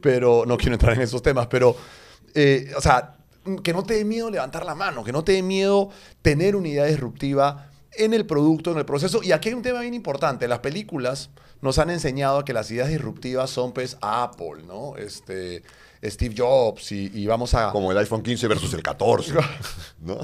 Pero 0.00 0.44
no 0.46 0.56
quiero 0.56 0.74
entrar 0.74 0.94
en 0.94 1.02
esos 1.02 1.20
temas, 1.20 1.46
pero, 1.48 1.76
eh, 2.34 2.72
o 2.76 2.80
sea, 2.80 3.16
que 3.62 3.72
no 3.72 3.82
te 3.82 3.94
dé 3.94 4.04
miedo 4.04 4.30
levantar 4.30 4.64
la 4.64 4.74
mano, 4.74 5.04
que 5.04 5.12
no 5.12 5.22
te 5.22 5.32
dé 5.32 5.42
miedo 5.42 5.90
tener 6.22 6.56
una 6.56 6.68
idea 6.68 6.84
disruptiva 6.86 7.70
en 7.92 8.14
el 8.14 8.26
producto, 8.26 8.72
en 8.72 8.78
el 8.78 8.86
proceso. 8.86 9.22
Y 9.22 9.32
aquí 9.32 9.50
hay 9.50 9.54
un 9.54 9.62
tema 9.62 9.80
bien 9.80 9.94
importante. 9.94 10.48
Las 10.48 10.60
películas 10.60 11.30
nos 11.60 11.78
han 11.78 11.90
enseñado 11.90 12.44
que 12.44 12.52
las 12.52 12.70
ideas 12.70 12.88
disruptivas 12.88 13.50
son, 13.50 13.72
pues, 13.72 13.98
Apple, 14.00 14.64
¿no? 14.66 14.96
Este, 14.96 15.62
Steve 16.04 16.34
Jobs 16.36 16.92
y, 16.92 17.10
y 17.14 17.26
vamos 17.26 17.54
a... 17.54 17.70
Como 17.72 17.92
el 17.92 17.98
iPhone 17.98 18.22
15 18.22 18.48
versus 18.48 18.74
el 18.74 18.82
14, 18.82 19.34
¿no? 20.00 20.18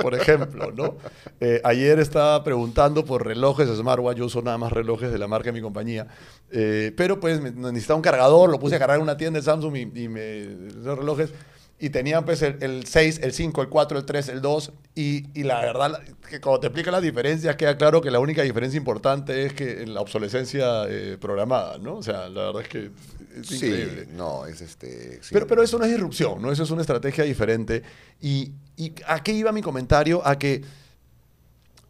por 0.00 0.14
ejemplo, 0.14 0.72
¿no? 0.72 0.96
Eh, 1.40 1.60
ayer 1.64 1.98
estaba 2.00 2.42
preguntando 2.42 3.04
por 3.04 3.24
relojes 3.26 3.68
smartwatch, 3.68 4.18
yo 4.18 4.26
uso 4.26 4.42
nada 4.42 4.58
más 4.58 4.72
relojes 4.72 5.12
de 5.12 5.18
la 5.18 5.28
marca 5.28 5.46
de 5.48 5.52
mi 5.52 5.60
compañía, 5.60 6.06
Eh, 6.52 6.92
pero 6.96 7.20
pues 7.20 7.40
necesitaba 7.40 7.96
un 7.96 8.02
cargador, 8.02 8.50
lo 8.50 8.58
puse 8.58 8.76
a 8.76 8.78
cargar 8.78 8.96
en 8.96 9.02
una 9.02 9.16
tienda 9.16 9.38
de 9.38 9.44
Samsung 9.44 9.76
y, 9.76 10.04
y 10.04 10.08
me, 10.08 10.42
esos 10.68 10.98
relojes, 10.98 11.30
y 11.78 11.90
tenían 11.90 12.24
pues 12.24 12.42
el, 12.42 12.56
el 12.60 12.86
6, 12.86 13.20
el 13.22 13.32
5, 13.32 13.62
el 13.62 13.68
4, 13.68 13.98
el 13.98 14.04
3, 14.04 14.28
el 14.30 14.40
2, 14.42 14.72
y, 14.96 15.38
y 15.38 15.44
la 15.44 15.60
verdad, 15.60 16.00
que 16.28 16.40
cuando 16.40 16.60
te 16.60 16.66
explican 16.66 16.92
las 16.92 17.02
diferencias, 17.02 17.56
queda 17.56 17.76
claro 17.76 18.00
que 18.00 18.10
la 18.10 18.18
única 18.18 18.42
diferencia 18.42 18.76
importante 18.76 19.46
es 19.46 19.54
que 19.54 19.82
en 19.82 19.94
la 19.94 20.00
obsolescencia 20.00 20.84
eh, 20.88 21.16
programada, 21.20 21.78
¿no? 21.78 21.96
O 21.96 22.02
sea, 22.02 22.28
la 22.28 22.46
verdad 22.46 22.62
es 22.62 22.68
que 22.68 22.90
es 23.34 23.46
Sí, 23.46 23.56
increíble. 23.66 24.08
no, 24.12 24.46
es 24.46 24.60
este... 24.60 25.22
sí. 25.22 25.30
Pero, 25.32 25.46
pero 25.46 25.62
eso 25.62 25.78
no 25.78 25.84
es 25.84 25.90
disrupción, 25.90 26.40
¿no? 26.42 26.50
Eso 26.52 26.62
es 26.62 26.70
una 26.70 26.80
estrategia 26.82 27.24
diferente. 27.24 27.82
Y, 28.20 28.52
y 28.76 28.92
a 29.06 29.22
qué 29.22 29.32
iba 29.32 29.52
mi 29.52 29.62
comentario? 29.62 30.26
A 30.26 30.38
que 30.38 30.62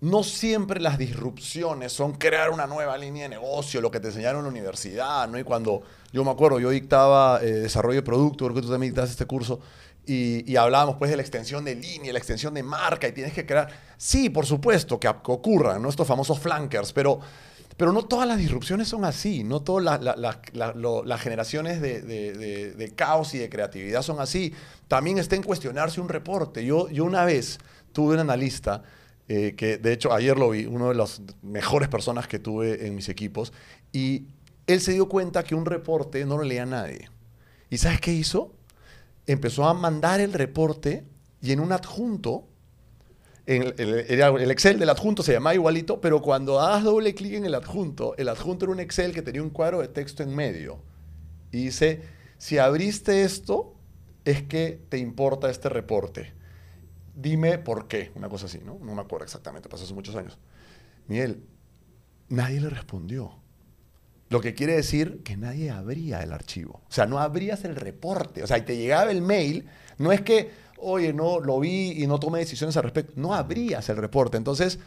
no 0.03 0.23
siempre 0.23 0.81
las 0.81 0.97
disrupciones 0.97 1.93
son 1.93 2.13
crear 2.15 2.51
una 2.51 2.67
nueva 2.67 2.97
línea 2.97 3.25
de 3.25 3.29
negocio, 3.29 3.81
lo 3.81 3.91
que 3.91 4.01
te 4.01 4.09
enseñaron 4.09 4.41
en 4.41 4.45
la 4.45 4.51
universidad, 4.51 5.29
¿no? 5.29 5.39
Y 5.39 5.45
cuando, 5.45 5.83
yo 6.13 6.25
me 6.25 6.31
acuerdo, 6.31 6.59
yo 6.59 6.71
dictaba 6.71 7.41
eh, 7.43 7.47
desarrollo 7.53 7.97
de 7.97 8.03
producto, 8.03 8.45
creo 8.47 8.55
que 8.55 8.63
tú 8.63 8.71
también 8.71 8.93
dictaste 8.93 9.13
este 9.13 9.27
curso, 9.27 9.61
y, 10.07 10.51
y 10.51 10.57
hablábamos 10.57 10.97
pues 10.97 11.11
de 11.11 11.17
la 11.19 11.23
extensión 11.23 11.65
de 11.67 11.75
línea, 11.75 12.13
la 12.15 12.19
extensión 12.19 12.55
de 12.55 12.63
marca, 12.63 13.09
y 13.09 13.13
tienes 13.13 13.35
que 13.35 13.45
crear... 13.45 13.69
Sí, 13.99 14.31
por 14.31 14.47
supuesto, 14.47 14.99
que, 14.99 15.07
que 15.09 15.33
ocurran, 15.33 15.83
¿no? 15.83 15.89
Estos 15.91 16.07
famosos 16.07 16.39
flankers, 16.39 16.93
pero... 16.93 17.21
Pero 17.81 17.95
no 17.95 18.03
todas 18.03 18.29
las 18.29 18.37
disrupciones 18.37 18.89
son 18.89 19.07
así, 19.07 19.43
no 19.43 19.63
todas 19.63 19.83
la- 19.83 20.15
la- 20.15 20.39
la- 20.53 21.03
las 21.03 21.21
generaciones 21.23 21.81
de, 21.81 22.03
de- 22.03 22.75
de- 22.75 22.95
caos 22.95 23.33
y 23.33 23.39
de 23.39 23.49
creatividad 23.49 24.03
son 24.03 24.21
así. 24.21 24.53
También 24.87 25.17
está 25.17 25.35
en 25.35 25.43
cuestionarse 25.43 25.99
un 25.99 26.11
reporte. 26.11 26.63
Yo, 26.63 26.91
yo 26.91 27.07
una 27.07 27.25
vez 27.25 27.59
tuve 27.95 28.13
un 28.17 28.21
analista 28.21 28.83
eh, 29.29 29.55
que, 29.57 29.79
de 29.79 29.95
hecho, 29.95 30.13
ayer 30.13 30.39
lo 30.39 30.51
vi, 30.51 30.67
una 30.67 30.89
de 30.89 30.95
las 30.95 31.23
mejores 31.41 31.89
personas 31.89 32.29
que 32.29 32.39
tuve 32.39 32.87
en 32.87 32.95
mis 32.95 33.09
equipos, 33.09 33.51
y 33.95 34.27
él 34.67 34.83
se 34.83 34.93
dio 34.93 35.09
cuenta 35.09 35.43
que 35.43 35.55
un 35.55 35.65
reporte 35.65 36.27
no 36.27 36.37
lo 36.37 36.45
leía 36.45 36.67
nadie. 36.67 37.09
¿Y 37.71 37.79
sabes 37.79 38.03
qué 38.03 38.13
hizo? 38.13 38.53
Empezó 39.27 39.65
a 39.67 39.73
mandar 39.73 40.21
el 40.21 40.35
reporte 40.35 41.05
y 41.41 41.53
en 41.53 41.61
un 41.61 41.73
adjunto 41.73 42.47
en 43.47 43.75
el, 43.77 44.51
Excel 44.51 44.79
del 44.79 44.91
adjunto 44.91 45.23
se 45.23 45.33
llamaba 45.33 45.55
igualito, 45.55 46.01
pero 46.01 46.21
cuando 46.21 46.57
das 46.57 46.85
doble 46.85 47.15
clic 47.15 47.35
en 47.35 47.45
el 47.45 47.55
adjunto, 47.55 48.15
el 48.17 48.29
adjunto 48.29 48.67
era 48.67 48.73
un 48.73 48.81
Excel 48.81 49.13
que 49.13 49.23
tenía 49.23 49.43
un 49.43 49.51
cuadro 49.51 49.81
de 49.81 49.89
texto 49.89 50.23
en 50.23 50.35
medio. 50.35 50.79
Y 51.53 51.65
dice, 51.65 52.03
si 52.39 52.59
abriste 52.59 53.25
esto, 53.25 53.75
es 54.25 54.43
que 54.43 54.81
te 54.89 54.99
importa 54.99 55.51
este 55.51 55.69
reporte. 55.69 56.33
Dime 57.15 57.59
por 57.59 57.89
qué. 57.89 58.13
Una 58.15 58.29
cosa 58.29 58.47
así, 58.47 58.61
¿no? 58.65 58.79
No 58.81 58.95
me 58.95 59.01
acuerdo 59.01 59.25
exactamente, 59.25 59.69
pasó 59.69 59.85
hace 59.85 59.95
muchos 59.95 60.15
años. 60.17 60.39
Miguel, 61.09 61.43
nadie 62.29 62.61
le 62.61 62.71
respondió. 62.71 63.41
Lo 64.29 64.41
que 64.41 64.55
quiere 64.55 64.75
decir 64.75 65.23
que 65.25 65.37
nadie 65.37 65.71
abría 65.71 66.23
el 66.23 66.33
archivo. 66.33 66.83
O 66.89 66.93
sea, 66.93 67.07
no 67.07 67.19
abrías 67.19 67.65
el 67.65 67.75
reporte. 67.75 68.45
O 68.45 68.47
sea, 68.47 68.59
y 68.59 68.63
te 68.63 68.77
llegaba 68.77 69.11
el 69.11 69.23
mail. 69.23 69.69
No 69.99 70.13
es 70.13 70.21
que, 70.21 70.51
oye, 70.81 71.13
no, 71.13 71.41
lo 71.41 71.61
vi 71.61 72.03
y 72.03 72.07
no 72.07 72.19
tomé 72.19 72.41
decisiones 72.41 72.77
al 72.77 72.85
respecto. 72.85 73.13
No 73.17 73.35
abrías 73.35 73.89
el 73.89 73.97
reporte. 73.97 74.37
Entonces, 74.37 74.79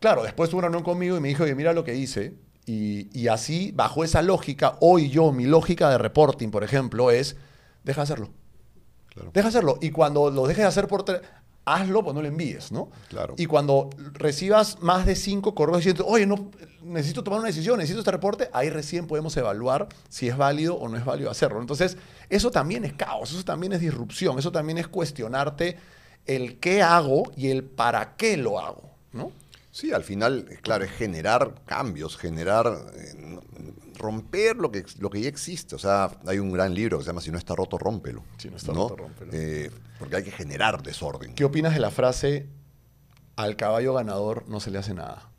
claro, 0.00 0.22
después 0.22 0.50
tuvo 0.50 0.58
una 0.58 0.68
reunión 0.68 0.84
conmigo 0.84 1.16
y 1.16 1.20
me 1.20 1.28
dijo, 1.28 1.44
oye, 1.44 1.54
mira 1.54 1.72
lo 1.72 1.84
que 1.84 1.94
hice. 1.94 2.34
Y, 2.66 3.08
y 3.18 3.28
así, 3.28 3.72
bajo 3.72 4.04
esa 4.04 4.22
lógica, 4.22 4.76
hoy 4.80 5.10
yo, 5.10 5.32
mi 5.32 5.46
lógica 5.46 5.90
de 5.90 5.98
reporting, 5.98 6.50
por 6.50 6.64
ejemplo, 6.64 7.10
es, 7.10 7.36
deja 7.84 8.00
de 8.00 8.04
hacerlo. 8.04 8.30
Claro. 9.08 9.30
Deja 9.32 9.46
de 9.46 9.48
hacerlo. 9.48 9.78
Y 9.80 9.90
cuando 9.90 10.30
lo 10.30 10.46
dejes 10.46 10.64
de 10.64 10.68
hacer 10.68 10.86
por... 10.86 11.04
Hazlo, 11.74 12.02
pues 12.02 12.14
no 12.14 12.22
lo 12.22 12.28
envíes, 12.28 12.72
¿no? 12.72 12.90
Claro. 13.08 13.34
Y 13.36 13.46
cuando 13.46 13.90
recibas 14.14 14.80
más 14.80 15.06
de 15.06 15.16
cinco 15.16 15.54
correos 15.54 15.78
diciendo, 15.78 16.06
oye, 16.06 16.26
no, 16.26 16.50
necesito 16.82 17.22
tomar 17.22 17.40
una 17.40 17.48
decisión, 17.48 17.78
necesito 17.78 18.00
este 18.00 18.10
reporte, 18.10 18.50
ahí 18.52 18.70
recién 18.70 19.06
podemos 19.06 19.36
evaluar 19.36 19.88
si 20.08 20.28
es 20.28 20.36
válido 20.36 20.76
o 20.76 20.88
no 20.88 20.96
es 20.96 21.04
válido 21.04 21.30
hacerlo. 21.30 21.60
Entonces, 21.60 21.96
eso 22.28 22.50
también 22.50 22.84
es 22.84 22.94
caos, 22.94 23.32
eso 23.32 23.44
también 23.44 23.72
es 23.72 23.80
disrupción, 23.80 24.38
eso 24.38 24.52
también 24.52 24.78
es 24.78 24.88
cuestionarte 24.88 25.76
el 26.26 26.58
qué 26.58 26.82
hago 26.82 27.24
y 27.36 27.48
el 27.48 27.64
para 27.64 28.16
qué 28.16 28.36
lo 28.36 28.60
hago, 28.60 28.90
¿no? 29.12 29.32
Sí, 29.70 29.92
al 29.92 30.02
final, 30.02 30.58
claro, 30.62 30.84
es 30.84 30.90
generar 30.90 31.54
cambios, 31.64 32.16
generar, 32.16 32.66
eh, 32.96 33.38
romper 33.96 34.56
lo 34.56 34.72
que, 34.72 34.84
lo 34.98 35.10
que 35.10 35.20
ya 35.20 35.28
existe. 35.28 35.74
O 35.74 35.78
sea, 35.78 36.10
hay 36.26 36.38
un 36.38 36.50
gran 36.50 36.74
libro 36.74 36.98
que 36.98 37.04
se 37.04 37.10
llama 37.10 37.20
Si 37.20 37.30
no 37.30 37.38
está 37.38 37.54
roto, 37.54 37.78
rómpelo. 37.78 38.24
Si 38.38 38.48
no 38.48 38.56
está 38.56 38.72
roto, 38.72 38.96
rómpelo. 38.96 39.30
Eh, 39.32 39.70
porque 39.98 40.16
hay 40.16 40.22
que 40.24 40.30
generar 40.30 40.82
desorden. 40.82 41.34
¿Qué 41.34 41.44
opinas 41.44 41.74
de 41.74 41.80
la 41.80 41.90
frase, 41.90 42.46
al 43.36 43.56
caballo 43.56 43.94
ganador 43.94 44.44
no 44.48 44.60
se 44.60 44.70
le 44.70 44.78
hace 44.78 44.94
nada? 44.94 45.30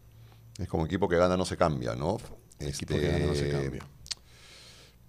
Es 0.58 0.68
como 0.68 0.86
equipo 0.86 1.08
que 1.08 1.18
gana 1.18 1.38
no 1.38 1.46
se 1.46 1.58
cambia, 1.58 1.96
¿no? 1.96 2.18
Equipo 2.60 2.96
que 2.96 3.08
gana 3.08 3.26
no 3.26 3.36
se 3.36 3.46
Este, 3.46 3.52
cambia. 3.52 3.82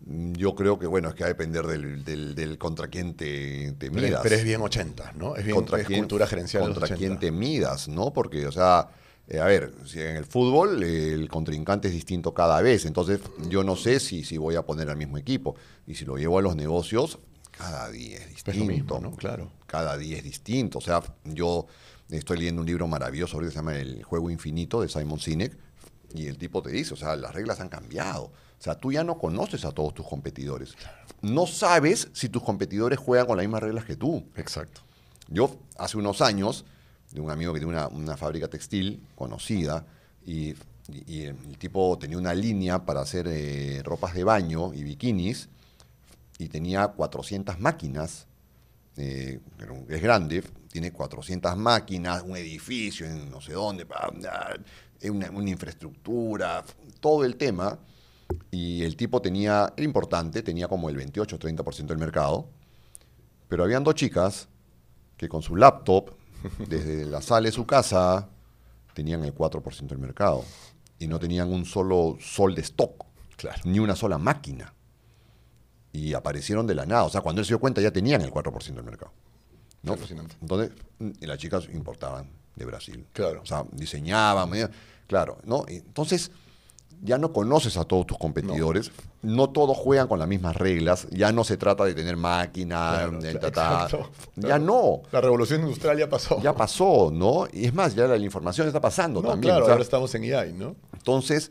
Yo 0.02 0.54
creo 0.54 0.78
que, 0.78 0.86
bueno, 0.86 1.08
es 1.10 1.14
que 1.14 1.24
va 1.24 1.26
a 1.26 1.32
depender 1.32 1.66
del, 1.66 2.04
del- 2.04 2.34
del 2.34 2.56
contra 2.56 2.88
quién 2.88 3.14
te, 3.14 3.72
te 3.72 3.90
Pero, 3.90 4.06
midas. 4.06 4.20
pero 4.22 4.34
es 4.34 4.44
bien 4.44 4.62
80, 4.62 5.12
¿no? 5.12 5.36
Es 5.36 5.44
bien 5.44 5.54
contra 5.56 5.78
es 5.78 5.86
quién, 5.86 6.00
cultura 6.00 6.26
gerencial 6.26 6.62
de 6.62 6.68
los 6.68 6.78
contra 6.78 6.94
80. 6.94 6.98
quién 6.98 7.18
te 7.18 7.30
midas, 7.30 7.86
¿no? 7.88 8.10
Porque, 8.12 8.46
o 8.46 8.52
sea, 8.52 8.88
eh, 9.28 9.40
a 9.40 9.44
ver, 9.44 9.74
si 9.84 10.00
en 10.00 10.16
el 10.16 10.24
fútbol 10.24 10.82
eh, 10.82 11.12
el 11.12 11.28
contrincante 11.28 11.88
es 11.88 11.94
distinto 11.94 12.32
cada 12.32 12.62
vez, 12.62 12.86
entonces 12.86 13.20
yo 13.50 13.62
no 13.62 13.76
sé 13.76 14.00
si, 14.00 14.24
si 14.24 14.38
voy 14.38 14.54
a 14.54 14.62
poner 14.62 14.88
al 14.88 14.96
mismo 14.96 15.18
equipo. 15.18 15.54
Y 15.86 15.96
si 15.96 16.06
lo 16.06 16.16
llevo 16.16 16.38
a 16.38 16.42
los 16.42 16.56
negocios, 16.56 17.18
cada 17.60 17.90
día 17.90 18.16
es 18.18 18.28
distinto. 18.28 18.50
Es 18.50 18.56
lo 18.58 18.64
mismo, 18.66 18.98
¿no? 19.00 19.16
Claro. 19.16 19.50
Cada 19.66 19.96
día 19.96 20.16
es 20.18 20.24
distinto. 20.24 20.78
O 20.78 20.80
sea, 20.80 21.02
yo 21.24 21.66
estoy 22.10 22.38
leyendo 22.38 22.60
un 22.62 22.66
libro 22.66 22.86
maravilloso 22.88 23.38
que 23.38 23.48
se 23.48 23.54
llama 23.54 23.76
El 23.76 24.02
Juego 24.02 24.30
Infinito 24.30 24.80
de 24.82 24.88
Simon 24.88 25.18
Sinek, 25.20 25.56
y 26.14 26.26
el 26.26 26.38
tipo 26.38 26.60
te 26.62 26.70
dice, 26.70 26.94
o 26.94 26.96
sea, 26.96 27.14
las 27.16 27.32
reglas 27.34 27.60
han 27.60 27.68
cambiado. 27.68 28.24
O 28.24 28.62
sea, 28.62 28.74
tú 28.74 28.90
ya 28.92 29.04
no 29.04 29.16
conoces 29.16 29.64
a 29.64 29.72
todos 29.72 29.94
tus 29.94 30.06
competidores. 30.06 30.74
No 31.22 31.46
sabes 31.46 32.08
si 32.12 32.28
tus 32.28 32.42
competidores 32.42 32.98
juegan 32.98 33.26
con 33.26 33.36
las 33.36 33.44
mismas 33.46 33.62
reglas 33.62 33.84
que 33.84 33.96
tú. 33.96 34.24
Exacto. 34.36 34.80
Yo 35.28 35.56
hace 35.78 35.96
unos 35.96 36.20
años, 36.20 36.64
de 37.12 37.20
un 37.20 37.30
amigo 37.30 37.52
que 37.52 37.60
tiene 37.60 37.72
una, 37.72 37.86
una 37.88 38.16
fábrica 38.16 38.48
textil 38.48 39.00
conocida, 39.14 39.86
y, 40.26 40.54
y- 41.06 41.22
el 41.22 41.56
tipo 41.58 41.96
tenía 41.98 42.18
una 42.18 42.34
línea 42.34 42.84
para 42.84 43.00
hacer 43.00 43.26
eh, 43.28 43.80
ropas 43.84 44.12
de 44.14 44.24
baño 44.24 44.74
y 44.74 44.82
bikinis, 44.82 45.48
y 46.40 46.48
tenía 46.48 46.88
400 46.88 47.60
máquinas, 47.60 48.26
eh, 48.96 49.40
es 49.88 50.02
grande, 50.02 50.42
tiene 50.72 50.90
400 50.90 51.54
máquinas, 51.56 52.22
un 52.22 52.34
edificio 52.36 53.06
en 53.06 53.30
no 53.30 53.42
sé 53.42 53.52
dónde, 53.52 53.86
eh, 55.00 55.10
una, 55.10 55.30
una 55.30 55.50
infraestructura, 55.50 56.64
todo 57.00 57.24
el 57.26 57.36
tema, 57.36 57.78
y 58.50 58.82
el 58.84 58.96
tipo 58.96 59.20
tenía, 59.20 59.72
era 59.76 59.84
importante, 59.84 60.42
tenía 60.42 60.66
como 60.66 60.88
el 60.88 60.96
28-30% 60.96 61.86
del 61.86 61.98
mercado, 61.98 62.48
pero 63.48 63.64
habían 63.64 63.84
dos 63.84 63.94
chicas 63.96 64.48
que 65.18 65.28
con 65.28 65.42
su 65.42 65.56
laptop, 65.56 66.12
desde 66.68 67.04
la 67.04 67.20
sala 67.20 67.46
de 67.46 67.52
su 67.52 67.66
casa, 67.66 68.30
tenían 68.94 69.24
el 69.24 69.34
4% 69.34 69.88
del 69.88 69.98
mercado. 69.98 70.42
Y 70.98 71.06
no 71.06 71.18
tenían 71.18 71.52
un 71.52 71.64
solo 71.66 72.16
sol 72.20 72.54
de 72.54 72.62
stock, 72.62 73.04
Claro. 73.36 73.60
ni 73.64 73.78
una 73.78 73.94
sola 73.96 74.16
máquina. 74.18 74.72
Y 75.92 76.14
aparecieron 76.14 76.66
de 76.66 76.74
la 76.74 76.86
nada. 76.86 77.04
O 77.04 77.10
sea, 77.10 77.20
cuando 77.20 77.40
él 77.40 77.46
se 77.46 77.50
dio 77.50 77.58
cuenta 77.60 77.80
ya 77.80 77.90
tenían 77.90 78.20
el 78.22 78.30
4% 78.30 78.74
del 78.74 78.84
mercado. 78.84 79.12
¿no? 79.82 79.94
Entonces, 80.42 80.72
y 81.20 81.26
las 81.26 81.38
chicas 81.38 81.66
importaban 81.72 82.28
de 82.54 82.64
Brasil. 82.66 83.06
Claro. 83.12 83.40
O 83.42 83.46
sea, 83.46 83.64
diseñaban, 83.72 84.50
claro, 85.06 85.38
¿no? 85.44 85.64
Entonces, 85.68 86.30
ya 87.02 87.16
no 87.16 87.32
conoces 87.32 87.78
a 87.78 87.84
todos 87.84 88.06
tus 88.06 88.18
competidores, 88.18 88.92
no, 89.22 89.48
todos 89.48 89.74
juegan 89.78 90.06
con 90.06 90.18
las 90.18 90.28
mismas 90.28 90.54
reglas, 90.54 91.06
ya 91.10 91.32
no 91.32 91.44
se 91.44 91.56
trata 91.56 91.84
de 91.86 91.94
tener 91.94 92.18
máquina, 92.18 92.90
Claro, 92.94 93.18
de 93.20 93.30
claro, 93.30 93.40
ta, 93.40 93.50
ta. 93.50 93.84
exacto, 93.84 94.10
ya 94.36 94.48
claro. 94.48 94.64
no, 94.64 95.02
La 95.10 95.22
revolución 95.22 95.62
industrial 95.62 95.96
ya 95.98 96.10
pasó. 96.10 96.42
ya 96.42 96.52
pasó, 96.54 97.10
¿no? 97.10 97.46
Y 97.50 97.64
es 97.64 97.72
más, 97.72 97.94
ya 97.94 98.06
la, 98.06 98.18
la 98.18 98.24
información 98.24 98.66
está 98.66 98.82
pasando 98.82 99.22
No, 99.22 99.30
también. 99.30 99.48
claro, 99.52 99.62
o 99.64 99.66
sea, 99.66 99.72
ahora 99.72 99.82
estamos 99.84 100.14
en 100.14 100.24
EI, 100.24 100.52
¿no? 100.52 100.76
entonces, 100.92 101.50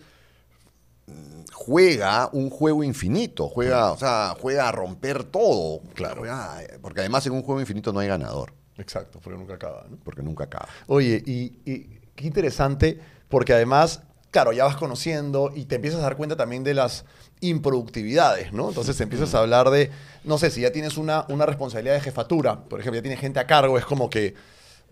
mm, 1.08 1.39
juega 1.62 2.30
un 2.32 2.50
juego 2.50 2.86
infinito, 2.86 3.50
juega, 3.50 3.92
o 3.92 3.98
sea, 3.98 4.34
juega 4.40 4.70
a 4.70 4.72
romper 4.72 5.26
todo. 5.26 5.82
Claro. 5.94 6.22
Juega- 6.22 6.62
porque 6.82 7.02
además 7.02 7.26
en 7.26 7.34
un 7.34 7.42
juego 7.44 7.60
infinito 7.60 7.92
no 7.92 8.00
hay 8.00 8.08
ganador, 8.08 8.54
Exacto, 8.78 9.20
porque 9.22 9.38
nunca 9.38 9.56
acaba, 9.56 9.86
¿no? 9.90 9.98
porque 10.06 10.24
nunca 10.24 10.46
acaba. 10.46 10.70
Oye, 10.88 11.22
y, 11.26 11.60
y 11.66 12.00
qué 12.16 12.26
interesante, 12.28 12.98
porque 13.28 13.54
además, 13.54 14.04
claro, 14.32 14.54
ya 14.54 14.64
vas 14.64 14.78
conociendo 14.78 15.52
y 15.54 15.66
te 15.66 15.76
empiezas 15.76 16.00
a 16.00 16.04
dar 16.04 16.16
cuenta 16.16 16.38
también 16.38 16.64
de 16.64 16.74
las 16.76 17.04
improductividades, 17.42 18.54
¿no? 18.54 18.70
Entonces 18.70 18.96
te 18.96 19.04
empiezas 19.04 19.36
a 19.36 19.40
hablar 19.40 19.70
de, 19.70 19.92
no 20.24 20.38
sé, 20.38 20.50
si 20.52 20.62
ya 20.62 20.72
tienes 20.72 20.98
una, 20.98 21.26
una 21.28 21.46
responsabilidad 21.46 21.96
de 21.96 22.02
jefatura, 22.02 22.64
por 22.64 22.80
ejemplo, 22.80 22.98
ya 22.98 23.02
tienes 23.02 23.20
gente 23.20 23.40
a 23.42 23.46
cargo, 23.48 23.78
es 23.78 23.86
como 23.86 24.10
que 24.10 24.34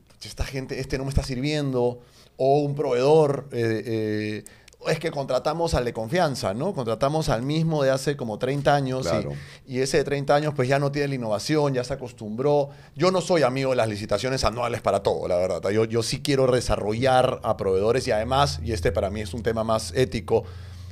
"Pucha, 0.10 0.28
esta 0.28 0.44
gente, 0.44 0.80
este 0.82 0.98
no 0.98 1.06
me 1.06 1.10
está 1.10 1.24
sirviendo, 1.24 2.02
o 2.36 2.60
un 2.60 2.76
proveedor, 2.76 3.48
eh, 3.54 3.84
eh, 3.86 4.44
es 4.88 5.00
que 5.00 5.12
contratamos 5.12 5.74
al 5.74 5.84
de 5.86 5.92
confianza, 5.94 6.54
¿no? 6.54 6.74
Contratamos 6.74 7.30
al 7.30 7.42
mismo 7.42 7.84
de 7.84 7.90
hace 7.90 8.16
como 8.16 8.38
30 8.38 8.76
años 8.76 9.06
y- 9.06 9.10
Claro. 9.10 9.32
y, 9.66 9.80
ese 9.80 9.98
de 9.98 10.04
30 10.04 10.36
años 10.36 10.54
pues 10.56 10.68
ya 10.70 10.78
no 10.80 10.92
tiene 10.92 11.10
la 11.10 11.16
innovación, 11.16 11.74
ya 11.74 11.84
se 11.84 11.94
acostumbró. 11.94 12.70
Yo 12.96 13.12
no 13.12 13.20
soy 13.22 13.42
amigo 13.44 13.72
de 13.72 13.76
las 13.76 13.90
licitaciones 13.90 14.44
anuales 14.44 14.82
para 14.82 15.02
todo, 15.04 15.28
la 15.28 15.36
verdad. 15.38 15.68
Yo, 15.72 15.84
yo 15.86 16.04
sí 16.04 16.22
quiero 16.22 16.50
desarrollar 16.52 17.40
a 17.44 17.58
proveedores 17.58 18.08
y 18.08 18.12
además, 18.12 18.60
y 18.64 18.72
este 18.72 18.92
para 18.92 19.10
mí 19.10 19.22
es 19.22 19.34
un 19.34 19.44
tema 19.44 19.64
más 19.64 19.92
ético, 19.96 20.44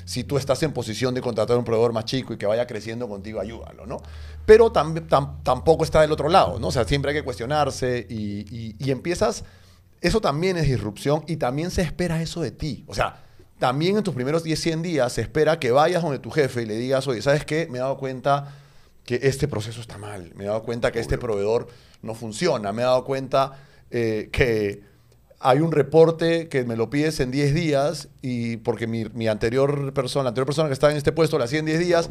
si 0.04 0.24
tú 0.24 0.38
estás 0.38 0.62
en 0.64 0.72
posición 0.72 1.14
de 1.16 1.22
contratar 1.22 1.56
a 1.56 1.60
un 1.60 1.66
proveedor 1.66 1.94
más 1.94 2.06
chico 2.06 2.34
y 2.34 2.38
que 2.38 2.46
vaya 2.46 2.68
creciendo 2.68 3.08
contigo, 3.08 3.40
ayúdalo, 3.40 3.86
¿no? 3.88 4.02
Pero 4.46 4.72
tam- 4.74 5.08
tam- 5.08 5.42
tampoco 5.44 5.84
está 5.84 6.02
del 6.02 6.12
otro 6.12 6.30
lado, 6.30 6.60
¿no? 6.60 6.68
O 6.68 6.72
sea, 6.72 6.84
siempre 6.86 7.12
hay 7.12 7.18
que 7.18 7.24
cuestionarse 7.24 8.06
y, 8.10 8.46
y- 8.56 8.76
y 8.78 8.92
empiezas, 8.92 9.44
eso 10.02 10.22
también 10.22 10.58
es 10.58 10.68
disrupción 10.68 11.24
y 11.28 11.38
también 11.38 11.72
se 11.72 11.82
espera 11.82 12.22
eso 12.22 12.42
de 12.42 12.52
ti. 12.52 12.84
O 12.88 12.94
sea, 12.94 13.24
también 13.60 13.98
en 13.98 14.04
tus 14.04 14.14
primeros 14.14 14.44
10, 14.44 14.60
100 14.60 14.82
días 14.82 15.14
se 15.14 15.22
espera 15.22 15.60
que 15.60 15.72
vayas 15.72 16.04
donde 16.04 16.20
tu 16.20 16.30
jefe 16.30 16.64
y 16.64 16.66
le 16.66 16.76
digas, 16.76 17.08
oye, 17.08 17.22
¿sabes 17.22 17.46
qué? 17.46 17.68
Me 17.70 17.78
he 17.78 17.82
dado 17.82 17.98
cuenta 17.98 18.54
que 19.04 19.20
este 19.24 19.48
proceso 19.48 19.82
está 19.82 19.98
mal, 19.98 20.32
me 20.36 20.44
he 20.44 20.48
dado 20.48 20.64
cuenta 20.64 20.92
que 20.92 21.00
este 21.00 21.18
proveedor 21.18 21.68
no 22.02 22.16
funciona, 22.16 22.72
me 22.74 22.82
he 22.82 22.86
dado 22.86 23.04
cuenta 23.06 23.54
eh, 23.92 24.30
que 24.32 24.84
hay 25.40 25.60
un 25.60 25.72
reporte 25.72 26.50
que 26.50 26.64
me 26.64 26.76
lo 26.76 26.90
pides 26.90 27.20
en 27.20 27.32
10 27.32 27.54
días 27.54 28.10
y 28.22 28.58
porque 28.58 28.88
mi, 28.88 29.06
mi 29.06 29.28
anterior 29.28 29.94
persona, 29.94 30.24
la 30.24 30.30
anterior 30.30 30.48
persona 30.48 30.70
que 30.70 30.74
estaba 30.74 30.92
en 30.92 30.98
este 30.98 31.12
puesto 31.12 31.38
la 31.38 31.46
hacía 31.46 31.60
en 31.60 31.66
10 31.66 31.80
días 31.80 32.10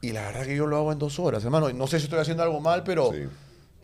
y 0.00 0.12
la 0.12 0.22
verdad 0.22 0.44
que 0.44 0.54
yo 0.54 0.66
lo 0.66 0.76
hago 0.76 0.92
en 0.92 0.98
dos 0.98 1.18
horas, 1.18 1.44
hermano. 1.44 1.72
No 1.72 1.86
sé 1.86 1.98
si 1.98 2.04
estoy 2.04 2.20
haciendo 2.20 2.42
algo 2.42 2.60
mal, 2.60 2.84
pero... 2.84 3.10
Sí. 3.10 3.26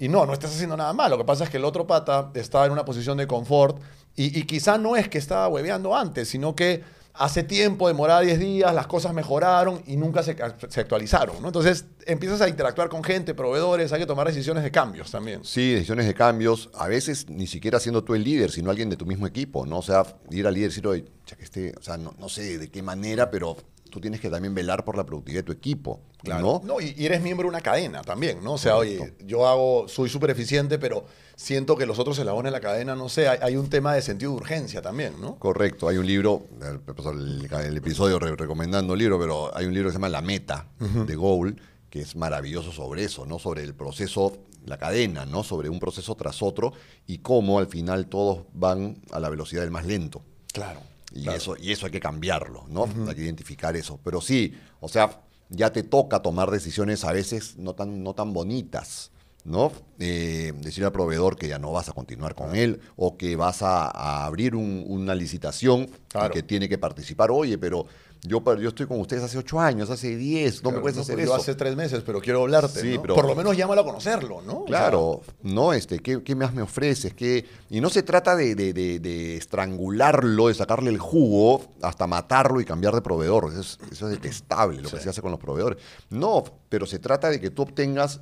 Y 0.01 0.09
no, 0.09 0.25
no 0.25 0.33
estás 0.33 0.55
haciendo 0.55 0.77
nada 0.79 0.93
mal. 0.95 1.11
Lo 1.11 1.19
que 1.19 1.25
pasa 1.25 1.45
es 1.45 1.51
que 1.51 1.59
el 1.59 1.65
otro 1.65 1.87
pata 1.87 2.31
estaba 2.35 2.65
en 2.65 2.73
una 2.73 2.87
posición 2.87 3.19
de 3.19 3.27
confort 3.27 3.79
y, 4.17 4.39
y 4.39 4.43
quizá 4.45 4.79
no 4.79 4.97
es 4.97 5.09
que 5.09 5.19
estaba 5.19 5.49
hueveando 5.49 5.97
antes, 5.97 6.29
sino 6.29 6.55
que 6.55 6.83
hace 7.15 7.43
tiempo, 7.43 7.89
demoraba 7.89 8.21
10 8.21 8.39
días, 8.39 8.75
las 8.75 8.87
cosas 8.87 9.13
mejoraron 9.13 9.83
y 9.87 9.97
nunca 9.97 10.23
se, 10.23 10.37
se 10.69 10.81
actualizaron. 10.81 11.41
¿no? 11.43 11.49
Entonces 11.49 11.85
empiezas 12.07 12.41
a 12.41 12.49
interactuar 12.49 12.89
con 12.89 13.05
gente, 13.05 13.35
proveedores, 13.35 13.93
hay 13.93 14.01
que 14.01 14.07
tomar 14.07 14.27
decisiones 14.27 14.63
de 14.65 14.71
cambios 14.71 15.11
también. 15.11 15.45
Sí, 15.45 15.73
decisiones 15.73 16.07
de 16.07 16.15
cambios, 16.15 16.71
a 16.75 16.89
veces 16.89 17.29
ni 17.29 17.47
siquiera 17.47 17.79
siendo 17.79 18.05
tú 18.05 18.15
el 18.15 18.25
líder, 18.25 18.51
sino 18.51 18.71
alguien 18.71 18.89
de 18.89 18.97
tu 18.97 19.07
mismo 19.07 19.27
equipo, 19.27 19.67
¿no? 19.67 19.79
O 19.79 19.83
sea, 19.83 20.05
ir 20.31 20.47
al 20.47 20.55
líder 20.55 20.67
y 20.67 20.71
decir, 20.71 20.87
oye, 20.87 21.05
esté, 21.39 21.75
o 21.79 21.83
sea, 21.83 21.97
no, 21.99 22.15
no 22.19 22.29
sé 22.29 22.59
de 22.59 22.71
qué 22.71 22.83
manera, 22.83 23.31
pero 23.31 23.57
tú 23.91 24.01
tienes 24.01 24.21
que 24.21 24.31
también 24.31 24.55
velar 24.55 24.85
por 24.85 24.97
la 24.97 25.05
productividad 25.05 25.41
de 25.41 25.47
tu 25.47 25.53
equipo, 25.53 26.01
¿no? 26.41 26.63
No, 26.65 26.81
y, 26.81 26.95
y 26.97 27.07
eres 27.07 27.21
miembro 27.23 27.45
de 27.45 27.51
una 27.51 27.61
cadena 27.61 28.03
también, 28.03 28.43
¿no? 28.43 28.55
O 28.55 28.59
sea, 28.59 28.77
oye, 28.77 29.15
yo 29.27 29.47
hago, 29.47 29.89
soy 29.89 30.09
súper 30.09 30.31
eficiente, 30.31 30.79
pero 30.79 31.05
siento 31.37 31.77
que 31.77 31.85
los 31.87 31.99
otros 31.99 32.19
eslabones 32.19 32.51
de 32.53 32.59
la 32.59 32.61
cadena, 32.61 32.95
no 32.95 33.09
sé, 33.09 33.29
hay, 33.29 33.39
hay 33.43 33.57
un 33.57 33.69
tema 33.69 33.95
de 33.95 34.03
sentido 34.03 34.31
de 34.33 34.37
urgencia 34.39 34.81
también, 34.81 35.15
¿no? 35.21 35.37
Correcto, 35.37 35.89
hay 35.89 35.97
un 35.99 36.07
libro, 36.07 36.45
el, 36.61 37.49
el 37.67 37.77
episodio 37.77 38.19
re- 38.19 38.37
recomendando 38.37 38.93
el 38.95 38.99
libro, 38.99 39.19
pero 39.19 39.55
hay 39.57 39.67
un 39.67 39.75
libro 39.75 39.89
que 39.89 39.93
se 39.93 39.97
llama 39.97 40.09
La 40.09 40.23
Meta, 40.23 40.67
de 40.79 41.17
Goal, 41.17 41.57
que 41.91 42.01
es 42.01 42.15
maravilloso 42.17 42.71
sobre 42.73 43.05
eso, 43.05 43.27
¿no? 43.27 43.39
Sobre 43.39 43.63
el 43.65 43.75
proceso, 43.75 44.37
la 44.67 44.79
cadena, 44.79 45.27
¿no? 45.27 45.43
Sobre 45.43 45.69
un 45.69 45.81
proceso 45.81 46.15
tras 46.15 46.43
otro 46.43 46.73
y 47.07 47.19
cómo 47.19 47.59
al 47.59 47.67
final 47.67 48.07
todos 48.07 48.45
van 48.53 48.99
a 49.11 49.19
la 49.19 49.29
velocidad 49.29 49.63
del 49.63 49.71
más 49.71 49.87
lento. 49.87 50.23
Claro. 50.53 50.81
Y, 51.13 51.23
claro. 51.25 51.39
eso, 51.39 51.57
y 51.59 51.73
eso 51.73 51.87
hay 51.87 51.93
que 51.93 52.01
cambiarlo, 52.01 52.65
¿no? 52.69 52.89
Hay 53.09 53.15
que 53.15 53.23
identificar 53.23 53.75
eso. 53.77 53.99
Pero 54.05 54.21
sí, 54.21 54.55
o 54.81 54.89
sea, 54.89 55.21
ya 55.49 55.73
te 55.73 55.83
toca 55.83 56.23
tomar 56.23 56.51
decisiones 56.51 57.05
a 57.05 57.13
veces 57.13 57.57
no 57.57 57.75
tan, 57.75 58.05
no 58.05 58.15
tan 58.15 58.33
bonitas, 58.33 59.11
¿no? 59.45 59.73
Eh, 59.99 60.53
decir 60.59 60.85
al 60.85 60.93
proveedor 60.93 61.37
que 61.37 61.49
ya 61.49 61.59
no 61.59 61.73
vas 61.73 61.89
a 61.89 61.93
continuar 61.93 62.35
con 62.35 62.55
él 62.55 62.81
o 62.97 63.17
que 63.17 63.35
vas 63.37 63.63
a, 63.63 63.87
a 63.87 64.25
abrir 64.27 64.55
un- 64.55 64.85
una 64.87 65.15
licitación 65.15 65.91
Claro. 66.09 66.29
y 66.29 66.37
que 66.37 66.43
tiene 66.45 66.69
que 66.69 66.79
participar. 66.79 67.31
Oye, 67.33 67.59
pero 67.59 67.87
yo, 68.23 68.43
yo 68.59 68.69
estoy 68.69 68.87
con 68.87 69.01
ustedes 69.01 69.23
hace 69.23 69.39
ocho 69.39 69.59
años, 69.61 69.89
hace 69.91 70.15
diez, 70.17 70.63
no 70.63 70.73
me 70.73 70.81
puedes 70.81 70.97
no, 70.97 71.03
hacer 71.03 71.15
pues 71.17 71.25
eso. 71.25 71.35
Yo 71.37 71.41
hace 71.41 71.55
tres 71.55 71.75
meses, 71.77 72.03
pero 72.05 72.21
quiero 72.21 72.43
hablarte. 72.43 72.81
Sí, 72.81 72.95
¿no? 72.97 73.03
pero- 73.03 73.15
Por 73.15 73.27
lo 73.27 73.35
menos 73.35 73.57
llámalo 73.57 73.81
a 73.81 73.85
conocerlo, 73.85 74.43
¿no? 74.43 74.53
O 74.59 74.65
Claro, 74.67 75.23
no, 75.43 75.73
este, 75.73 76.01
¿qué, 76.01 76.23
qué 76.23 76.35
más 76.35 76.53
me 76.53 76.61
ofreces? 76.63 77.15
¿Qué? 77.15 77.47
Y 77.71 77.81
no 77.81 77.89
se 77.89 78.03
trata 78.03 78.37
de, 78.37 78.55
de- 78.55 78.73
de- 78.75 78.99
de 79.01 79.37
estrangularlo, 79.37 80.49
de 80.49 80.55
sacarle 80.55 80.91
el 80.91 80.99
jugo 80.99 81.63
hasta 81.83 82.07
matarlo 82.07 82.61
y 82.61 82.65
cambiar 82.65 82.95
de 82.95 83.01
proveedor. 83.03 83.51
Eso 83.53 83.61
es, 83.61 83.79
eso 83.91 84.07
es 84.09 84.13
detestable 84.13 84.83
lo 84.83 84.91
que 84.91 84.99
Sí. 84.99 85.03
se 85.05 85.11
hace 85.11 85.23
con 85.23 85.31
los 85.31 85.41
proveedores. 85.41 85.79
No, 86.11 86.45
pero 86.69 86.87
se 86.87 86.99
trata 86.99 87.31
de 87.31 87.41
que 87.41 87.51
tú 87.51 87.63
obtengas 87.63 88.21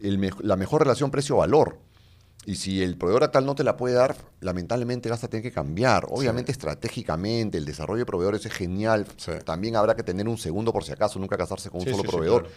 el 0.00 0.32
la 0.40 0.56
mejor 0.56 0.82
relación 0.82 1.10
precio-valor. 1.10 1.78
Y 2.44 2.56
si 2.56 2.82
el 2.82 2.96
proveedor 2.96 3.24
actual 3.24 3.46
no 3.46 3.54
te 3.54 3.62
la 3.62 3.76
puede 3.76 3.94
dar, 3.94 4.16
lamentablemente 4.40 5.08
vas 5.08 5.22
a 5.22 5.28
tener 5.28 5.44
que 5.44 5.52
cambiar. 5.52 6.06
Obviamente, 6.08 6.50
estratégicamente, 6.50 7.56
el 7.56 7.64
desarrollo 7.64 8.00
de 8.00 8.06
proveedores 8.06 8.44
es 8.44 8.52
genial. 8.52 9.06
Sí. 9.16 9.32
También 9.44 9.76
habrá 9.76 9.94
que 9.94 10.02
tener 10.02 10.28
un 10.28 10.38
segundo 10.38 10.72
por 10.72 10.82
si 10.82 10.92
acaso, 10.92 11.20
nunca 11.20 11.36
casarse 11.36 11.70
con 11.70 11.80
un 11.80 11.86
Sí, 11.86 11.92
solo 11.92 12.10
proveedor. 12.10 12.48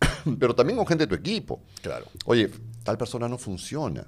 Pero 0.40 0.54
también 0.54 0.76
con 0.76 0.86
gente 0.86 1.06
de 1.06 1.08
tu 1.08 1.14
equipo. 1.14 1.62
Claro. 1.80 2.06
Oye, 2.24 2.50
tal 2.82 2.98
persona 2.98 3.28
no 3.28 3.38
funciona, 3.38 4.06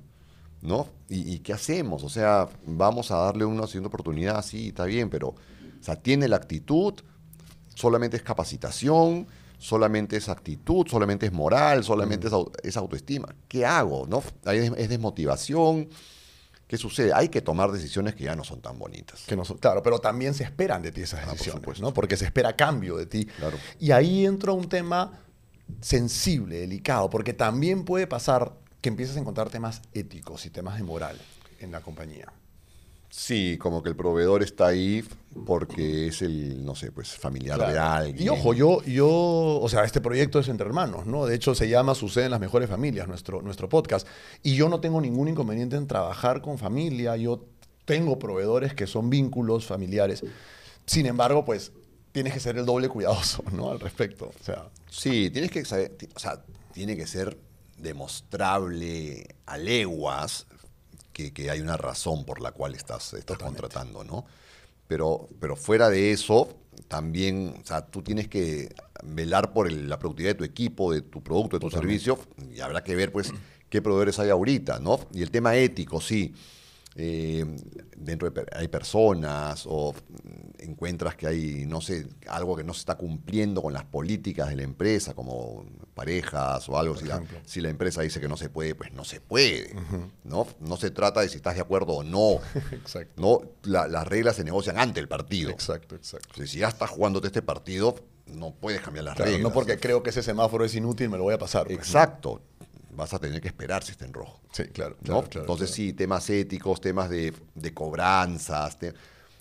¿no? 0.63 0.89
¿Y, 1.09 1.35
y 1.35 1.39
qué 1.39 1.53
hacemos? 1.53 2.03
O 2.03 2.09
sea, 2.09 2.49
vamos 2.67 3.13
a 3.13 3.19
darle 3.19 3.45
una 3.45 3.67
siguiente 3.67 3.89
oportunidad, 3.89 4.45
sí, 4.45 4.69
está 4.69 4.85
bien, 4.85 5.11
pero, 5.11 5.29
o 5.29 5.83
sea, 5.83 5.95
tiene 5.95 6.27
la 6.27 6.37
actitud, 6.37 6.95
solamente 7.75 8.17
es 8.17 8.23
capacitación, 8.23 9.29
solamente 9.61 10.17
es 10.17 10.29
actitud, 10.29 10.87
solamente 10.89 11.27
es 11.27 11.33
moral, 11.33 11.85
solamente 11.85 12.27
es, 12.27 12.33
au- 12.33 12.51
es 12.63 12.77
autoestima. 12.77 13.29
¿Qué 13.47 13.65
hago? 13.67 14.07
¿No? 14.09 14.23
Ahí 14.45 14.59
es, 14.59 14.73
es 14.77 14.89
desmotivación. 14.89 15.89
¿Qué 16.67 16.77
sucede? 16.77 17.13
Hay 17.13 17.29
que 17.29 17.41
tomar 17.43 17.71
decisiones 17.71 18.15
que 18.15 18.25
ya 18.25 18.35
no 18.35 18.43
son 18.45 18.61
tan 18.61 18.79
bonitas. 18.79 19.23
Que 19.27 19.37
no 19.37 19.45
son- 19.45 19.59
claro, 19.59 19.83
pero 19.83 19.99
también 19.99 20.35
se 20.35 20.45
esperan 20.45 20.83
de 20.83 20.91
ti 20.93 21.03
esas 21.03 21.21
Ah, 21.21 21.25
por 21.25 21.33
decisiones, 21.33 21.61
supuesto. 21.61 21.83
¿no? 21.85 21.93
Porque 21.93 22.17
se 22.17 22.25
espera 22.25 22.57
cambio 22.57 22.97
de 22.97 23.07
ti. 23.07 23.25
Claro. 23.27 23.59
Y 23.79 23.91
ahí 23.91 24.25
entra 24.25 24.53
un 24.53 24.69
tema 24.69 25.21
sensible, 25.81 26.61
delicado, 26.61 27.11
porque 27.11 27.33
también 27.33 27.85
puede 27.85 28.07
pasar 28.07 28.53
que 28.81 28.89
empieces 28.89 29.17
a 29.17 29.21
encontrar 29.21 29.51
temas 29.51 29.83
éticos 29.93 30.47
y 30.47 30.51
temas 30.51 30.77
de 30.79 30.85
moral 30.85 31.21
en 31.61 31.71
la 31.73 31.81
compañía. 31.81 32.33
Sí, 33.11 33.59
como 33.59 33.83
que 33.83 33.89
el 33.89 33.97
proveedor 33.97 34.43
está 34.43 34.69
ahí 34.69 35.05
porque 35.45 36.07
es 36.07 36.23
el, 36.23 36.65
no 36.65 36.75
sé, 36.75 36.93
pues 36.93 37.13
familiar 37.17 37.59
de 37.59 37.79
alguien. 37.79 38.25
Y 38.25 38.29
ojo, 38.29 38.55
yo, 38.55 38.83
yo, 38.85 39.09
o 39.09 39.69
sea, 39.69 39.85
este 39.85 40.01
proyecto 40.01 40.39
es 40.39 40.49
entre 40.49 40.67
hermanos, 40.67 41.07
¿no? 41.07 41.27
De 41.27 41.35
hecho, 41.35 41.55
se 41.55 41.69
llama 41.69 41.95
Sucede 41.95 42.27
en 42.27 42.31
las 42.31 42.41
mejores 42.41 42.71
familias, 42.71 43.09
nuestro, 43.09 43.43
nuestro 43.43 43.69
podcast. 43.69 44.07
Y 44.43 44.55
yo 44.55 44.69
no 44.69 44.81
tengo 44.81 45.01
ningún 45.01 45.29
inconveniente 45.29 45.77
en 45.77 45.87
trabajar 45.87 46.41
con 46.41 46.57
familia. 46.57 47.17
Yo 47.17 47.45
tengo 47.85 48.19
proveedores 48.19 48.75
que 48.75 48.87
son 48.87 49.11
vínculos 49.11 49.67
familiares. 49.67 50.23
Sin 50.87 51.07
embargo, 51.07 51.45
pues 51.45 51.73
tienes 52.13 52.33
que 52.33 52.41
ser 52.41 52.57
el 52.59 52.67
doble 52.67 52.89
cuidadoso, 52.89 53.43
¿no? 53.53 53.71
Al 53.71 53.81
respecto. 53.81 54.31
O 54.41 54.45
sea, 54.45 54.69
Sí, 54.91 55.31
tienes 55.31 55.51
que 55.51 55.65
saber, 55.65 55.97
o 56.15 56.19
sea, 56.19 56.43
tiene 56.73 56.97
que 56.97 57.07
ser 57.07 57.39
demostrable 57.79 59.37
a 59.47 59.57
leguas 59.57 60.47
que, 61.13 61.33
que 61.33 61.51
hay 61.51 61.61
una 61.61 61.77
razón 61.77 62.25
por 62.25 62.41
la 62.41 62.53
cual 62.53 62.75
estás, 62.75 63.15
estás 63.15 63.39
Totalmente. 63.39 63.63
contratando, 63.63 64.05
¿no? 64.05 64.25
Pero, 64.89 65.29
pero 65.41 65.57
fuera 65.57 65.89
de 65.89 66.11
eso, 66.13 66.57
también, 66.89 67.55
o 67.63 67.67
sea, 67.67 67.87
tú 67.87 68.03
tienes 68.03 68.27
que 68.29 68.75
velar 69.05 69.53
por 69.53 69.69
el- 69.69 69.89
la 69.89 69.99
productividad 69.99 70.33
de 70.33 70.39
tu 70.39 70.45
equipo, 70.45 70.93
de 70.93 71.03
tu 71.03 71.23
producto, 71.23 71.57
de 71.57 71.61
tu 71.61 71.71
Totalmente. 71.71 72.05
servicio, 72.05 72.19
y 72.55 72.61
habrá 72.61 72.83
que 72.83 72.97
ver, 72.97 73.13
pues, 73.13 73.33
qué 73.69 73.81
proveedores 73.81 74.19
hay 74.19 74.31
ahorita, 74.31 74.81
¿no? 74.81 74.99
Y 75.15 75.23
el 75.23 75.31
tema 75.31 75.55
ético, 75.57 76.01
sí. 76.01 76.35
Eh, 76.97 77.45
dentro 77.97 78.29
de, 78.29 78.47
hay 78.53 78.69
personas 78.69 79.65
o 79.67 79.95
encuentras 80.59 81.15
que 81.15 81.27
hay, 81.27 81.65
no 81.67 81.81
sé, 81.81 82.07
algo 82.29 82.57
que 82.57 82.65
no 82.65 82.75
se 82.75 82.81
está 82.81 82.97
cumpliendo 82.97 83.63
con 83.63 83.73
las 83.73 83.85
políticas 83.85 84.49
de 84.49 84.57
la 84.57 84.63
empresa, 84.65 85.15
como 85.15 85.65
parejas 85.95 86.69
o 86.69 86.79
algo. 86.79 86.97
Si 86.97 87.05
la, 87.05 87.23
si 87.45 87.61
la, 87.61 87.69
empresa 87.69 88.03
dice 88.03 88.21
que 88.21 88.29
no 88.29 88.37
se 88.37 88.49
puede, 88.49 88.75
pues 88.75 88.93
no 88.93 89.05
se 89.05 89.21
puede. 89.21 89.75
¿no? 90.25 90.47
no 90.59 90.77
se 90.77 90.91
trata 90.91 91.21
de 91.21 91.29
si 91.29 91.37
estás 91.37 91.55
de 91.55 91.61
acuerdo 91.61 91.93
o 91.93 92.03
no. 92.03 92.41
exacto. 92.73 93.21
¿no? 93.21 93.41
las 93.65 94.07
reglas 94.09 94.37
se 94.37 94.45
negocian 94.45 94.79
ante 94.79 95.01
el 95.01 95.09
partido. 95.09 95.51
Exacto, 95.51 95.95
exacto. 95.95 96.45
si 96.47 96.59
ya 96.59 96.69
estás 96.69 96.91
jugándote 96.91 97.29
este 97.29 97.43
partido, 97.43 97.95
no 98.27 98.53
puedes 98.53 98.81
cambiar 98.81 99.05
las 99.05 99.19
reglas. 99.19 99.41
No 99.41 99.53
porque 99.53 99.79
creo 99.79 100.03
que 100.03 100.11
ese 100.11 100.23
semáforo 100.23 100.65
es 100.65 100.75
inútil, 100.75 101.09
me 101.09 101.19
lo 101.19 101.25
voy 101.25 101.35
a 101.35 101.39
pasar. 101.39 101.67
Pues, 101.67 101.79
exacto 101.79 102.43
vas 102.95 103.15
a 103.15 103.19
tener 103.19 103.41
que 103.41 103.49
esperar 103.49 103.83
si 103.83 103.93
está 103.93 104.05
en 104.05 104.13
rojo. 104.13 104.41
Sí, 104.53 104.65
claro. 104.65 104.97
Entonces 105.03 105.71
sí, 105.71 105.93
temas 105.93 106.29
éticos, 106.31 106.81
temas 106.81 107.09
de, 107.11 107.33
cobranzas. 107.75 108.77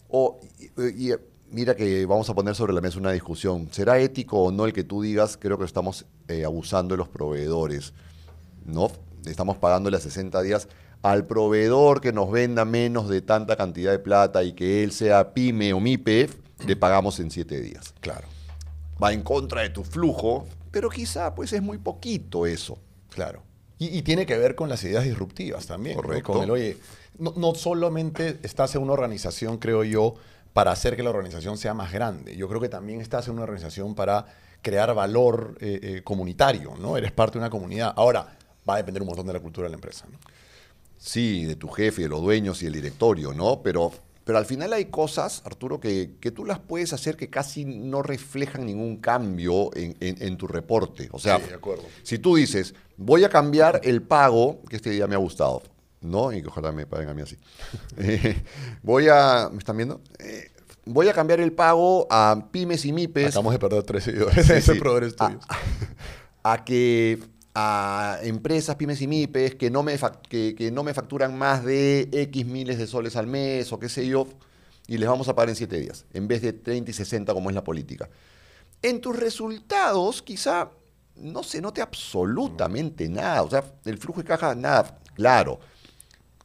o, 0.09 0.39
y, 0.77 1.11
mira 1.51 1.75
que 1.75 2.05
vamos 2.05 2.29
a 2.29 2.35
poner 2.35 2.55
sobre 2.55 2.73
la 2.73 2.81
mesa 2.81 2.99
una 2.99 3.11
discusión. 3.11 3.69
¿Será 3.71 3.99
ético 3.99 4.43
o 4.43 4.51
no 4.51 4.65
el 4.65 4.73
que 4.73 4.83
tú 4.83 5.01
digas, 5.01 5.37
creo 5.37 5.57
que 5.57 5.65
estamos 5.65 6.05
eh, 6.27 6.45
abusando 6.45 6.93
de 6.93 6.97
los 6.97 7.09
proveedores? 7.09 7.93
¿No? 8.65 8.91
Estamos 9.25 9.57
pagándole 9.57 9.97
a 9.97 9.99
60 9.99 10.41
días 10.41 10.67
al 11.01 11.25
proveedor 11.25 12.01
que 12.01 12.11
nos 12.11 12.29
venda 12.29 12.65
menos 12.65 13.07
de 13.09 13.21
tanta 13.21 13.55
cantidad 13.55 13.91
de 13.91 13.99
plata 13.99 14.43
y 14.43 14.53
que 14.53 14.83
él 14.83 14.91
sea 14.91 15.33
pyme 15.33 15.73
o 15.73 15.79
MIPEF, 15.79 16.35
le 16.65 16.75
pagamos 16.75 17.19
en 17.19 17.31
7 17.31 17.61
días. 17.61 17.93
Claro. 18.01 18.27
Va 19.01 19.13
en 19.13 19.21
contra 19.21 19.61
de 19.61 19.69
tu 19.69 19.83
flujo, 19.83 20.45
pero 20.71 20.89
quizá 20.89 21.33
pues 21.33 21.53
es 21.53 21.61
muy 21.61 21.77
poquito 21.77 22.45
eso. 22.45 22.77
Claro. 23.09 23.43
Y, 23.81 24.01
tiene 24.01 24.25
que 24.25 24.37
ver 24.37 24.55
con 24.55 24.67
las 24.67 24.83
ideas 24.83 25.05
disruptivas 25.05 25.65
también. 25.65 25.95
Correcto. 25.95 26.33
Con 26.33 26.43
el, 26.43 26.51
oye, 26.51 26.77
no, 27.17 27.55
solamente 27.55 28.37
estás 28.43 28.75
en 28.75 28.81
una 28.81 28.91
organización, 28.91 29.57
creo 29.57 29.85
yo, 29.85 30.15
para 30.51 30.71
hacer 30.71 30.97
que 30.97 31.03
la 31.03 31.11
organización 31.11 31.57
sea 31.57 31.73
más 31.73 31.93
grande. 31.93 32.35
Yo 32.35 32.49
creo 32.49 32.59
que 32.59 32.67
también 32.67 32.99
estás 32.99 33.27
en 33.27 33.35
una 33.35 33.43
organización 33.43 33.95
para 33.95 34.25
crear 34.61 34.93
valor 34.93 35.57
eh, 35.61 35.79
eh, 35.81 36.01
comunitario, 36.03 36.75
¿no? 36.77 36.97
Eres 36.97 37.13
parte 37.13 37.33
de 37.33 37.39
una 37.39 37.49
comunidad. 37.49 37.93
Ahora, 37.95 38.37
va 38.69 38.73
a 38.73 38.77
depender 38.77 39.01
un 39.01 39.07
montón 39.07 39.27
de 39.27 39.33
la 39.33 39.39
cultura 39.39 39.67
de 39.67 39.69
la 39.69 39.75
empresa, 39.75 40.05
¿no? 40.11 40.19
Sí, 40.97 41.45
de 41.45 41.55
tu 41.55 41.69
jefe, 41.69 42.01
de 42.01 42.09
los 42.09 42.21
dueños 42.21 42.61
y 42.61 42.65
el 42.65 42.73
directorio, 42.73 43.33
¿no? 43.33 43.61
Pero 43.61 43.93
pero 44.29 44.37
al 44.37 44.45
final 44.45 44.73
hay 44.73 44.85
cosas, 44.85 45.41
Arturo, 45.43 45.79
que, 45.79 46.11
que, 46.19 46.29
tú 46.29 46.45
las 46.45 46.59
puedes 46.59 46.93
hacer 46.93 47.17
que 47.17 47.31
casi 47.31 47.65
no 47.65 48.03
reflejan 48.03 48.63
ningún 48.63 48.97
cambio 48.97 49.75
en, 49.75 49.95
en, 49.99 50.37
tu 50.37 50.45
reporte. 50.45 51.09
O 51.11 51.17
sea, 51.17 51.41
si 52.03 52.19
tú 52.19 52.35
dices, 52.35 52.75
voy 52.99 53.23
a 53.23 53.29
cambiar 53.29 53.81
el 53.83 54.01
pago, 54.01 54.61
que 54.69 54.75
este 54.75 54.91
día 54.91 55.07
me 55.07 55.15
ha 55.15 55.19
gustado, 55.19 55.63
¿no? 56.01 56.31
Y 56.33 56.41
que 56.41 56.49
ojalá 56.49 56.71
me 56.71 56.85
paguen 56.85 57.09
a 57.09 57.13
mí 57.13 57.21
así. 57.21 57.37
Eh, 57.97 58.43
voy 58.83 59.07
a. 59.09 59.49
¿Me 59.51 59.57
están 59.57 59.77
viendo? 59.77 60.01
Eh, 60.19 60.51
voy 60.85 61.07
a 61.07 61.13
cambiar 61.13 61.39
el 61.39 61.53
pago 61.53 62.07
a 62.11 62.47
pymes 62.51 62.85
y 62.85 62.93
mipes. 62.93 63.27
Acabamos 63.27 63.53
de 63.53 63.59
perder 63.59 63.83
tres 63.83 64.03
seguidores. 64.03 64.49
Ese 64.49 64.75
proveedores 64.75 65.15
tuyos. 65.15 65.43
a 66.43 66.63
que 66.63 67.19
a 67.55 68.19
empresas, 68.21 68.75
pymes 68.75 69.01
y 69.01 69.07
MIPES 69.07 69.55
que 69.55 69.69
no, 69.69 69.83
me 69.83 69.97
que, 70.29 70.71
no 70.71 70.83
me 70.83 70.93
facturan 70.93 71.37
más 71.37 71.65
de 71.65 72.07
X 72.11 72.45
miles 72.45 72.77
de 72.77 72.87
soles 72.87 73.15
al 73.15 73.27
mes 73.27 73.73
o 73.73 73.79
qué 73.79 73.89
sé 73.89 74.07
yo, 74.07 74.27
y 74.87 74.97
les 74.97 75.09
vamos 75.09 75.27
a 75.27 75.35
pagar 75.35 75.49
en 75.49 75.55
7 75.55 75.79
días, 75.79 76.05
en 76.13 76.27
vez 76.27 76.41
de 76.41 76.53
30 76.53 76.91
y 76.91 76.93
60 76.93 77.33
como 77.33 77.49
es 77.49 77.55
la 77.55 77.63
política. 77.63 78.07
En 78.81 79.01
tus 79.01 79.17
resultados 79.17 80.21
quizá 80.21 80.69
no 81.21 81.43
se 81.43 81.61
note 81.61 81.81
absolutamente 81.81 83.09
nada, 83.09 83.43
o 83.43 83.49
sea, 83.49 83.63
el 83.85 83.97
flujo 83.97 84.21
de 84.21 84.27
caja, 84.27 84.55
nada, 84.55 84.99
claro. 85.13 85.59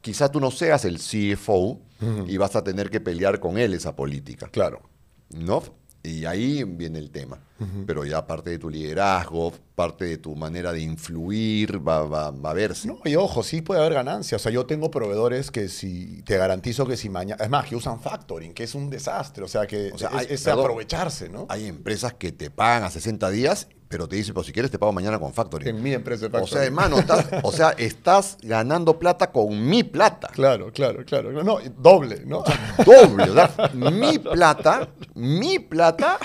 Quizá 0.00 0.30
tú 0.30 0.38
no 0.38 0.50
seas 0.50 0.84
el 0.84 0.98
CFO 0.98 1.80
y 2.26 2.36
vas 2.36 2.54
a 2.56 2.62
tener 2.62 2.90
que 2.90 3.00
pelear 3.00 3.40
con 3.40 3.56
él 3.56 3.72
esa 3.72 3.96
política. 3.96 4.48
Claro. 4.48 4.82
¿No? 5.30 5.62
Y 6.04 6.26
ahí 6.26 6.64
viene 6.64 6.98
el 6.98 7.10
tema. 7.10 7.38
Pero 7.86 8.04
ya 8.04 8.26
parte 8.26 8.50
de 8.50 8.58
tu 8.58 8.68
liderazgo, 8.68 9.54
parte 9.74 10.04
de 10.04 10.18
tu 10.18 10.36
manera 10.36 10.70
de 10.70 10.82
influir, 10.82 11.76
va, 11.76 12.02
va, 12.02 12.30
va, 12.30 12.50
a 12.50 12.52
verse. 12.52 12.86
No, 12.86 12.98
y 13.06 13.16
ojo, 13.16 13.42
sí 13.42 13.62
puede 13.62 13.80
haber 13.80 13.94
ganancias. 13.94 14.38
O 14.38 14.42
sea, 14.42 14.52
yo 14.52 14.66
tengo 14.66 14.90
proveedores 14.90 15.50
que 15.50 15.68
si, 15.68 16.20
te 16.24 16.36
garantizo 16.36 16.86
que 16.86 16.98
si 16.98 17.08
mañana, 17.08 17.42
es 17.42 17.48
más, 17.48 17.64
que 17.66 17.74
usan 17.74 18.00
factoring, 18.00 18.52
que 18.52 18.64
es 18.64 18.74
un 18.74 18.90
desastre. 18.90 19.44
O 19.44 19.48
sea, 19.48 19.66
que 19.66 19.92
es, 20.28 20.46
aprovecharse, 20.46 21.30
¿no? 21.30 21.46
Hay 21.48 21.66
empresas 21.66 22.12
que 22.12 22.32
te 22.32 22.50
pagan 22.50 22.82
a 22.82 22.90
60 22.90 23.30
días 23.30 23.68
pero 23.94 24.08
te 24.08 24.16
dice, 24.16 24.34
pues 24.34 24.48
si 24.48 24.52
quieres 24.52 24.72
te 24.72 24.78
pago 24.80 24.90
mañana 24.90 25.20
con 25.20 25.32
Factory. 25.32 25.68
En 25.68 25.80
mi 25.80 25.92
empresa 25.92 26.24
de 26.24 26.30
Factory. 26.30 26.50
O 26.50 26.52
sea, 26.52 26.64
hermano, 26.64 26.98
estás, 26.98 27.26
o 27.44 27.52
sea, 27.52 27.70
estás 27.78 28.38
ganando 28.42 28.98
plata 28.98 29.30
con 29.30 29.68
mi 29.68 29.84
plata. 29.84 30.30
Claro, 30.32 30.72
claro, 30.72 31.04
claro. 31.04 31.30
No, 31.44 31.58
doble, 31.78 32.24
¿no? 32.26 32.42
doble, 32.84 33.26
¿verdad? 33.26 33.72
mi 33.74 34.18
plata, 34.18 34.88
mi 35.14 35.60
plata. 35.60 36.18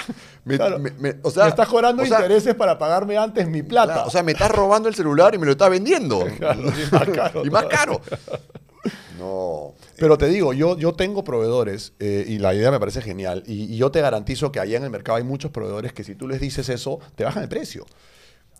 Me, 0.45 0.57
o 1.21 1.29
sea, 1.29 1.43
me 1.43 1.49
estás 1.49 1.67
cobrando 1.67 2.03
intereses 2.03 2.55
para 2.55 2.75
pagarme 2.79 3.19
antes 3.19 3.47
mi 3.47 3.61
plata. 3.61 4.05
o 4.05 4.09
sea, 4.09 4.23
me 4.23 4.31
estás 4.31 4.49
robando 4.49 4.89
el 4.89 4.95
celular 4.95 5.35
y 5.35 5.37
me 5.37 5.45
lo 5.45 5.51
estás 5.51 5.69
vendiendo. 5.69 6.25
y 6.27 6.91
más 6.91 7.09
caro. 7.13 7.45
y 7.45 7.51
más 7.51 7.65
caro. 7.65 8.01
No. 9.19 9.73
Pero 9.97 10.17
te 10.17 10.27
digo, 10.27 10.53
yo, 10.53 10.77
yo 10.77 10.93
tengo 10.93 11.25
proveedores 11.25 11.91
eh, 11.99 12.23
y 12.25 12.37
la 12.37 12.53
idea 12.53 12.71
me 12.71 12.79
parece 12.79 13.01
genial. 13.01 13.43
Y, 13.45 13.73
y, 13.73 13.75
yo 13.75 13.91
te 13.91 13.99
garantizo 13.99 14.49
que 14.49 14.61
allá 14.61 14.77
en 14.77 14.85
el 14.85 14.89
mercado 14.89 15.17
hay 15.17 15.25
muchos 15.25 15.51
proveedores 15.51 15.91
que 15.91 16.05
si 16.05 16.15
tú 16.15 16.25
les 16.25 16.39
dices 16.39 16.69
eso, 16.69 16.99
te 17.15 17.25
bajan 17.25 17.43
el 17.43 17.49
precio. 17.49 17.85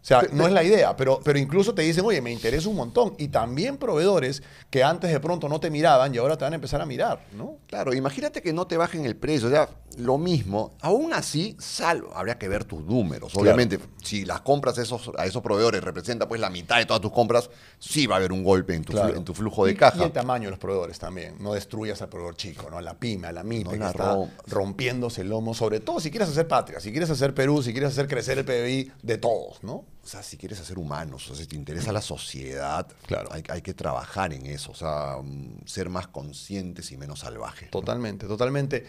O 0.01 0.05
sea, 0.09 0.23
no 0.31 0.47
es 0.47 0.53
la 0.53 0.63
idea, 0.63 0.95
pero, 0.95 1.19
pero 1.23 1.37
incluso 1.37 1.73
te 1.73 1.81
dicen, 1.81 2.05
oye, 2.05 2.21
me 2.21 2.31
interesa 2.31 2.69
un 2.69 2.75
montón. 2.75 3.15
Y 3.17 3.27
también 3.27 3.77
proveedores 3.77 4.41
que 4.69 4.83
antes 4.83 5.11
de 5.11 5.19
pronto 5.19 5.49
no 5.49 5.59
te 5.59 5.69
miraban 5.69 6.15
y 6.15 6.17
ahora 6.17 6.37
te 6.37 6.45
van 6.45 6.53
a 6.53 6.55
empezar 6.55 6.81
a 6.81 6.85
mirar, 6.85 7.25
¿no? 7.33 7.57
Claro, 7.67 7.93
imagínate 7.93 8.41
que 8.41 8.53
no 8.53 8.65
te 8.65 8.77
bajen 8.77 9.05
el 9.05 9.17
precio, 9.17 9.49
o 9.49 9.51
sea, 9.51 9.69
lo 9.97 10.17
mismo. 10.17 10.71
Aún 10.81 11.13
así, 11.13 11.55
salvo, 11.59 12.11
habría 12.15 12.37
que 12.37 12.47
ver 12.47 12.63
tus 12.63 12.81
números. 12.81 13.35
Obviamente, 13.35 13.79
si 14.01 14.23
las 14.23 14.41
compras 14.41 14.77
a 14.77 14.83
esos, 14.83 15.11
a 15.17 15.25
esos 15.25 15.41
proveedores 15.41 15.83
representa 15.83 16.27
pues 16.27 16.39
la 16.39 16.49
mitad 16.49 16.77
de 16.77 16.85
todas 16.85 17.01
tus 17.01 17.11
compras, 17.11 17.49
sí 17.77 18.07
va 18.07 18.15
a 18.15 18.17
haber 18.19 18.31
un 18.31 18.43
golpe 18.43 18.75
en 18.75 18.83
tu, 18.83 18.97
en 18.97 19.23
tu 19.25 19.33
flujo 19.33 19.65
de 19.65 19.75
caja. 19.75 19.99
Y 19.99 20.03
el 20.03 20.11
tamaño 20.11 20.45
de 20.45 20.51
los 20.51 20.59
proveedores 20.59 20.97
también. 20.97 21.35
No 21.39 21.53
destruyas 21.53 22.01
al 22.01 22.09
proveedor 22.09 22.35
chico, 22.35 22.69
¿no? 22.69 22.77
A 22.77 22.81
la 22.81 22.93
pyme, 22.97 23.27
a 23.27 23.31
la 23.31 23.43
MIPE, 23.43 23.77
que 23.77 23.85
está 23.85 24.17
rompiéndose 24.47 25.21
el 25.21 25.29
lomo. 25.29 25.53
Sobre 25.53 25.79
todo 25.81 25.99
si 25.99 26.09
quieres 26.09 26.29
hacer 26.29 26.47
patria, 26.47 26.79
si 26.79 26.91
quieres 26.91 27.09
hacer 27.09 27.33
Perú, 27.33 27.61
si 27.61 27.71
quieres 27.71 27.91
hacer 27.91 28.07
crecer 28.07 28.37
el 28.37 28.45
PBI 28.45 28.91
de 29.01 29.17
todos, 29.17 29.63
¿no? 29.63 29.85
O 30.09 30.11
sea, 30.11 30.23
si 30.23 30.37
quieres 30.37 30.59
hacer 30.59 30.79
humanos, 30.79 31.29
o 31.29 31.35
sea, 31.35 31.43
si 31.43 31.47
te 31.47 31.55
interesa 31.55 31.91
la 31.91 32.01
sociedad, 32.01 32.87
claro. 33.05 33.29
hay, 33.31 33.61
que 33.61 33.75
trabajar 33.75 34.33
en 34.33 34.47
eso, 34.47 34.71
o 34.71 34.73
sea, 34.73 35.17
mm, 35.21 35.67
ser 35.67 35.89
más 35.89 36.07
conscientes 36.07 36.91
y 36.91 36.97
menos 36.97 37.19
salvajes. 37.19 37.69
Totalmente, 37.69 38.25
totalmente. 38.25 38.87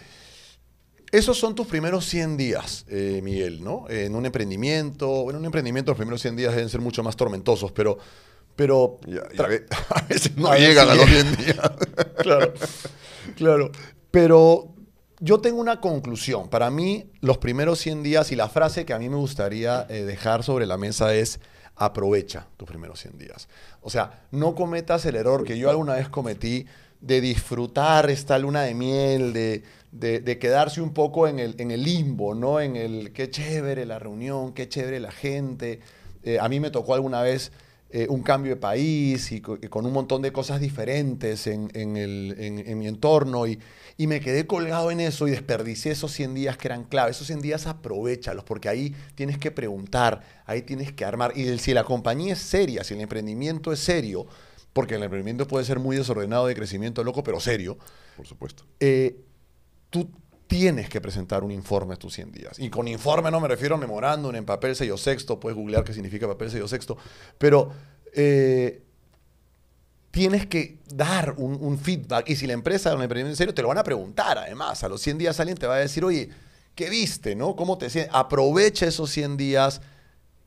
Esos 1.12 1.36
son 1.38 1.54
tus 1.54 1.66
primeros 1.66 2.06
100 2.06 2.38
días, 2.38 2.86
eh, 2.88 3.20
Miguel, 3.22 3.62
¿no? 3.62 3.84
En 3.90 4.14
un 4.14 4.24
emprendimiento, 4.24 5.28
en 5.28 5.36
un 5.36 5.44
emprendimiento 5.44 5.90
los 5.90 5.98
primeros 5.98 6.22
100 6.22 6.36
días 6.36 6.54
deben 6.54 6.70
ser 6.70 6.80
mucho 6.80 7.02
más 7.02 7.16
tormentosos, 7.16 7.70
pero... 7.70 7.98
pero 8.56 8.98
a 9.90 10.00
veces 10.08 10.34
no 10.38 10.56
llegan 10.56 10.88
a 10.88 10.94
los 10.94 11.04
100 11.04 11.36
días. 11.36 11.70
claro, 12.22 12.54
claro. 13.36 13.72
Pero 14.10 14.74
yo 15.20 15.40
tengo 15.40 15.60
una 15.60 15.80
conclusión. 15.80 16.48
Para 16.48 16.70
mí, 16.70 17.10
los 17.20 17.38
primeros 17.38 17.78
100 17.78 18.02
días 18.02 18.32
y 18.32 18.36
la 18.36 18.48
frase 18.48 18.84
que 18.84 18.94
a 18.94 18.98
mí 18.98 19.08
me 19.08 19.16
gustaría 19.16 19.86
eh, 19.88 20.02
dejar 20.02 20.42
sobre 20.42 20.66
la 20.66 20.78
mesa 20.78 21.14
es 21.14 21.40
aprovecha 21.76 22.46
tus 22.56 22.68
primeros 22.68 23.00
100 23.00 23.18
días. 23.18 23.48
O 23.82 23.90
sea, 23.90 24.26
no 24.30 24.54
cometas 24.54 25.04
el 25.06 25.16
error 25.16 25.44
que 25.44 25.58
yo 25.58 25.70
alguna 25.70 25.94
vez 25.94 26.08
cometí 26.08 26.66
de 27.00 27.20
disfrutar 27.20 28.10
esta 28.10 28.38
luna 28.38 28.62
de 28.62 28.74
miel, 28.74 29.32
de, 29.32 29.62
de, 29.90 30.38
quedarse 30.38 30.80
un 30.82 30.92
poco 30.92 31.26
en 31.26 31.38
el, 31.38 31.54
en 31.58 31.70
el, 31.70 31.82
limbo, 31.82 32.34
¿no? 32.34 32.60
En 32.60 32.76
el 32.76 33.12
qué 33.12 33.30
chévere 33.30 33.86
la 33.86 33.98
reunión, 33.98 34.52
qué 34.52 34.68
chévere 34.68 35.00
la 35.00 35.10
gente. 35.10 35.80
Eh, 36.22 36.38
a 36.38 36.48
mí 36.48 36.60
me 36.60 36.70
tocó 36.70 36.94
alguna 36.94 37.22
vez 37.22 37.52
eh, 37.91 38.07
un 38.09 38.22
cambio 38.22 38.55
de 38.55 38.61
país 38.61 39.32
y 39.32 39.41
con 39.41 39.86
un 39.86 39.93
montón 39.93 40.22
de 40.22 40.32
cosas 40.32 40.61
diferentes 40.61 41.47
en, 41.47 41.70
en, 41.74 41.97
el, 41.97 42.34
en 42.38 42.78
mi 42.78 42.86
entorno 42.86 43.47
y, 43.47 43.59
y 44.01 44.07
me 44.07 44.20
quedé 44.20 44.47
colgado 44.47 44.91
en 44.91 44.99
eso 44.99 45.28
y 45.28 45.32
desperdicié 45.32 45.93
esos 45.93 46.11
100 46.12 46.32
días 46.32 46.57
que 46.57 46.68
eran 46.68 46.84
clave. 46.84 47.11
Esos 47.11 47.26
100 47.26 47.43
días 47.43 47.66
aprovechalos 47.66 48.45
porque 48.45 48.70
ahí 48.70 48.97
tienes 49.14 49.36
que 49.36 49.51
preguntar, 49.51 50.22
ahí 50.47 50.62
tienes 50.62 50.91
que 50.91 51.05
armar. 51.05 51.36
Y 51.36 51.59
si 51.59 51.74
la 51.74 51.84
compañía 51.84 52.32
es 52.32 52.38
seria, 52.38 52.82
si 52.82 52.95
el 52.95 53.03
emprendimiento 53.03 53.74
es 53.74 53.80
serio, 53.80 54.26
porque 54.72 54.95
el 54.95 55.03
emprendimiento 55.03 55.47
puede 55.47 55.66
ser 55.66 55.80
muy 55.80 55.97
desordenado 55.97 56.47
de 56.47 56.55
crecimiento 56.55 57.05
loco, 57.05 57.22
pero 57.22 57.41
serio. 57.41 57.76
Por 58.16 58.26
supuesto. 58.26 58.64
Eh, 58.80 59.20
tú 59.91 60.09
tienes 60.51 60.88
que 60.88 61.01
presentar 61.01 61.44
un 61.44 61.53
informe 61.53 61.96
tus 61.96 62.12
100 62.14 62.32
días. 62.32 62.59
Y 62.59 62.70
con 62.70 62.88
informe 62.88 63.30
no 63.30 63.38
me 63.38 63.46
refiero 63.46 63.76
a 63.76 63.78
memorándum 63.78 64.34
en 64.34 64.44
papel 64.44 64.74
sello 64.74 64.96
sexto, 64.96 65.38
puedes 65.38 65.57
googlear 65.57 65.84
qué 65.84 65.94
significa 65.94 66.26
papel 66.26 66.51
sello 66.51 66.66
sexto, 66.66 66.98
pero 67.38 67.70
eh, 68.12 68.82
tienes 70.11 70.46
que 70.46 70.78
dar 70.92 71.34
un, 71.36 71.78
feedback. 71.78 72.28
Y 72.28 72.34
si 72.34 72.48
la 72.48 72.55
empresa 72.55 72.88
el 72.92 73.01
emprendimiento 73.01 73.34
en 73.34 73.36
serio, 73.36 73.55
te 73.55 73.62
lo 73.62 73.68
van 73.68 73.78
a 73.78 73.84
preguntar 73.84 74.38
además. 74.38 74.82
A 74.82 74.88
los 74.88 75.01
100 75.01 75.18
días 75.18 75.38
alguien 75.38 75.57
te 75.57 75.68
va 75.68 75.76
a 75.76 75.78
decir, 75.78 76.05
oye, 76.05 76.30
¿qué 76.74 76.90
viste? 76.90 77.36
¿no? 77.36 77.55
¿Cómo 77.55 77.78
te 77.78 77.88
sientes? 77.88 78.12
Aprovecha 78.12 78.86
esos 78.86 79.09
100 79.09 79.36
días 79.36 79.80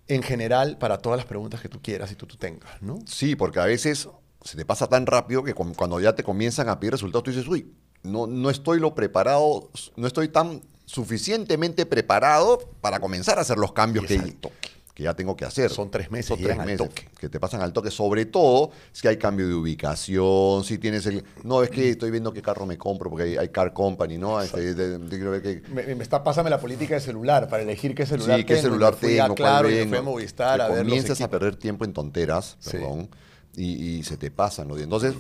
en 0.10 0.22
general 0.22 0.78
para 0.80 0.97
todas 0.97 1.16
las 1.16 1.26
preguntas 1.26 1.62
que 1.62 1.70
tú 1.70 1.82
quieras 1.82 2.12
y 2.12 2.16
tú, 2.16 2.26
tú 2.28 2.36
tengas, 2.36 2.82
¿no? 2.82 2.99
Sí, 3.06 3.38
porque 3.38 3.62
a 3.62 3.66
veces, 3.66 4.10
se 4.43 4.58
te 4.58 4.66
pasa 4.66 4.88
tan 4.88 5.06
rápido 5.06 5.45
que 5.45 5.54
cu- 5.54 5.74
cuando 5.78 5.97
ya 6.01 6.14
te 6.14 6.24
comienzan 6.24 6.68
a 6.68 6.78
pedir 6.78 6.91
resultados, 6.91 7.24
tú 7.24 7.32
dices, 7.32 7.47
uy, 7.47 7.72
no, 8.04 8.28
no 8.28 8.49
estoy 8.49 8.80
lo 8.80 8.93
preparado, 8.95 9.70
no 9.95 10.08
estoy 10.08 10.28
tan 10.28 10.62
suficientemente 10.86 11.86
preparado 11.86 12.60
para 12.82 12.99
comenzar 12.99 13.38
a 13.38 13.41
hacer 13.41 13.58
los 13.58 13.74
cambios 13.74 14.06
que, 14.06 14.20
al 14.20 14.34
toque. 14.36 14.70
que 14.93 15.04
ya 15.04 15.14
tengo 15.16 15.36
que 15.36 15.45
hacer. 15.45 15.70
Son 15.72 15.89
tres 15.89 16.12
meses, 16.12 16.28
Son 16.28 16.38
tres 16.39 16.58
al 16.60 16.66
meses 16.66 16.88
toque. 16.88 17.08
que 17.20 17.30
te 17.30 17.39
pasan 17.39 17.62
al 17.62 17.74
toque, 17.74 17.89
sobre 17.91 18.26
todo 18.26 18.72
si 18.91 19.08
hay 19.08 19.18
cambio 19.18 19.47
de 19.47 19.54
ubicación, 19.54 20.64
si 20.64 20.78
tienes 20.78 21.06
el... 21.06 21.24
No, 21.43 21.64
es 21.64 21.70
que 21.70 21.89
estoy 21.91 22.12
viendo 22.12 22.32
qué 22.34 22.41
carro 22.41 22.66
me 22.66 22.78
compro, 22.78 23.10
porque 23.10 23.24
hay, 23.24 23.38
hay 23.38 23.49
car 23.49 23.74
company, 23.74 24.18
¿no? 24.18 24.41
Este, 24.41 24.74
de- 24.74 24.97
de- 24.99 25.41
qué... 25.41 25.62
Me, 25.70 25.95
me 25.95 26.04
está, 26.04 26.24
pásame 26.24 26.49
la 26.49 26.60
política 26.60 26.95
de 26.95 27.01
celular 27.01 27.47
para 27.47 27.64
elegir 27.64 27.95
qué 27.95 28.06
celular 28.06 28.39
Sí, 28.39 28.45
qué 28.45 28.56
tengo. 28.56 28.68
celular 28.70 28.93
a 28.93 28.97
tengo, 28.97 29.36
Claro, 29.36 29.68
cuál 29.70 29.74
y 29.74 29.78
me 29.78 29.84
fui 29.88 29.97
a 29.97 29.99
vengo. 30.01 30.12
Movistar 30.12 30.62
a 30.62 30.68
ver 30.68 30.78
los 30.78 30.86
comienzas 30.86 31.22
a 31.22 31.30
perder 31.30 31.56
tiempo 31.56 31.86
en 31.86 31.93
tonteras, 31.93 32.58
Sí. 32.60 32.72
perdón, 32.72 33.10
y, 33.56 33.97
y 33.97 34.04
se 34.04 34.18
te 34.18 34.30
pasan 34.32 34.68
los 34.68 34.78
días. 34.78 34.86
Entonces, 34.86 35.14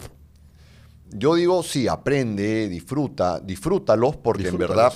yo 1.17 1.35
digo, 1.35 1.63
sí, 1.63 1.87
aprende, 1.87 2.67
disfruta, 2.69 3.39
disfrútalos, 3.39 4.17
porque 4.17 4.47
en 4.47 4.57
verdad 4.57 4.93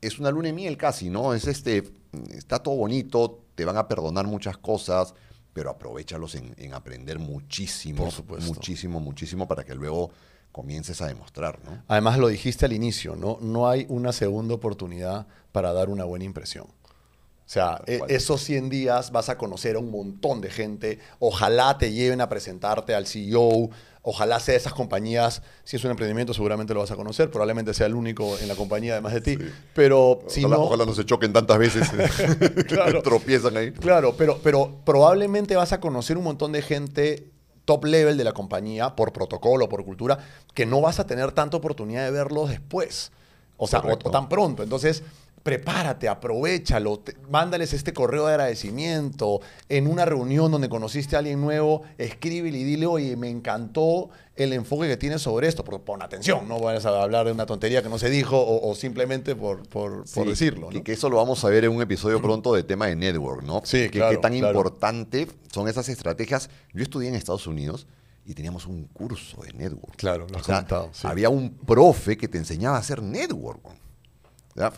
es 0.00 0.18
una 0.18 0.30
luna 0.30 0.48
de 0.48 0.52
miel 0.52 0.76
casi, 0.76 1.10
¿no? 1.10 1.34
Es 1.34 1.46
este, 1.46 1.84
está 2.30 2.58
todo 2.62 2.76
bonito, 2.76 3.44
te 3.54 3.64
van 3.64 3.76
a 3.76 3.88
perdonar 3.88 4.26
muchas 4.26 4.56
cosas, 4.58 5.14
pero 5.52 5.70
aprovechalos 5.70 6.34
en, 6.34 6.54
en 6.58 6.74
aprender 6.74 7.18
muchísimo, 7.18 8.04
Por 8.04 8.12
supuesto. 8.12 8.52
muchísimo, 8.52 9.00
muchísimo, 9.00 9.48
para 9.48 9.64
que 9.64 9.74
luego 9.74 10.10
comiences 10.52 11.00
a 11.00 11.06
demostrar, 11.06 11.60
¿no? 11.64 11.82
Además, 11.88 12.18
lo 12.18 12.28
dijiste 12.28 12.66
al 12.66 12.72
inicio, 12.72 13.14
¿no? 13.16 13.38
No 13.40 13.68
hay 13.68 13.86
una 13.88 14.12
segunda 14.12 14.54
oportunidad 14.54 15.26
para 15.52 15.72
dar 15.72 15.88
una 15.88 16.04
buena 16.04 16.24
impresión. 16.24 16.66
O 16.66 17.52
sea, 17.52 17.82
e- 17.86 18.00
esos 18.08 18.42
100 18.42 18.68
días 18.68 19.10
vas 19.10 19.28
a 19.28 19.36
conocer 19.36 19.74
a 19.74 19.80
un 19.80 19.90
montón 19.90 20.40
de 20.40 20.50
gente. 20.50 21.00
Ojalá 21.18 21.78
te 21.78 21.92
lleven 21.92 22.20
a 22.20 22.28
presentarte 22.28 22.94
al 22.94 23.06
CEO. 23.08 23.70
Ojalá 24.02 24.40
sea 24.40 24.54
esas 24.56 24.72
compañías. 24.72 25.42
Si 25.64 25.76
es 25.76 25.84
un 25.84 25.90
emprendimiento, 25.90 26.32
seguramente 26.32 26.72
lo 26.72 26.80
vas 26.80 26.90
a 26.90 26.96
conocer. 26.96 27.30
Probablemente 27.30 27.74
sea 27.74 27.86
el 27.86 27.94
único 27.94 28.38
en 28.38 28.48
la 28.48 28.54
compañía, 28.54 28.92
además 28.94 29.12
de 29.12 29.20
ti. 29.20 29.38
Pero 29.74 30.20
si 30.26 30.44
ojalá, 30.44 30.56
no. 30.56 30.62
ojalá 30.62 30.86
no 30.86 30.94
se 30.94 31.04
choquen 31.04 31.32
tantas 31.32 31.58
veces, 31.58 31.90
Claro. 32.66 33.02
tropiezan 33.04 33.56
ahí. 33.56 33.72
Claro, 33.72 34.14
pero, 34.16 34.38
pero 34.42 34.78
probablemente 34.84 35.54
vas 35.54 35.72
a 35.72 35.80
conocer 35.80 36.16
un 36.16 36.24
montón 36.24 36.52
de 36.52 36.62
gente 36.62 37.30
top 37.66 37.84
level 37.84 38.16
de 38.16 38.24
la 38.24 38.32
compañía, 38.32 38.96
por 38.96 39.12
protocolo, 39.12 39.68
por 39.68 39.84
cultura, 39.84 40.18
que 40.54 40.66
no 40.66 40.80
vas 40.80 40.98
a 40.98 41.06
tener 41.06 41.32
tanta 41.32 41.58
oportunidad 41.58 42.04
de 42.04 42.10
verlos 42.10 42.48
después. 42.48 43.12
O 43.58 43.66
sea, 43.66 43.80
o 43.80 44.10
tan 44.10 44.30
pronto. 44.30 44.62
Entonces, 44.62 45.02
prepárate, 45.42 46.08
aprovechalo, 46.08 46.98
te- 47.00 47.16
mándales 47.30 47.72
este 47.72 47.92
correo 47.92 48.26
de 48.26 48.32
agradecimiento. 48.32 49.40
En 49.68 49.86
una 49.86 50.04
reunión 50.04 50.50
donde 50.52 50.68
conociste 50.68 51.16
a 51.16 51.20
alguien 51.20 51.40
nuevo, 51.40 51.82
escríbele 51.98 52.58
y 52.58 52.64
dile, 52.64 52.86
oye, 52.86 53.16
me 53.16 53.28
encantó 53.30 54.10
el 54.36 54.52
enfoque 54.52 54.88
que 54.88 54.96
tienes 54.96 55.22
sobre 55.22 55.48
esto. 55.48 55.64
Pero 55.64 55.84
pon 55.84 56.02
atención, 56.02 56.46
no 56.48 56.60
vayas 56.60 56.86
a 56.86 57.02
hablar 57.02 57.26
de 57.26 57.32
una 57.32 57.46
tontería 57.46 57.82
que 57.82 57.88
no 57.88 57.98
se 57.98 58.10
dijo 58.10 58.38
o, 58.38 58.70
o 58.70 58.74
simplemente 58.74 59.34
por, 59.36 59.68
por, 59.68 60.04
decirlo. 60.26 60.70
¿no? 60.70 60.82
que 60.84 60.92
eso 60.92 61.08
lo 61.08 61.16
vamos 61.16 61.44
a 61.44 61.48
ver 61.48 61.64
en 61.64 61.72
un 61.72 61.82
episodio 61.82 62.20
pronto 62.22 62.54
de 62.54 62.62
tema 62.62 62.86
de 62.86 62.96
network, 62.96 63.42
¿no? 63.42 63.62
Sí, 63.64 63.82
que, 63.90 63.98
claro, 63.98 64.10
Qué 64.12 64.16
tan 64.18 64.32
claro. 64.38 64.48
importante 64.58 65.26
son 65.52 65.68
esas 65.68 65.88
estrategias. 65.88 66.50
Yo 66.72 66.82
estudié 66.82 67.08
en 67.08 67.14
Estados 67.14 67.46
Unidos 67.46 67.86
y 68.26 68.34
teníamos 68.34 68.66
un 68.66 68.84
curso 68.84 69.42
de 69.42 69.52
network. 69.54 69.96
Claro, 69.96 70.26
lo 70.30 70.36
has 70.36 70.42
O 70.42 70.44
sea, 70.44 70.54
comentado, 70.56 70.90
sí. 70.92 71.06
Había 71.06 71.28
un 71.30 71.50
profe 71.50 72.16
que 72.16 72.28
te 72.28 72.38
enseñaba 72.38 72.76
a 72.76 72.80
hacer 72.80 73.02
network. 73.02 73.60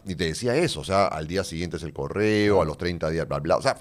Y 0.06 0.14
te 0.14 0.24
decía 0.26 0.54
eso, 0.56 0.80
o 0.80 0.84
sea, 0.84 1.06
al 1.06 1.26
día 1.26 1.44
siguiente 1.44 1.76
es 1.76 1.82
el 1.82 1.92
correo, 1.92 2.60
a 2.62 2.64
los 2.64 2.76
30 2.78 3.08
días, 3.10 3.26
bla, 3.26 3.38
bla. 3.40 3.56
O 3.56 3.62
sea, 3.62 3.76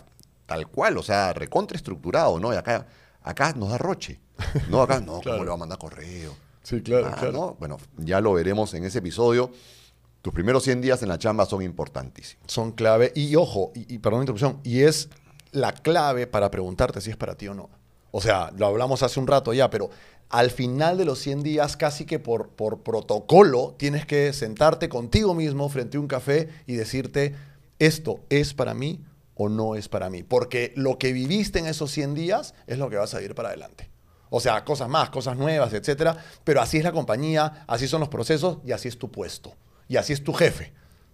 tal 0.46 0.68
cual, 0.68 0.98
o 0.98 1.04
sea, 1.04 1.34
recontra 1.34 1.76
estructurado, 1.78 2.40
¿no? 2.40 2.54
Y 2.54 2.56
acá, 2.58 2.88
acá 3.22 3.54
nos 3.54 3.70
da 3.70 3.78
roche. 3.78 4.20
No, 4.70 4.82
acá, 4.82 5.00
no, 5.00 5.20
Claro. 5.20 5.38
¿cómo 5.38 5.44
le 5.44 5.50
va 5.50 5.56
a 5.56 5.60
mandar 5.60 5.78
correo? 5.78 6.36
Sí, 6.64 6.82
claro, 6.82 7.08
Ah, 7.08 7.16
claro. 7.20 7.32
¿no? 7.32 7.56
Bueno, 7.60 7.78
ya 7.98 8.22
lo 8.22 8.34
veremos 8.34 8.74
en 8.74 8.84
ese 8.86 9.00
episodio. 9.00 9.52
Tus 10.22 10.34
primeros 10.34 10.64
100 10.64 10.82
días 10.82 11.02
en 11.04 11.10
la 11.10 11.18
chamba 11.20 11.46
son 11.46 11.62
importantísimos. 11.62 12.44
son 12.48 12.72
clave. 12.72 13.12
Y 13.16 13.36
ojo, 13.36 13.72
y, 13.76 13.96
y 13.96 13.98
perdón 14.00 14.20
la 14.20 14.24
interrupción, 14.24 14.60
y 14.64 14.82
es 14.82 15.10
la 15.52 15.74
clave 15.74 16.28
para 16.28 16.50
preguntarte 16.52 17.02
si 17.02 17.10
es 17.10 17.18
para 17.18 17.36
ti 17.36 17.48
o 17.48 17.54
no. 17.54 17.70
O 18.12 18.22
sea, 18.22 18.52
lo 18.58 18.66
hablamos 18.68 19.04
hace 19.04 19.20
un 19.20 19.28
rato 19.28 19.54
ya, 19.54 19.70
pero 19.70 19.90
al 20.32 20.50
final 20.50 20.98
de 20.98 21.06
los 21.06 21.20
100 21.20 21.44
días, 21.44 21.76
casi 21.76 22.06
que 22.06 22.18
por, 22.18 22.50
por 22.50 22.84
protocolo, 22.84 23.76
tienes 23.78 24.06
que 24.06 24.32
sentarte 24.32 24.88
contigo 24.88 25.34
mismo 25.34 25.68
frente 25.68 25.98
a 25.98 26.00
un 26.00 26.08
café 26.08 26.50
y 26.66 26.76
decirte, 26.76 27.36
esto 27.80 28.22
es 28.30 28.54
para 28.54 28.74
mí 28.74 29.04
o 29.36 29.50
no 29.50 29.76
es 29.76 29.90
para 29.90 30.10
mí. 30.10 30.24
Porque 30.24 30.72
lo 30.78 30.98
que 30.98 31.12
viviste 31.12 31.60
en 31.60 31.68
esos 31.68 31.92
100 31.92 32.16
días 32.16 32.54
es 32.66 32.78
lo 32.78 32.90
que 32.90 32.96
vas 32.96 33.14
a 33.14 33.22
ir 33.22 33.36
para 33.36 33.50
adelante. 33.50 33.90
O 34.30 34.40
sea, 34.40 34.64
cosas 34.64 34.88
más, 34.88 35.10
cosas 35.10 35.36
nuevas, 35.36 35.74
etcétera. 35.74 36.16
Pero 36.46 36.62
así 36.62 36.78
es 36.78 36.86
la 36.86 36.94
compañía, 36.94 37.66
así 37.68 37.88
son 37.88 38.00
los 38.00 38.10
procesos 38.10 38.60
y 38.66 38.72
así 38.72 38.88
es 38.88 38.98
tu 38.98 39.12
puesto. 39.12 39.54
Y 39.90 39.98
así 39.98 40.14
es 40.14 40.24
tu 40.24 40.32
jefe. 40.32 40.72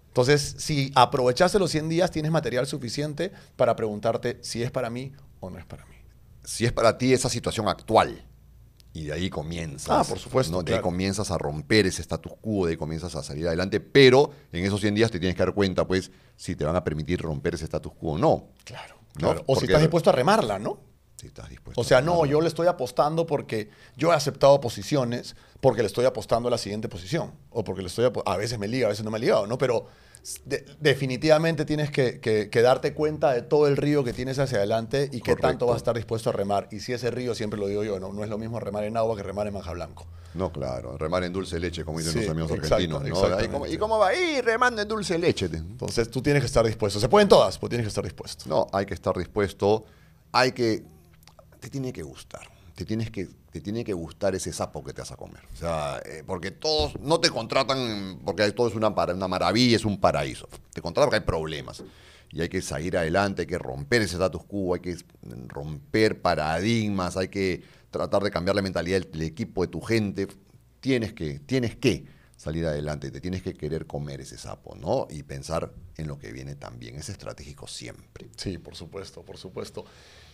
Entonces, 0.09 0.55
si 0.59 0.91
aprovechaste 0.93 1.57
los 1.57 1.71
100 1.71 1.89
días, 1.89 2.11
tienes 2.11 2.31
material 2.31 2.67
suficiente 2.67 3.31
para 3.55 3.75
preguntarte 3.75 4.37
si 4.41 4.61
es 4.61 4.69
para 4.69 4.91
mí 4.91 5.13
o 5.39 5.49
no 5.49 5.57
es 5.57 5.65
para 5.65 5.85
mí. 5.87 5.95
Si 6.43 6.65
es 6.65 6.71
para 6.71 6.99
ti 6.99 7.13
esa 7.13 7.29
situación 7.29 7.67
actual, 7.67 8.23
y 8.93 9.05
de 9.05 9.13
ahí 9.13 9.29
comienzas. 9.29 9.89
Ah, 9.89 10.03
por 10.07 10.19
supuesto, 10.19 10.51
¿no? 10.51 10.63
De 10.63 10.71
ahí 10.71 10.77
claro. 10.77 10.83
comienzas 10.83 11.31
a 11.31 11.37
romper 11.37 11.85
ese 11.85 12.01
status 12.01 12.33
quo, 12.41 12.65
de 12.65 12.71
ahí 12.71 12.77
comienzas 12.77 13.15
a 13.15 13.23
salir 13.23 13.47
adelante, 13.47 13.79
pero 13.79 14.31
en 14.51 14.65
esos 14.65 14.81
100 14.81 14.95
días 14.95 15.11
te 15.11 15.19
tienes 15.19 15.35
que 15.35 15.43
dar 15.43 15.53
cuenta, 15.53 15.85
pues, 15.85 16.11
si 16.35 16.55
te 16.55 16.65
van 16.65 16.75
a 16.75 16.83
permitir 16.83 17.21
romper 17.21 17.55
ese 17.55 17.65
status 17.65 17.93
quo 17.93 18.13
o 18.13 18.17
no. 18.17 18.47
Claro, 18.63 18.95
¿no? 19.15 19.27
claro. 19.27 19.43
O 19.47 19.55
si 19.55 19.65
estás 19.65 19.81
dispuesto 19.81 20.09
a 20.09 20.13
remarla, 20.13 20.59
¿no? 20.59 20.79
Si 21.15 21.27
estás 21.27 21.49
dispuesto. 21.49 21.81
O 21.81 21.83
sea, 21.83 21.97
a 21.97 22.01
no, 22.01 22.25
yo 22.25 22.41
le 22.41 22.47
estoy 22.47 22.67
apostando 22.67 23.25
porque 23.25 23.69
yo 23.95 24.13
he 24.13 24.15
aceptado 24.15 24.61
posiciones 24.61 25.35
porque 25.61 25.81
le 25.81 25.87
estoy 25.87 26.05
apostando 26.05 26.47
a 26.47 26.51
la 26.51 26.59
siguiente 26.59 26.89
posición. 26.89 27.31
O 27.49 27.63
porque 27.63 27.81
le 27.81 27.87
estoy 27.87 28.11
A 28.25 28.37
veces 28.37 28.59
me 28.59 28.67
liga, 28.67 28.85
a 28.85 28.89
veces 28.89 29.03
no 29.03 29.09
me 29.09 29.17
ha 29.17 29.19
ligado, 29.19 29.47
¿no? 29.47 29.57
Pero 29.57 29.87
de- 30.45 30.65
definitivamente 30.79 31.63
tienes 31.65 31.89
que, 31.91 32.19
que- 32.19 32.49
que 32.49 32.61
darte 32.61 32.93
cuenta 32.93 33.33
de 33.33 33.41
todo 33.41 33.67
el 33.67 33.77
río 33.77 34.03
que 34.03 34.13
tienes 34.13 34.39
hacia 34.39 34.57
adelante 34.57 35.09
y 35.11 35.21
qué 35.21 35.35
tanto 35.35 35.65
vas 35.67 35.75
a 35.75 35.77
estar 35.77 35.95
dispuesto 35.95 36.29
a 36.29 36.33
remar. 36.33 36.67
Y 36.71 36.79
si 36.81 36.93
ese 36.93 37.11
río, 37.11 37.33
siempre 37.35 37.59
lo 37.59 37.67
digo 37.67 37.83
yo, 37.83 37.99
no, 37.99 38.11
no 38.13 38.23
es 38.23 38.29
lo 38.29 38.37
mismo 38.37 38.59
remar 38.59 38.83
en 38.83 38.97
agua 38.97 39.15
que 39.15 39.23
remar 39.23 39.47
en 39.47 39.53
manja 39.53 39.71
blanco. 39.73 40.05
No, 40.33 40.51
claro, 40.51 40.97
remar 40.97 41.23
en 41.23 41.33
dulce 41.33 41.59
leche, 41.59 41.83
como 41.85 41.97
dicen 41.99 42.13
Sí, 42.13 42.19
los 42.21 42.29
amigos 42.29 42.51
exacto, 42.51 42.75
argentinos. 42.75 43.23
Ahí 43.39 43.47
como- 43.47 43.65
¿Y 43.65 43.77
cómo 43.77 43.97
va? 43.97 44.13
Y 44.13 44.41
remando 44.41 44.81
en 44.81 44.87
dulce 44.87 45.17
leche. 45.17 45.45
Entonces 45.51 46.11
tú 46.11 46.21
tienes 46.21 46.41
que 46.43 46.47
estar 46.47 46.65
dispuesto. 46.65 46.99
Se 46.99 47.09
pueden 47.09 47.27
todas, 47.29 47.57
pero 47.57 47.69
tienes 47.69 47.85
que 47.85 47.89
estar 47.89 48.03
dispuesto. 48.03 48.45
No, 48.47 48.67
hay 48.73 48.85
que 48.85 48.93
estar 48.93 49.17
dispuesto, 49.17 49.85
hay 50.31 50.51
que, 50.51 50.83
te 51.59 51.69
tiene 51.69 51.91
que 51.93 52.03
gustar, 52.03 52.41
te 52.75 52.85
tienes 52.85 53.09
que, 53.09 53.27
tiene 53.61 53.83
que 53.83 53.93
gustar 53.93 54.35
ese 54.35 54.51
sapo 54.51 54.83
que 54.83 54.93
te 54.93 55.01
vas 55.01 55.11
a 55.11 55.15
comer. 55.15 55.41
O 55.53 55.55
sea, 55.55 56.01
eh, 56.05 56.23
porque 56.25 56.51
todos 56.51 56.99
no 56.99 57.19
te 57.19 57.29
contratan 57.29 58.19
porque 58.25 58.51
todo 58.51 58.67
es 58.67 58.75
una, 58.75 58.89
una 58.89 59.27
maravilla, 59.27 59.75
es 59.75 59.85
un 59.85 59.99
paraíso. 59.99 60.47
Te 60.73 60.81
contratan 60.81 61.09
porque 61.09 61.21
hay 61.21 61.25
problemas. 61.25 61.83
Y 62.31 62.41
hay 62.41 62.49
que 62.49 62.61
salir 62.61 62.97
adelante, 62.97 63.43
hay 63.43 63.47
que 63.47 63.57
romper 63.57 64.01
ese 64.01 64.15
status 64.15 64.43
quo, 64.43 64.73
hay 64.73 64.81
que 64.81 64.97
romper 65.47 66.21
paradigmas, 66.21 67.15
hay 67.15 67.29
que 67.29 67.63
tratar 67.89 68.21
de 68.21 68.31
cambiar 68.31 68.55
la 68.55 68.61
mentalidad 68.61 68.99
del, 68.99 69.11
del 69.11 69.21
equipo, 69.21 69.61
de 69.61 69.69
tu 69.69 69.81
gente. 69.81 70.27
Tienes 70.81 71.13
que, 71.13 71.39
tienes 71.39 71.75
que 71.75 72.05
salir 72.37 72.65
adelante, 72.67 73.09
te 73.09 73.19
tienes 73.19 73.41
que 73.41 73.55
querer 73.55 73.87
comer 73.87 74.21
ese 74.21 74.37
sapo, 74.37 74.75
¿no? 74.75 75.07
Y 75.09 75.23
pensar 75.23 75.73
en 75.97 76.07
lo 76.07 76.19
que 76.19 76.31
viene 76.31 76.55
también. 76.55 76.95
Es 76.95 77.09
estratégico 77.09 77.67
siempre. 77.67 78.29
Sí, 78.37 78.59
por 78.59 78.75
supuesto, 78.75 79.23
por 79.23 79.37
supuesto. 79.37 79.85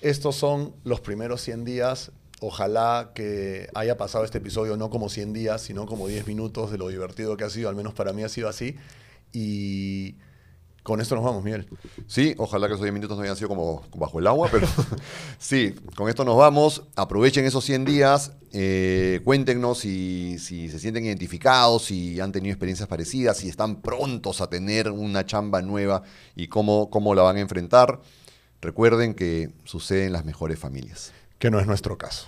Estos 0.01 0.35
son 0.35 0.75
los 0.83 0.99
primeros 0.99 1.41
100 1.41 1.63
días. 1.63 2.11
Ojalá 2.45 3.11
que 3.15 3.69
haya 3.73 3.95
pasado 3.95 4.25
este 4.25 4.39
episodio 4.39 4.75
no 4.75 4.89
como 4.89 5.07
100 5.07 5.31
días, 5.31 5.61
sino 5.61 5.85
como 5.85 6.09
10 6.09 6.27
minutos 6.27 6.71
de 6.71 6.77
lo 6.77 6.89
divertido 6.89 7.37
que 7.37 7.45
ha 7.45 7.49
sido. 7.49 7.69
Al 7.69 7.75
menos 7.77 7.93
para 7.93 8.11
mí 8.11 8.21
ha 8.21 8.27
sido 8.27 8.49
así. 8.49 8.75
Y 9.31 10.15
con 10.83 10.99
esto 10.99 11.15
nos 11.15 11.23
vamos, 11.23 11.41
Miguel. 11.41 11.69
Sí, 12.05 12.35
ojalá 12.37 12.67
que 12.67 12.73
esos 12.73 12.83
10 12.83 12.93
minutos 12.93 13.15
no 13.15 13.23
hayan 13.23 13.37
sido 13.37 13.47
como 13.47 13.83
bajo 13.95 14.19
el 14.19 14.27
agua, 14.27 14.49
pero 14.51 14.67
sí, 15.39 15.73
con 15.95 16.09
esto 16.09 16.25
nos 16.25 16.35
vamos. 16.35 16.83
Aprovechen 16.97 17.45
esos 17.45 17.63
100 17.63 17.85
días, 17.85 18.33
eh, 18.51 19.21
cuéntenos 19.23 19.77
si, 19.77 20.37
si 20.37 20.67
se 20.67 20.79
sienten 20.79 21.05
identificados, 21.05 21.85
si 21.85 22.19
han 22.19 22.33
tenido 22.33 22.51
experiencias 22.51 22.89
parecidas, 22.89 23.37
si 23.37 23.47
están 23.47 23.81
prontos 23.81 24.41
a 24.41 24.49
tener 24.49 24.91
una 24.91 25.25
chamba 25.25 25.61
nueva 25.61 26.03
y 26.35 26.49
cómo, 26.49 26.89
cómo 26.89 27.15
la 27.15 27.21
van 27.21 27.37
a 27.37 27.39
enfrentar. 27.39 28.01
Recuerden 28.59 29.13
que 29.13 29.53
sucede 29.63 30.07
en 30.07 30.11
las 30.11 30.25
mejores 30.25 30.59
familias. 30.59 31.13
Que 31.43 31.51
no 31.51 31.59
es 31.59 31.67
nuestro 31.67 31.97
caso. 31.97 32.25